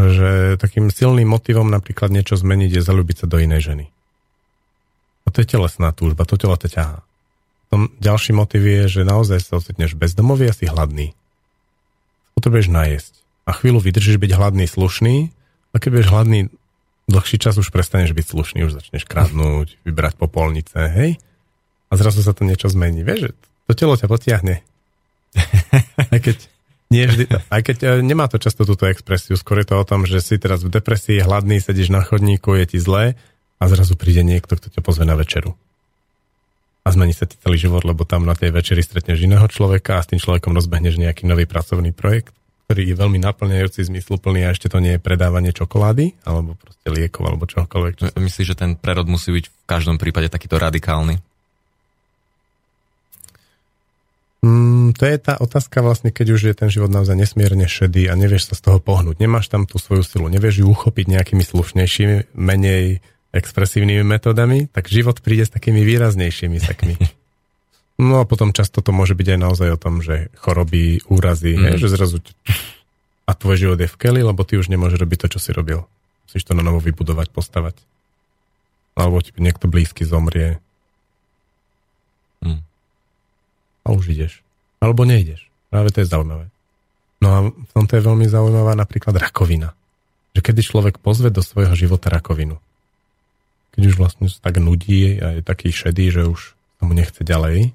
Že 0.00 0.56
takým 0.56 0.88
silným 0.88 1.28
motivom 1.28 1.68
napríklad 1.68 2.08
niečo 2.08 2.40
zmeniť 2.40 2.80
je 2.80 2.82
zalúbiť 2.82 3.16
sa 3.22 3.26
do 3.28 3.36
inej 3.36 3.70
ženy. 3.70 3.86
A 5.28 5.30
to 5.30 5.44
je 5.44 5.52
telesná 5.52 5.92
túžba, 5.92 6.24
to 6.24 6.40
telo 6.40 6.56
to 6.56 6.66
ťahá. 6.66 7.04
Tom 7.70 7.92
ďalší 8.02 8.34
motiv 8.34 8.66
je, 8.66 8.88
že 8.88 9.06
naozaj 9.06 9.38
sa 9.44 9.60
ocitneš 9.60 9.94
bezdomový 9.94 10.50
a 10.50 10.56
si 10.56 10.66
hladný. 10.66 11.14
Potrebuješ 12.34 12.72
najesť. 12.72 13.12
A 13.46 13.54
chvíľu 13.54 13.78
vydržíš 13.84 14.18
byť 14.18 14.32
hladný, 14.34 14.66
slušný, 14.66 15.30
a 15.70 15.76
keď 15.78 15.88
budeš 15.94 16.08
hladný 16.10 16.40
dlhší 17.10 17.42
čas, 17.42 17.58
už 17.58 17.74
prestaneš 17.74 18.14
byť 18.14 18.26
slušný, 18.30 18.58
už 18.64 18.78
začneš 18.78 19.04
kradnúť, 19.04 19.76
vybrať 19.82 20.14
popolnice, 20.16 20.78
hej? 20.78 21.18
A 21.90 21.98
zrazu 21.98 22.22
sa 22.22 22.30
to 22.30 22.46
niečo 22.46 22.70
zmení. 22.70 23.02
Vieš, 23.02 23.20
že 23.20 23.30
to 23.66 23.72
telo 23.74 23.98
ťa 23.98 24.06
potiahne 24.06 24.62
aj 26.14 26.20
keď 26.20 26.36
nie 26.90 27.06
vždy, 27.06 27.24
aj 27.30 27.62
keď 27.62 27.76
e, 27.86 27.88
nemá 28.02 28.26
to 28.26 28.42
často 28.42 28.66
túto 28.66 28.90
expresiu, 28.90 29.38
skôr 29.38 29.62
je 29.62 29.70
to 29.70 29.78
o 29.78 29.86
tom, 29.86 30.02
že 30.02 30.18
si 30.18 30.42
teraz 30.42 30.66
v 30.66 30.74
depresii, 30.74 31.22
hladný, 31.22 31.62
sedíš 31.62 31.94
na 31.94 32.02
chodníku, 32.02 32.58
je 32.58 32.74
ti 32.74 32.78
zlé 32.82 33.14
a 33.62 33.70
zrazu 33.70 33.94
príde 33.94 34.26
niekto, 34.26 34.58
kto 34.58 34.74
ťa 34.74 34.82
pozve 34.82 35.06
na 35.06 35.14
večeru. 35.14 35.54
A 36.82 36.88
zmení 36.90 37.14
sa 37.14 37.28
ti 37.28 37.38
celý 37.38 37.60
život, 37.60 37.86
lebo 37.86 38.02
tam 38.08 38.26
na 38.26 38.34
tej 38.34 38.50
večeri 38.50 38.82
stretneš 38.82 39.22
iného 39.22 39.46
človeka 39.46 40.00
a 40.00 40.02
s 40.02 40.10
tým 40.10 40.18
človekom 40.18 40.56
rozbehneš 40.56 40.98
nejaký 40.98 41.28
nový 41.28 41.46
pracovný 41.46 41.94
projekt, 41.94 42.34
ktorý 42.70 42.86
je 42.86 43.02
veľmi 43.02 43.18
naplňajúci, 43.18 43.82
zmysluplný 43.90 44.46
a 44.46 44.54
ešte 44.54 44.70
to 44.70 44.78
nie 44.78 44.94
je 44.94 45.02
predávanie 45.02 45.50
čokolády 45.50 46.14
alebo 46.22 46.54
proste 46.54 46.86
liekov 46.86 47.26
alebo 47.26 47.42
čokoľvek. 47.42 47.94
Čo... 47.98 48.04
Myslíš, 48.14 48.54
že 48.54 48.60
ten 48.62 48.78
prerod 48.78 49.10
musí 49.10 49.34
byť 49.34 49.50
v 49.50 49.54
každom 49.66 49.98
prípade 49.98 50.30
takýto 50.30 50.54
radikálny? 50.54 51.18
Mm, 54.46 54.94
to 54.94 55.02
je 55.02 55.18
tá 55.18 55.34
otázka 55.42 55.82
vlastne, 55.82 56.14
keď 56.14 56.38
už 56.38 56.40
je 56.46 56.54
ten 56.54 56.70
život 56.70 56.94
naozaj 56.94 57.18
nesmierne 57.18 57.66
šedý 57.66 58.06
a 58.06 58.14
nevieš 58.14 58.54
sa 58.54 58.54
z 58.54 58.62
toho 58.70 58.78
pohnúť. 58.78 59.18
Nemáš 59.18 59.50
tam 59.50 59.66
tú 59.66 59.82
svoju 59.82 60.06
silu, 60.06 60.30
nevieš 60.30 60.62
ju 60.62 60.70
uchopiť 60.70 61.10
nejakými 61.10 61.42
slušnejšími, 61.42 62.38
menej 62.38 63.02
expresívnymi 63.34 64.06
metodami, 64.06 64.70
tak 64.70 64.86
život 64.86 65.18
príde 65.18 65.42
s 65.42 65.50
takými 65.50 65.82
výraznejšími 65.82 66.58
sekmi. 66.62 66.94
No 68.00 68.24
a 68.24 68.24
potom 68.24 68.56
často 68.56 68.80
to 68.80 68.96
môže 68.96 69.12
byť 69.12 69.36
aj 69.36 69.40
naozaj 69.44 69.68
o 69.76 69.78
tom, 69.78 70.00
že 70.00 70.32
choroby, 70.40 71.04
úrazy, 71.12 71.52
mm. 71.52 71.62
hej, 71.68 71.76
že 71.84 71.92
zrazu 71.92 72.24
a 73.28 73.36
tvoj 73.36 73.56
život 73.60 73.78
je 73.78 73.86
v 73.86 73.98
keli, 74.00 74.26
lebo 74.26 74.42
ty 74.42 74.58
už 74.58 74.72
nemôžeš 74.72 74.98
robiť 74.98 75.18
to, 75.22 75.36
čo 75.36 75.38
si 75.38 75.54
robil. 75.54 75.86
Musíš 76.26 76.42
to 76.42 76.56
na 76.56 76.66
novo 76.66 76.82
vybudovať, 76.82 77.30
postavať. 77.30 77.78
Alebo 78.98 79.22
ti 79.22 79.30
niekto 79.38 79.70
blízky 79.70 80.02
zomrie. 80.02 80.58
Mm. 82.42 82.64
A 83.86 83.88
už 83.94 84.10
ideš. 84.10 84.42
Alebo 84.82 85.06
nejdeš. 85.06 85.46
Práve 85.70 85.94
to 85.94 86.02
je 86.02 86.10
zaujímavé. 86.10 86.50
No 87.22 87.28
a 87.30 87.38
v 87.52 87.70
tomto 87.70 87.94
je 87.94 88.02
veľmi 88.02 88.26
zaujímavá 88.26 88.74
napríklad 88.74 89.14
rakovina. 89.14 89.76
Že 90.34 90.40
kedy 90.50 90.60
človek 90.66 90.94
pozve 90.98 91.30
do 91.30 91.44
svojho 91.44 91.76
života 91.78 92.10
rakovinu. 92.10 92.58
Keď 93.78 93.82
už 93.86 93.94
vlastne 93.94 94.26
sa 94.26 94.42
tak 94.42 94.58
nudí 94.58 95.22
a 95.22 95.38
je 95.38 95.42
taký 95.46 95.70
šedý, 95.70 96.10
že 96.10 96.26
už 96.26 96.58
sa 96.80 96.82
mu 96.82 96.98
nechce 96.98 97.22
ďalej, 97.22 97.70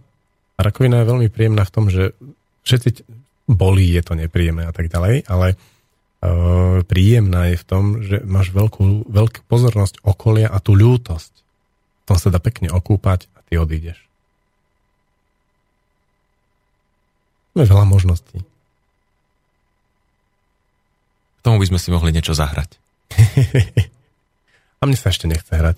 a 0.56 0.60
rakovina 0.64 1.03
je 1.03 1.10
veľmi 1.11 1.27
príjemná 1.27 1.68
v 1.68 1.73
tom, 1.73 1.91
že 1.91 2.15
všetci 2.64 3.03
bolí, 3.45 3.91
je 3.94 4.03
to 4.03 4.14
nepríjemné 4.15 4.65
a 4.65 4.73
tak 4.73 4.88
ďalej, 4.88 5.27
ale 5.27 5.53
uh, 5.53 6.82
príjemná 6.88 7.53
je 7.53 7.57
v 7.60 7.65
tom, 7.68 7.84
že 8.02 8.23
máš 8.23 8.56
veľkú, 8.56 9.11
veľkú 9.11 9.45
pozornosť 9.45 10.02
okolia 10.02 10.48
a 10.49 10.57
tú 10.64 10.73
ľútosť. 10.73 11.34
V 11.36 12.03
tom 12.07 12.18
sa 12.18 12.32
dá 12.32 12.40
pekne 12.40 12.72
okúpať 12.72 13.27
a 13.36 13.40
ty 13.45 13.60
odídeš. 13.60 13.99
Máme 17.56 17.72
veľa 17.72 17.86
možností. 17.88 18.44
K 21.40 21.41
tomu 21.44 21.61
by 21.61 21.69
sme 21.72 21.80
si 21.80 21.90
mohli 21.94 22.11
niečo 22.11 22.36
zahrať. 22.36 22.76
a 24.80 24.84
mne 24.84 24.98
sa 24.98 25.14
ešte 25.14 25.30
nechce 25.30 25.53
hrať. 25.53 25.77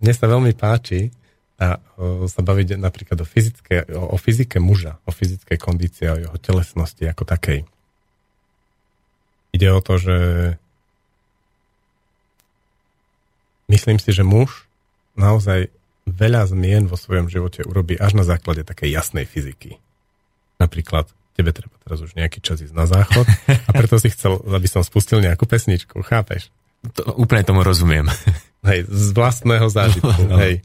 Mne 0.00 0.12
sa 0.12 0.26
veľmi 0.28 0.52
páči, 0.56 1.12
a 1.60 1.76
sa 2.24 2.40
baviť 2.40 2.80
napríklad 2.80 3.20
o, 3.20 3.26
fyzické, 3.28 3.84
o, 3.92 4.16
o 4.16 4.16
fyzike 4.16 4.56
muža, 4.56 4.96
o 5.04 5.12
fyzickej 5.12 5.60
kondícii 5.60 6.08
a 6.08 6.16
o 6.16 6.20
jeho 6.24 6.36
telesnosti 6.40 7.04
ako 7.04 7.28
takej. 7.28 7.68
Ide 9.52 9.68
o 9.68 9.84
to, 9.84 10.00
že 10.00 10.16
myslím 13.68 14.00
si, 14.00 14.16
že 14.16 14.24
muž 14.24 14.64
naozaj 15.20 15.68
veľa 16.08 16.48
zmien 16.48 16.88
vo 16.88 16.96
svojom 16.96 17.28
živote 17.28 17.60
urobí 17.68 18.00
až 18.00 18.16
na 18.16 18.24
základe 18.24 18.64
takej 18.64 18.96
jasnej 18.96 19.28
fyziky. 19.28 19.76
Napríklad 20.56 21.12
tebe 21.36 21.52
treba 21.52 21.76
teraz 21.84 22.00
už 22.00 22.16
nejaký 22.16 22.40
čas 22.40 22.64
ísť 22.64 22.72
na 22.72 22.88
záchod 22.88 23.28
a 23.68 23.70
preto 23.76 24.00
si 24.00 24.08
chcel, 24.08 24.40
aby 24.48 24.64
som 24.66 24.80
spustil 24.80 25.20
nejakú 25.20 25.44
pesničku, 25.44 26.00
chápeš? 26.08 26.48
To, 26.96 27.20
úplne 27.20 27.44
tomu 27.44 27.60
rozumiem. 27.60 28.08
Hej, 28.64 28.88
z 28.88 29.08
vlastného 29.12 29.68
zážitku, 29.68 30.20
no. 30.30 30.40
hej. 30.40 30.64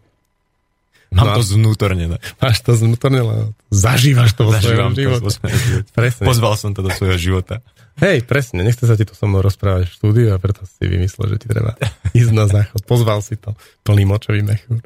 Mám 1.15 1.31
no, 1.31 1.35
to 1.39 1.43
znútornené. 1.47 2.19
Máš 2.43 2.59
to 2.59 2.75
znútornené, 2.75 3.55
zažívaš 3.71 4.35
to 4.35 4.43
vo 4.43 4.51
Zažívam 4.51 4.91
svojom 4.91 5.23
živote. 5.23 5.47
Presne. 5.95 6.25
Pozval 6.27 6.53
som 6.59 6.75
to 6.75 6.83
do 6.83 6.91
svojho 6.91 7.15
života. 7.15 7.63
Hej, 8.03 8.27
presne, 8.27 8.67
nechce 8.67 8.83
sa 8.83 8.99
ti 8.99 9.07
to 9.07 9.15
so 9.15 9.23
mnou 9.23 9.39
rozprávať 9.39 9.87
v 9.87 9.95
štúdiu 9.95 10.27
a 10.35 10.37
preto 10.43 10.67
si 10.67 10.83
vymyslel, 10.83 11.31
že 11.31 11.37
ti 11.39 11.47
treba 11.47 11.79
ísť 12.11 12.31
na 12.35 12.51
záchod. 12.51 12.83
Pozval 12.83 13.23
si 13.23 13.39
to, 13.39 13.55
plný 13.87 14.03
močový 14.03 14.43
mechúr. 14.43 14.83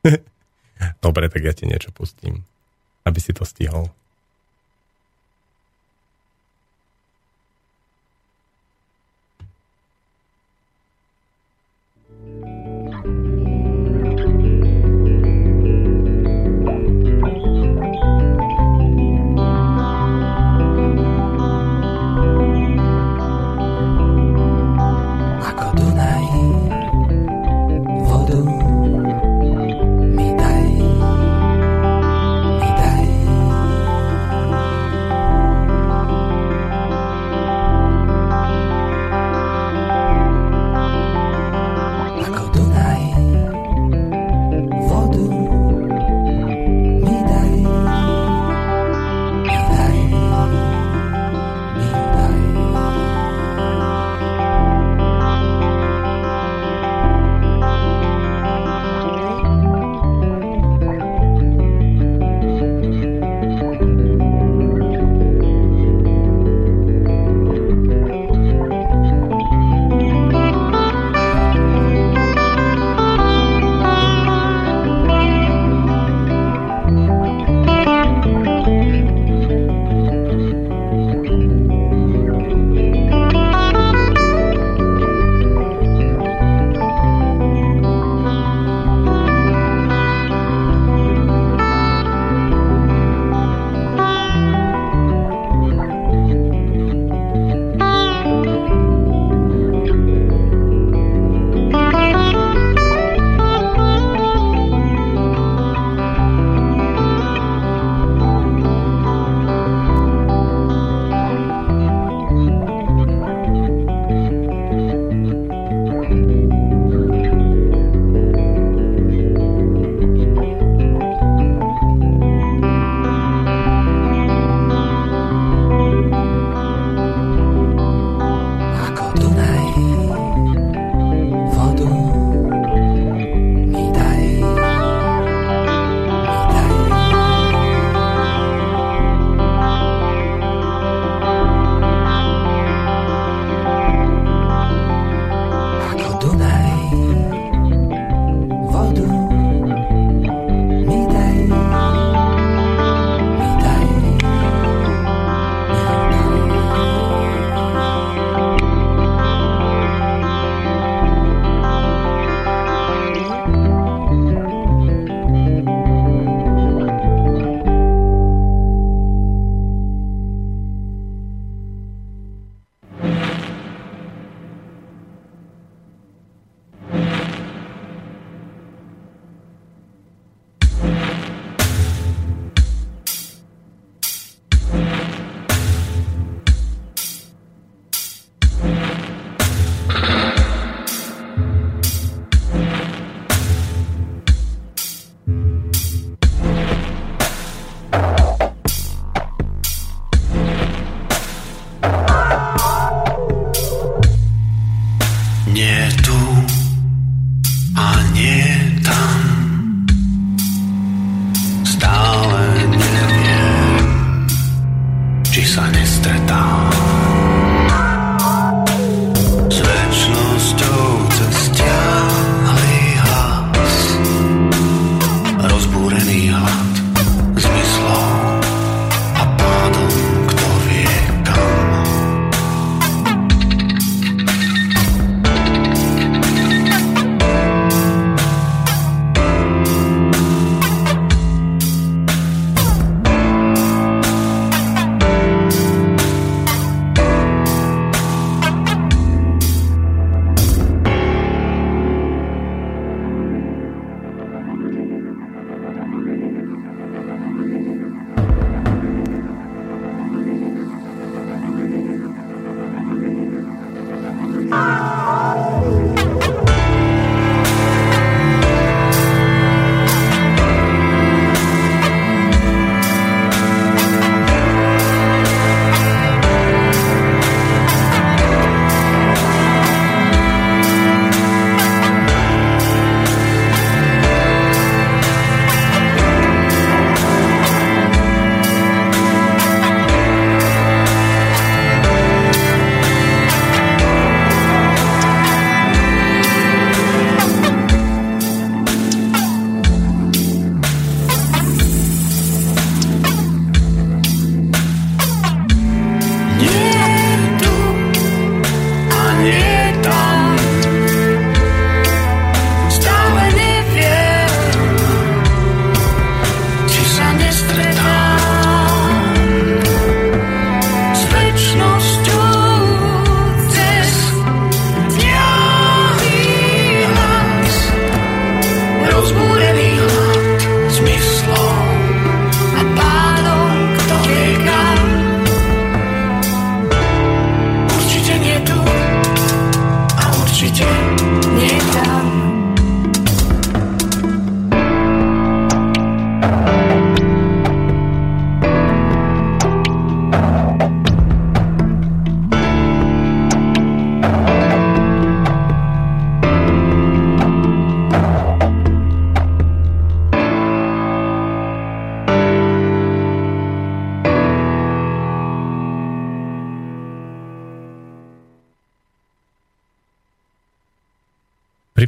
Dobre, 1.04 1.28
tak 1.28 1.44
ja 1.44 1.52
ti 1.52 1.68
niečo 1.68 1.92
pustím, 1.92 2.48
aby 3.04 3.20
si 3.20 3.36
to 3.36 3.44
stihol. 3.44 3.92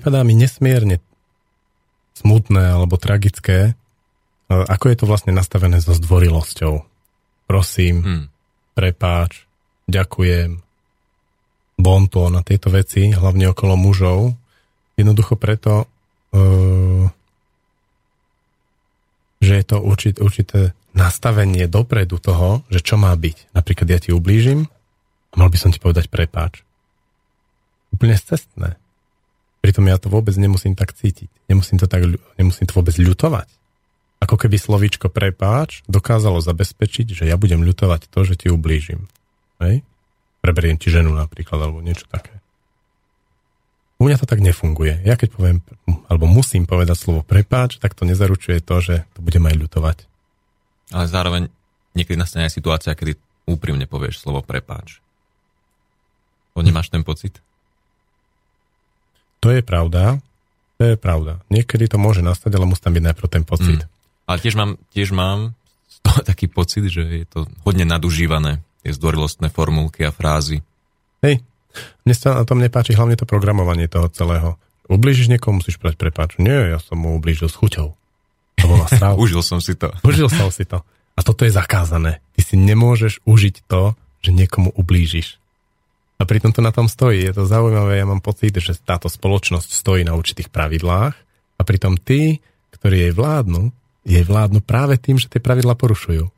Pripadá 0.00 0.24
mi 0.24 0.32
nesmierne 0.32 1.04
smutné 2.16 2.72
alebo 2.72 2.96
tragické, 2.96 3.58
e, 3.68 3.72
ako 4.48 4.88
je 4.88 4.96
to 4.96 5.04
vlastne 5.04 5.36
nastavené 5.36 5.76
so 5.84 5.92
zdvorilosťou. 5.92 6.80
Prosím, 7.44 7.96
hmm. 8.00 8.24
prepáč, 8.72 9.44
ďakujem, 9.84 10.64
bonto 11.76 12.32
na 12.32 12.40
tieto 12.40 12.72
veci, 12.72 13.12
hlavne 13.12 13.52
okolo 13.52 13.76
mužov. 13.76 14.32
Jednoducho 14.96 15.36
preto, 15.36 15.84
uh, 16.32 17.04
že 19.40 19.52
je 19.60 19.64
to 19.64 19.76
určit, 19.80 20.16
určité 20.20 20.76
nastavenie 20.92 21.68
dopredu 21.68 22.20
toho, 22.20 22.64
že 22.72 22.84
čo 22.84 23.00
má 23.00 23.12
byť. 23.16 23.52
Napríklad 23.56 23.88
ja 23.88 23.98
ti 24.00 24.12
ublížim 24.12 24.68
a 25.32 25.34
mal 25.40 25.48
by 25.48 25.58
som 25.60 25.72
ti 25.72 25.80
povedať 25.80 26.12
prepáč. 26.12 26.62
Úplne 27.96 28.16
cestné. 28.16 28.79
Pritom 29.60 29.84
ja 29.88 30.00
to 30.00 30.08
vôbec 30.08 30.32
nemusím 30.40 30.72
tak 30.72 30.96
cítiť. 30.96 31.28
Nemusím 31.48 31.76
to, 31.76 31.84
tak, 31.84 32.04
nemusím 32.40 32.64
to 32.64 32.74
vôbec 32.76 32.96
ľutovať. 32.96 33.48
Ako 34.20 34.36
keby 34.36 34.56
slovíčko 34.60 35.08
prepáč 35.08 35.80
dokázalo 35.88 36.44
zabezpečiť, 36.44 37.06
že 37.12 37.24
ja 37.28 37.40
budem 37.40 37.64
ľutovať 37.64 38.08
to, 38.08 38.20
že 38.24 38.36
ti 38.36 38.48
ublížim. 38.52 39.08
Hej? 39.60 39.84
Preberiem 40.40 40.80
ti 40.80 40.88
ženu 40.88 41.12
napríklad, 41.12 41.60
alebo 41.60 41.84
niečo 41.84 42.08
také. 42.08 42.40
U 44.00 44.08
mňa 44.08 44.16
to 44.16 44.28
tak 44.28 44.40
nefunguje. 44.40 45.04
Ja 45.04 45.20
keď 45.20 45.28
poviem, 45.36 45.58
alebo 46.08 46.24
musím 46.24 46.64
povedať 46.64 46.96
slovo 46.96 47.20
prepáč, 47.20 47.76
tak 47.76 47.92
to 47.92 48.08
nezaručuje 48.08 48.64
to, 48.64 48.80
že 48.80 49.04
to 49.12 49.20
budem 49.20 49.44
aj 49.44 49.56
ľutovať. 49.60 49.98
Ale 50.96 51.04
zároveň 51.04 51.52
niekedy 51.92 52.16
nastane 52.16 52.48
aj 52.48 52.56
situácia, 52.56 52.96
kedy 52.96 53.20
úprimne 53.44 53.84
povieš 53.84 54.24
slovo 54.24 54.40
prepáč. 54.40 55.04
To 56.56 56.64
nemáš 56.64 56.88
ten 56.88 57.04
pocit? 57.04 57.44
To 59.40 59.48
je 59.48 59.60
pravda. 59.64 60.20
To 60.80 60.84
je 60.84 60.96
pravda. 60.96 61.40
Niekedy 61.52 61.92
to 61.92 62.00
môže 62.00 62.24
nastať, 62.24 62.56
ale 62.56 62.68
musí 62.68 62.80
tam 62.80 62.96
byť 62.96 63.04
najprv 63.12 63.28
ten 63.28 63.44
pocit. 63.44 63.80
Mm. 63.84 63.88
Ale 64.28 64.38
tiež 64.40 64.54
mám, 64.56 64.70
tiež 64.92 65.10
mám 65.12 65.52
taký 66.30 66.48
pocit, 66.48 66.88
že 66.88 67.02
je 67.04 67.26
to 67.28 67.48
hodne 67.64 67.84
nadužívané, 67.84 68.64
tie 68.84 68.92
zdvorilostné 68.92 69.52
formulky 69.52 70.04
a 70.04 70.12
frázy. 70.12 70.64
Hej, 71.20 71.44
mne 72.04 72.14
sa 72.16 72.40
na 72.40 72.44
tom 72.48 72.60
nepáči 72.60 72.96
hlavne 72.96 73.16
to 73.16 73.28
programovanie 73.28 73.88
toho 73.88 74.08
celého. 74.12 74.56
Ublížiš 74.90 75.30
niekomu, 75.30 75.62
musíš 75.62 75.78
povedať 75.78 76.00
prepáč. 76.00 76.30
Nie, 76.42 76.74
ja 76.74 76.78
som 76.82 76.98
mu 76.98 77.14
ublížil 77.14 77.46
s 77.46 77.56
chuťou. 77.56 77.94
To 78.60 78.64
bola 78.66 78.86
Užil 79.22 79.40
som 79.40 79.62
si 79.62 79.78
to. 79.78 79.92
Užil 80.02 80.28
som 80.28 80.50
si 80.50 80.66
to. 80.66 80.82
A 81.14 81.20
toto 81.20 81.44
je 81.44 81.52
zakázané. 81.52 82.24
Ty 82.34 82.40
si 82.42 82.56
nemôžeš 82.56 83.22
užiť 83.24 83.68
to, 83.68 83.94
že 84.20 84.30
niekomu 84.32 84.72
ublížiš. 84.76 85.39
A 86.20 86.28
pritom 86.28 86.52
to 86.52 86.60
na 86.60 86.68
tom 86.68 86.84
stojí. 86.84 87.24
Je 87.24 87.32
to 87.32 87.48
zaujímavé, 87.48 87.96
ja 87.96 88.04
mám 88.04 88.20
pocit, 88.20 88.52
že 88.52 88.76
táto 88.76 89.08
spoločnosť 89.08 89.72
stojí 89.72 90.04
na 90.04 90.12
určitých 90.12 90.52
pravidlách 90.52 91.16
a 91.56 91.62
pritom 91.64 91.96
tí, 91.96 92.44
ktorí 92.76 93.08
jej 93.08 93.12
vládnu, 93.16 93.72
jej 94.04 94.24
vládnu 94.24 94.60
práve 94.60 95.00
tým, 95.00 95.16
že 95.16 95.32
tie 95.32 95.40
pravidlá 95.40 95.72
porušujú. 95.80 96.28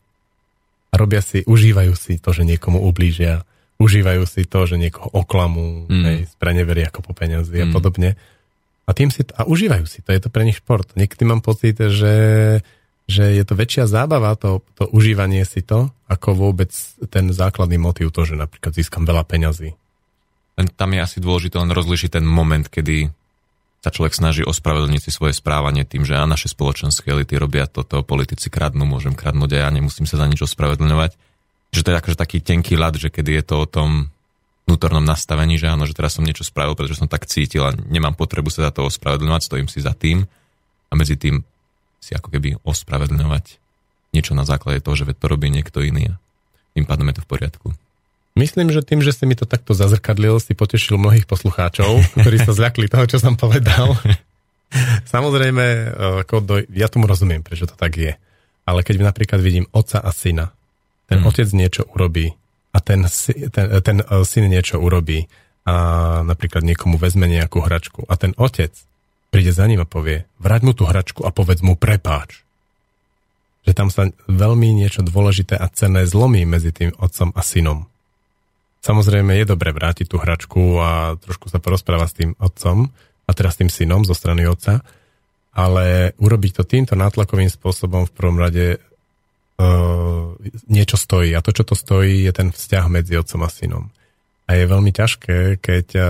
A 0.93 0.95
robia 0.95 1.19
si, 1.19 1.43
užívajú 1.43 1.99
si 1.99 2.23
to, 2.23 2.31
že 2.31 2.47
niekomu 2.47 2.79
ublížia, 2.79 3.43
užívajú 3.83 4.23
si 4.29 4.47
to, 4.47 4.71
že 4.71 4.79
niekoho 4.79 5.11
oklamú, 5.11 5.91
mm. 5.91 6.05
hej, 6.07 6.19
spreneverí 6.31 6.87
ako 6.87 7.11
po 7.11 7.13
peniazy 7.17 7.59
mm. 7.59 7.65
a 7.65 7.67
podobne. 7.75 8.11
A 8.87 8.91
tým 8.95 9.11
si 9.11 9.27
to, 9.27 9.35
a 9.35 9.47
užívajú 9.47 9.87
si 9.87 9.99
to, 10.03 10.15
je 10.15 10.23
to 10.23 10.31
pre 10.31 10.47
nich 10.47 10.63
šport. 10.63 10.95
Niekedy 10.95 11.23
mám 11.27 11.43
pocit, 11.43 11.79
že, 11.79 12.15
že 13.13 13.37
je 13.37 13.45
to 13.45 13.53
väčšia 13.53 13.85
zábava, 13.85 14.33
to, 14.41 14.65
to 14.73 14.89
užívanie 14.89 15.45
si 15.45 15.61
to, 15.61 15.93
ako 16.09 16.33
vôbec 16.33 16.73
ten 17.13 17.29
základný 17.29 17.77
motiv, 17.77 18.09
to, 18.09 18.25
že 18.25 18.41
napríklad 18.41 18.73
získam 18.73 19.05
veľa 19.05 19.29
peňazí. 19.29 19.77
Tam 20.81 20.91
je 20.97 21.01
asi 21.05 21.19
dôležité 21.21 21.61
len 21.61 21.69
rozlišiť 21.69 22.17
ten 22.17 22.25
moment, 22.25 22.65
kedy 22.65 23.13
sa 23.83 23.91
človek 23.91 24.15
snaží 24.15 24.43
ospravedlniť 24.47 25.01
si 25.05 25.11
svoje 25.11 25.37
správanie 25.37 25.85
tým, 25.85 26.09
že 26.09 26.17
a 26.17 26.25
naše 26.25 26.49
spoločenské 26.49 27.13
elity 27.13 27.37
robia 27.37 27.69
toto, 27.69 28.01
politici 28.07 28.49
kradnú, 28.49 28.89
môžem 28.89 29.13
kradnúť 29.13 29.59
a 29.59 29.67
ja 29.67 29.69
nemusím 29.75 30.07
sa 30.09 30.17
za 30.17 30.31
nič 30.31 30.41
ospravedlňovať 30.47 31.19
že 31.73 31.81
to 31.81 31.91
je 31.91 31.99
akože 31.99 32.21
taký 32.21 32.39
tenký 32.45 32.77
ľad, 32.77 33.01
že 33.01 33.09
kedy 33.09 33.41
je 33.41 33.45
to 33.49 33.65
o 33.65 33.67
tom 33.67 34.13
vnútornom 34.69 35.03
nastavení, 35.03 35.57
že 35.57 35.73
áno, 35.73 35.89
že 35.89 35.97
teraz 35.97 36.21
som 36.21 36.23
niečo 36.23 36.45
spravil, 36.45 36.77
pretože 36.77 37.01
som 37.01 37.09
tak 37.09 37.27
cítil 37.27 37.65
a 37.65 37.75
nemám 37.75 38.15
potrebu 38.15 38.53
sa 38.53 38.69
za 38.69 38.73
to 38.77 38.87
ospravedlňovať, 38.87 39.41
stojím 39.43 39.69
si 39.73 39.81
za 39.81 39.97
tým 39.97 40.29
a 40.89 40.93
medzi 40.95 41.17
tým 41.17 41.41
si 42.03 42.19
ako 42.19 42.35
keby 42.35 42.59
ospravedlňovať 42.67 43.63
niečo 44.11 44.35
na 44.35 44.43
základe 44.43 44.83
toho, 44.83 44.99
že 44.99 45.15
to 45.15 45.31
robí 45.31 45.49
niekto 45.49 45.81
iný 45.81 46.13
a 46.13 46.15
tým 46.75 46.85
pádom 46.85 47.07
je 47.09 47.23
to 47.23 47.25
v 47.25 47.31
poriadku. 47.31 47.69
Myslím, 48.33 48.73
že 48.73 48.81
tým, 48.81 49.05
že 49.05 49.13
si 49.13 49.29
mi 49.29 49.37
to 49.37 49.45
takto 49.45 49.77
zazrkadlil, 49.77 50.41
si 50.41 50.57
potešil 50.57 50.97
mnohých 50.97 51.29
poslucháčov, 51.29 52.01
ktorí 52.21 52.37
sa 52.43 52.53
zľakli 52.57 52.91
toho, 52.91 53.05
čo 53.07 53.23
som 53.23 53.39
povedal. 53.39 53.95
Samozrejme, 55.15 55.65
ako 56.25 56.35
do, 56.41 56.55
ja 56.73 56.89
tomu 56.89 57.05
rozumiem, 57.05 57.45
prečo 57.45 57.69
to 57.69 57.77
tak 57.77 57.93
je. 57.95 58.13
Ale 58.65 58.81
keď 58.81 59.05
napríklad 59.05 59.39
vidím 59.45 59.69
otca 59.71 60.01
a 60.01 60.11
syna, 60.17 60.57
ten 61.13 61.21
hmm. 61.21 61.29
otec 61.29 61.49
niečo 61.53 61.83
urobí 61.93 62.33
a 62.73 62.79
ten, 62.81 63.05
ten, 63.53 63.67
ten 63.85 64.01
e, 64.01 64.25
syn 64.25 64.49
niečo 64.49 64.81
urobí 64.81 65.29
a 65.69 65.75
napríklad 66.25 66.65
niekomu 66.65 66.97
vezme 66.97 67.29
nejakú 67.29 67.61
hračku 67.61 68.09
a 68.09 68.17
ten 68.17 68.33
otec 68.41 68.73
príde 69.33 69.57
za 69.57 69.65
ním 69.65 69.81
a 69.81 69.89
povie, 69.89 70.29
vrať 70.37 70.61
mu 70.61 70.77
tú 70.77 70.85
hračku 70.85 71.25
a 71.25 71.33
povedz 71.33 71.65
mu 71.65 71.73
prepáč. 71.73 72.45
Že 73.65 73.73
tam 73.73 73.89
sa 73.89 74.13
veľmi 74.29 74.77
niečo 74.77 75.01
dôležité 75.01 75.57
a 75.57 75.73
cenné 75.73 76.05
zlomí 76.05 76.45
medzi 76.45 76.69
tým 76.69 76.93
otcom 77.01 77.33
a 77.33 77.41
synom. 77.41 77.89
Samozrejme 78.85 79.41
je 79.41 79.47
dobre 79.49 79.73
vrátiť 79.73 80.11
tú 80.11 80.21
hračku 80.21 80.77
a 80.77 81.17
trošku 81.17 81.49
sa 81.49 81.63
porozpráva 81.63 82.05
s 82.05 82.19
tým 82.19 82.37
otcom 82.37 82.93
a 83.25 83.31
teraz 83.33 83.57
s 83.57 83.65
tým 83.65 83.71
synom 83.73 84.05
zo 84.05 84.13
strany 84.13 84.45
otca, 84.45 84.85
ale 85.57 86.13
urobiť 86.21 86.61
to 86.61 86.63
týmto 86.69 86.93
nátlakovým 86.99 87.49
spôsobom 87.49 88.05
v 88.05 88.13
prvom 88.13 88.37
rade 88.37 88.77
uh, 88.77 90.35
niečo 90.67 90.99
stojí. 90.99 91.33
A 91.33 91.41
to, 91.41 91.55
čo 91.55 91.65
to 91.65 91.79
stojí, 91.79 92.27
je 92.27 92.33
ten 92.35 92.51
vzťah 92.53 92.85
medzi 92.91 93.17
otcom 93.17 93.47
a 93.47 93.49
synom. 93.49 93.85
A 94.51 94.59
je 94.59 94.65
veľmi 94.67 94.91
ťažké, 94.91 95.63
keď 95.63 95.87
uh, 95.97 96.05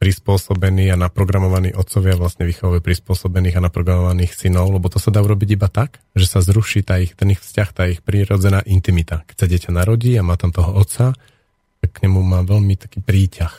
prispôsobení 0.00 0.88
a 0.88 0.96
naprogramovaní 0.96 1.76
otcovia 1.76 2.16
vlastne 2.16 2.48
vychovajú 2.48 2.80
prispôsobených 2.80 3.60
a 3.60 3.64
naprogramovaných 3.68 4.32
synov, 4.32 4.72
lebo 4.72 4.88
to 4.88 4.96
sa 4.96 5.12
dá 5.12 5.20
urobiť 5.20 5.60
iba 5.60 5.68
tak, 5.68 6.00
že 6.16 6.24
sa 6.24 6.40
zruší 6.40 6.80
tá 6.80 6.96
ich, 6.96 7.12
ten 7.12 7.36
ich 7.36 7.44
vzťah, 7.44 7.68
tá 7.68 7.84
ich 7.84 8.00
prírodzená 8.00 8.64
intimita. 8.64 9.28
Keď 9.28 9.36
sa 9.36 9.46
dieťa 9.46 9.70
narodí 9.76 10.16
a 10.16 10.24
má 10.24 10.40
tam 10.40 10.56
toho 10.56 10.72
otca, 10.72 11.12
tak 11.84 11.90
k 11.92 12.08
nemu 12.08 12.16
má 12.24 12.40
veľmi 12.40 12.80
taký 12.80 13.04
príťah. 13.04 13.52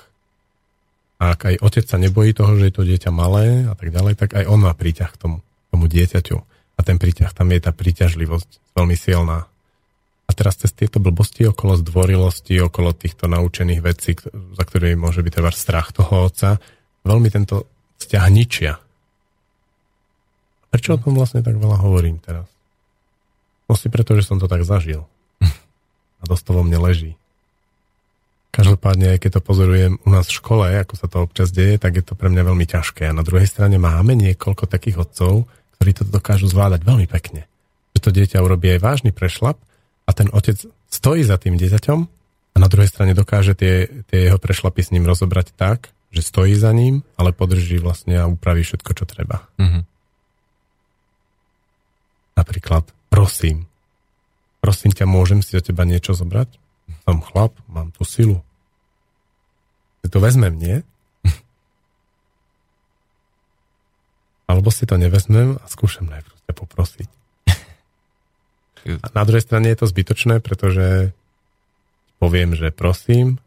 A 1.22 1.38
ak 1.38 1.54
aj 1.54 1.56
otec 1.62 1.86
sa 1.86 2.02
nebojí 2.02 2.34
toho, 2.34 2.58
že 2.58 2.74
je 2.74 2.74
to 2.74 2.90
dieťa 2.90 3.14
malé 3.14 3.70
a 3.70 3.78
tak 3.78 3.94
ďalej, 3.94 4.18
tak 4.18 4.34
aj 4.34 4.50
on 4.50 4.66
má 4.66 4.74
príťah 4.74 5.14
k 5.14 5.22
tomu, 5.22 5.38
tomu 5.70 5.86
dieťaťu 5.86 6.42
a 6.42 6.80
ten 6.82 6.98
príťah, 6.98 7.30
tam 7.38 7.54
je 7.54 7.62
tá 7.62 7.70
príťažlivosť 7.70 8.74
veľmi 8.74 8.98
silná. 8.98 9.46
A 10.32 10.38
teraz 10.38 10.56
cez 10.56 10.72
tieto 10.72 11.04
blbosti 11.04 11.44
okolo 11.44 11.76
zdvorilosti, 11.76 12.56
okolo 12.64 12.96
týchto 12.96 13.28
naučených 13.28 13.84
vecí, 13.84 14.16
za 14.32 14.64
ktorými 14.64 14.96
môže 14.96 15.20
byť 15.20 15.34
teda 15.44 15.52
strach 15.52 15.92
toho 15.92 16.32
otca, 16.32 16.56
veľmi 17.04 17.28
tento 17.28 17.68
vzťah 18.00 18.26
ničia. 18.32 18.80
Prečo 20.72 20.96
o 20.96 21.02
tom 21.04 21.20
vlastne 21.20 21.44
tak 21.44 21.60
veľa 21.60 21.84
hovorím 21.84 22.24
teraz? 22.24 22.48
Vlastne 23.68 23.92
preto, 23.92 24.16
že 24.16 24.24
som 24.24 24.40
to 24.40 24.48
tak 24.48 24.64
zažil. 24.64 25.04
A 25.44 26.24
dosť 26.24 26.44
to 26.48 26.52
vo 26.56 26.64
mne 26.64 26.80
leží. 26.80 27.20
Každopádne, 28.56 29.16
aj 29.16 29.20
keď 29.20 29.32
to 29.36 29.42
pozorujem 29.44 30.00
u 30.00 30.10
nás 30.16 30.32
v 30.32 30.38
škole, 30.40 30.64
ako 30.80 30.96
sa 30.96 31.12
to 31.12 31.28
občas 31.28 31.52
deje, 31.52 31.76
tak 31.76 32.00
je 32.00 32.04
to 32.08 32.16
pre 32.16 32.32
mňa 32.32 32.48
veľmi 32.48 32.64
ťažké. 32.72 33.04
A 33.04 33.16
na 33.16 33.28
druhej 33.28 33.52
strane 33.52 33.76
máme 33.76 34.16
niekoľko 34.16 34.64
takých 34.64 35.08
otcov, 35.08 35.44
ktorí 35.76 35.92
to 35.92 36.04
dokážu 36.08 36.48
zvládať 36.48 36.88
veľmi 36.88 37.08
pekne. 37.12 37.52
Že 37.96 38.00
to 38.00 38.10
dieťa 38.16 38.40
urobí 38.40 38.72
aj 38.72 38.80
vážny 38.80 39.12
prešlap 39.12 39.60
a 40.12 40.18
ten 40.18 40.28
otec 40.36 40.60
stojí 40.92 41.24
za 41.24 41.40
tým 41.40 41.56
dieťaťom 41.56 42.00
a 42.52 42.58
na 42.60 42.68
druhej 42.68 42.92
strane 42.92 43.16
dokáže 43.16 43.56
tie, 43.56 43.88
tie 44.12 44.28
jeho 44.28 44.36
prešlapy 44.36 44.84
s 44.84 44.92
ním 44.92 45.08
rozobrať 45.08 45.56
tak, 45.56 45.96
že 46.12 46.20
stojí 46.20 46.52
za 46.60 46.76
ním, 46.76 47.08
ale 47.16 47.32
podrží 47.32 47.80
vlastne 47.80 48.20
a 48.20 48.28
upraví 48.28 48.68
všetko, 48.68 48.92
čo 48.92 49.08
treba. 49.08 49.48
Mm-hmm. 49.56 49.84
Napríklad, 52.36 52.92
prosím, 53.08 53.72
prosím 54.60 54.92
ťa, 54.92 55.08
môžem 55.08 55.40
si 55.40 55.56
od 55.56 55.64
teba 55.64 55.88
niečo 55.88 56.12
zobrať? 56.12 56.60
Som 57.08 57.24
chlap, 57.24 57.56
mám 57.72 57.96
tú 57.96 58.04
silu. 58.04 58.44
Si 60.04 60.12
to 60.12 60.20
vezmem, 60.20 60.60
nie? 60.60 60.84
Alebo 64.52 64.68
si 64.76 64.84
to 64.84 65.00
nevezmem 65.00 65.56
a 65.56 65.66
skúšam 65.72 66.12
najprv 66.12 66.36
ťa 66.52 66.54
poprosiť. 66.60 67.21
A 68.88 69.08
na 69.14 69.24
druhej 69.24 69.46
strane 69.46 69.70
je 69.70 69.78
to 69.78 69.90
zbytočné, 69.90 70.42
pretože 70.42 71.14
poviem, 72.18 72.58
že 72.58 72.74
prosím, 72.74 73.38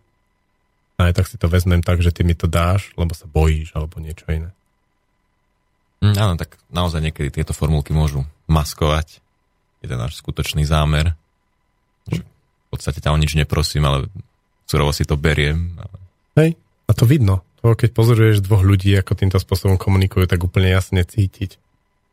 a 0.94 1.10
aj 1.10 1.14
tak 1.18 1.26
si 1.26 1.36
to 1.38 1.50
vezmem 1.50 1.82
tak, 1.82 1.98
že 2.02 2.14
ty 2.14 2.22
mi 2.22 2.38
to 2.38 2.46
dáš, 2.46 2.94
lebo 2.94 3.14
sa 3.18 3.26
bojíš, 3.26 3.74
alebo 3.74 3.98
niečo 3.98 4.26
iné. 4.30 4.54
Mm, 6.04 6.14
áno, 6.14 6.34
tak 6.38 6.54
naozaj 6.70 7.02
niekedy 7.02 7.34
tieto 7.34 7.56
formulky 7.56 7.90
môžu 7.90 8.22
maskovať 8.46 9.24
jeden 9.82 9.98
náš 9.98 10.20
skutočný 10.22 10.62
zámer. 10.68 11.16
Že 12.06 12.22
v 12.22 12.68
podstate 12.70 13.02
ťa 13.02 13.10
o 13.10 13.18
nič 13.18 13.34
neprosím, 13.34 13.88
ale 13.88 14.06
surovo 14.68 14.94
si 14.94 15.02
to 15.02 15.18
beriem. 15.18 15.74
Ale... 15.80 15.96
Hej, 16.38 16.50
a 16.86 16.92
to 16.94 17.04
vidno. 17.08 17.42
To 17.64 17.72
keď 17.72 17.90
pozoruješ 17.96 18.44
dvoch 18.44 18.60
ľudí, 18.60 18.92
ako 18.92 19.16
týmto 19.16 19.40
spôsobom 19.40 19.80
komunikujú, 19.80 20.28
tak 20.28 20.44
úplne 20.44 20.68
jasne 20.68 21.00
cítiť, 21.00 21.56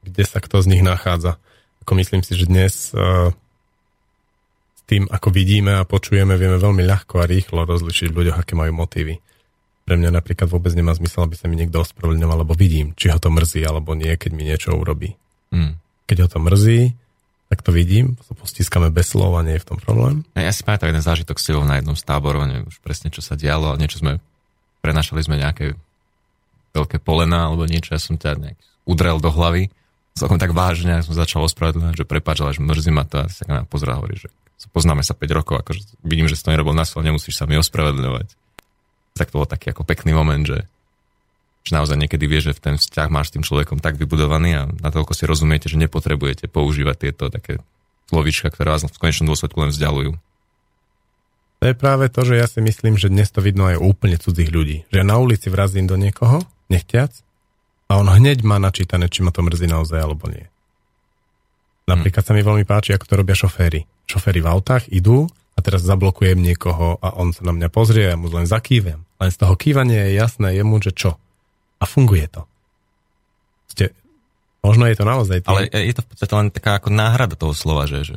kde 0.08 0.24
sa 0.24 0.40
kto 0.40 0.64
z 0.64 0.70
nich 0.72 0.84
nachádza. 0.84 1.38
Ako 1.86 1.92
myslím 1.98 2.22
si, 2.22 2.38
že 2.38 2.46
dnes 2.46 2.94
uh, 2.94 3.34
s 4.78 4.82
tým, 4.86 5.10
ako 5.10 5.34
vidíme 5.34 5.78
a 5.78 5.88
počujeme, 5.88 6.38
vieme 6.38 6.62
veľmi 6.62 6.86
ľahko 6.86 7.22
a 7.22 7.30
rýchlo 7.30 7.66
rozlišiť 7.66 8.10
v 8.14 8.18
ľuďoch, 8.22 8.38
aké 8.42 8.54
majú 8.54 8.74
motívy. 8.78 9.18
Pre 9.82 9.96
mňa 9.98 10.14
napríklad 10.14 10.48
vôbec 10.48 10.72
nemá 10.78 10.94
zmysel, 10.94 11.26
aby 11.26 11.36
sa 11.36 11.50
mi 11.50 11.58
niekto 11.58 11.82
ospravedlňoval, 11.82 12.46
lebo 12.46 12.54
vidím, 12.54 12.94
či 12.94 13.10
ho 13.10 13.18
to 13.18 13.34
mrzí 13.34 13.66
alebo 13.66 13.98
nie, 13.98 14.14
keď 14.14 14.32
mi 14.32 14.46
niečo 14.46 14.78
urobí. 14.78 15.18
Mm. 15.50 15.82
Keď 16.06 16.18
ho 16.22 16.28
to 16.30 16.40
mrzí, 16.40 16.82
tak 17.52 17.68
to 17.68 17.76
vidím, 17.76 18.16
postískame 18.40 18.88
bez 18.96 19.12
slov 19.12 19.36
a 19.36 19.44
nie 19.44 19.60
je 19.60 19.64
v 19.66 19.70
tom 19.76 19.80
problém. 19.82 20.24
Ja 20.40 20.56
si 20.56 20.64
pamätám 20.64 20.88
jeden 20.88 21.04
zážitok 21.04 21.36
s 21.36 21.52
na 21.52 21.84
jednom 21.84 22.00
z 22.00 22.04
táborov, 22.08 22.48
neviem 22.48 22.70
už 22.72 22.80
presne, 22.80 23.12
čo 23.12 23.20
sa 23.20 23.36
dialo, 23.36 23.76
ale 23.76 23.84
niečo 23.84 24.00
sme, 24.00 24.24
prenašali 24.80 25.20
sme 25.20 25.36
nejaké 25.36 25.76
veľké 26.72 27.04
polena 27.04 27.52
alebo 27.52 27.68
niečo, 27.68 27.92
ja 27.92 28.00
som 28.00 28.16
ťa 28.16 28.40
nejak 28.40 28.60
udrel 28.88 29.20
do 29.20 29.28
hlavy, 29.28 29.68
celkom 30.16 30.38
tak 30.38 30.52
vážne, 30.52 31.00
ja 31.00 31.06
som 31.06 31.16
začal 31.16 31.46
ospravedlňovať, 31.48 31.96
že 32.04 32.06
prepáč, 32.06 32.44
ale 32.44 32.56
že 32.56 32.62
mrzí 32.62 32.92
ma 32.92 33.08
to 33.08 33.24
a 33.24 33.32
sa 33.32 33.44
na 33.48 33.64
pozrel 33.64 33.96
hovorí, 33.98 34.20
že 34.20 34.30
poznáme 34.72 35.02
sa 35.02 35.18
5 35.18 35.38
rokov, 35.38 35.56
akože 35.64 35.82
vidím, 36.06 36.30
že 36.30 36.38
si 36.38 36.44
to 36.46 36.54
nerobil 36.54 36.78
na 36.78 36.86
svoj, 36.86 37.08
nemusíš 37.08 37.40
sa 37.40 37.50
mi 37.50 37.58
ospravedlňovať. 37.58 38.28
Tak 39.18 39.34
to 39.34 39.40
bol 39.42 39.50
taký 39.50 39.76
ako 39.76 39.84
pekný 39.84 40.16
moment, 40.16 40.44
že 40.46 40.68
že 41.62 41.78
naozaj 41.78 41.98
niekedy 41.98 42.26
vie, 42.26 42.42
že 42.42 42.58
v 42.58 42.62
ten 42.62 42.76
vzťah 42.82 43.08
máš 43.14 43.30
s 43.30 43.34
tým 43.38 43.46
človekom 43.46 43.78
tak 43.78 44.02
vybudovaný 44.02 44.50
a 44.58 44.64
na 44.66 44.90
toľko 44.90 45.14
si 45.14 45.30
rozumiete, 45.30 45.70
že 45.70 45.78
nepotrebujete 45.78 46.50
používať 46.50 46.96
tieto 46.98 47.30
také 47.30 47.62
slovička, 48.10 48.50
ktoré 48.50 48.74
vás 48.74 48.84
v 48.84 48.98
konečnom 48.98 49.30
dôsledku 49.30 49.62
len 49.62 49.70
vzdialujú. 49.70 50.18
To 51.62 51.64
je 51.70 51.78
práve 51.78 52.10
to, 52.10 52.26
že 52.26 52.42
ja 52.42 52.50
si 52.50 52.58
myslím, 52.66 52.98
že 52.98 53.14
dnes 53.14 53.30
to 53.30 53.46
vidno 53.46 53.70
aj 53.70 53.78
úplne 53.78 54.18
cudzích 54.18 54.50
ľudí. 54.50 54.90
Že 54.90 55.06
na 55.06 55.22
ulici 55.22 55.54
vrazím 55.54 55.86
do 55.86 55.94
niekoho, 55.94 56.42
nechtiac, 56.74 57.14
a 57.92 58.00
on 58.00 58.08
hneď 58.08 58.48
má 58.48 58.56
načítané, 58.56 59.12
či 59.12 59.20
ma 59.20 59.36
to 59.36 59.44
mrzí 59.44 59.68
naozaj 59.68 60.00
alebo 60.00 60.32
nie. 60.32 60.48
Napríklad 61.92 62.24
sa 62.24 62.32
mi 62.32 62.40
veľmi 62.40 62.64
páči, 62.64 62.96
ako 62.96 63.04
to 63.04 63.20
robia 63.20 63.36
šoféry. 63.36 63.84
Šoféry 64.08 64.40
v 64.40 64.48
autách 64.48 64.88
idú 64.88 65.28
a 65.28 65.60
teraz 65.60 65.84
zablokujem 65.84 66.40
niekoho 66.40 66.96
a 67.04 67.20
on 67.20 67.36
sa 67.36 67.44
na 67.44 67.52
mňa 67.52 67.68
pozrie 67.68 68.08
a 68.08 68.16
mu 68.16 68.32
len 68.32 68.48
zakývem. 68.48 69.04
Len 69.20 69.30
z 69.30 69.38
toho 69.44 69.60
kývania 69.60 70.08
je 70.08 70.16
jasné 70.16 70.56
jemu, 70.56 70.80
že 70.80 70.96
čo 70.96 71.20
a 71.82 71.84
funguje 71.84 72.32
to. 72.32 72.48
Ste, 73.76 73.92
možno 74.64 74.88
je 74.88 74.96
to 74.96 75.04
naozaj 75.04 75.44
tým. 75.44 75.52
Ale 75.52 75.68
je 75.68 75.92
to 75.92 76.06
v 76.06 76.10
podstate 76.16 76.34
len 76.38 76.48
taká 76.48 76.80
ako 76.80 76.90
náhrada 76.96 77.36
toho 77.36 77.52
slova, 77.52 77.92
že, 77.92 78.08
že 78.08 78.16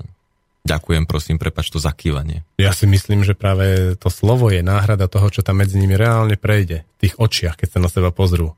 ďakujem, 0.62 1.08
prosím, 1.10 1.42
prepač 1.42 1.74
to 1.74 1.82
zakývanie. 1.82 2.46
Ja 2.62 2.70
si 2.70 2.86
myslím, 2.86 3.26
že 3.26 3.34
práve 3.34 3.98
to 3.98 4.06
slovo 4.06 4.54
je 4.54 4.62
náhrada 4.62 5.10
toho, 5.10 5.34
čo 5.34 5.42
tam 5.42 5.64
medzi 5.64 5.82
nimi 5.82 5.98
reálne 5.98 6.38
prejde. 6.38 6.86
V 7.00 7.10
tých 7.10 7.14
očiach, 7.18 7.58
keď 7.58 7.68
sa 7.74 7.78
na 7.82 7.90
seba 7.90 8.14
pozrú. 8.14 8.54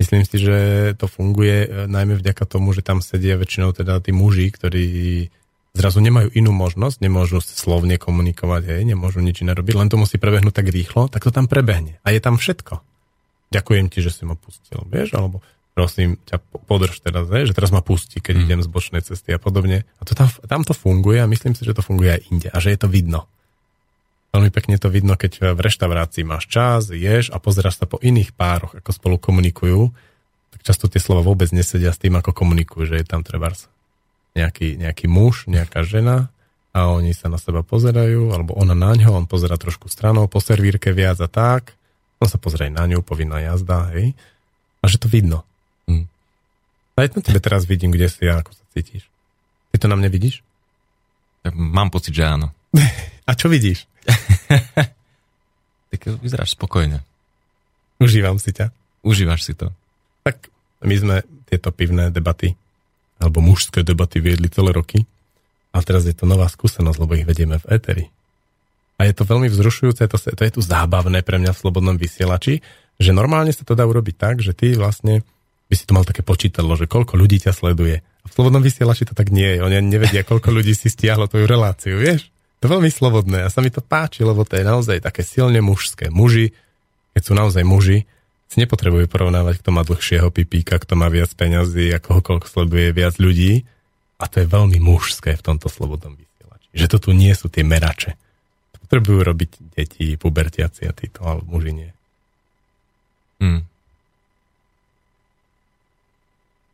Myslím 0.00 0.24
si, 0.24 0.36
že 0.40 0.56
to 0.96 1.04
funguje 1.06 1.68
e, 1.68 1.68
najmä 1.84 2.16
vďaka 2.16 2.48
tomu, 2.48 2.72
že 2.72 2.80
tam 2.80 3.04
sedia 3.04 3.36
väčšinou 3.36 3.76
teda 3.76 4.00
tí 4.00 4.16
muži, 4.16 4.48
ktorí 4.48 4.86
zrazu 5.76 6.00
nemajú 6.00 6.32
inú 6.32 6.56
možnosť, 6.56 7.04
nemôžu 7.04 7.44
slovne 7.44 8.00
komunikovať, 8.00 8.62
hej, 8.74 8.82
nemôžu 8.88 9.20
nič 9.20 9.44
iné 9.44 9.52
robiť, 9.52 9.76
len 9.76 9.92
to 9.92 10.00
musí 10.00 10.16
prebehnúť 10.16 10.56
tak 10.56 10.72
rýchlo, 10.72 11.12
tak 11.12 11.22
to 11.22 11.30
tam 11.30 11.46
prebehne. 11.46 12.00
A 12.02 12.10
je 12.10 12.18
tam 12.18 12.40
všetko 12.40 12.82
ďakujem 13.50 13.90
ti, 13.90 13.98
že 14.00 14.14
si 14.14 14.22
ma 14.24 14.38
pustil, 14.38 14.80
vieš, 14.86 15.18
alebo 15.18 15.42
prosím 15.74 16.18
ťa, 16.26 16.38
podrž 16.66 17.02
teraz, 17.02 17.26
vieš, 17.26 17.52
že 17.52 17.56
teraz 17.58 17.70
ma 17.74 17.82
pustí, 17.82 18.22
keď 18.22 18.34
mm. 18.38 18.42
idem 18.46 18.60
z 18.62 18.68
bočnej 18.70 19.02
cesty 19.02 19.34
a 19.34 19.42
podobne. 19.42 19.86
A 19.98 20.02
to 20.06 20.14
tam, 20.14 20.30
tam 20.46 20.62
to 20.62 20.74
funguje 20.74 21.18
a 21.18 21.30
myslím 21.30 21.58
si, 21.58 21.66
že 21.66 21.74
to 21.74 21.82
funguje 21.82 22.14
aj 22.18 22.22
inde 22.30 22.48
a 22.50 22.58
že 22.62 22.74
je 22.74 22.78
to 22.78 22.88
vidno. 22.90 23.26
Veľmi 24.30 24.50
pekne 24.54 24.78
to 24.78 24.86
vidno, 24.86 25.18
keď 25.18 25.58
v 25.58 25.60
reštaurácii 25.60 26.22
máš 26.22 26.46
čas, 26.46 26.94
ješ 26.94 27.34
a 27.34 27.42
pozeráš 27.42 27.82
sa 27.82 27.86
po 27.90 27.98
iných 27.98 28.30
pároch, 28.30 28.78
ako 28.78 28.90
spolu 28.94 29.16
komunikujú, 29.18 29.90
tak 30.54 30.60
často 30.62 30.86
tie 30.86 31.02
slova 31.02 31.26
vôbec 31.26 31.50
nesedia 31.50 31.90
s 31.90 31.98
tým, 31.98 32.14
ako 32.14 32.30
komunikujú, 32.30 32.94
že 32.94 33.02
je 33.02 33.06
tam 33.06 33.26
treba 33.26 33.50
nejaký, 34.38 34.78
nejaký 34.78 35.10
muž, 35.10 35.50
nejaká 35.50 35.82
žena 35.82 36.30
a 36.70 36.86
oni 36.86 37.10
sa 37.10 37.26
na 37.26 37.42
seba 37.42 37.66
pozerajú, 37.66 38.30
alebo 38.30 38.54
ona 38.54 38.78
na 38.78 38.94
ňo, 38.94 39.18
on 39.18 39.26
pozera 39.26 39.58
trošku 39.58 39.90
stranou, 39.90 40.30
po 40.30 40.38
servírke 40.38 40.94
viac 40.94 41.18
a 41.18 41.26
tak 41.26 41.74
on 42.20 42.28
sa 42.28 42.36
pozrie 42.36 42.68
na 42.68 42.84
ňu, 42.84 43.00
povinná 43.00 43.40
jazda, 43.40 43.96
hej. 43.96 44.12
A 44.84 44.84
že 44.86 45.00
to 45.00 45.08
vidno. 45.08 45.42
Hm. 45.88 46.04
Aj 47.00 47.08
na 47.16 47.20
tebe 47.24 47.40
teraz 47.40 47.64
vidím, 47.64 47.96
kde 47.96 48.12
si 48.12 48.28
a 48.28 48.44
ako 48.44 48.52
sa 48.52 48.64
cítiš. 48.76 49.08
Ty 49.72 49.76
to 49.80 49.86
na 49.88 49.96
mne 49.96 50.12
vidíš? 50.12 50.44
Tak 51.40 51.56
mám 51.56 51.88
pocit, 51.88 52.12
že 52.12 52.28
áno. 52.28 52.52
a 53.28 53.32
čo 53.32 53.48
vidíš? 53.48 53.88
tak 55.90 56.00
vyzeráš 56.20 56.56
spokojne. 56.56 57.04
Užívam 58.00 58.40
si 58.40 58.54
ťa. 58.56 58.72
Užívaš 59.04 59.44
si 59.44 59.52
to. 59.52 59.72
Tak 60.24 60.48
my 60.84 60.94
sme 60.96 61.16
tieto 61.48 61.74
pivné 61.74 62.08
debaty 62.08 62.56
alebo 63.20 63.44
mužské 63.44 63.84
debaty 63.84 64.22
viedli 64.24 64.48
celé 64.48 64.72
roky 64.72 65.04
a 65.76 65.84
teraz 65.84 66.08
je 66.08 66.16
to 66.16 66.24
nová 66.24 66.48
skúsenosť, 66.48 66.98
lebo 66.98 67.12
ich 67.14 67.28
vedieme 67.28 67.60
v 67.60 67.68
éteri. 67.68 68.04
A 68.96 69.08
je 69.08 69.16
to 69.16 69.28
veľmi 69.28 69.48
vzrušujúce, 69.48 70.04
to, 70.08 70.16
to 70.16 70.42
je 70.44 70.52
tu 70.52 70.60
zábavné 70.60 71.24
pre 71.24 71.40
mňa 71.40 71.56
v 71.56 71.60
slobodnom 71.60 71.96
vysielači, 71.96 72.60
že 73.00 73.16
normálne 73.16 73.52
sa 73.52 73.64
to 73.64 73.72
dá 73.72 73.88
urobiť 73.88 74.16
tak, 74.16 74.34
že 74.44 74.52
ty 74.52 74.76
vlastne 74.76 75.24
by 75.72 75.74
si 75.76 75.88
to 75.88 75.96
mal 75.96 76.04
také 76.04 76.20
počítadlo, 76.20 76.76
že 76.76 76.90
koľko 76.90 77.16
ľudí 77.16 77.40
ťa 77.40 77.56
sleduje. 77.56 78.02
A 78.02 78.26
v 78.28 78.34
slobodnom 78.34 78.60
vysielači 78.60 79.08
to 79.08 79.16
tak 79.16 79.32
nie 79.32 79.56
je. 79.56 79.64
Oni 79.64 79.80
nevedia, 79.80 80.26
koľko 80.26 80.52
ľudí 80.52 80.76
si 80.76 80.92
stiahlo 80.92 81.30
tvoju 81.30 81.46
reláciu, 81.48 81.96
vieš? 81.96 82.28
Veľmi 82.60 82.92
slobodné 82.92 83.48
a 83.48 83.52
sa 83.52 83.64
mi 83.64 83.72
to 83.72 83.80
páči, 83.80 84.20
lebo 84.20 84.44
to 84.44 84.60
je 84.60 84.64
naozaj 84.64 85.00
také 85.00 85.24
silne 85.24 85.64
mužské. 85.64 86.12
Muži, 86.12 86.52
keď 87.16 87.22
sú 87.24 87.32
naozaj 87.32 87.64
muži, 87.64 88.04
si 88.50 88.56
nepotrebujú 88.60 89.08
porovnávať, 89.08 89.64
kto 89.64 89.70
má 89.72 89.80
dlhšieho 89.86 90.28
pipíka, 90.28 90.76
kto 90.76 90.98
má 90.98 91.08
viac 91.08 91.32
peňazí, 91.32 91.88
ako 91.96 92.20
koľko 92.20 92.46
sleduje 92.50 92.92
viac 92.92 93.16
ľudí. 93.16 93.64
A 94.20 94.28
to 94.28 94.44
je 94.44 94.46
veľmi 94.50 94.76
mužské 94.76 95.32
v 95.38 95.44
tomto 95.44 95.72
slobodnom 95.72 96.12
vysielači. 96.12 96.68
Že 96.76 96.86
to 96.92 96.98
tu 96.98 97.10
nie 97.16 97.32
sú 97.32 97.48
tie 97.48 97.64
merače 97.64 98.18
potrebujú 98.90 99.22
robiť 99.22 99.50
deti, 99.78 100.18
pubertiaci 100.18 100.82
a 100.82 100.90
títo, 100.90 101.22
ale 101.22 101.46
muži 101.46 101.70
nie. 101.70 101.90
Hmm. 103.38 103.62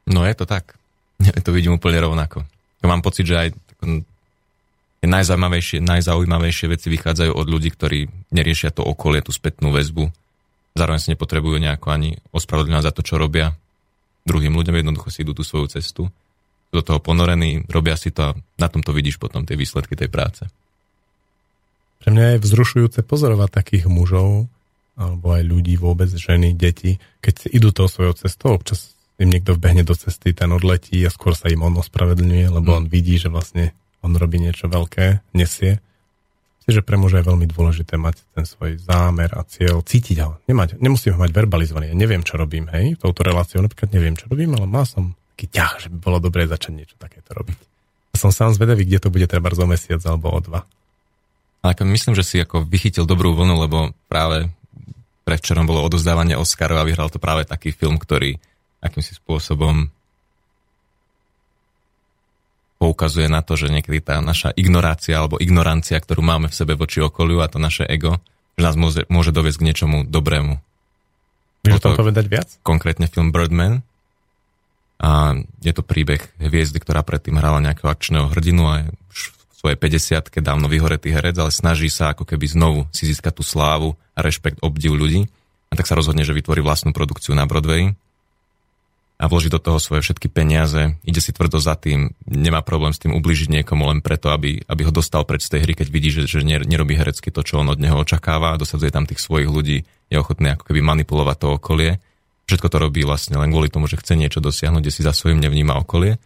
No 0.08 0.24
je 0.24 0.32
to 0.32 0.48
tak. 0.48 0.80
Ja 1.20 1.36
to 1.44 1.52
vidím 1.52 1.76
úplne 1.76 2.00
rovnako. 2.00 2.48
Mám 2.80 3.04
pocit, 3.04 3.28
že 3.28 3.36
aj 3.36 3.48
tie 5.06 5.14
najzaujímavejšie, 5.14 5.78
najzaujímavejšie 5.86 6.66
veci 6.66 6.90
vychádzajú 6.90 7.30
od 7.30 7.46
ľudí, 7.46 7.70
ktorí 7.70 8.10
neriešia 8.34 8.74
to 8.74 8.82
okolie, 8.82 9.22
tú 9.22 9.30
spätnú 9.30 9.70
väzbu. 9.70 10.10
Zároveň 10.74 10.98
si 10.98 11.14
nepotrebujú 11.14 11.62
nejako 11.62 11.94
ani 11.94 12.18
ospravedlňovať 12.34 12.84
za 12.90 12.92
to, 12.92 13.02
čo 13.06 13.14
robia. 13.14 13.54
Druhým 14.26 14.58
ľuďom 14.58 14.82
jednoducho 14.82 15.14
si 15.14 15.22
idú 15.22 15.38
tú 15.38 15.46
svoju 15.46 15.70
cestu. 15.70 16.10
Do 16.74 16.82
toho 16.82 16.98
ponorení, 16.98 17.62
robia 17.70 17.94
si 17.94 18.10
to 18.10 18.34
a 18.34 18.36
na 18.58 18.66
tom 18.66 18.82
to 18.82 18.90
vidíš 18.90 19.22
potom 19.22 19.46
tie 19.46 19.54
výsledky 19.54 19.94
tej 19.94 20.10
práce. 20.10 20.42
Pre 22.02 22.10
mňa 22.10 22.36
je 22.36 22.42
vzrušujúce 22.42 23.06
pozorovať 23.06 23.50
takých 23.54 23.84
mužov, 23.86 24.50
alebo 24.98 25.26
aj 25.30 25.46
ľudí 25.46 25.78
vôbec, 25.78 26.10
ženy, 26.10 26.58
deti, 26.58 26.98
keď 27.22 27.46
si 27.46 27.48
idú 27.54 27.70
tou 27.70 27.86
svojou 27.86 28.18
cestou, 28.18 28.58
občas 28.58 28.98
im 29.22 29.30
niekto 29.30 29.54
vbehne 29.54 29.86
do 29.86 29.94
cesty, 29.94 30.34
ten 30.34 30.50
odletí 30.50 30.98
a 31.06 31.14
skôr 31.14 31.32
sa 31.32 31.46
im 31.48 31.62
on 31.62 31.78
ospravedlňuje, 31.78 32.52
lebo 32.52 32.74
mm. 32.74 32.76
on 32.76 32.84
vidí, 32.90 33.16
že 33.16 33.32
vlastne 33.32 33.72
on 34.06 34.14
robí 34.14 34.38
niečo 34.38 34.70
veľké, 34.70 35.34
nesie. 35.34 35.82
Myslím, 36.62 36.82
že 36.82 36.86
pre 36.86 36.96
muža 36.98 37.22
je 37.22 37.28
veľmi 37.30 37.46
dôležité 37.50 37.94
mať 37.98 38.22
ten 38.34 38.42
svoj 38.46 38.78
zámer 38.78 39.30
a 39.34 39.42
cieľ, 39.46 39.82
cítiť 39.82 40.18
ho. 40.22 40.38
Nemať, 40.50 40.78
nemusím 40.78 41.14
ho 41.14 41.22
mať 41.22 41.30
verbalizovaný. 41.34 41.90
Ja 41.90 41.96
neviem, 41.98 42.22
čo 42.26 42.38
robím, 42.38 42.66
hej, 42.70 42.98
touto 42.98 43.22
reláciou 43.22 43.62
napríklad 43.62 43.90
neviem, 43.94 44.14
čo 44.18 44.26
robím, 44.26 44.54
ale 44.54 44.66
mal 44.66 44.86
som 44.86 45.14
taký 45.34 45.46
ťah, 45.52 45.72
že 45.82 45.88
by 45.92 45.98
bolo 46.00 46.18
dobré 46.18 46.48
začať 46.48 46.72
niečo 46.74 46.96
takéto 46.98 47.36
robiť. 47.36 47.58
A 48.10 48.16
som 48.16 48.32
sám 48.32 48.56
zvedavý, 48.56 48.88
kde 48.88 48.98
to 49.04 49.12
bude 49.12 49.28
treba 49.28 49.52
zo 49.52 49.68
mesiac 49.68 50.00
alebo 50.08 50.32
o 50.32 50.40
dva. 50.40 50.64
Ale 51.60 51.74
myslím, 51.92 52.14
že 52.14 52.24
si 52.24 52.36
ako 52.38 52.64
vychytil 52.64 53.04
dobrú 53.04 53.34
vlnu, 53.34 53.54
lebo 53.66 53.78
práve 54.06 54.48
predvčerom 55.26 55.66
bolo 55.66 55.82
odozdávanie 55.82 56.38
Oscarov 56.38 56.78
a 56.78 56.86
vyhral 56.86 57.10
to 57.10 57.18
práve 57.18 57.42
taký 57.42 57.74
film, 57.74 57.98
ktorý 57.98 58.38
akýmsi 58.78 59.18
spôsobom 59.18 59.90
poukazuje 62.86 63.26
na 63.26 63.42
to, 63.42 63.58
že 63.58 63.66
niekedy 63.66 63.98
tá 63.98 64.22
naša 64.22 64.54
ignorácia 64.54 65.18
alebo 65.18 65.42
ignorancia, 65.42 65.98
ktorú 65.98 66.22
máme 66.22 66.46
v 66.46 66.54
sebe 66.54 66.78
voči 66.78 67.02
okoliu 67.02 67.42
a 67.42 67.50
to 67.50 67.58
naše 67.58 67.82
ego, 67.82 68.22
že 68.54 68.62
nás 68.62 68.78
môže, 68.78 69.02
môže 69.10 69.34
doviesť 69.34 69.58
k 69.58 69.66
niečomu 69.66 69.96
dobrému. 70.06 70.62
Vieš 71.66 71.82
to 71.82 71.98
povedať 71.98 72.30
viac? 72.30 72.48
Konkrétne 72.62 73.10
film 73.10 73.34
Birdman. 73.34 73.82
A 75.02 75.34
je 75.60 75.72
to 75.74 75.82
príbeh 75.82 76.22
hviezdy, 76.38 76.78
ktorá 76.78 77.02
predtým 77.02 77.36
hrala 77.36 77.58
nejakého 77.58 77.90
akčného 77.90 78.30
hrdinu 78.30 78.62
a 78.70 78.74
už 79.10 79.34
svojej 79.58 79.76
50 79.76 80.30
keď 80.30 80.42
dávno 80.54 80.70
vyhoretý 80.70 81.10
herec, 81.10 81.36
ale 81.36 81.50
snaží 81.50 81.90
sa 81.90 82.14
ako 82.14 82.22
keby 82.22 82.46
znovu 82.46 82.86
si 82.94 83.10
získať 83.10 83.34
tú 83.34 83.42
slávu 83.42 83.98
a 84.14 84.22
rešpekt, 84.22 84.62
obdiv 84.62 84.94
ľudí. 84.94 85.26
A 85.68 85.74
tak 85.74 85.90
sa 85.90 85.98
rozhodne, 85.98 86.22
že 86.22 86.32
vytvorí 86.32 86.62
vlastnú 86.62 86.94
produkciu 86.94 87.34
na 87.34 87.50
Broadway 87.50 87.98
a 89.16 89.32
vloží 89.32 89.48
do 89.48 89.56
toho 89.56 89.80
svoje 89.80 90.04
všetky 90.04 90.28
peniaze, 90.28 91.00
ide 91.00 91.20
si 91.24 91.32
tvrdo 91.32 91.56
za 91.56 91.72
tým, 91.72 92.12
nemá 92.28 92.60
problém 92.60 92.92
s 92.92 93.00
tým 93.00 93.16
ubližiť 93.16 93.48
niekomu 93.48 93.88
len 93.88 94.04
preto, 94.04 94.28
aby, 94.28 94.60
aby 94.68 94.82
ho 94.84 94.92
dostal 94.92 95.24
preč 95.24 95.48
z 95.48 95.56
tej 95.56 95.60
hry, 95.64 95.72
keď 95.72 95.88
vidí, 95.88 96.12
že, 96.12 96.28
že 96.28 96.44
nerobí 96.44 96.92
herecky 96.92 97.32
to, 97.32 97.40
čo 97.40 97.64
on 97.64 97.72
od 97.72 97.80
neho 97.80 97.96
očakáva 97.96 98.60
dosadzuje 98.60 98.92
tam 98.92 99.08
tých 99.08 99.24
svojich 99.24 99.48
ľudí, 99.48 99.88
je 100.12 100.16
ochotný 100.20 100.52
ako 100.52 100.68
keby 100.68 100.84
manipulovať 100.84 101.36
to 101.40 101.48
okolie. 101.56 101.96
Všetko 102.44 102.68
to 102.68 102.76
robí 102.76 103.02
vlastne 103.08 103.40
len 103.40 103.48
kvôli 103.48 103.72
tomu, 103.72 103.88
že 103.88 103.96
chce 103.96 104.20
niečo 104.20 104.44
dosiahnuť, 104.44 104.84
kde 104.84 104.92
si 104.92 105.00
za 105.00 105.16
svojím 105.16 105.40
nevníma 105.40 105.80
okolie. 105.80 106.20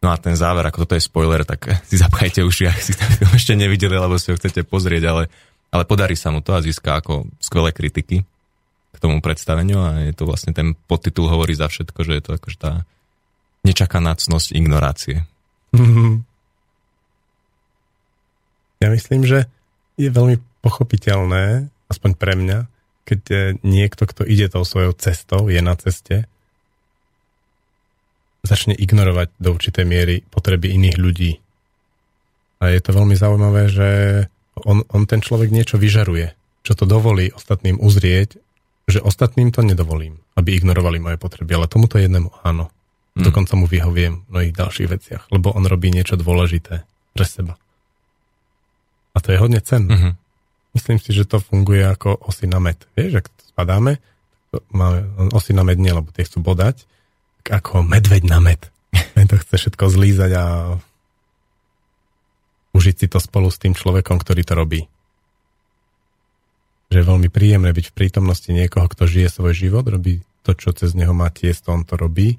No 0.00 0.08
a 0.08 0.16
ten 0.16 0.32
záver, 0.32 0.64
ako 0.64 0.88
toto 0.88 0.96
je 0.96 1.04
spoiler, 1.04 1.44
tak 1.44 1.76
si 1.92 2.00
zapchajte 2.00 2.40
uši, 2.40 2.72
ak 2.72 2.80
si 2.80 2.96
film 2.96 3.36
ešte 3.36 3.52
nevideli, 3.52 4.00
alebo 4.00 4.16
si 4.16 4.32
ho 4.32 4.36
chcete 4.40 4.64
pozrieť, 4.64 5.04
ale, 5.12 5.22
ale 5.68 5.84
podarí 5.84 6.16
sa 6.16 6.32
mu 6.32 6.40
to 6.40 6.56
a 6.56 6.64
získa 6.64 7.04
ako 7.04 7.28
skvelé 7.36 7.68
kritiky 7.76 8.24
k 8.94 9.02
tomu 9.02 9.18
predstaveniu 9.18 9.82
a 9.82 9.90
je 10.06 10.14
to 10.14 10.24
vlastne 10.30 10.54
ten 10.54 10.78
podtitul 10.86 11.26
hovorí 11.26 11.58
za 11.58 11.66
všetko, 11.66 12.00
že 12.06 12.12
je 12.14 12.22
to 12.22 12.30
akože 12.38 12.58
tá 12.62 12.72
nečakaná 13.66 14.14
cnosť 14.14 14.54
ignorácie. 14.54 15.26
Ja 18.84 18.88
myslím, 18.92 19.26
že 19.26 19.50
je 19.98 20.12
veľmi 20.12 20.38
pochopiteľné, 20.62 21.72
aspoň 21.90 22.10
pre 22.14 22.36
mňa, 22.36 22.58
keď 23.08 23.20
niekto, 23.64 24.04
kto 24.04 24.22
ide 24.28 24.52
tou 24.52 24.62
svojou 24.62 24.92
cestou, 24.96 25.48
je 25.48 25.60
na 25.64 25.74
ceste, 25.74 26.28
začne 28.44 28.76
ignorovať 28.76 29.32
do 29.40 29.56
určitej 29.56 29.88
miery 29.88 30.20
potreby 30.28 30.76
iných 30.76 30.96
ľudí. 31.00 31.32
A 32.60 32.68
je 32.68 32.80
to 32.84 32.92
veľmi 32.92 33.16
zaujímavé, 33.16 33.72
že 33.72 33.88
on, 34.68 34.84
on 34.92 35.08
ten 35.08 35.24
človek 35.24 35.48
niečo 35.48 35.80
vyžaruje, 35.80 36.36
čo 36.60 36.72
to 36.76 36.84
dovolí 36.84 37.32
ostatným 37.32 37.80
uzrieť, 37.80 38.36
že 38.84 39.00
ostatným 39.00 39.48
to 39.48 39.64
nedovolím, 39.64 40.20
aby 40.36 40.56
ignorovali 40.56 41.00
moje 41.00 41.16
potreby, 41.16 41.56
ale 41.56 41.70
tomuto 41.72 41.96
jednému 41.96 42.44
áno. 42.44 42.68
Hmm. 43.14 43.24
Dokonca 43.24 43.54
mu 43.56 43.64
vyhoviem 43.70 44.26
v 44.26 44.28
mnohých 44.28 44.54
ďalších 44.58 44.88
veciach, 44.90 45.22
lebo 45.30 45.54
on 45.54 45.64
robí 45.64 45.88
niečo 45.88 46.18
dôležité 46.18 46.82
pre 47.14 47.26
seba. 47.26 47.54
A 49.14 49.22
to 49.22 49.30
je 49.30 49.38
hodne 49.38 49.62
cenné. 49.62 49.94
Mm-hmm. 49.94 50.12
Myslím 50.74 50.98
si, 50.98 51.14
že 51.14 51.22
to 51.22 51.38
funguje 51.38 51.86
ako 51.86 52.18
osy 52.26 52.50
na 52.50 52.58
med. 52.58 52.82
Vieš, 52.98 53.22
ak 53.22 53.26
spadáme, 53.54 54.02
máme 54.74 55.30
osy 55.30 55.54
na 55.54 55.62
med 55.62 55.78
nie, 55.78 55.94
lebo 55.94 56.10
tie 56.10 56.26
chcú 56.26 56.42
bodať, 56.42 56.82
ako 57.46 57.86
medveď 57.86 58.26
na 58.26 58.42
med. 58.42 58.58
to 59.30 59.38
chce 59.38 59.54
všetko 59.54 59.86
zlízať 59.86 60.30
a 60.34 60.44
užiť 62.74 62.94
si 62.98 63.06
to 63.06 63.22
spolu 63.22 63.54
s 63.54 63.62
tým 63.62 63.78
človekom, 63.78 64.18
ktorý 64.18 64.42
to 64.42 64.58
robí. 64.58 64.80
Že 66.94 67.02
je 67.02 67.10
veľmi 67.10 67.26
príjemné 67.26 67.74
byť 67.74 67.90
v 67.90 67.96
prítomnosti 67.98 68.46
niekoho, 68.46 68.86
kto 68.86 69.10
žije 69.10 69.26
svoj 69.26 69.50
život, 69.50 69.82
robí 69.82 70.22
to, 70.46 70.54
čo 70.54 70.70
cez 70.70 70.94
neho 70.94 71.10
má 71.10 71.26
tiesto, 71.26 71.74
on 71.74 71.82
to 71.82 71.98
robí 71.98 72.38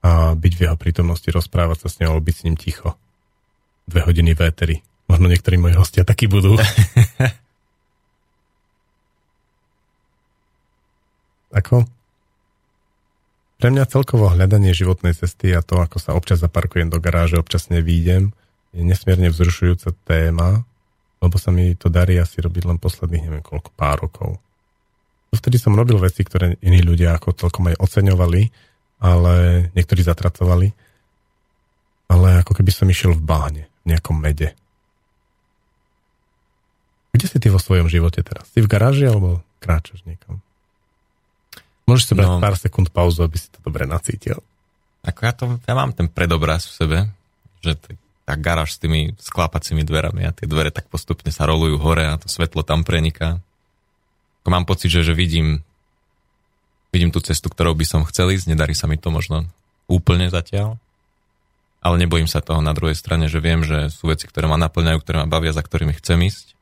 a 0.00 0.32
byť 0.32 0.52
v 0.56 0.62
jeho 0.64 0.80
prítomnosti, 0.80 1.28
rozprávať 1.28 1.84
sa 1.84 1.92
s 1.92 2.00
ňou, 2.00 2.16
byť 2.16 2.34
s 2.40 2.44
ním 2.48 2.56
ticho. 2.56 2.96
Dve 3.84 4.00
hodiny 4.08 4.32
véteri. 4.32 4.80
Možno 5.12 5.28
niektorí 5.28 5.60
moji 5.60 5.76
hostia 5.76 6.08
takí 6.08 6.24
budú. 6.24 6.56
Ako? 11.60 11.84
Pre 13.60 13.68
mňa 13.68 13.92
celkovo 13.92 14.32
hľadanie 14.32 14.72
životnej 14.72 15.12
cesty 15.12 15.52
a 15.52 15.60
to, 15.60 15.84
ako 15.84 16.00
sa 16.00 16.16
občas 16.16 16.40
zaparkujem 16.40 16.88
do 16.88 16.96
garáže, 16.96 17.36
občas 17.36 17.68
nevídem, 17.68 18.32
je 18.72 18.80
nesmierne 18.80 19.28
vzrušujúca 19.28 19.92
téma, 20.08 20.64
lebo 21.22 21.38
sa 21.38 21.54
mi 21.54 21.78
to 21.78 21.86
darí 21.86 22.18
asi 22.18 22.42
robiť 22.42 22.66
len 22.66 22.82
posledných 22.82 23.30
neviem 23.30 23.44
koľko, 23.46 23.70
pár 23.78 24.02
rokov. 24.02 24.42
Vtedy 25.32 25.56
som 25.56 25.78
robil 25.78 25.96
veci, 25.96 26.26
ktoré 26.26 26.60
iní 26.60 26.84
ľudia 26.84 27.16
ako 27.16 27.32
celkom 27.32 27.72
aj 27.72 27.80
oceňovali, 27.80 28.42
ale 29.00 29.34
niektorí 29.72 30.04
zatracovali. 30.04 30.68
Ale 32.12 32.44
ako 32.44 32.52
keby 32.52 32.68
som 32.68 32.90
išiel 32.90 33.16
v 33.16 33.24
báne, 33.24 33.62
v 33.86 33.96
nejakom 33.96 34.18
mede. 34.18 34.52
Kde 37.16 37.26
si 37.28 37.38
ty 37.40 37.48
vo 37.48 37.56
svojom 37.56 37.88
živote 37.88 38.20
teraz? 38.20 38.44
Si 38.52 38.60
v 38.60 38.68
garáži 38.68 39.08
alebo 39.08 39.40
kráčaš 39.62 40.04
niekam? 40.04 40.44
Môžeš 41.88 42.12
si 42.12 42.14
brať 42.18 42.28
no, 42.28 42.42
pár 42.42 42.56
sekúnd 42.60 42.92
pauzu, 42.92 43.24
aby 43.24 43.40
si 43.40 43.48
to 43.48 43.58
dobre 43.64 43.88
nacítil. 43.88 44.40
Ako 45.02 45.20
ja, 45.24 45.32
to, 45.32 45.44
ja 45.64 45.74
mám 45.74 45.96
ten 45.96 46.06
predobraz 46.06 46.68
v 46.68 46.72
sebe, 46.76 46.98
že 47.64 47.74
t- 47.74 47.96
tá 48.22 48.38
garáž 48.38 48.76
s 48.76 48.82
tými 48.82 49.14
sklápacími 49.18 49.82
dverami 49.82 50.26
a 50.26 50.34
tie 50.34 50.46
dvere 50.46 50.70
tak 50.70 50.86
postupne 50.86 51.28
sa 51.34 51.46
rolujú 51.46 51.78
hore 51.82 52.06
a 52.06 52.18
to 52.18 52.30
svetlo 52.30 52.62
tam 52.62 52.86
preniká. 52.86 53.42
Mám 54.46 54.66
pocit, 54.66 54.90
že, 54.90 55.06
že 55.06 55.14
vidím, 55.14 55.62
vidím 56.90 57.14
tú 57.14 57.22
cestu, 57.22 57.46
ktorou 57.46 57.74
by 57.78 57.86
som 57.86 58.06
chcel 58.06 58.34
ísť, 58.34 58.50
nedarí 58.50 58.74
sa 58.74 58.90
mi 58.90 58.98
to 58.98 59.10
možno 59.14 59.46
úplne 59.86 60.30
zatiaľ, 60.30 60.78
ale 61.82 61.98
nebojím 61.98 62.30
sa 62.30 62.42
toho 62.42 62.62
na 62.62 62.74
druhej 62.74 62.94
strane, 62.94 63.26
že 63.26 63.42
viem, 63.42 63.62
že 63.66 63.90
sú 63.90 64.10
veci, 64.10 64.26
ktoré 64.26 64.46
ma 64.50 64.58
naplňajú, 64.58 64.98
ktoré 65.02 65.22
ma 65.22 65.28
bavia, 65.30 65.54
za 65.54 65.62
ktorými 65.62 65.94
chcem 65.98 66.18
ísť 66.26 66.52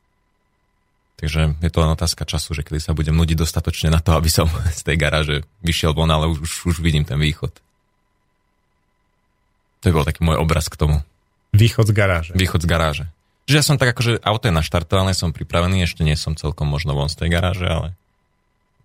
Takže 1.21 1.61
je 1.61 1.69
to 1.69 1.85
len 1.85 1.93
otázka 1.93 2.25
času, 2.25 2.57
že 2.57 2.65
kedy 2.65 2.81
sa 2.81 2.97
budem 2.97 3.13
nudiť 3.13 3.37
dostatočne 3.37 3.93
na 3.93 4.01
to, 4.01 4.15
aby 4.19 4.33
som 4.33 4.49
z 4.73 4.81
tej 4.81 4.97
garáže 4.97 5.37
vyšiel 5.61 5.93
von, 5.93 6.09
ale 6.09 6.33
už, 6.33 6.65
už 6.65 6.81
vidím 6.81 7.05
ten 7.05 7.21
východ. 7.21 7.53
To 9.81 9.85
je 9.85 9.97
bol 9.97 10.09
taký 10.09 10.25
môj 10.25 10.41
obraz 10.41 10.73
k 10.73 10.81
tomu. 10.81 11.05
Východ 11.51 11.91
z 11.91 11.93
garáže. 11.93 12.33
Východ 12.35 12.63
z 12.63 12.69
garáže. 12.69 13.05
Že 13.51 13.55
ja 13.59 13.65
som 13.67 13.77
tak 13.77 13.97
akože 13.97 14.23
auto 14.23 14.47
je 14.47 14.55
naštartované, 14.55 15.11
som 15.11 15.35
pripravený, 15.35 15.83
ešte 15.83 16.07
nie 16.07 16.15
som 16.15 16.39
celkom 16.39 16.71
možno 16.71 16.95
von 16.95 17.11
z 17.11 17.19
tej 17.19 17.29
garáže, 17.35 17.67
ale 17.67 17.89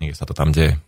niekde 0.02 0.18
sa 0.18 0.26
to 0.26 0.34
tam 0.34 0.50
deje. 0.50 0.82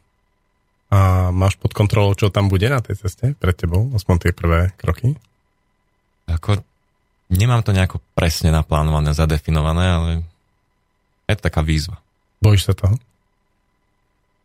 A 0.87 1.29
máš 1.35 1.59
pod 1.59 1.75
kontrolou, 1.75 2.15
čo 2.15 2.31
tam 2.31 2.47
bude 2.47 2.71
na 2.71 2.79
tej 2.79 2.97
ceste 2.97 3.35
pred 3.37 3.53
tebou? 3.53 3.91
Aspoň 3.93 4.15
tie 4.23 4.31
prvé 4.31 4.71
kroky? 4.79 5.19
Ako, 6.31 6.63
nemám 7.29 7.61
to 7.61 7.75
nejako 7.75 7.99
presne 8.15 8.49
naplánované, 8.49 9.11
zadefinované, 9.11 9.85
ale 9.85 10.09
je 11.27 11.35
to 11.35 11.43
taká 11.43 11.61
výzva. 11.61 11.99
Bojíš 12.39 12.71
sa 12.71 12.73
toho? 12.73 12.95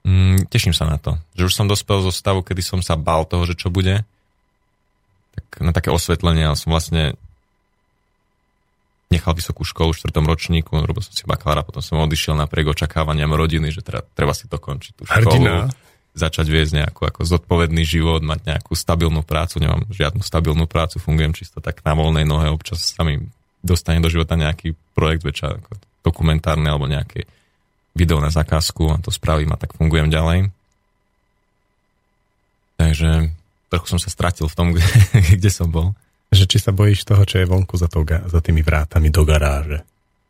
Mm, 0.03 0.51
teším 0.51 0.75
sa 0.75 0.85
na 0.91 0.99
to. 0.99 1.15
Že 1.39 1.47
už 1.47 1.55
som 1.55 1.71
dospel 1.71 2.03
zo 2.03 2.11
stavu, 2.11 2.43
kedy 2.43 2.59
som 2.59 2.83
sa 2.83 2.99
bál 2.99 3.23
toho, 3.23 3.47
že 3.47 3.55
čo 3.55 3.71
bude. 3.71 4.03
Tak 5.33 5.65
na 5.65 5.73
také 5.73 5.89
osvetlenie, 5.89 6.45
ale 6.45 6.57
som 6.61 6.73
vlastne 6.73 7.17
nechal 9.13 9.37
vysokú 9.37 9.69
školu 9.69 9.93
v 9.93 9.99
štvrtom 10.01 10.25
ročníku, 10.25 10.73
robil 10.73 11.05
som 11.05 11.13
si 11.13 11.29
bakalára, 11.29 11.61
potom 11.61 11.85
som 11.85 12.01
odišiel 12.01 12.33
napriek 12.33 12.73
očakávaniam 12.73 13.37
rodiny, 13.37 13.69
že 13.69 13.85
teda 13.85 14.01
treba 14.17 14.33
si 14.33 14.49
to 14.49 14.57
končiť 14.57 14.93
tú 14.97 15.05
školu. 15.05 15.21
Hrdina. 15.21 15.69
Začať 16.13 16.45
viesť 16.49 16.73
nejakú 16.85 17.09
ako 17.09 17.25
zodpovedný 17.25 17.85
život, 17.89 18.21
mať 18.21 18.45
nejakú 18.45 18.77
stabilnú 18.77 19.25
prácu, 19.25 19.65
nemám 19.65 19.89
žiadnu 19.89 20.21
stabilnú 20.21 20.69
prácu, 20.69 21.01
fungujem 21.01 21.33
čisto 21.33 21.65
tak 21.65 21.81
na 21.85 21.97
voľnej 21.97 22.29
nohe, 22.29 22.53
občas 22.53 22.85
sa 22.85 23.01
mi 23.05 23.21
dostane 23.65 24.01
do 24.01 24.13
života 24.13 24.37
nejaký 24.37 24.77
projekt 24.93 25.25
väčšia 25.25 25.57
ako 25.61 25.73
dokumentárne 26.05 26.69
alebo 26.69 26.85
nejaké 26.85 27.25
video 27.97 28.21
na 28.21 28.29
zakázku 28.29 28.93
a 28.93 29.01
to 29.01 29.09
spravím 29.09 29.57
a 29.57 29.61
tak 29.61 29.73
fungujem 29.73 30.13
ďalej. 30.13 30.53
Takže 32.77 33.33
trochu 33.73 33.89
som 33.89 34.01
sa 34.01 34.13
stratil 34.13 34.53
v 34.53 34.57
tom, 34.57 34.77
kde, 34.77 34.85
kde 35.41 35.49
som 35.49 35.73
bol. 35.73 35.97
Že 36.29 36.45
či 36.49 36.59
sa 36.61 36.77
bojíš 36.77 37.09
toho, 37.09 37.25
čo 37.25 37.41
je 37.41 37.49
vonku 37.49 37.81
za, 37.81 37.89
to, 37.89 38.05
za 38.05 38.41
tými 38.45 38.61
vrátami 38.61 39.09
do 39.09 39.25
garáže? 39.25 39.81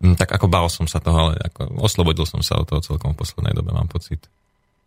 Mm, 0.02 0.18
tak 0.18 0.30
ako 0.34 0.46
bál 0.46 0.66
som 0.70 0.86
sa 0.86 1.02
toho, 1.02 1.30
ale 1.30 1.32
ako 1.42 1.78
oslobodil 1.82 2.26
som 2.26 2.42
sa 2.42 2.58
od 2.58 2.66
toho 2.66 2.82
celkom 2.82 3.14
v 3.14 3.22
poslednej 3.22 3.54
dobe, 3.54 3.74
mám 3.74 3.90
pocit. 3.90 4.22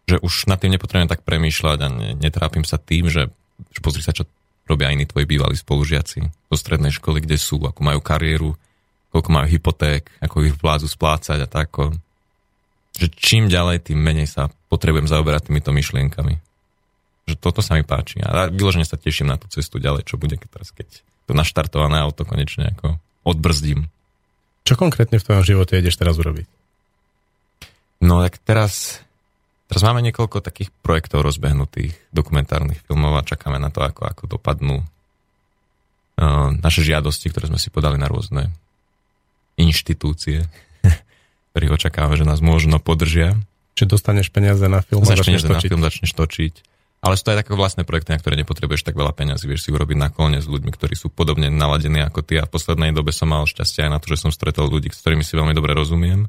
Že 0.08 0.24
už 0.24 0.52
nad 0.52 0.60
tým 0.60 0.76
nepotrebujem 0.76 1.12
tak 1.12 1.24
premýšľať 1.24 1.78
a 1.84 1.88
netrápim 2.20 2.68
sa 2.68 2.76
tým, 2.80 3.08
že, 3.08 3.32
že 3.72 3.80
pozri 3.80 4.04
sa, 4.04 4.12
čo 4.12 4.28
robia 4.68 4.92
iní 4.92 5.08
tvoji 5.08 5.24
bývalí 5.24 5.56
spolužiaci 5.56 6.20
zo 6.52 6.56
strednej 6.58 6.92
školy, 6.92 7.24
kde 7.24 7.40
sú, 7.40 7.64
ako 7.64 7.80
majú 7.80 8.00
kariéru, 8.04 8.52
koľko 9.16 9.30
majú 9.32 9.48
hypoték, 9.48 10.12
ako 10.20 10.52
ich 10.52 10.56
vládzu 10.60 10.92
splácať 10.92 11.40
a 11.44 11.48
tak. 11.48 11.72
Že 13.00 13.08
čím 13.16 13.48
ďalej, 13.48 13.92
tým 13.92 14.00
menej 14.00 14.28
sa 14.28 14.52
potrebujem 14.68 15.08
zaoberať 15.08 15.48
týmito 15.48 15.72
myšlienkami. 15.72 16.45
Že 17.26 17.36
toto 17.42 17.66
sa 17.66 17.74
mi 17.74 17.82
páči. 17.82 18.22
A 18.22 18.54
vyložene 18.54 18.86
sa 18.86 19.02
teším 19.02 19.34
na 19.34 19.38
tú 19.42 19.50
cestu 19.50 19.82
ďalej, 19.82 20.06
čo 20.06 20.22
bude 20.22 20.38
teraz, 20.38 20.70
keď 20.70 20.86
to 21.26 21.34
naštartované 21.34 21.98
auto 21.98 22.22
konečne 22.22 22.70
ako 22.78 23.02
odbrzdím. 23.26 23.90
Čo 24.66 24.78
konkrétne 24.78 25.18
v 25.18 25.26
tvojom 25.26 25.46
živote 25.46 25.78
ideš 25.78 25.98
teraz 25.98 26.18
urobiť? 26.18 26.46
No 28.06 28.22
tak 28.22 28.38
teraz, 28.42 29.02
teraz 29.70 29.82
máme 29.82 30.06
niekoľko 30.06 30.42
takých 30.42 30.70
projektov 30.86 31.26
rozbehnutých, 31.26 31.98
dokumentárnych 32.14 32.82
filmov 32.86 33.18
a 33.18 33.26
čakáme 33.26 33.58
na 33.58 33.74
to, 33.74 33.82
ako, 33.82 34.06
ako 34.06 34.24
dopadnú 34.38 34.82
uh, 34.82 36.50
naše 36.62 36.86
žiadosti, 36.86 37.34
ktoré 37.34 37.50
sme 37.50 37.62
si 37.62 37.74
podali 37.74 37.98
na 37.98 38.06
rôzne 38.06 38.54
inštitúcie, 39.58 40.46
ktorých 41.54 41.76
očakáva, 41.82 42.14
že 42.14 42.28
nás 42.28 42.42
možno 42.42 42.78
podržia. 42.78 43.38
Či 43.74 43.90
dostaneš 43.90 44.30
peniaze 44.30 44.66
na 44.70 44.86
film 44.86 45.04
a 45.04 45.10
začneš 45.10 45.46
točiť. 45.46 45.52
na 45.52 45.60
film, 45.62 45.82
začneš 45.82 46.12
točiť. 46.14 46.54
Ale 47.06 47.14
sú 47.14 47.30
to 47.30 47.38
aj 47.38 47.46
také 47.46 47.54
vlastné 47.54 47.86
projekty, 47.86 48.18
na 48.18 48.20
ktoré 48.20 48.34
nepotrebuješ 48.42 48.82
tak 48.82 48.98
veľa 48.98 49.14
peniazy. 49.14 49.46
Vieš 49.46 49.70
si 49.70 49.70
urobiť 49.70 49.94
naklonie 49.94 50.42
s 50.42 50.50
ľuďmi, 50.50 50.74
ktorí 50.74 50.98
sú 50.98 51.14
podobne 51.14 51.54
naladení 51.54 52.02
ako 52.02 52.26
ty. 52.26 52.42
A 52.42 52.50
v 52.50 52.58
poslednej 52.58 52.98
dobe 52.98 53.14
som 53.14 53.30
mal 53.30 53.46
šťastie 53.46 53.86
aj 53.86 53.92
na 53.94 54.02
to, 54.02 54.10
že 54.10 54.26
som 54.26 54.34
stretol 54.34 54.66
ľudí, 54.74 54.90
s 54.90 55.06
ktorými 55.06 55.22
si 55.22 55.38
veľmi 55.38 55.54
dobre 55.54 55.78
rozumiem 55.78 56.26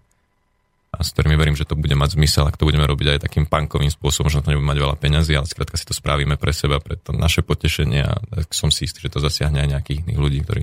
a 0.97 1.05
s 1.05 1.13
ktorými 1.13 1.37
verím, 1.37 1.57
že 1.57 1.69
to 1.69 1.77
bude 1.77 1.93
mať 1.93 2.17
zmysel, 2.17 2.49
ak 2.49 2.57
to 2.57 2.65
budeme 2.65 2.85
robiť 2.89 3.17
aj 3.17 3.29
takým 3.29 3.45
punkovým 3.45 3.93
spôsobom, 3.93 4.33
že 4.33 4.41
na 4.41 4.45
to 4.45 4.51
nebudeme 4.53 4.73
mať 4.73 4.81
veľa 4.81 4.97
peňazí, 4.97 5.33
ale 5.37 5.45
skrátka 5.45 5.77
si 5.77 5.85
to 5.85 5.93
spravíme 5.93 6.41
pre 6.41 6.57
seba, 6.57 6.81
pre 6.81 6.97
to 6.97 7.13
naše 7.13 7.45
potešenie 7.45 8.01
a 8.01 8.17
som 8.49 8.73
si 8.73 8.89
istý, 8.89 9.05
že 9.05 9.13
to 9.13 9.21
zasiahne 9.21 9.61
aj 9.61 9.69
nejakých 9.77 10.09
iných 10.09 10.21
ľudí, 10.21 10.39
ktorí 10.45 10.63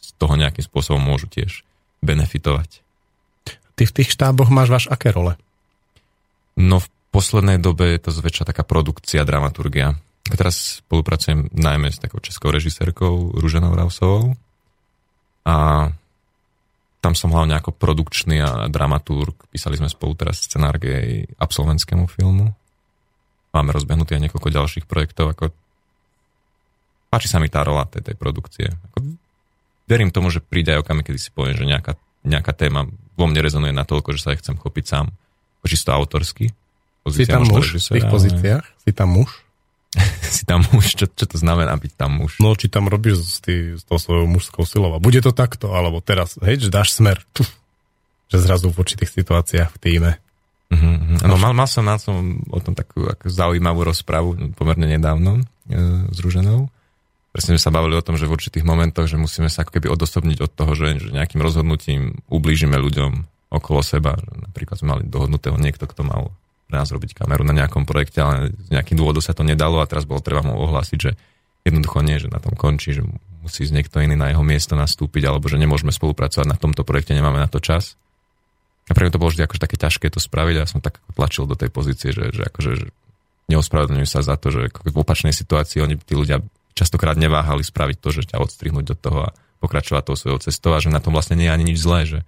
z 0.00 0.10
toho 0.16 0.34
nejakým 0.40 0.64
spôsobom 0.64 1.02
môžu 1.04 1.28
tiež 1.28 1.60
benefitovať. 2.00 2.80
Ty 3.76 3.82
v 3.84 3.94
tých 4.00 4.08
štáboch 4.08 4.48
máš 4.48 4.72
váš 4.72 4.86
aké 4.88 5.12
role? 5.12 5.36
No 6.56 6.80
v 6.80 6.88
poslednej 7.16 7.56
dobe 7.56 7.96
je 7.96 8.00
to 8.04 8.12
zväčša 8.12 8.52
taká 8.52 8.60
produkcia, 8.60 9.24
dramaturgia. 9.24 9.96
Teraz 10.28 10.84
spolupracujem 10.84 11.48
najmä 11.48 11.88
s 11.88 11.96
takou 11.96 12.20
českou 12.20 12.52
režisérkou 12.52 13.32
Ruženou 13.40 13.72
Rausovou 13.72 14.36
a 15.48 15.88
tam 17.00 17.14
som 17.16 17.32
hlavne 17.32 17.56
ako 17.56 17.72
produkčný 17.72 18.36
a 18.44 18.68
dramaturg. 18.68 19.48
Písali 19.48 19.80
sme 19.80 19.88
spolu 19.88 20.12
teraz 20.12 20.44
scenár 20.44 20.76
k 20.76 20.84
jej 20.92 21.10
absolventskému 21.40 22.04
filmu. 22.04 22.52
Máme 23.54 23.72
rozbehnutý 23.72 24.18
aj 24.18 24.28
niekoľko 24.28 24.52
ďalších 24.52 24.84
projektov. 24.84 25.32
Ako... 25.32 25.54
Páči 27.08 27.32
sa 27.32 27.40
mi 27.40 27.48
tá 27.48 27.64
rola 27.64 27.88
tej, 27.88 28.12
tej 28.12 28.16
produkcie. 28.18 28.68
Ako... 28.92 29.16
Verím 29.88 30.12
tomu, 30.12 30.28
že 30.28 30.44
príde 30.44 30.74
aj 30.74 30.84
okamih, 30.84 31.06
kedy 31.06 31.16
si 31.22 31.30
poviem, 31.32 31.56
že 31.56 31.64
nejaká, 31.64 31.96
nejaká 32.26 32.52
téma 32.52 32.90
vo 33.14 33.24
mne 33.30 33.40
rezonuje 33.40 33.72
natoľko, 33.72 34.12
že 34.12 34.20
sa 34.20 34.28
aj 34.34 34.44
chcem 34.44 34.56
chopiť 34.60 34.84
sám. 34.84 35.06
Čisto 35.62 35.94
autorsky. 35.94 36.50
Pozícia 37.06 37.22
si 37.22 37.32
tam 37.38 37.42
muž 37.46 37.66
v 37.78 37.94
tých 38.02 38.08
pozíciách? 38.10 38.64
Si 38.82 38.90
tam 38.90 39.08
muž? 39.14 39.30
si 40.36 40.42
tam 40.42 40.60
muž, 40.74 40.98
čo, 40.98 41.06
čo 41.06 41.24
to 41.24 41.38
znamená 41.38 41.78
byť 41.78 41.92
tam 41.94 42.18
muž? 42.18 42.42
No, 42.42 42.58
či 42.58 42.66
tam 42.66 42.90
robíš 42.90 43.22
s, 43.22 43.38
tý, 43.38 43.78
s 43.78 43.86
tou 43.86 43.96
svojou 43.96 44.26
mužskou 44.26 44.66
silou 44.66 44.90
a 44.92 44.98
bude 44.98 45.22
to 45.22 45.30
takto, 45.30 45.70
alebo 45.70 46.02
teraz, 46.02 46.34
hej, 46.42 46.66
že 46.66 46.74
dáš 46.74 46.98
smer, 46.98 47.22
že 48.26 48.36
zrazu 48.42 48.74
v 48.74 48.82
určitých 48.82 49.14
situáciách 49.14 49.70
v 49.70 49.78
týme. 49.78 50.12
Uh-huh. 50.66 51.22
No, 51.22 51.38
mal, 51.38 51.54
mal 51.54 51.70
som 51.70 51.86
na 51.86 51.94
tom 51.94 52.42
o 52.50 52.58
tom 52.58 52.74
takú 52.74 53.06
ako 53.06 53.30
zaujímavú 53.30 53.86
rozpravu 53.86 54.34
pomerne 54.58 54.98
nedávno 54.98 55.38
e, 55.38 56.10
s 56.10 56.18
Ruženou. 56.18 56.66
Presne 57.30 57.54
sme 57.54 57.62
sa 57.62 57.70
bavili 57.70 57.94
o 57.94 58.02
tom, 58.02 58.18
že 58.18 58.26
v 58.26 58.34
určitých 58.34 58.66
momentoch, 58.66 59.06
že 59.06 59.14
musíme 59.14 59.46
sa 59.46 59.62
ako 59.62 59.78
keby 59.78 59.86
odosobniť 59.94 60.38
od 60.42 60.50
toho, 60.50 60.74
že, 60.74 60.98
že 60.98 61.14
nejakým 61.14 61.38
rozhodnutím 61.38 62.18
ublížime 62.26 62.74
ľuďom 62.82 63.12
okolo 63.54 63.80
seba. 63.86 64.18
Napríklad 64.18 64.82
sme 64.82 64.98
mali 64.98 65.02
dohodnutého 65.06 65.54
niekto, 65.54 65.86
kto 65.86 66.02
mal 66.02 66.34
pre 66.66 66.76
nás 66.82 66.90
robiť 66.90 67.14
kameru 67.14 67.46
na 67.46 67.54
nejakom 67.54 67.86
projekte, 67.86 68.18
ale 68.18 68.50
z 68.50 68.68
nejakým 68.74 68.98
dôvodom 68.98 69.22
sa 69.22 69.32
to 69.32 69.46
nedalo 69.46 69.78
a 69.78 69.86
teraz 69.86 70.02
bolo 70.02 70.18
treba 70.18 70.42
mu 70.42 70.58
ohlásiť, 70.58 70.98
že 70.98 71.14
jednoducho 71.62 72.02
nie, 72.02 72.18
že 72.18 72.26
na 72.26 72.42
tom 72.42 72.58
končí, 72.58 72.94
že 72.94 73.06
musí 73.42 73.62
z 73.62 73.70
niekto 73.70 74.02
iný 74.02 74.18
na 74.18 74.34
jeho 74.34 74.42
miesto 74.42 74.74
nastúpiť, 74.74 75.30
alebo 75.30 75.46
že 75.46 75.62
nemôžeme 75.62 75.94
spolupracovať 75.94 76.46
na 76.50 76.58
tomto 76.58 76.82
projekte, 76.82 77.14
nemáme 77.14 77.38
na 77.38 77.46
to 77.46 77.62
čas. 77.62 77.94
A 78.86 78.94
pre 78.94 79.10
to 79.10 79.18
bolo 79.18 79.30
vždy 79.34 79.46
akože 79.46 79.62
také 79.62 79.78
ťažké 79.78 80.06
to 80.10 80.18
spraviť 80.22 80.54
a 80.58 80.62
ja 80.62 80.68
som 80.70 80.82
tak 80.82 80.98
tlačil 81.14 81.46
do 81.46 81.58
tej 81.58 81.70
pozície, 81.70 82.10
že, 82.14 82.30
že 82.34 82.46
akože 82.46 82.70
že 82.74 82.86
neospravedlňujú 83.50 84.06
sa 84.06 84.26
za 84.26 84.34
to, 84.38 84.50
že 84.50 84.70
v 84.70 84.96
opačnej 84.98 85.34
situácii 85.34 85.82
oni, 85.82 85.94
tí 86.02 86.14
ľudia 86.18 86.42
častokrát 86.74 87.18
neváhali 87.18 87.62
spraviť 87.62 87.96
to, 87.98 88.08
že 88.10 88.22
ťa 88.34 88.42
odstrihnúť 88.42 88.86
od 88.94 88.98
toho 88.98 89.18
a 89.30 89.34
pokračovať 89.62 90.02
tou 90.06 90.16
svojou 90.18 90.38
cestou 90.42 90.70
a 90.74 90.82
že 90.82 90.90
na 90.90 91.02
tom 91.02 91.14
vlastne 91.14 91.38
nie 91.38 91.48
je 91.48 91.54
ani 91.54 91.64
nič 91.66 91.78
zlé, 91.82 92.00
že, 92.06 92.20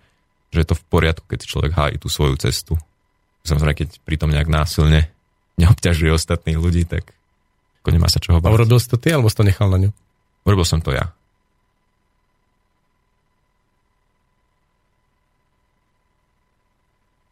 že 0.50 0.58
je 0.62 0.66
to 0.66 0.78
v 0.78 0.86
poriadku, 0.88 1.26
keď 1.26 1.46
človek 1.46 1.72
hájí 1.74 1.96
tú 2.00 2.08
svoju 2.10 2.38
cestu 2.40 2.78
samozrejme, 3.48 3.74
keď 3.74 3.88
pritom 4.04 4.28
nejak 4.28 4.52
násilne 4.52 5.08
neobťažuje 5.56 6.12
ostatných 6.12 6.60
ľudí, 6.60 6.84
tak 6.84 7.16
ako 7.82 7.88
nemá 7.90 8.06
sa 8.12 8.20
čoho 8.20 8.38
báť. 8.38 8.52
A 8.52 8.56
urobil 8.60 8.78
si 8.78 8.88
to 8.92 9.00
ty, 9.00 9.10
alebo 9.10 9.32
si 9.32 9.36
to 9.40 9.48
nechal 9.48 9.72
na 9.72 9.88
ňu? 9.88 9.90
Urobil 10.44 10.68
som 10.68 10.84
to 10.84 10.92
ja. 10.92 11.10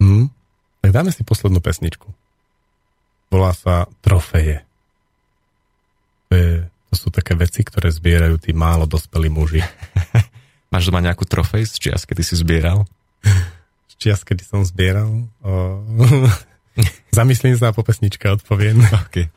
Hmm. 0.01 0.33
Tak 0.81 0.91
dáme 0.93 1.11
si 1.13 1.27
poslednú 1.27 1.61
pesničku. 1.61 2.09
Volá 3.29 3.53
sa 3.53 3.91
Trofeje. 4.01 4.63
To, 6.31 6.33
je, 6.35 6.51
to 6.91 6.95
sú 6.95 7.09
také 7.11 7.35
veci, 7.35 7.67
ktoré 7.67 7.91
zbierajú 7.91 8.39
tí 8.39 8.55
málo 8.55 8.87
dospelí 8.87 9.31
muži. 9.31 9.63
Máš 10.73 10.91
doma 10.91 10.99
nejakú 11.03 11.23
trofej 11.23 11.67
z 11.67 11.75
čias, 11.79 12.03
kedy 12.07 12.23
si 12.27 12.35
zbieral? 12.39 12.87
Čias, 13.97 14.25
kedy 14.25 14.43
som 14.45 14.65
zbieral. 14.65 15.29
O... 15.41 15.53
Zamyslím 17.17 17.57
sa 17.57 17.73
a 17.73 17.77
po 17.77 17.81
pesničke 17.85 18.29
odpoviem. 18.29 18.81
Okay. 19.09 19.33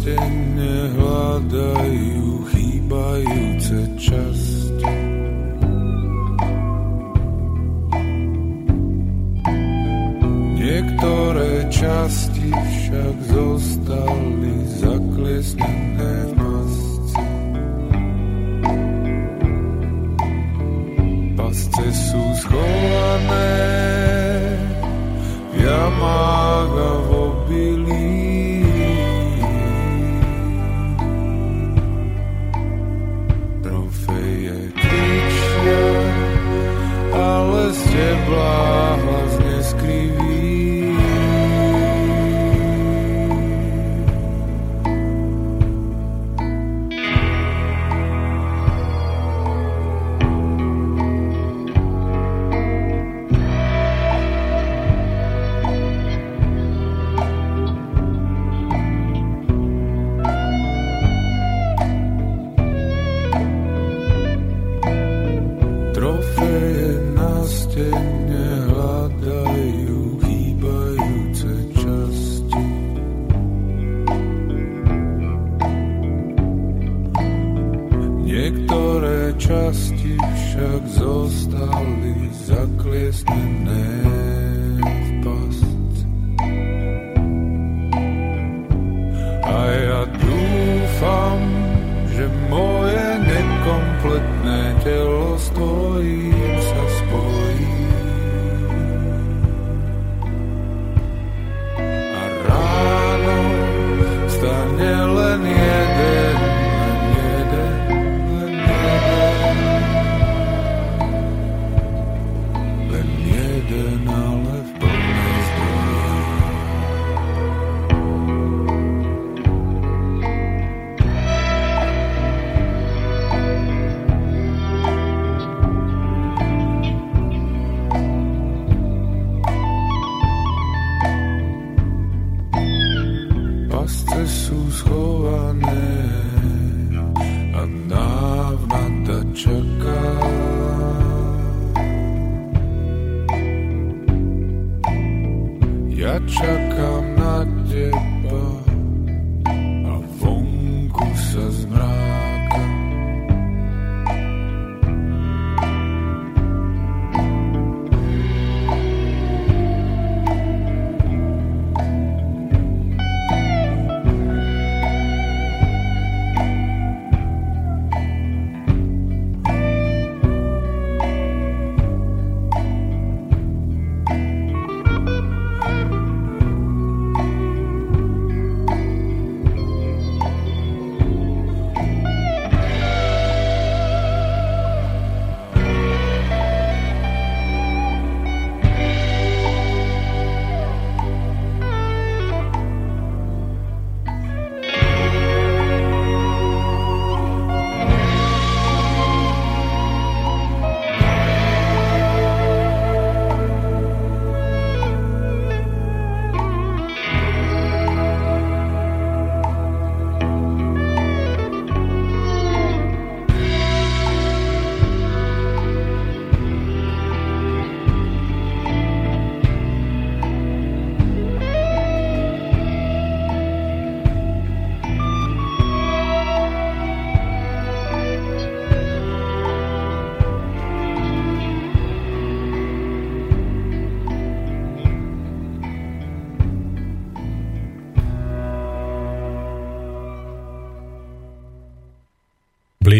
Stene 0.00 0.96
hľadajú 0.96 2.48
chýbajúce 2.48 3.80
časti. 4.00 4.96
Niektoré 10.56 11.68
časti 11.68 12.48
však 12.48 13.16
zostali 13.28 14.56
zaklesnené 14.80 16.12
v 16.24 16.32
masce. 16.40 17.24
Pasce 21.36 21.86
sú 21.92 22.24
schované 22.40 23.52
v 25.52 25.54
jamách 25.60 26.72
a 26.72 26.92
v 27.04 27.08
obilí. 27.12 28.29
It. 38.02 39.39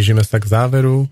Blížime 0.01 0.24
sa 0.24 0.40
k 0.40 0.48
záveru 0.48 1.05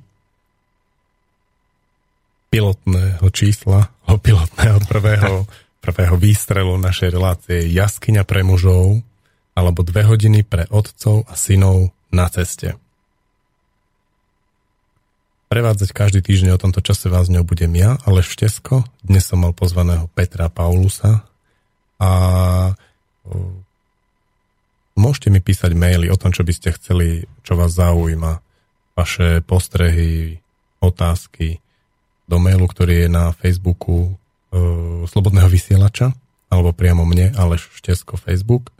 pilotného 2.49 3.29
čísla, 3.29 3.93
o 4.09 4.17
pilotného 4.25 4.81
prvého, 4.89 5.45
prvého 5.85 6.17
výstrelu 6.17 6.73
našej 6.81 7.13
relácie 7.13 7.69
Jaskyňa 7.69 8.25
pre 8.25 8.41
mužov 8.41 9.05
alebo 9.53 9.85
dve 9.85 10.09
hodiny 10.09 10.41
pre 10.41 10.65
otcov 10.73 11.29
a 11.29 11.37
synov 11.37 11.93
na 12.09 12.33
ceste. 12.33 12.81
Prevádzať 15.53 15.93
každý 15.93 16.25
týždeň 16.25 16.57
o 16.57 16.63
tomto 16.65 16.81
čase 16.81 17.13
vás 17.13 17.29
ňou 17.29 17.45
budem 17.45 17.77
ja, 17.77 18.01
ale 18.09 18.25
Štesko. 18.25 18.89
Dnes 19.05 19.29
som 19.29 19.45
mal 19.45 19.53
pozvaného 19.53 20.09
Petra 20.17 20.49
Paulusa 20.49 21.29
a 22.01 22.11
môžete 24.97 25.29
mi 25.29 25.45
písať 25.45 25.77
maily 25.77 26.09
o 26.09 26.17
tom, 26.17 26.33
čo 26.33 26.41
by 26.41 26.57
ste 26.57 26.73
chceli, 26.73 27.29
čo 27.45 27.53
vás 27.53 27.77
zaujíma, 27.77 28.48
vaše 28.99 29.39
postrehy, 29.47 30.43
otázky 30.83 31.63
do 32.27 32.43
mailu, 32.43 32.67
ktorý 32.67 33.07
je 33.07 33.09
na 33.09 33.31
Facebooku 33.31 34.11
e, 34.11 34.13
Slobodného 35.07 35.47
vysielača, 35.47 36.19
alebo 36.51 36.75
priamo 36.75 37.07
mne, 37.07 37.31
ale 37.39 37.63
Štesko 37.63 38.19
Facebook. 38.19 38.75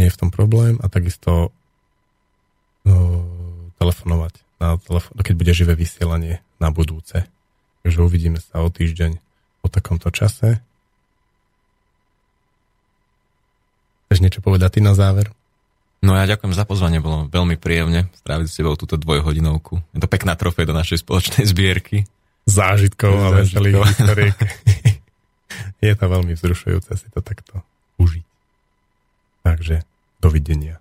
Nie 0.00 0.08
je 0.08 0.16
v 0.16 0.20
tom 0.26 0.30
problém 0.32 0.80
a 0.80 0.88
takisto 0.88 1.52
e, 2.88 2.92
telefonovať 3.76 4.40
na 4.60 4.80
telefón, 4.80 5.16
keď 5.20 5.34
bude 5.36 5.52
živé 5.52 5.72
vysielanie 5.76 6.40
na 6.56 6.72
budúce. 6.72 7.28
Takže 7.84 8.00
uvidíme 8.00 8.40
sa 8.40 8.64
o 8.64 8.68
týždeň 8.72 9.20
o 9.60 9.68
takomto 9.68 10.08
čase. 10.08 10.60
Chceš 14.08 14.20
niečo 14.24 14.40
povedať 14.40 14.76
ty 14.76 14.80
na 14.80 14.96
záver? 14.96 15.32
No 16.00 16.16
ja 16.16 16.24
ďakujem 16.24 16.56
za 16.56 16.64
pozvanie, 16.64 16.96
bolo 17.04 17.28
veľmi 17.28 17.60
príjemne 17.60 18.08
stráviť 18.24 18.46
s 18.48 18.56
tebou 18.56 18.72
túto 18.72 18.96
dvojhodinovku. 18.96 19.84
Je 19.92 20.00
to 20.00 20.08
pekná 20.08 20.32
trofej 20.32 20.64
do 20.64 20.72
našej 20.72 21.04
spoločnej 21.04 21.44
zbierky. 21.44 22.08
Zážitkov 22.48 23.12
a 23.20 23.28
veselých 23.44 23.84
historiek. 23.84 24.36
Je 25.84 25.92
to 25.92 26.06
veľmi 26.08 26.32
vzrušujúce 26.36 26.92
si 26.96 27.08
to 27.12 27.20
takto 27.20 27.60
užiť. 28.00 28.24
Takže 29.44 29.84
dovidenia. 30.20 30.80